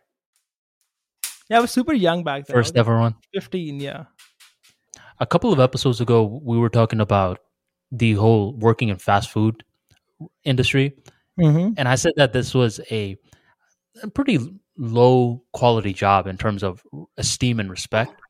[1.49, 3.15] yeah i was super young back then First ever one.
[3.33, 4.05] 15 yeah
[5.19, 7.39] a couple of episodes ago we were talking about
[7.91, 9.63] the whole working in fast food
[10.43, 10.93] industry
[11.39, 11.73] mm-hmm.
[11.77, 13.15] and i said that this was a,
[14.03, 14.39] a pretty
[14.77, 16.83] low quality job in terms of
[17.17, 18.20] esteem and respect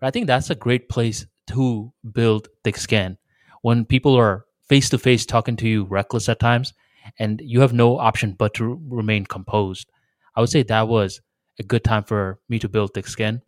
[0.00, 3.16] but i think that's a great place to build thick skin
[3.62, 6.72] when people are face to face talking to you reckless at times
[7.18, 9.90] and you have no option but to remain composed
[10.36, 11.20] i would say that was
[11.58, 13.40] a good time for me to build thick skin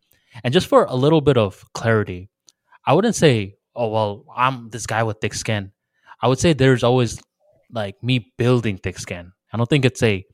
[0.45, 2.29] and just for a little bit of clarity
[2.85, 5.73] I wouldn't say, oh well, I'm this guy with thick skin.
[6.21, 7.21] I would say there's always
[7.71, 9.33] like me building thick skin.
[9.53, 10.25] I don't think it's a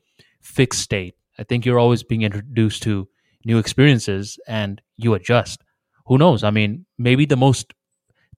[0.41, 1.15] fixed state.
[1.37, 3.07] I think you're always being introduced to
[3.45, 5.63] new experiences and you adjust.
[6.09, 6.43] Who knows?
[6.43, 7.73] I mean, maybe the most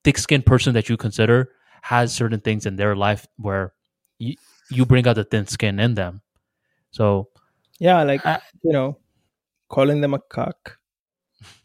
[0.03, 1.49] thick skinned person that you consider
[1.81, 3.73] has certain things in their life where
[4.19, 4.35] you,
[4.69, 6.21] you bring out the thin skin in them.
[6.91, 7.29] So
[7.79, 8.97] yeah like I- you know
[9.69, 10.77] calling them a cock.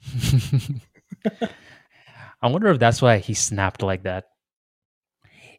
[2.43, 4.27] I wonder if that's why he snapped like that.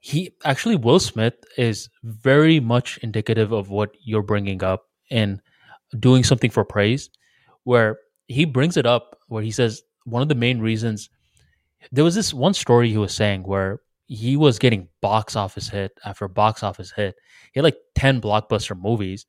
[0.01, 5.41] He actually, Will Smith is very much indicative of what you're bringing up in
[5.99, 7.09] doing something for praise,
[7.63, 11.09] where he brings it up, where he says one of the main reasons
[11.91, 15.91] there was this one story he was saying where he was getting box office hit
[16.05, 17.15] after box office hit.
[17.53, 19.25] He had like 10 blockbuster movies,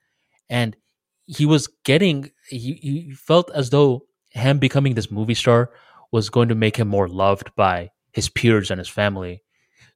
[0.49, 0.77] and
[1.27, 5.71] he was getting, he, he felt as though him becoming this movie star
[6.13, 9.43] was going to make him more loved by his peers and his family.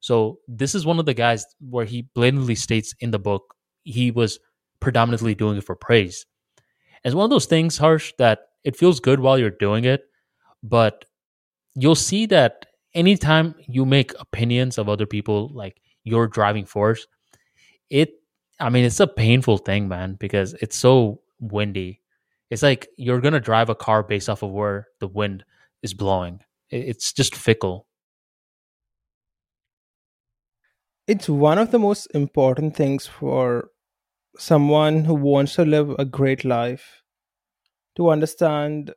[0.00, 3.54] So this is one of the guys where he blatantly states in the book
[3.84, 4.38] he was
[4.80, 6.26] predominantly doing it for praise.
[7.04, 10.04] It's one of those things, Harsh, that it feels good while you're doing it,
[10.62, 11.04] but
[11.74, 17.06] you'll see that anytime you make opinions of other people like your driving force,
[17.90, 18.10] it
[18.60, 22.00] I mean it's a painful thing, man, because it's so windy.
[22.50, 25.44] It's like you're gonna drive a car based off of where the wind
[25.82, 26.40] is blowing.
[26.70, 27.86] It's just fickle.
[31.06, 33.70] It's one of the most important things for
[34.38, 37.02] someone who wants to live a great life
[37.96, 38.94] to understand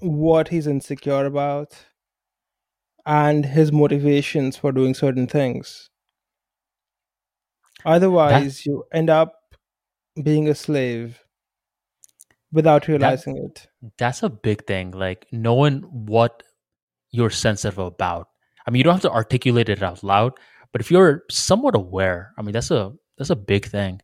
[0.00, 1.74] what he's insecure about
[3.06, 5.90] and his motivations for doing certain things.
[7.84, 9.34] Otherwise, That you end up
[10.22, 11.20] being a slave
[12.52, 13.66] without that realizing it.
[13.98, 14.92] that's a big thing.
[14.92, 16.42] Like knowing what
[17.10, 18.28] you're sensitive about.
[18.66, 20.32] I mean, you don't have to articulate it out loud,
[20.72, 24.00] but if you're somewhat aware, I mean, that's a that's a big thing.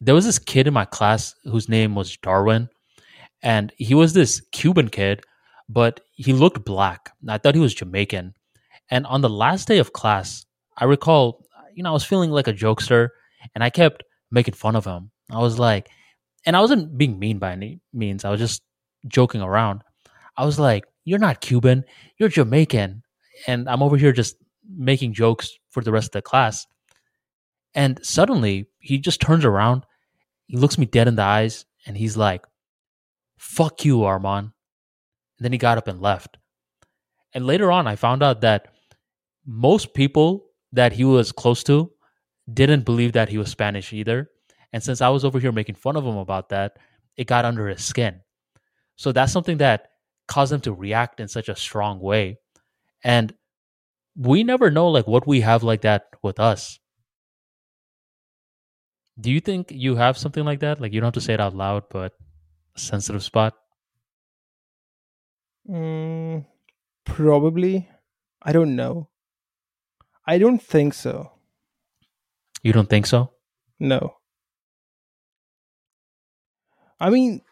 [0.00, 2.68] There was this kid in my class whose name was Darwin,
[3.42, 5.22] and he was this Cuban kid,
[5.68, 7.12] but he looked black.
[7.28, 8.34] I thought he was Jamaican.
[8.90, 12.48] And on the last day of class, I recall, you know, I was feeling like
[12.48, 13.08] a jokester,
[13.54, 15.10] and I kept making fun of him.
[15.30, 15.88] I was like,
[16.44, 18.24] and I wasn't being mean by any means.
[18.24, 18.62] I was just
[19.08, 19.82] joking around.
[20.36, 21.84] I was like, "You're not Cuban,
[22.18, 23.02] you're Jamaican,"
[23.46, 24.36] and I'm over here just
[24.68, 26.66] making jokes for the rest of the class.
[27.74, 29.84] And suddenly, he just turns around,
[30.46, 32.44] he looks me dead in the eyes, and he's like,
[33.36, 34.52] "Fuck you, Armand."
[35.38, 36.38] And then he got up and left.
[37.34, 38.68] And later on, I found out that
[39.44, 41.92] most people that he was close to
[42.52, 44.30] didn't believe that he was Spanish either.
[44.72, 46.78] And since I was over here making fun of him about that,
[47.16, 48.20] it got under his skin.
[48.96, 49.88] So that's something that
[50.28, 52.38] caused him to react in such a strong way.
[53.04, 53.34] And
[54.16, 56.78] we never know like what we have like that with us.
[59.20, 60.80] Do you think you have something like that?
[60.80, 62.12] Like you don't have to say it out loud, but
[62.76, 63.54] sensitive spot?
[65.68, 66.46] Mm,
[67.04, 67.88] probably.
[68.42, 69.08] I don't know.
[70.26, 71.32] I don't think so.
[72.62, 73.32] You don't think so?
[73.78, 74.16] No.
[76.98, 77.42] I mean,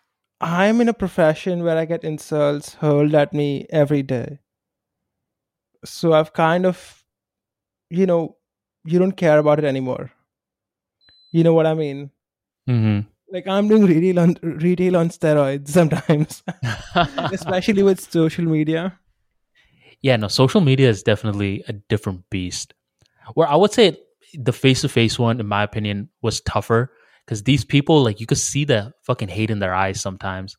[0.41, 4.41] I'm in a profession where I get insults hurled at me every day.
[5.85, 7.05] So I've kind of,
[7.91, 8.37] you know,
[8.85, 10.13] you don't care about it anymore.
[11.33, 12.11] You know what I mean?
[12.69, 13.09] Mm-hmm.
[13.35, 16.45] Like I'm doing retail on retail on steroids sometimes,
[17.33, 18.97] especially with social media.
[20.03, 22.75] yeah, no, social media is definitely a different beast.
[23.35, 23.99] Where I would say
[24.35, 26.93] the face to face one, in my opinion, was tougher
[27.27, 30.57] because these people, like, you could see the fucking hate in their eyes sometimes.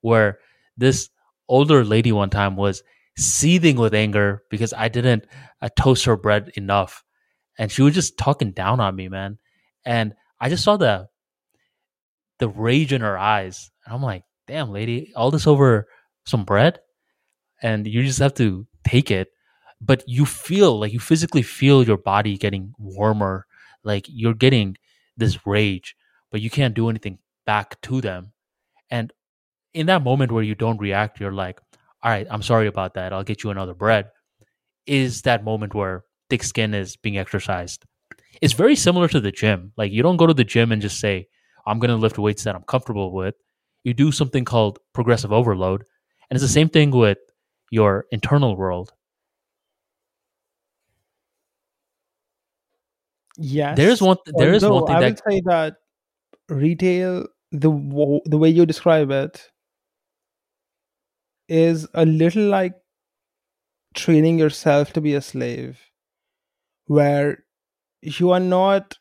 [0.00, 0.40] Where
[0.76, 1.08] this
[1.48, 2.82] older lady one time was
[3.16, 5.26] seething with anger because I didn't
[5.62, 7.04] uh, toast her bread enough,
[7.56, 9.38] and she was just talking down on me, man.
[9.84, 11.06] And I just saw the
[12.38, 15.86] the rage in her eyes, and I'm like, damn, lady, all this over
[16.26, 16.78] some bread,
[17.62, 19.28] and you just have to take it.
[19.80, 23.46] But you feel like you physically feel your body getting warmer.
[23.84, 24.76] Like you're getting
[25.16, 25.94] this rage
[26.30, 28.32] but you can't do anything back to them.
[28.90, 29.12] And
[29.74, 31.60] in that moment where you don't react you're like
[32.02, 33.12] all right i'm sorry about that.
[33.12, 34.10] I'll get you another bread
[34.86, 37.84] is that moment where thick skin is being exercised.
[38.40, 39.72] It's very similar to the gym.
[39.76, 41.28] Like you don't go to the gym and just say
[41.66, 43.34] i'm going to lift weights that i'm comfortable with
[43.84, 45.84] you do something called progressive overload
[46.30, 47.18] and it's the same thing with
[47.70, 48.92] your internal world
[53.38, 53.76] Yes.
[53.76, 54.16] There's one.
[54.26, 55.22] There is one thing I would that.
[55.28, 55.76] say that
[56.48, 59.50] retail, the the way you describe it,
[61.48, 62.74] is a little like
[63.94, 65.80] training yourself to be a slave,
[66.86, 67.44] where
[68.02, 68.98] you are not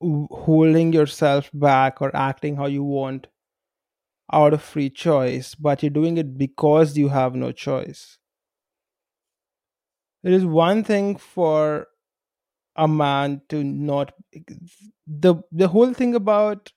[0.00, 3.28] holding yourself back or acting how you want
[4.32, 8.16] out of free choice, but you're doing it because you have no choice.
[10.22, 11.88] It is one thing for
[12.76, 14.12] a man to not
[15.06, 16.72] the the whole thing about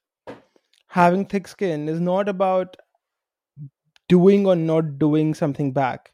[0.90, 2.78] having thick skin is not about
[4.08, 6.14] doing or not doing something back.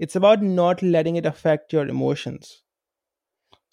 [0.00, 2.63] It's about not letting it affect your emotions.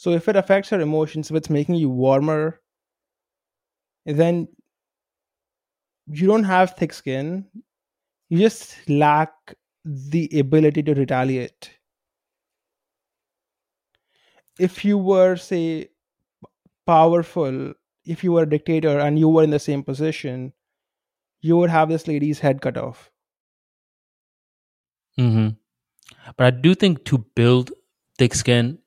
[0.01, 2.59] So if it affects your emotions, if it's making you warmer,
[4.07, 4.47] then
[6.07, 7.45] you don't have thick skin.
[8.29, 9.31] You just lack
[9.85, 11.69] the ability to retaliate.
[14.59, 15.89] If you were, say,
[16.87, 17.73] powerful,
[18.05, 20.53] if you were a dictator and you were in the same position,
[21.41, 23.11] you would have this lady's head cut off.
[25.17, 25.49] hmm
[26.37, 27.71] But I do think to build
[28.17, 28.79] thick skin,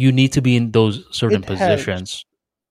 [0.00, 1.60] you need to be in those certain It helps.
[1.60, 2.24] positions.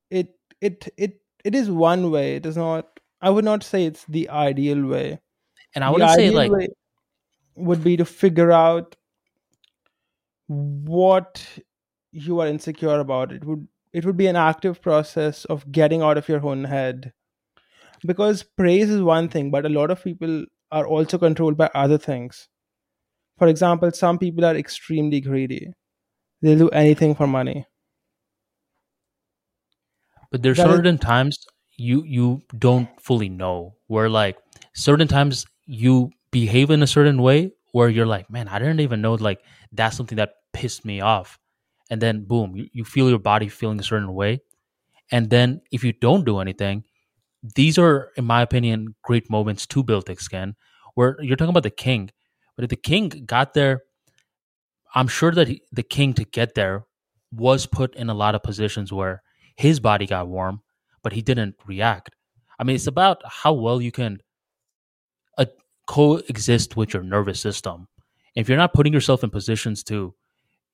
[0.10, 0.30] it
[0.70, 2.36] it it it is one way.
[2.38, 5.20] It is not i would not say it's the ideal way.
[5.76, 6.52] And I wouldn't say like
[7.56, 8.96] would be to figure out
[10.48, 11.46] what
[12.12, 13.32] you are insecure about.
[13.32, 17.14] It would it would be an active process of getting out of your own head.
[18.06, 21.98] Because praise is one thing but a lot of people are also controlled by other
[21.98, 22.48] things.
[23.38, 25.74] For example some people are extremely greedy
[26.42, 27.66] they'll do anything for money.
[30.32, 31.38] But there's That is- certain times
[31.78, 34.38] you you don't fully know where like
[34.74, 39.02] certain times you behave in a certain way where you're like man i didn't even
[39.02, 39.40] know like
[39.72, 41.40] that's something that pissed me off.
[41.90, 44.42] And then boom you, you feel your body feeling a certain way.
[45.12, 46.84] And then if you don't do anything
[47.56, 50.56] these are in my opinion great moments to build thick skin
[50.96, 52.12] where you're talking about the king.
[52.56, 53.84] But if the king got there
[54.96, 56.86] i'm sure that he, the king to get there
[57.32, 59.22] was put in a lot of positions where
[59.56, 60.62] his body got warm
[61.04, 62.16] but he didn't react.
[62.60, 64.22] I mean it's about how well you can
[65.38, 65.46] uh,
[65.88, 67.88] coexist with your nervous system.
[68.36, 70.14] If you're not putting yourself in positions to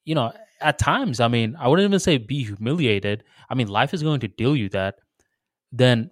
[0.06, 0.32] you know
[0.62, 3.24] at times i mean i wouldn't even say be humiliated.
[3.50, 4.96] I mean life is going to deal you that
[5.72, 6.12] then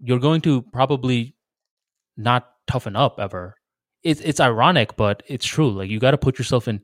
[0.00, 1.34] you're going to probably
[2.16, 3.56] not toughen up ever.
[4.02, 5.70] It's it's ironic but it's true.
[5.70, 6.80] Like you got to put yourself in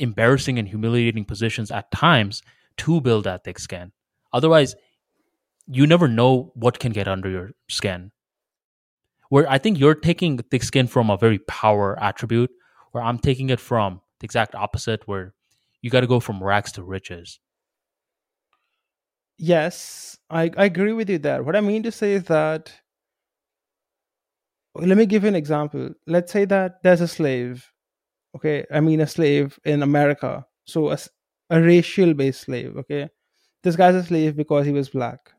[0.00, 2.42] embarrassing and humiliating positions at times
[2.76, 3.92] to build that thick skin
[4.32, 4.74] otherwise
[5.66, 8.10] you never know what can get under your skin
[9.28, 12.50] where i think you're taking thick skin from a very power attribute
[12.92, 15.34] where i'm taking it from the exact opposite where
[15.82, 17.38] you got to go from rags to riches
[19.42, 21.42] Yes, I, I agree with you there.
[21.42, 22.70] What I mean to say is that,
[24.74, 25.94] let me give you an example.
[26.06, 27.66] Let's say that there's a slave,
[28.36, 28.64] okay?
[28.72, 30.46] I mean, a slave in America.
[30.66, 33.08] So, a racial based slave, okay?
[33.62, 35.32] This guy's a slave because he was black.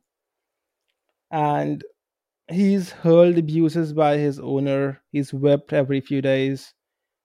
[1.31, 1.83] And
[2.49, 5.01] he's hurled abuses by his owner.
[5.11, 6.73] He's whipped every few days.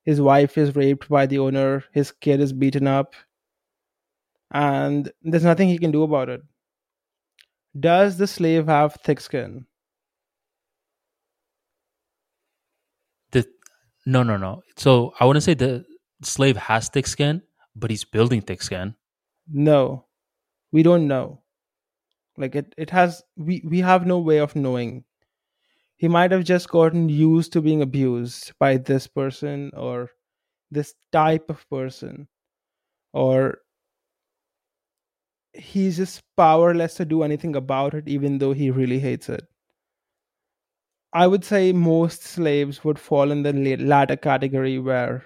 [0.05, 1.85] His wife is raped by the owner.
[1.93, 3.15] His kid is beaten up.
[4.53, 6.43] And there's nothing he can do about it.
[7.79, 9.67] Does the slave have thick skin?
[13.33, 13.47] the
[14.07, 15.85] no no no so i wouldn't say the
[16.23, 17.43] slave has thick skin
[17.75, 18.95] but he's building thick skin
[19.49, 20.07] No.
[20.73, 21.43] We don't know.
[22.39, 25.05] Like it, it has we, we have no way of knowing.
[25.97, 30.11] He might have just gotten used to being abused by this person or
[30.71, 32.29] this type of person.
[33.13, 33.59] Or
[35.55, 39.45] he's just powerless to do anything about it even though he really hates it.
[41.17, 45.25] I would say most slaves would fall in the latter category where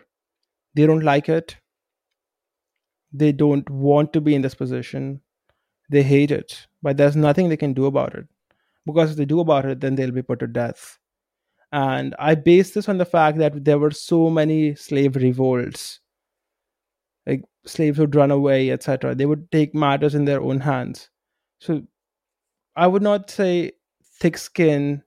[0.75, 1.57] they don't like it.
[3.13, 5.21] They don't want to be in this position.
[5.91, 8.29] They hate it, but there's nothing they can do about it.
[8.87, 10.97] Because if they do about it, then they'll be put to death.
[11.73, 15.99] And I base this on the fact that there were so many slave revolts.
[17.27, 19.17] Like slaves would run away, etc.
[19.17, 21.11] They would take matters in their own hands.
[21.59, 21.83] So
[22.77, 23.73] I would not say
[24.21, 25.03] thick skin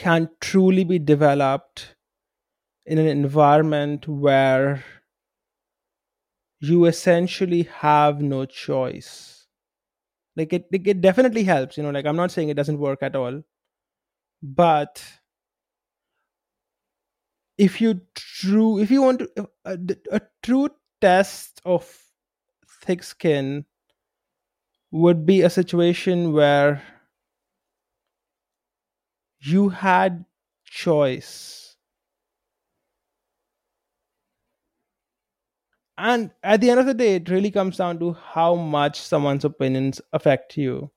[0.00, 1.94] can truly be developed
[2.86, 4.84] in an environment where
[6.60, 9.46] you essentially have no choice.
[10.36, 13.02] Like it, it it definitely helps you know like i'm not saying it doesn't work
[13.02, 13.42] at all
[14.42, 15.02] but
[17.58, 19.78] if you true if you want to a,
[20.12, 20.68] a true
[21.00, 21.86] test of
[22.82, 23.64] thick skin
[24.92, 26.82] would be a situation where
[29.40, 30.24] you had
[30.64, 31.76] choice.
[35.98, 39.44] And at the end of the day it really comes down to how much someone's
[39.44, 40.90] opinions affect you.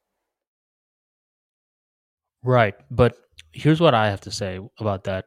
[2.43, 3.15] Right but
[3.51, 5.25] here's what i have to say about that.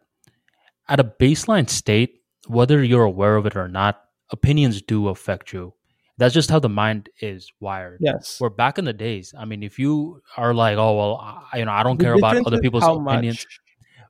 [0.88, 5.74] At a baseline state whether you're aware of it or not opinions do affect you
[6.18, 7.98] that's just how the mind is wired.
[8.00, 8.40] Yes.
[8.40, 11.16] Where back in the days i mean if you are like oh well
[11.52, 13.44] I, you know i don't care about other people's opinions.
[13.44, 13.60] much.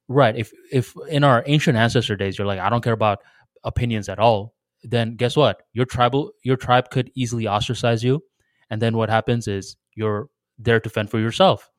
[0.09, 3.19] right if if in our ancient ancestor days you're like i don't care about
[3.65, 5.63] opinions at all then guess what?
[5.73, 8.23] Your tribal your tribe could easily ostracize you
[8.71, 10.29] and then what happens is you're
[10.59, 11.71] there to fend for yourself.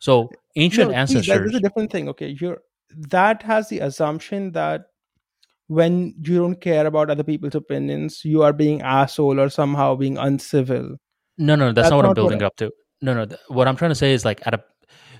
[0.00, 2.36] So ancient No, ancestors is a different thing okay?
[2.40, 2.58] You're
[3.10, 4.86] that has the assumption that
[5.68, 10.16] when you don't care about other people's opinions you are being asshole or somehow being
[10.18, 10.96] uncivil.
[11.38, 12.70] No no that's, That's not what i'm not what building I- up to.
[13.02, 14.62] No no th- what i'm trying to say is like at a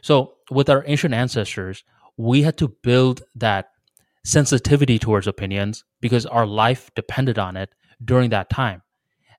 [0.02, 1.85] so with our ancient ancestors
[2.17, 3.70] we had to build that
[4.25, 7.70] sensitivity towards opinions because our life depended on it
[8.05, 8.83] during that time.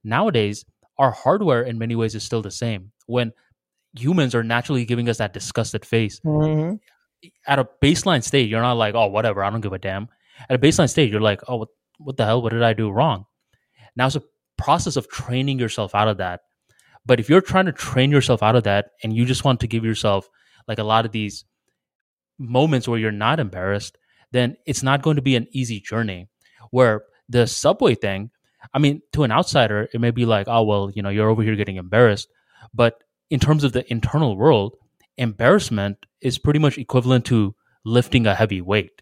[0.04, 0.64] Nowadays
[0.98, 2.92] our hardware in many ways is still the same.
[3.06, 3.32] When
[3.98, 6.80] humans are naturally giving us that disgusted face Mhm.
[7.48, 10.08] at a baseline state you're not like oh whatever i don't give a damn
[10.48, 11.70] at a baseline state you're like oh what,
[12.00, 12.42] what the hell?
[12.42, 13.26] What did i do wrong?
[13.96, 14.24] Now it's a
[14.58, 16.42] process of training yourself out of that.
[17.06, 19.68] But if you're trying to train yourself out of that and you just want to
[19.68, 20.30] give yourself
[20.68, 21.46] like a lot of these
[22.38, 23.98] moments where you're not embarrassed
[24.32, 26.28] then it's not going to be an easy journey.
[26.72, 28.32] Where the subway thing
[28.74, 31.44] i mean to an outsider it may be like oh well you know you're over
[31.44, 32.30] here getting embarrassed.
[32.74, 34.76] But in terms of the internal world
[35.18, 39.02] embarrassment is pretty much equivalent to lifting a heavy weight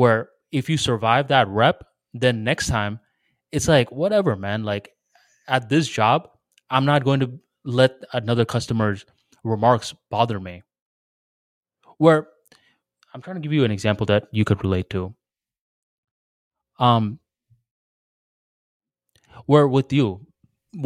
[0.00, 2.98] where if you survive that rep then next time
[3.52, 4.64] it's like whatever man.
[4.64, 4.90] Like
[5.46, 6.28] at this job
[6.70, 7.30] i'm not going to
[7.64, 9.04] let another customer's
[9.44, 10.62] remarks bother me.
[11.98, 12.28] Where
[13.12, 15.14] i'm trying to give you an example that you could relate to.
[16.78, 17.18] Um
[19.46, 20.26] where with you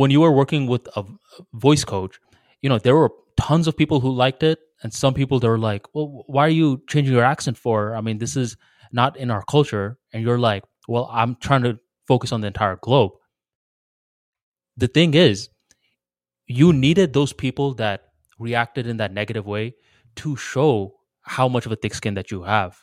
[0.01, 1.05] when you were working with a
[1.53, 2.21] voice coach
[2.63, 5.65] you know there were tons of people who liked it and some people that were
[5.71, 7.95] like well why are you changing your accent for?
[7.95, 8.57] I mean this is
[8.95, 12.77] not in our culture and you're like well i'm trying to focus on the entire
[12.77, 13.13] globe.
[14.77, 15.49] The thing is
[16.47, 18.09] you needed those people that
[18.39, 19.75] reacted in that negative way
[20.17, 22.79] to show how much of a thick skin that you have.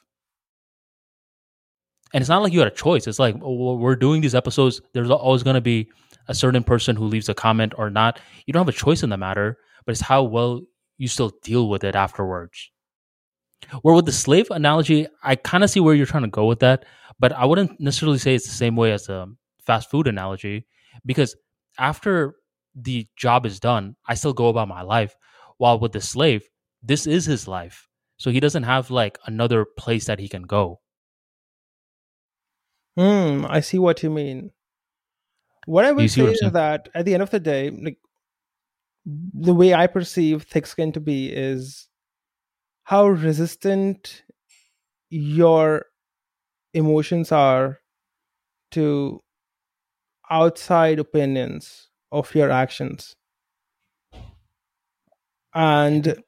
[2.14, 3.08] And it's not like you had a choice.
[3.08, 4.82] It's like we're doing these episodes.
[4.94, 5.90] There's always going to be
[6.28, 8.20] a certain person who leaves a comment or not.
[8.46, 10.62] You don't have a choice in the matter but it's how well
[10.98, 12.72] you still deal with it afterwards
[13.82, 16.60] where with the slave analogy i kind of see where you're trying to go with
[16.60, 16.86] that
[17.20, 19.34] but i wouldn't necessarily say it's the same way as the
[19.64, 20.66] fast food analogy
[21.06, 21.36] because
[21.78, 22.36] after
[22.76, 25.16] the job is done i still go about my life
[25.58, 26.44] while with the slave
[26.84, 30.80] this is his life so he doesn't have like another place that he can go
[32.98, 34.52] Hmm, I see what you mean.
[35.66, 36.54] What I would say is saying?
[36.54, 37.98] that at the end of the day, like
[39.06, 41.88] the way I perceive thick skin to be is
[42.84, 44.24] how resistant
[45.10, 45.86] your
[46.74, 47.80] emotions are
[48.72, 49.22] to
[50.30, 53.16] outside opinions of your actions.
[55.54, 56.24] And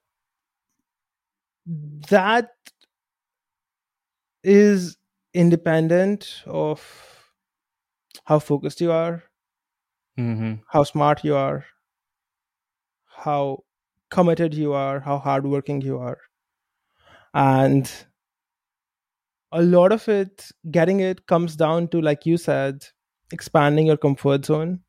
[1.65, 2.49] that
[4.43, 4.97] is
[5.33, 7.23] independent of
[8.25, 9.23] how focused you are,
[10.19, 10.55] mm-hmm.
[10.67, 11.65] how smart you are,
[13.07, 13.63] how
[14.11, 16.19] committed you are, how hardworking you are.
[17.33, 17.91] And
[19.51, 22.85] a lot of it, getting it comes down to, like you said,
[23.31, 24.81] expanding your comfort zone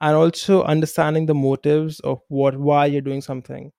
[0.00, 3.72] and also understanding the motives of what why you're doing something.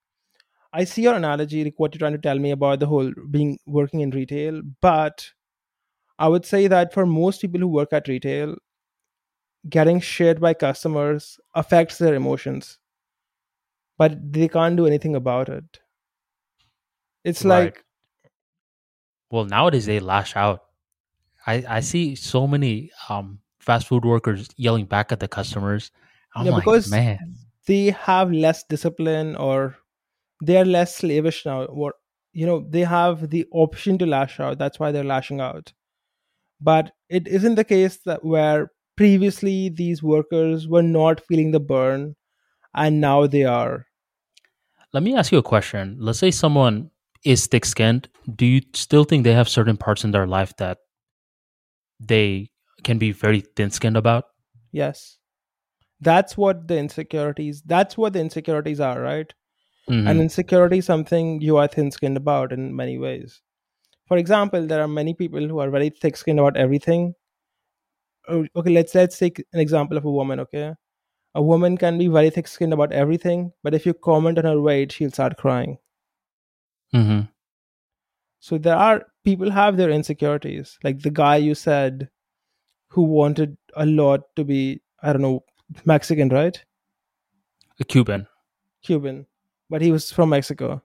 [0.74, 3.60] I see your analogy, like what you're trying to tell me about the whole being
[3.68, 5.32] working in retail, but
[6.20, 8.56] I would say that for most people who work at retail,
[9.68, 12.78] getting shared by customers affects their emotions,
[13.98, 15.80] but they can't do anything about it.
[17.24, 17.84] It's like, Right.
[19.32, 20.62] Well nowadays they lash out.
[21.48, 25.92] I i see so many um fast food workers yelling back at the customers.
[26.36, 27.36] I'm Yeah, like because- man.
[27.68, 29.78] they have less discipline or
[30.42, 31.64] they're less slavish now.
[31.66, 31.94] Or
[32.34, 34.58] you know they have the option to lash out.
[34.60, 35.74] That's why they're lashing out.
[36.60, 42.16] But it isn't the case that where previously these workers were not feeling the burn
[42.76, 43.88] and now they are.
[44.94, 45.98] Let me ask you a question.
[46.00, 46.91] Let's say someone
[47.24, 50.78] is thick skinned do you still think they have certain parts in their life that
[52.00, 52.50] they
[52.84, 54.26] can be very thin skinned about
[54.72, 55.18] yes
[56.02, 59.34] that's what the insecurities that's what the insecurities are right
[59.90, 60.08] Mhm.
[60.10, 63.42] and insecurity is something you are thin skinned about in many ways.
[64.08, 67.16] For example, there are many people who are very thick skinned about everything.
[68.28, 70.40] Oh, Okay, let's let's take an example of a woman.
[70.40, 70.74] Okay,
[71.36, 74.62] a woman can be very thick skinned about everything, but if you comment on her
[74.62, 75.78] weight, she'll start crying.
[76.94, 77.30] Mhm.
[78.40, 82.10] So there are people have their insecurities, like the guy you said
[82.90, 85.44] who wanted a lot to be I don't know
[85.86, 86.64] Mexican, right?
[87.80, 88.28] a cuban
[88.84, 89.26] Cuban,
[89.70, 90.82] but he was from Mexico.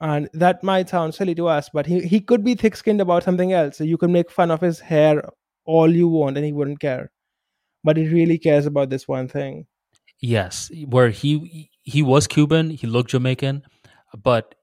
[0.00, 3.22] And that might sound silly to us, but he, he could be thick skinned about
[3.22, 3.76] something else.
[3.76, 5.22] So you can make fun of his hair
[5.66, 7.10] all you want and he wouldn't care.
[7.84, 9.66] But he really cares about this one thing.
[10.22, 13.62] yes where he he was cuban he looked jamaican
[14.22, 14.54] but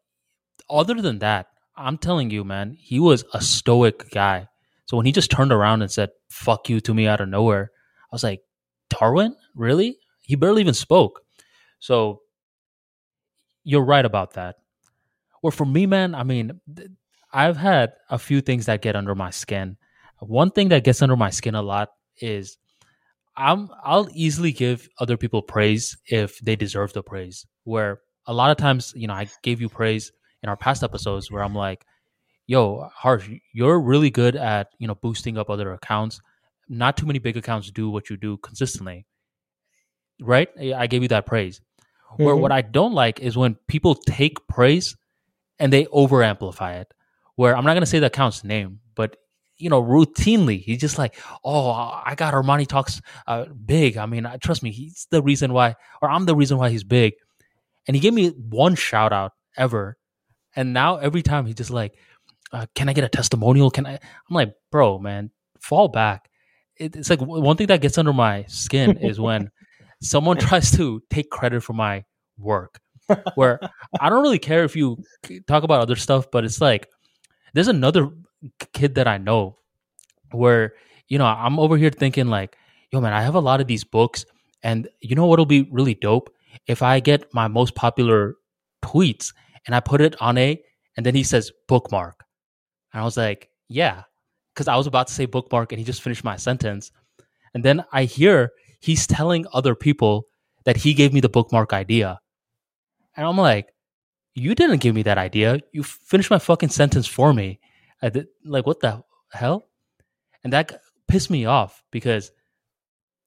[0.70, 4.48] other than that i'm telling you man he was a stoic guy.
[4.86, 7.72] So when he just turned around and said fuck you to me out of nowhere
[8.12, 8.42] i was like
[8.90, 9.36] darwin?
[9.56, 9.98] Really?
[10.22, 11.22] He barely even spoke.
[11.80, 12.22] So
[13.64, 14.58] you're right about that.
[15.42, 16.60] Well for me man i mean
[17.34, 19.78] i've had a few things that get under my skin.
[20.20, 22.58] One thing that gets under my skin a lot is
[23.36, 27.46] I'm I'll easily give other people praise if they deserve the praise.
[27.66, 30.12] Where a lot of times, you know, I gave you praise
[30.44, 31.86] in our past episodes where I'm like,
[32.48, 36.22] "Yo, Harsh, you're really good at you know boosting up other accounts.
[36.70, 39.06] Not too many big accounts do what you do consistently,
[40.22, 40.50] right?
[40.76, 41.62] I gave you that praise.
[42.18, 42.42] Where Mhm.
[42.42, 44.96] what I don't like is when people take praise
[45.60, 46.94] and they over amplify it.
[47.36, 49.18] Where I'm not gonna say the account's name, but
[49.58, 53.98] you know, routinely he's just like, "Oh, I got Armani talks uh, big.
[53.98, 57.14] I mean, trust me, he's the reason why, or I'm the reason why he's big."
[57.88, 59.98] And he gave me one shout out ever,
[60.56, 61.98] and now every time he's just like,
[62.52, 63.72] uh, "Can I get a testimonial?
[63.72, 66.30] Can I?" I'm like, "Bro, man, fall back."
[66.76, 69.50] It, it's like w- one thing that gets under my skin is when
[70.02, 72.04] someone tries to take credit for my
[72.38, 72.80] work.
[73.36, 73.60] Where
[74.02, 75.02] I don't really care if you
[75.48, 76.90] talk about other stuff, but it's like
[77.54, 78.10] there's another
[78.74, 79.58] kid that I know
[80.32, 80.74] where
[81.08, 82.58] you know I'm over here thinking like,
[82.92, 84.26] yo man, I have a lot of these books,
[84.62, 86.30] and you know what'll be really dope
[86.66, 88.36] if I get my most popular
[88.84, 89.34] tweets
[89.66, 90.62] and I put it on a,
[90.96, 92.24] and then he says bookmark,
[92.94, 94.04] and I was like, yeah,
[94.54, 96.92] because I was about to say bookmark, and he just finished my sentence,
[97.54, 100.28] and then I hear he's telling other people
[100.66, 102.20] that he gave me the bookmark idea,
[103.16, 103.74] and I'm like,
[104.34, 105.60] you didn't give me that idea.
[105.72, 107.60] You finished my fucking sentence for me.
[108.04, 109.68] Did, like, what the hell?
[110.44, 112.32] And that pissed me off because,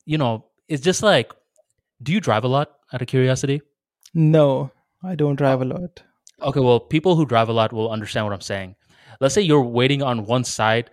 [0.06, 1.32] you know, it's just like,
[2.00, 3.62] do you drive a lot out of curiosity?
[4.14, 4.70] No,
[5.02, 6.02] I don't drive a lot.
[6.42, 8.74] Okay, well, people who drive a lot will understand what I'm saying.
[9.20, 10.90] Let's say you're waiting on one side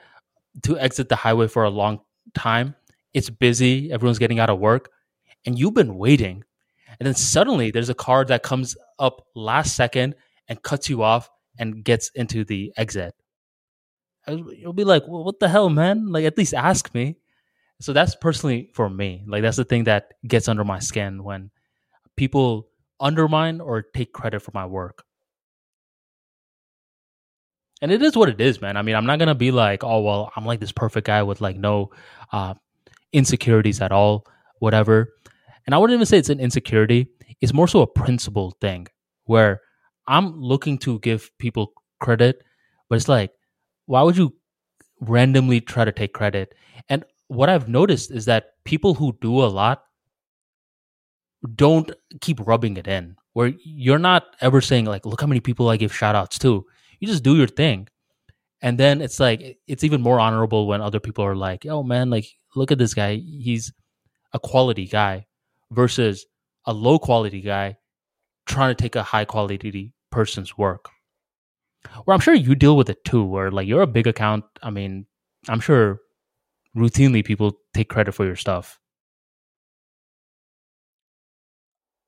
[0.63, 2.01] to exit the highway for a long
[2.33, 2.75] time.
[3.13, 4.89] It's busy, everyone's getting out of work,
[5.45, 6.43] and you've been waiting.
[6.99, 10.15] And then suddenly there's a car that comes up last second
[10.47, 13.13] and cuts you off and gets into the exit.
[14.27, 16.07] You'll be like, well, what the hell, man?
[16.07, 17.15] Like, at least ask me.
[17.79, 19.23] So that's personally for me.
[19.27, 21.51] Like, that's the thing that gets under my skin when
[22.17, 22.67] people
[22.99, 25.03] undermine or take credit for my work.
[27.81, 28.75] And it is what it is, man.
[28.75, 31.41] I mean, I'm not gonna be like, oh well, I'm like this perfect guy with
[31.41, 31.91] like no
[32.31, 32.55] uh,
[33.13, 34.25] insecurities at all,
[34.59, 35.13] whatever.
[35.65, 37.07] And I wouldn't even say it's an insecurity.
[37.39, 38.87] It's more so a principle thing
[39.25, 39.61] where
[40.07, 42.41] I'm looking to give people credit,
[42.89, 43.31] but it's like,
[43.85, 44.33] why would you
[45.01, 46.55] randomly try to take credit?
[46.89, 49.83] And what I've noticed is that people who do a lot
[51.55, 53.15] don't keep rubbing it in.
[53.33, 56.65] Where you're not ever saying like, look how many people I give shout outs to.
[56.99, 57.87] You just do your thing.
[58.61, 62.09] And then it's like it's even more honorable when other people are like, "Oh man,
[62.09, 63.17] like look at this guy.
[63.17, 63.71] He's
[64.33, 65.27] a quality guy."
[65.69, 66.25] Versus
[66.65, 67.77] a low quality guy
[68.45, 70.89] trying to take a high quality person's work.
[72.05, 74.45] Where I'm sure you deal with it too, where like you're a big account.
[74.63, 75.05] I mean,
[75.49, 75.99] I'm sure
[76.75, 78.79] routinely people take credit for your stuff.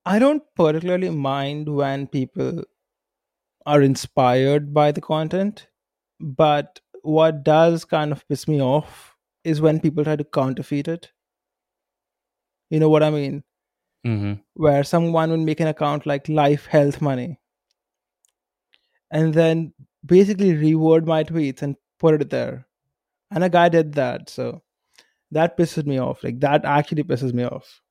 [0.04, 2.64] I don't particularly mind when people
[3.66, 5.68] are inspired by the content,
[6.20, 11.12] but what does kind of piss me off is when people try to counterfeit it.
[12.70, 13.44] You know what I mean?
[14.04, 17.38] hmm Where someone would make an account like Life Health Money
[19.10, 19.72] and then
[20.04, 22.66] basically reword my tweets and put it there.
[23.30, 24.30] And a guy did that.
[24.30, 24.62] So
[25.32, 26.24] that pisses me off.
[26.24, 27.82] Like, that actually pisses me off.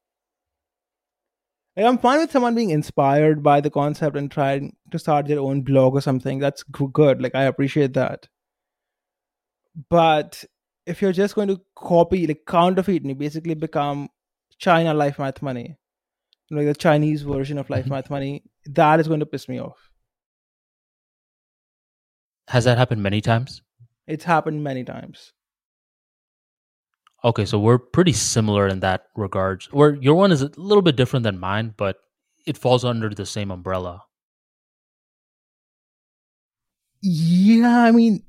[1.79, 5.39] Like, I'm fine with someone being inspired by the concept and trying to start their
[5.39, 6.37] own blog or something.
[6.37, 7.21] That's good.
[7.21, 8.27] Like, I appreciate that.
[9.89, 10.43] But
[10.85, 14.09] if you're just going to copy, like, counterfeit and you basically become
[14.57, 15.77] China Life Math Money,
[16.51, 17.91] like the Chinese version of Life Mhm.
[17.91, 19.89] Math Money, that is going to piss me off.
[22.49, 23.61] Has that happened many times?
[24.05, 25.31] It's happened many times.
[27.23, 29.65] Okay, so we're pretty similar in that regards.
[29.73, 31.97] Where your one is a little bit different than mine, but
[32.45, 34.03] it falls under the same umbrella.
[37.01, 38.23] Yeah, I mean,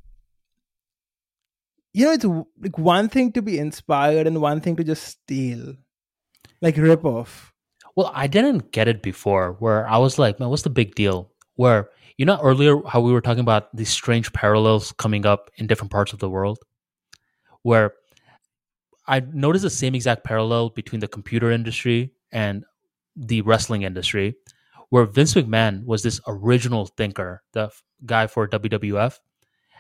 [1.93, 2.25] you know, it's
[2.61, 5.75] like one thing to be inspired and one thing to just steal,
[6.61, 7.53] like rip off.
[7.97, 11.31] Well, I didn't get it before where I was like, man, what's the big deal?
[11.55, 15.67] Where, you know, earlier how we were talking about these strange parallels coming up in
[15.67, 16.59] different parts of the world,
[17.63, 17.93] where
[19.11, 22.65] I noticed the same exact parallel between the computer industry and
[23.17, 24.37] the wrestling industry,
[24.91, 27.71] where Vince McMahon was this original thinker, the
[28.07, 29.19] guy for WWF.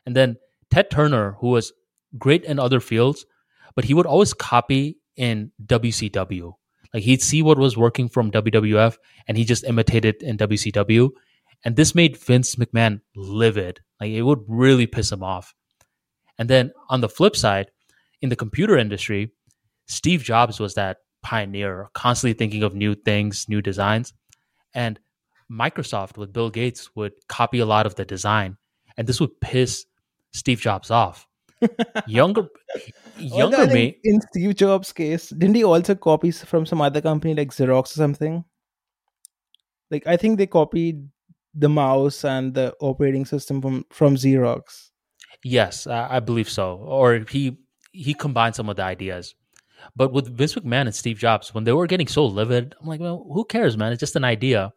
[0.04, 0.36] And then
[0.72, 1.72] Ted Turner, who was
[2.18, 3.24] great in other fields,
[3.76, 6.54] but he would always copy in WCW.
[6.92, 8.96] Like he'd see what was working from WWF
[9.28, 11.10] and he just imitated in WCW.
[11.64, 13.78] And this made Vince McMahon livid.
[14.00, 15.54] Like it would really piss him off.
[16.36, 17.70] And then on the flip side,
[18.22, 19.32] in the computer industry,
[19.86, 24.12] Steve Jobs was that pioneer, constantly thinking of new things, new designs.
[24.74, 24.98] And
[25.50, 28.56] Microsoft with Bill Gates would copy a lot of the design,
[28.96, 29.84] and this would piss
[30.32, 31.26] Steve Jobs off.
[32.06, 32.48] younger
[33.18, 37.34] younger me think in Steve Jobs' case, didn't he also copy from some other company
[37.34, 38.44] like Xerox or something?
[39.90, 41.06] Like I think they copied
[41.54, 44.90] the mouse and the operating system from from Xerox.
[45.44, 46.76] Yes, I, I believe so.
[46.76, 47.58] Or he
[47.92, 49.34] he combined some of the ideas.
[49.96, 53.00] But with Vince McMahon and Steve Jobs, when they were getting so livid, I'm like,
[53.00, 53.92] well, who cares, man?
[53.92, 54.72] It's just an idea.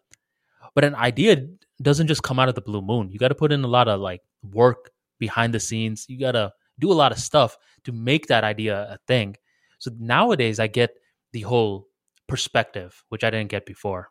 [0.75, 1.45] But an idea
[1.81, 3.11] doesn't just come out of the blue moon.
[3.11, 6.05] You got to put in a lot of like work behind the scenes.
[6.07, 9.35] You got to do a lot of stuff to make that idea a thing.
[9.79, 10.91] So nowadays, I get
[11.33, 11.87] the whole
[12.27, 14.09] perspective, which I didn't get before.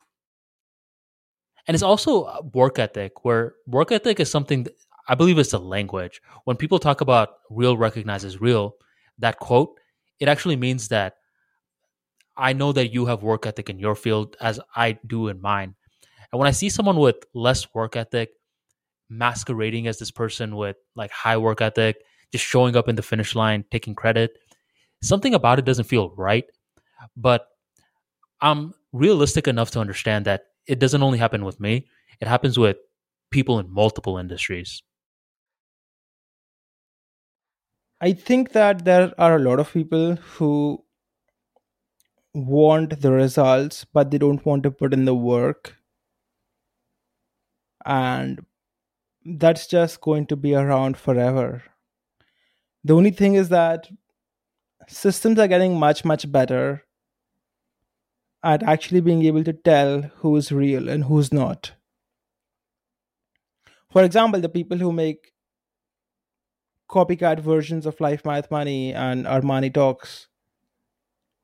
[1.67, 4.67] And it's also uh, work ethic, where work ethic is something
[5.09, 6.21] I believe it's a language.
[6.45, 8.77] When people talk about real recognizes real,
[9.23, 9.79] that quote,
[10.21, 11.15] it actually means that
[12.37, 15.75] I know that you have work ethic in your field as I do in mine.
[16.33, 18.31] And when I see someone with less work ethic
[19.11, 21.97] masquerading as this person with like high work ethic,
[22.33, 24.39] just showing up in the finish line, taking credit,
[25.03, 26.45] something about it doesn't feel right.
[27.17, 27.47] But
[28.41, 31.89] I'm realistic enough to understand that it doesn't only happen with me,
[32.21, 32.77] it happens with
[33.31, 34.83] people in multiple industries.
[38.03, 40.85] I think that there are a lot of people who
[42.35, 45.77] want the results, but they don't want to put in the work.
[47.87, 48.45] And
[49.25, 51.63] that's just going to be around forever.
[52.83, 53.89] The only thing is that
[54.89, 56.83] systems are getting much, much better
[58.43, 61.75] at actually being able to tell who's real and who's not.
[63.93, 65.32] For example, the people who make
[66.93, 70.29] copycat versions of Life Math Money and Armani Talks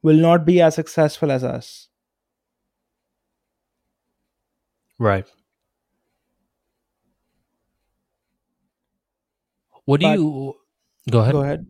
[0.03, 1.89] will not be as successful as us.
[4.99, 5.27] Right.
[9.85, 10.55] What do But- you
[11.11, 11.33] go ahead?
[11.33, 11.67] Go ahead.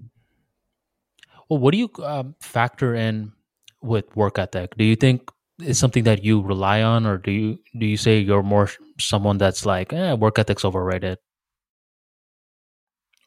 [1.48, 3.32] Well, what do you um, factor in
[3.80, 4.76] with work ethic?
[4.76, 8.18] Do you think it's something that you rely on, or do you do you say
[8.18, 11.18] you're more someone that's like, eh, work ethic's overrated?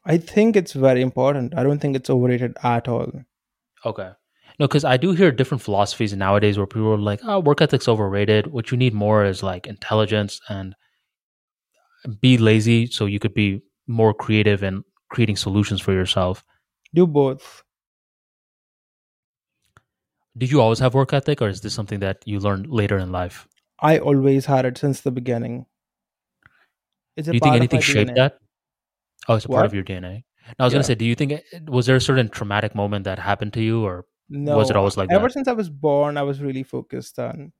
[0.04, 1.54] I think it's very important.
[1.56, 3.10] I don't think it's overrated at all.
[3.84, 4.10] Okay.
[4.58, 7.88] No, because I do hear different philosophies nowadays where people are like, oh, work ethic's
[7.88, 8.48] overrated.
[8.48, 10.74] What you need more is like intelligence and
[12.20, 16.44] be lazy so you could be more creative in creating solutions for yourself.
[16.94, 17.62] Do both.
[20.36, 23.12] Did you always have work ethic, or is this something that you learned later in
[23.12, 23.46] life?
[23.80, 25.66] I always had it since the beginning.
[27.16, 28.14] It's a Do you think anything shaped DNA.
[28.16, 28.38] that?
[29.28, 30.24] Oh, it's a part of your DNA.
[30.58, 30.86] Now, I was gonna Yeah.
[30.86, 33.84] say, do you think it- was there a certain traumatic moment that happened to you,
[33.84, 35.14] or No, Was it always like that?
[35.16, 35.32] ever that?
[35.32, 37.52] since I was born, I was really focused on.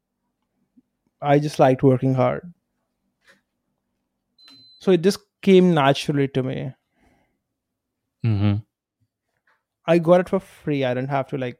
[1.20, 2.52] I just liked working hard,
[4.80, 6.72] so it just came naturally to me.
[8.24, 8.54] hmm
[9.86, 10.84] I got it for free.
[10.84, 11.58] I didn't have to like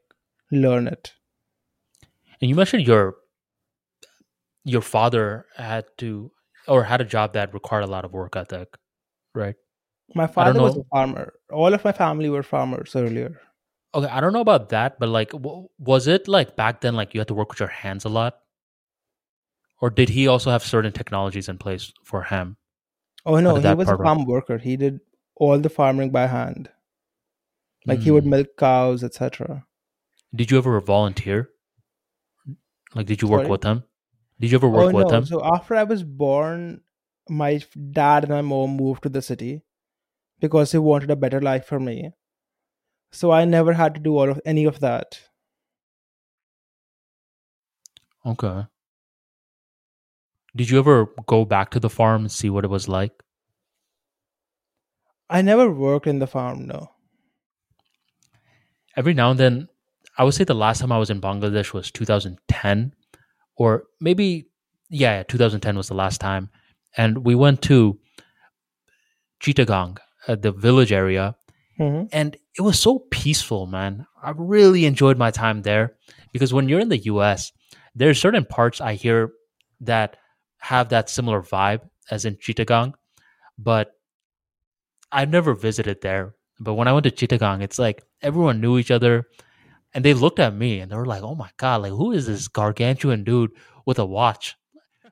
[0.53, 1.13] learn it.
[2.41, 3.17] And you mentioned your
[4.65, 6.31] your father had to
[6.69, 8.69] or had a job that required a lot of work ethic,
[9.35, 9.57] right?
[10.15, 11.33] My father was a farmer.
[11.51, 13.41] All of my family were farmers earlier.
[13.95, 17.15] Okay, I don't know about that, but like, w- was it like back then, like
[17.15, 18.39] you had to work with your hands a lot,
[19.81, 22.57] or did he also have certain technologies in place for him?
[23.27, 24.03] Oh no, he was a work?
[24.03, 24.59] farm worker.
[24.59, 25.01] He did
[25.37, 26.71] all the farming by hand.
[27.87, 28.31] Like he would Mm.
[28.31, 29.67] milk cows, etc.
[30.35, 31.51] Did you ever volunteer?
[32.95, 33.51] Like, did you work Sorry?
[33.51, 33.85] with him?
[34.41, 35.17] Did you ever work oh with no!
[35.19, 35.27] him?
[35.27, 36.81] So after I was born,
[37.29, 37.61] my
[37.91, 39.63] dad and my mom moved to the city
[40.43, 42.12] because he wanted a better life for me.
[43.12, 45.21] So I never had to do all of any of that.
[48.27, 48.67] Okay.
[50.55, 53.12] Did you ever go back to the farm and see what it was like?
[55.31, 56.67] I never worked in the farm.
[56.67, 56.91] No.
[58.97, 59.69] every now and then
[60.19, 62.93] i would say the last time i was in bangladesh was 2010
[63.57, 64.47] or maybe
[64.91, 66.51] yeah 2010 was the last time
[66.97, 67.99] and we went to
[69.41, 69.97] chittagong
[70.28, 71.34] uh, the village area.
[71.81, 72.09] Mhm.
[72.12, 74.07] and it was so peaceful man.
[74.23, 75.97] I really enjoyed my time there
[76.33, 77.51] because when you're in the us
[77.94, 79.33] there's certain parts i hear
[79.81, 80.17] that
[80.60, 82.92] have that similar vibe as in chittagong
[83.59, 83.92] but
[85.10, 86.34] i've never visited there.
[86.60, 89.25] But when i went to chittagong it's like everyone knew each other
[89.94, 92.26] and they looked at me and they were like oh my god like who is
[92.26, 93.51] this gargantuan dude
[93.86, 94.55] with a watch?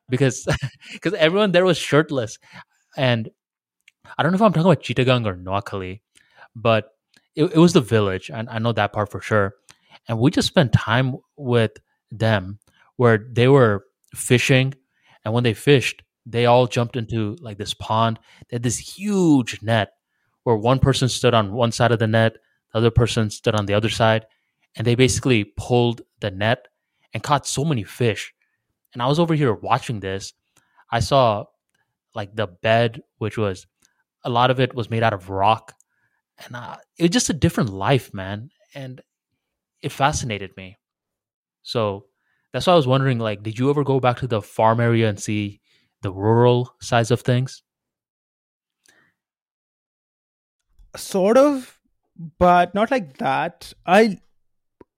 [0.09, 0.47] Because
[0.93, 2.39] because everyone there was shirtless.
[2.97, 3.31] And
[4.19, 6.01] i don't know if i'm talking about chittagong or noakhali
[6.55, 6.93] but
[7.37, 9.55] it, it was the village and i know that part for sure.
[10.09, 11.73] And we just spent time with
[12.11, 12.59] them
[12.97, 14.75] where they were fishing
[15.25, 18.19] and when they fished they all jumped into like this pond.
[18.49, 19.93] They had this huge net
[20.43, 22.37] where one person stood on one side of the net
[22.73, 24.27] the other person stood on the other side
[24.77, 26.69] and they basically pulled the net
[27.13, 28.33] and caught so many fish.
[28.93, 30.33] And i was over here watching this.
[30.91, 31.45] I saw
[32.15, 33.67] like the bed which was
[34.25, 35.75] a lot of it was made out of rock
[36.45, 39.01] and uh, it was just a different life man and
[39.83, 40.77] it fascinated me
[41.63, 42.07] so
[42.53, 45.09] that's why I was wondering, like, did you ever go back to the farm area
[45.09, 45.61] and see
[46.03, 47.63] the rural sides of things?
[50.97, 51.79] Sort of,
[52.39, 53.73] but not like that.
[53.87, 54.19] I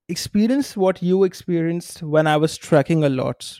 [0.09, 3.59] experienced what you experienced when I was trekking a lot.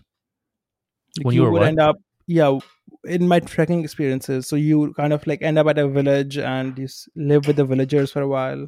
[1.17, 1.67] Like, When you were would what?
[1.67, 2.57] end up, yeah,
[3.05, 4.47] in my trekking experiences.
[4.47, 7.65] So you kind of like end up at a village and you live with the
[7.65, 8.67] villagers for a while,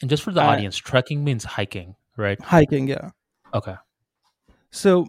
[0.00, 2.40] And just for the Uh, audience, trekking means hiking, right?
[2.40, 2.88] hiking.
[2.88, 3.10] Yeah.
[3.54, 3.76] Okay.
[4.70, 5.08] So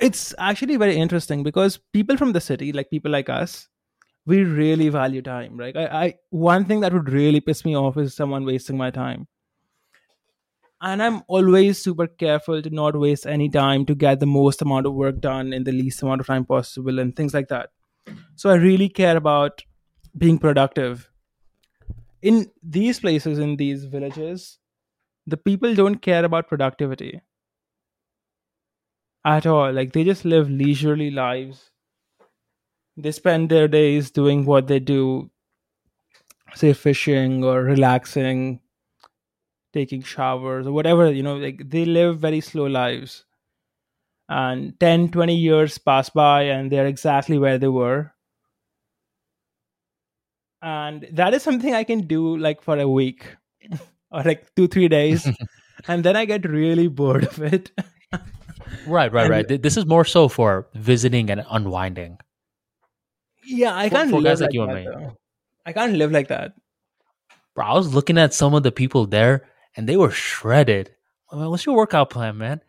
[0.00, 3.68] it's actually very interesting because people from the city, like people like us,
[4.26, 5.76] we really value time, right?
[5.76, 9.26] I, I one thing that would really piss me off is someone wasting my time.
[10.80, 14.86] And I'm always super careful to not waste any time to get the most amount
[14.86, 17.70] of work done in the least amount of time possible and things like that.
[18.36, 19.62] So I really care about
[20.16, 21.10] being productive.
[22.22, 24.58] In these places, in these villages,
[25.26, 27.22] the people don't care about productivity
[29.24, 29.72] at all.
[29.72, 31.70] Like they just live leisurely lives.
[32.98, 35.30] They spend their days doing what they do,
[36.54, 38.60] say fishing or relaxing,
[39.72, 43.24] taking showers or whatever, you know, like they live very slow lives.
[44.28, 48.12] And 10, 20 years pass by and they're exactly where they were.
[50.62, 53.36] And that is something I can do like for a week
[54.10, 55.26] or like two, three days.
[55.88, 57.70] and then I get really bored of it.
[58.86, 59.62] Right, right, And- right.
[59.62, 62.18] This is more so for visiting and unwinding.
[63.44, 64.76] Yeah, I For- can't for live guys like like you and that.
[64.76, 64.84] me.
[65.06, 65.16] though.
[65.66, 66.52] I can't live like that.
[67.54, 70.94] Bro, I was looking at some of the people there and they were shredded.
[71.30, 72.60] I'm like, what's your workout plan, man?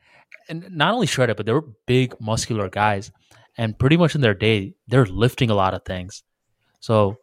[0.48, 3.11] And not only shredded, but they were big, muscular guys.
[3.58, 6.24] And pretty much in their day, they're lifting a lot of things.
[6.80, 7.17] So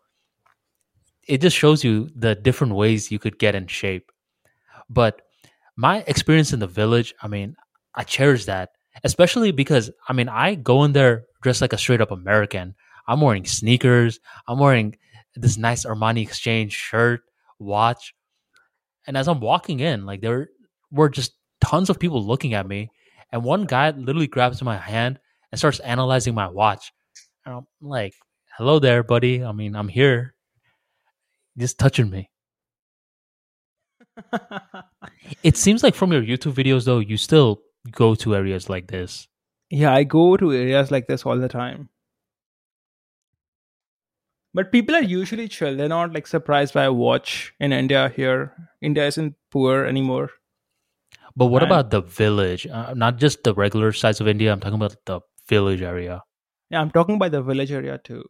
[1.27, 4.13] it just shows you the different ways you could get in shape.
[4.89, 5.23] But
[5.77, 7.57] my experience in the village, I mean,
[7.95, 8.71] I cherish that,
[9.03, 12.75] especially because, I mean, I go in there dressed like a straight up American.
[13.09, 14.21] I'm wearing sneakers.
[14.47, 14.97] I'm wearing
[15.35, 17.23] this nice Armani Exchange shirt,
[17.59, 18.15] watch.
[19.07, 20.49] And as I'm walking in, like there
[20.91, 22.91] were just tons of people looking at me.
[23.37, 25.21] And one guy literally grabs my hand
[25.53, 26.91] and starts analyzing my watch.
[27.45, 28.15] And I'm like,
[28.57, 29.45] hello there, buddy.
[29.45, 30.35] I mean, I'm here.
[31.59, 32.31] Just touching me.
[35.43, 39.29] It seems like from your YouTube videos, though, you still go to areas like this.
[39.71, 41.91] yeah, I go to areas like this all the time.
[44.55, 45.77] But people are usually chill.
[45.77, 48.55] They're not like surprised by a watch in India here.
[48.81, 50.31] India isn't poor anymore.
[51.37, 52.67] But what about the village?
[52.67, 54.51] Uh, not just the regular size of India.
[54.53, 56.23] I'm talking about the village area.
[56.71, 58.25] Yeah, I'm talking about the village area too.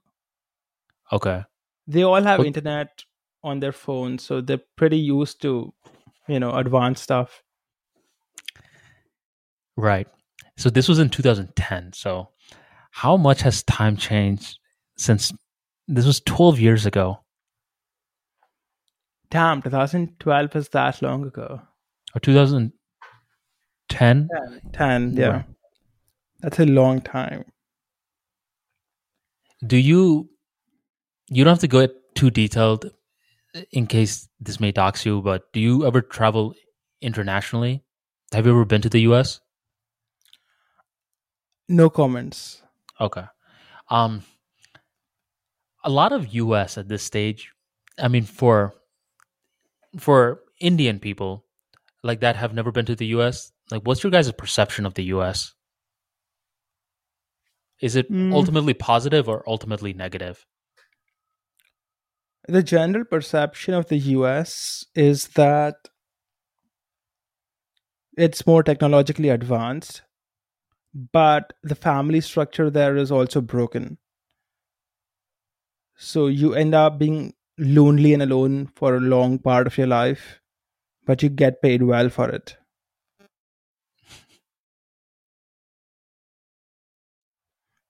[1.12, 1.44] Okay.
[1.86, 3.04] They all have What- internet
[3.44, 5.72] on their phones, so they're pretty used to,
[6.26, 7.42] you know, advanced stuff.
[9.76, 10.08] Right.
[10.56, 11.92] So this was in 2010.
[11.92, 12.30] So
[12.90, 14.58] how much has time changed
[14.96, 15.32] since
[15.86, 17.20] this was 12 years ago
[19.30, 21.60] Damn, 2012 is that long ago.
[22.14, 22.72] or 2010?
[23.88, 25.28] 10, yeah.
[25.28, 25.44] Right.
[26.40, 27.44] That's a long time.
[29.66, 30.28] Do you
[31.28, 32.90] you don't have to go too detailed
[33.72, 36.54] in case this may dox you, but do you ever travel
[37.00, 37.82] internationally?
[38.32, 39.40] Have you ever been to the US?
[41.68, 42.62] No comments.
[43.00, 43.24] Okay.
[43.90, 44.22] Um
[45.84, 47.52] a lot of US at this stage,
[47.98, 48.74] I mean for
[49.98, 51.44] for Indian people
[52.02, 55.04] like that have never been to the US, like what's your guys' perception of the
[55.04, 55.54] US?
[57.80, 58.32] Is it Mm.
[58.32, 60.46] ultimately positive or ultimately negative?
[62.48, 65.88] The general perception of the US is that
[68.16, 70.02] it's more technologically advanced,
[70.94, 73.98] but the family structure there is also broken.
[75.96, 80.40] So you end up being lonely and alone for a long part of your life,
[81.04, 82.56] but you get paid well for it.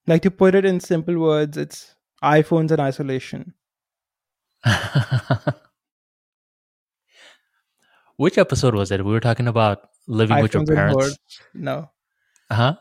[0.06, 3.54] Like to put it in simple words, it's iPhones and isolation.
[8.16, 9.04] Which episode was it?
[9.04, 11.18] We were talking about living with your iPhones parents.
[11.54, 11.90] No,
[12.50, 12.76] Huh?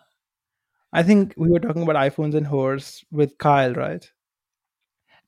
[0.93, 4.09] I think we were talking about iPhones and whores with Kyle, right?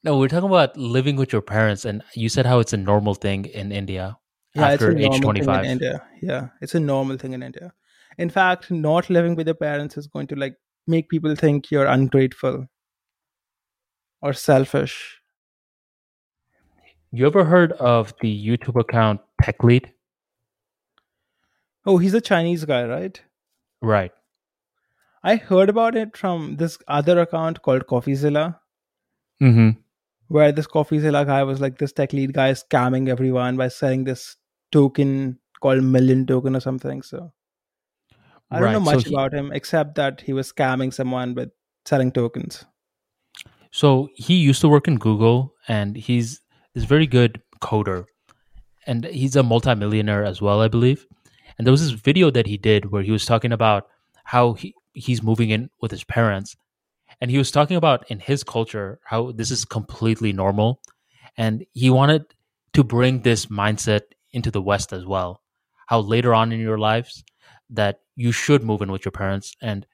[0.04, 3.16] No, we're talking about living with your parents, and you said how it's a normal
[3.16, 4.18] thing in India
[4.54, 5.66] Yeah, after age twenty five.
[5.66, 5.72] in.
[5.72, 6.08] India.
[6.22, 7.74] Yeah, it's a normal thing in India.
[8.18, 10.56] In fact, not living with your parents is going to like
[10.88, 12.68] make people think you're ungrateful
[14.22, 15.22] or selfish.
[17.12, 19.92] You ever heard of the YouTube account Tech Lead?
[21.86, 23.22] Oh, he's a Chinese guy, right?
[23.82, 24.12] Right.
[25.24, 28.60] I heard about it from this other account called CoffeeZilla,
[29.42, 29.70] Mm-hmm.
[30.30, 34.36] where this CoffeeZilla guy was like this tech lead guy scamming everyone by selling this
[34.72, 37.04] token called Million Token or something.
[37.04, 37.32] So
[38.50, 41.34] I don't know Right, so much he- about him except that he was scamming someone
[41.36, 41.50] with
[41.86, 42.66] selling tokens.
[43.72, 46.42] So he used to work in Google, and he's
[46.74, 48.06] this very good coder,
[48.86, 51.06] and he's a multimillionaire as well, I believe.
[51.58, 53.88] And there was this video that he did where he was talking about
[54.24, 56.56] how he, he's moving in with his parents,
[57.20, 60.82] and he was talking about in his culture how this is completely normal,
[61.36, 62.26] and he wanted
[62.74, 64.02] to bring this mindset
[64.32, 65.42] into the West as well.
[65.88, 67.24] How later on in your lives
[67.70, 69.86] that you should move in with your parents, and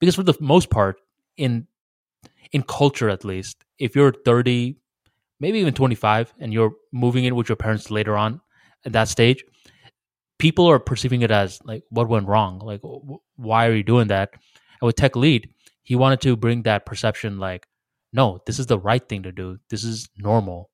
[0.00, 1.00] because for the most part
[1.36, 1.66] in
[2.52, 4.76] in culture at least if you're 30
[5.40, 8.40] maybe even 25 and you're moving in with your parents later on
[8.84, 9.44] at that stage
[10.38, 12.58] people are perceiving it as like what went wrong?
[12.60, 14.30] Like wh- why are you doing that?
[14.34, 15.50] And with tech lead
[15.82, 17.66] he wanted to bring that perception like
[18.12, 19.58] no this is the right thing to do.
[19.70, 20.70] This is normal.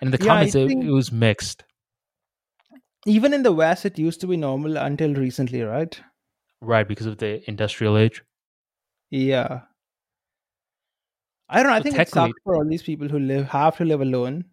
[0.00, 1.64] And in the Yeah, comments it, it was mixed
[3.08, 5.98] Even in the West, it used to be normal until recently, right?
[6.60, 8.22] right because of the industrial age
[9.10, 9.60] Yeah.
[11.48, 11.76] I don't know.
[11.76, 14.44] I think it tech sucks for all these people who live have to live alone.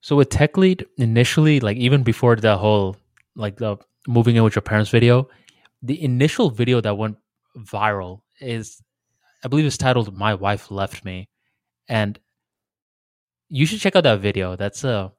[0.00, 2.96] So with Tech Lead, initially, like even before the whole
[3.36, 3.76] like the
[4.08, 5.28] moving in with your parents video,
[5.82, 7.18] the initial video that went
[7.56, 8.82] viral is
[9.44, 11.28] I believe it's titled My Wife Left Me.
[11.88, 12.18] And
[13.48, 14.56] you should check out that video.
[14.56, 15.12] That's a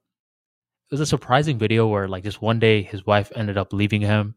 [0.92, 4.02] it was a surprising video where like just one day his wife ended up leaving
[4.02, 4.36] him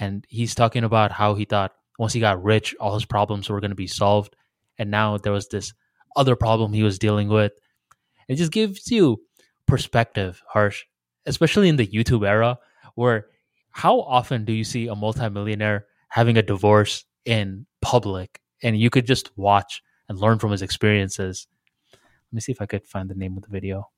[0.00, 3.60] and he's talking about how he thought once he got rich all his problems were
[3.60, 4.34] going to be solved
[4.78, 5.72] and now there was this
[6.16, 7.52] other problem he was dealing with.
[8.28, 9.22] It just gives you
[9.66, 10.84] perspective, Harsh,
[11.26, 12.58] especially in the YouTube era,
[12.94, 13.26] where
[13.70, 19.06] how often do you see a multimillionaire having a divorce in public and you could
[19.06, 21.46] just watch and learn from his experiences?
[21.92, 23.88] Let me see if I could find the name of the video.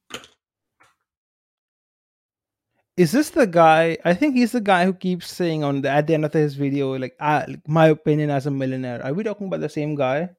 [2.96, 3.98] Is this the guy?
[4.04, 6.54] I think he's the guy who keeps saying on the at the end of his
[6.54, 9.02] video, like, ah, like, my opinion as a millionaire.
[9.04, 10.30] Are we talking about the same guy?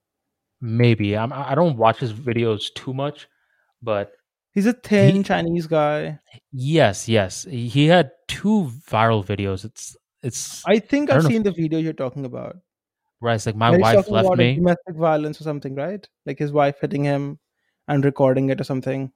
[0.61, 3.27] Maybe I'm, I don't watch his videos too much,
[3.82, 4.14] but
[4.53, 6.17] He's a thin He- Chinese guy.
[6.53, 9.66] yes, yes, he had two viral videos.
[9.66, 12.56] It's it's I think I I've don't seen the video you're talking about.
[13.19, 13.35] right.
[13.35, 14.56] It's like my wife left me.
[14.56, 16.08] domestic violence or something, right?
[16.25, 17.38] Like his wife hitting him
[17.90, 19.11] and recording it or something.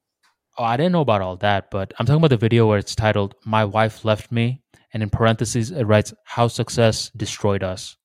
[0.58, 2.96] Oh, I didn't know about all that, but I'm talking about the video where it's
[2.96, 4.62] titled "My Wife Left Me,"
[4.94, 7.98] and in parentheses it writes "How Success Destroyed Us."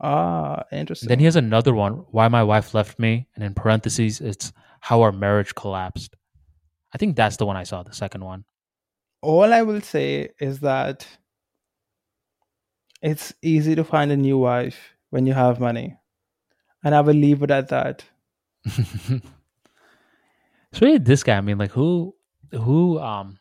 [0.00, 1.08] Ah, interesting.
[1.08, 5.02] Then he has another one, "Why My Wife Left Me," and in parentheses it's "How
[5.02, 6.14] Our Marriage Collapsed."
[6.94, 7.82] I think that's the one I saw.
[7.82, 8.44] The second one.
[9.22, 11.06] All I will say is that
[13.02, 15.96] it's easy to find a new wife when you have money.
[16.84, 18.04] And I will leave it at that.
[20.76, 21.38] so really, this guy.
[21.38, 22.14] I mean, like who
[22.52, 23.38] who um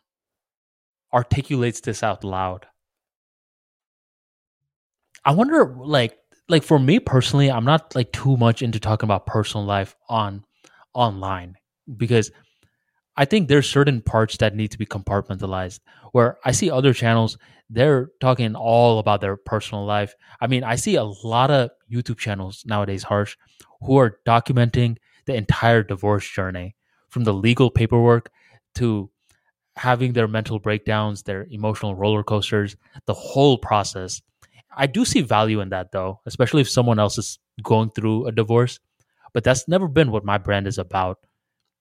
[1.14, 2.66] articulates this out loud?
[5.26, 9.26] I wonder, like, like for me personally, I'm not like too much into talking about
[9.26, 10.46] personal life on
[10.94, 11.56] online
[11.98, 12.32] because
[13.18, 15.82] I think there's certain parts that need to be compartmentalized.
[16.14, 17.38] Where I see other channels,
[17.70, 20.16] they're talking all about their personal life.
[20.40, 23.36] I mean, I see a lot of YouTube channels nowadays, harsh,
[23.82, 26.76] who are documenting the entire divorce journey
[27.16, 28.30] from the legal paperwork
[28.74, 29.10] to
[29.78, 34.22] having their mental breakdowns, their emotional roller coasters, the whole process.
[34.76, 38.34] I do see value in that though, especially if someone else is going through a
[38.34, 38.82] divorce.
[39.32, 41.20] But that's never been what my brand is about.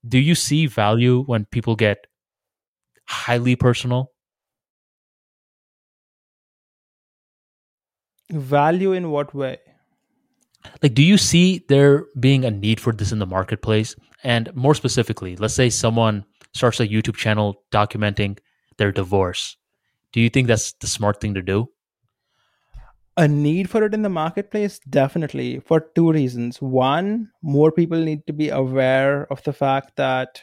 [0.06, 2.06] Do you see value when people get
[3.08, 4.12] highly personal?
[8.30, 9.58] Value in what way?
[10.80, 13.96] Like, do you see there being a need for this in the marketplace?
[14.24, 18.38] And more specifically, let's say someone starts a YouTube channel documenting
[18.78, 19.56] their divorce.
[20.12, 21.68] Do you think that's the smart thing to do?
[23.16, 24.80] A need for it in the marketplace?
[24.90, 26.60] Definitely, for two reasons.
[26.60, 30.42] One, more people need to be aware of the fact that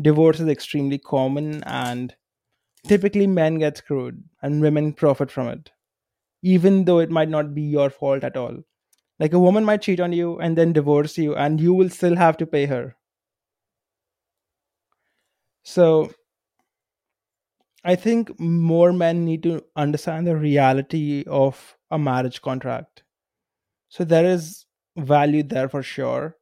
[0.00, 2.14] divorce is extremely common and
[2.86, 5.70] typically men get screwed and women profit from it
[6.42, 8.56] even though it might not be your fault at all
[9.18, 12.16] like a woman might cheat on you and then divorce you and you will still
[12.16, 12.96] have to pay her
[15.62, 16.10] so
[17.84, 23.02] i think more men need to understand the reality of a marriage contract.
[23.88, 24.66] So there is
[24.96, 26.36] value there for sure.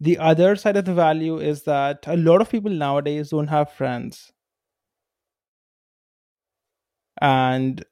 [0.00, 3.72] The other side of the value is that a lot of people nowadays don't have
[3.72, 4.32] friends.
[7.20, 7.84] And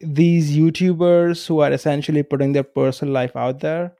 [0.00, 3.94] these youtubers who are essentially putting their personal life out there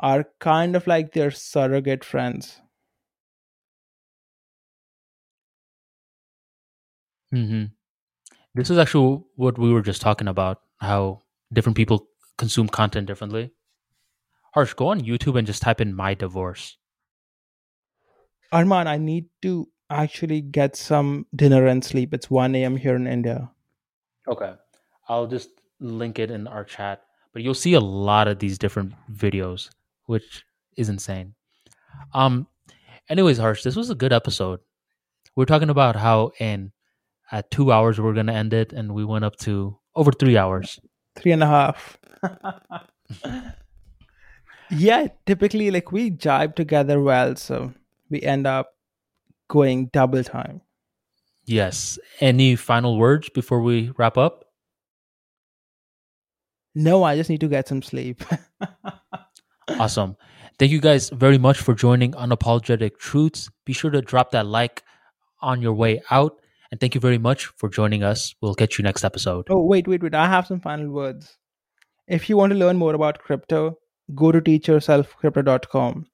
[0.00, 2.60] are kind of like their surrogate friends
[7.32, 7.64] hmm
[8.54, 10.60] This is actually what we were just talking about.
[10.78, 11.22] How
[11.52, 13.52] different people consume content differently.
[14.54, 16.78] Harsh, go on YouTube and just type in "my divorce."
[18.52, 23.06] arman i need to actually get some dinner and sleep it's 1 a.m here in
[23.06, 23.50] india
[24.26, 24.54] Okay.
[25.08, 27.02] I'll just link it in our chat,
[27.34, 29.68] but you'll see a lot of these different videos,
[30.06, 30.46] which
[30.78, 31.34] is insane.
[32.14, 32.46] Um
[33.08, 34.60] anyways, Harsh, this was a good episode.
[35.36, 36.72] We're talking about how in
[37.32, 40.36] at 2 hours we're going to end it and we went up to over 3
[40.36, 40.78] hours.
[41.16, 41.98] three and a half
[44.70, 47.72] yeah typically like we jibe together well so
[48.10, 48.74] we end up
[49.48, 50.60] going double time
[51.46, 51.98] Yes.
[52.20, 54.46] Any final words before we wrap up?
[56.74, 58.24] no i just need to get some sleep
[59.80, 60.16] Awesome.
[60.58, 63.48] Thank you guys very much for joining Unapologetic Truths.
[63.64, 64.82] Be sure to drop that like
[65.40, 66.38] on your way out.
[66.74, 68.34] And thank you very much for joining us.
[68.40, 69.46] We'll catch you next episode.
[69.48, 71.38] oh wait wait wait i have some final words
[72.08, 73.60] if you want to learn more about crypto
[74.22, 76.04] go to teachyourselfcrypto.com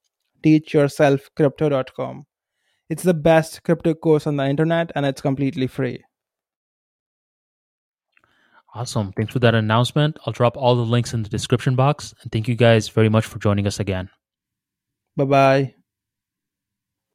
[0.46, 2.26] teachyourselfcrypto.com
[2.90, 5.98] it's the best crypto course on the internet and it's completely free
[8.74, 9.12] Awesome.
[9.16, 10.16] Thanks for that announcement.
[10.24, 12.14] I'll drop all the links in the description box.
[12.22, 14.10] And thank you guys very much for joining us again.
[15.16, 15.74] bye bye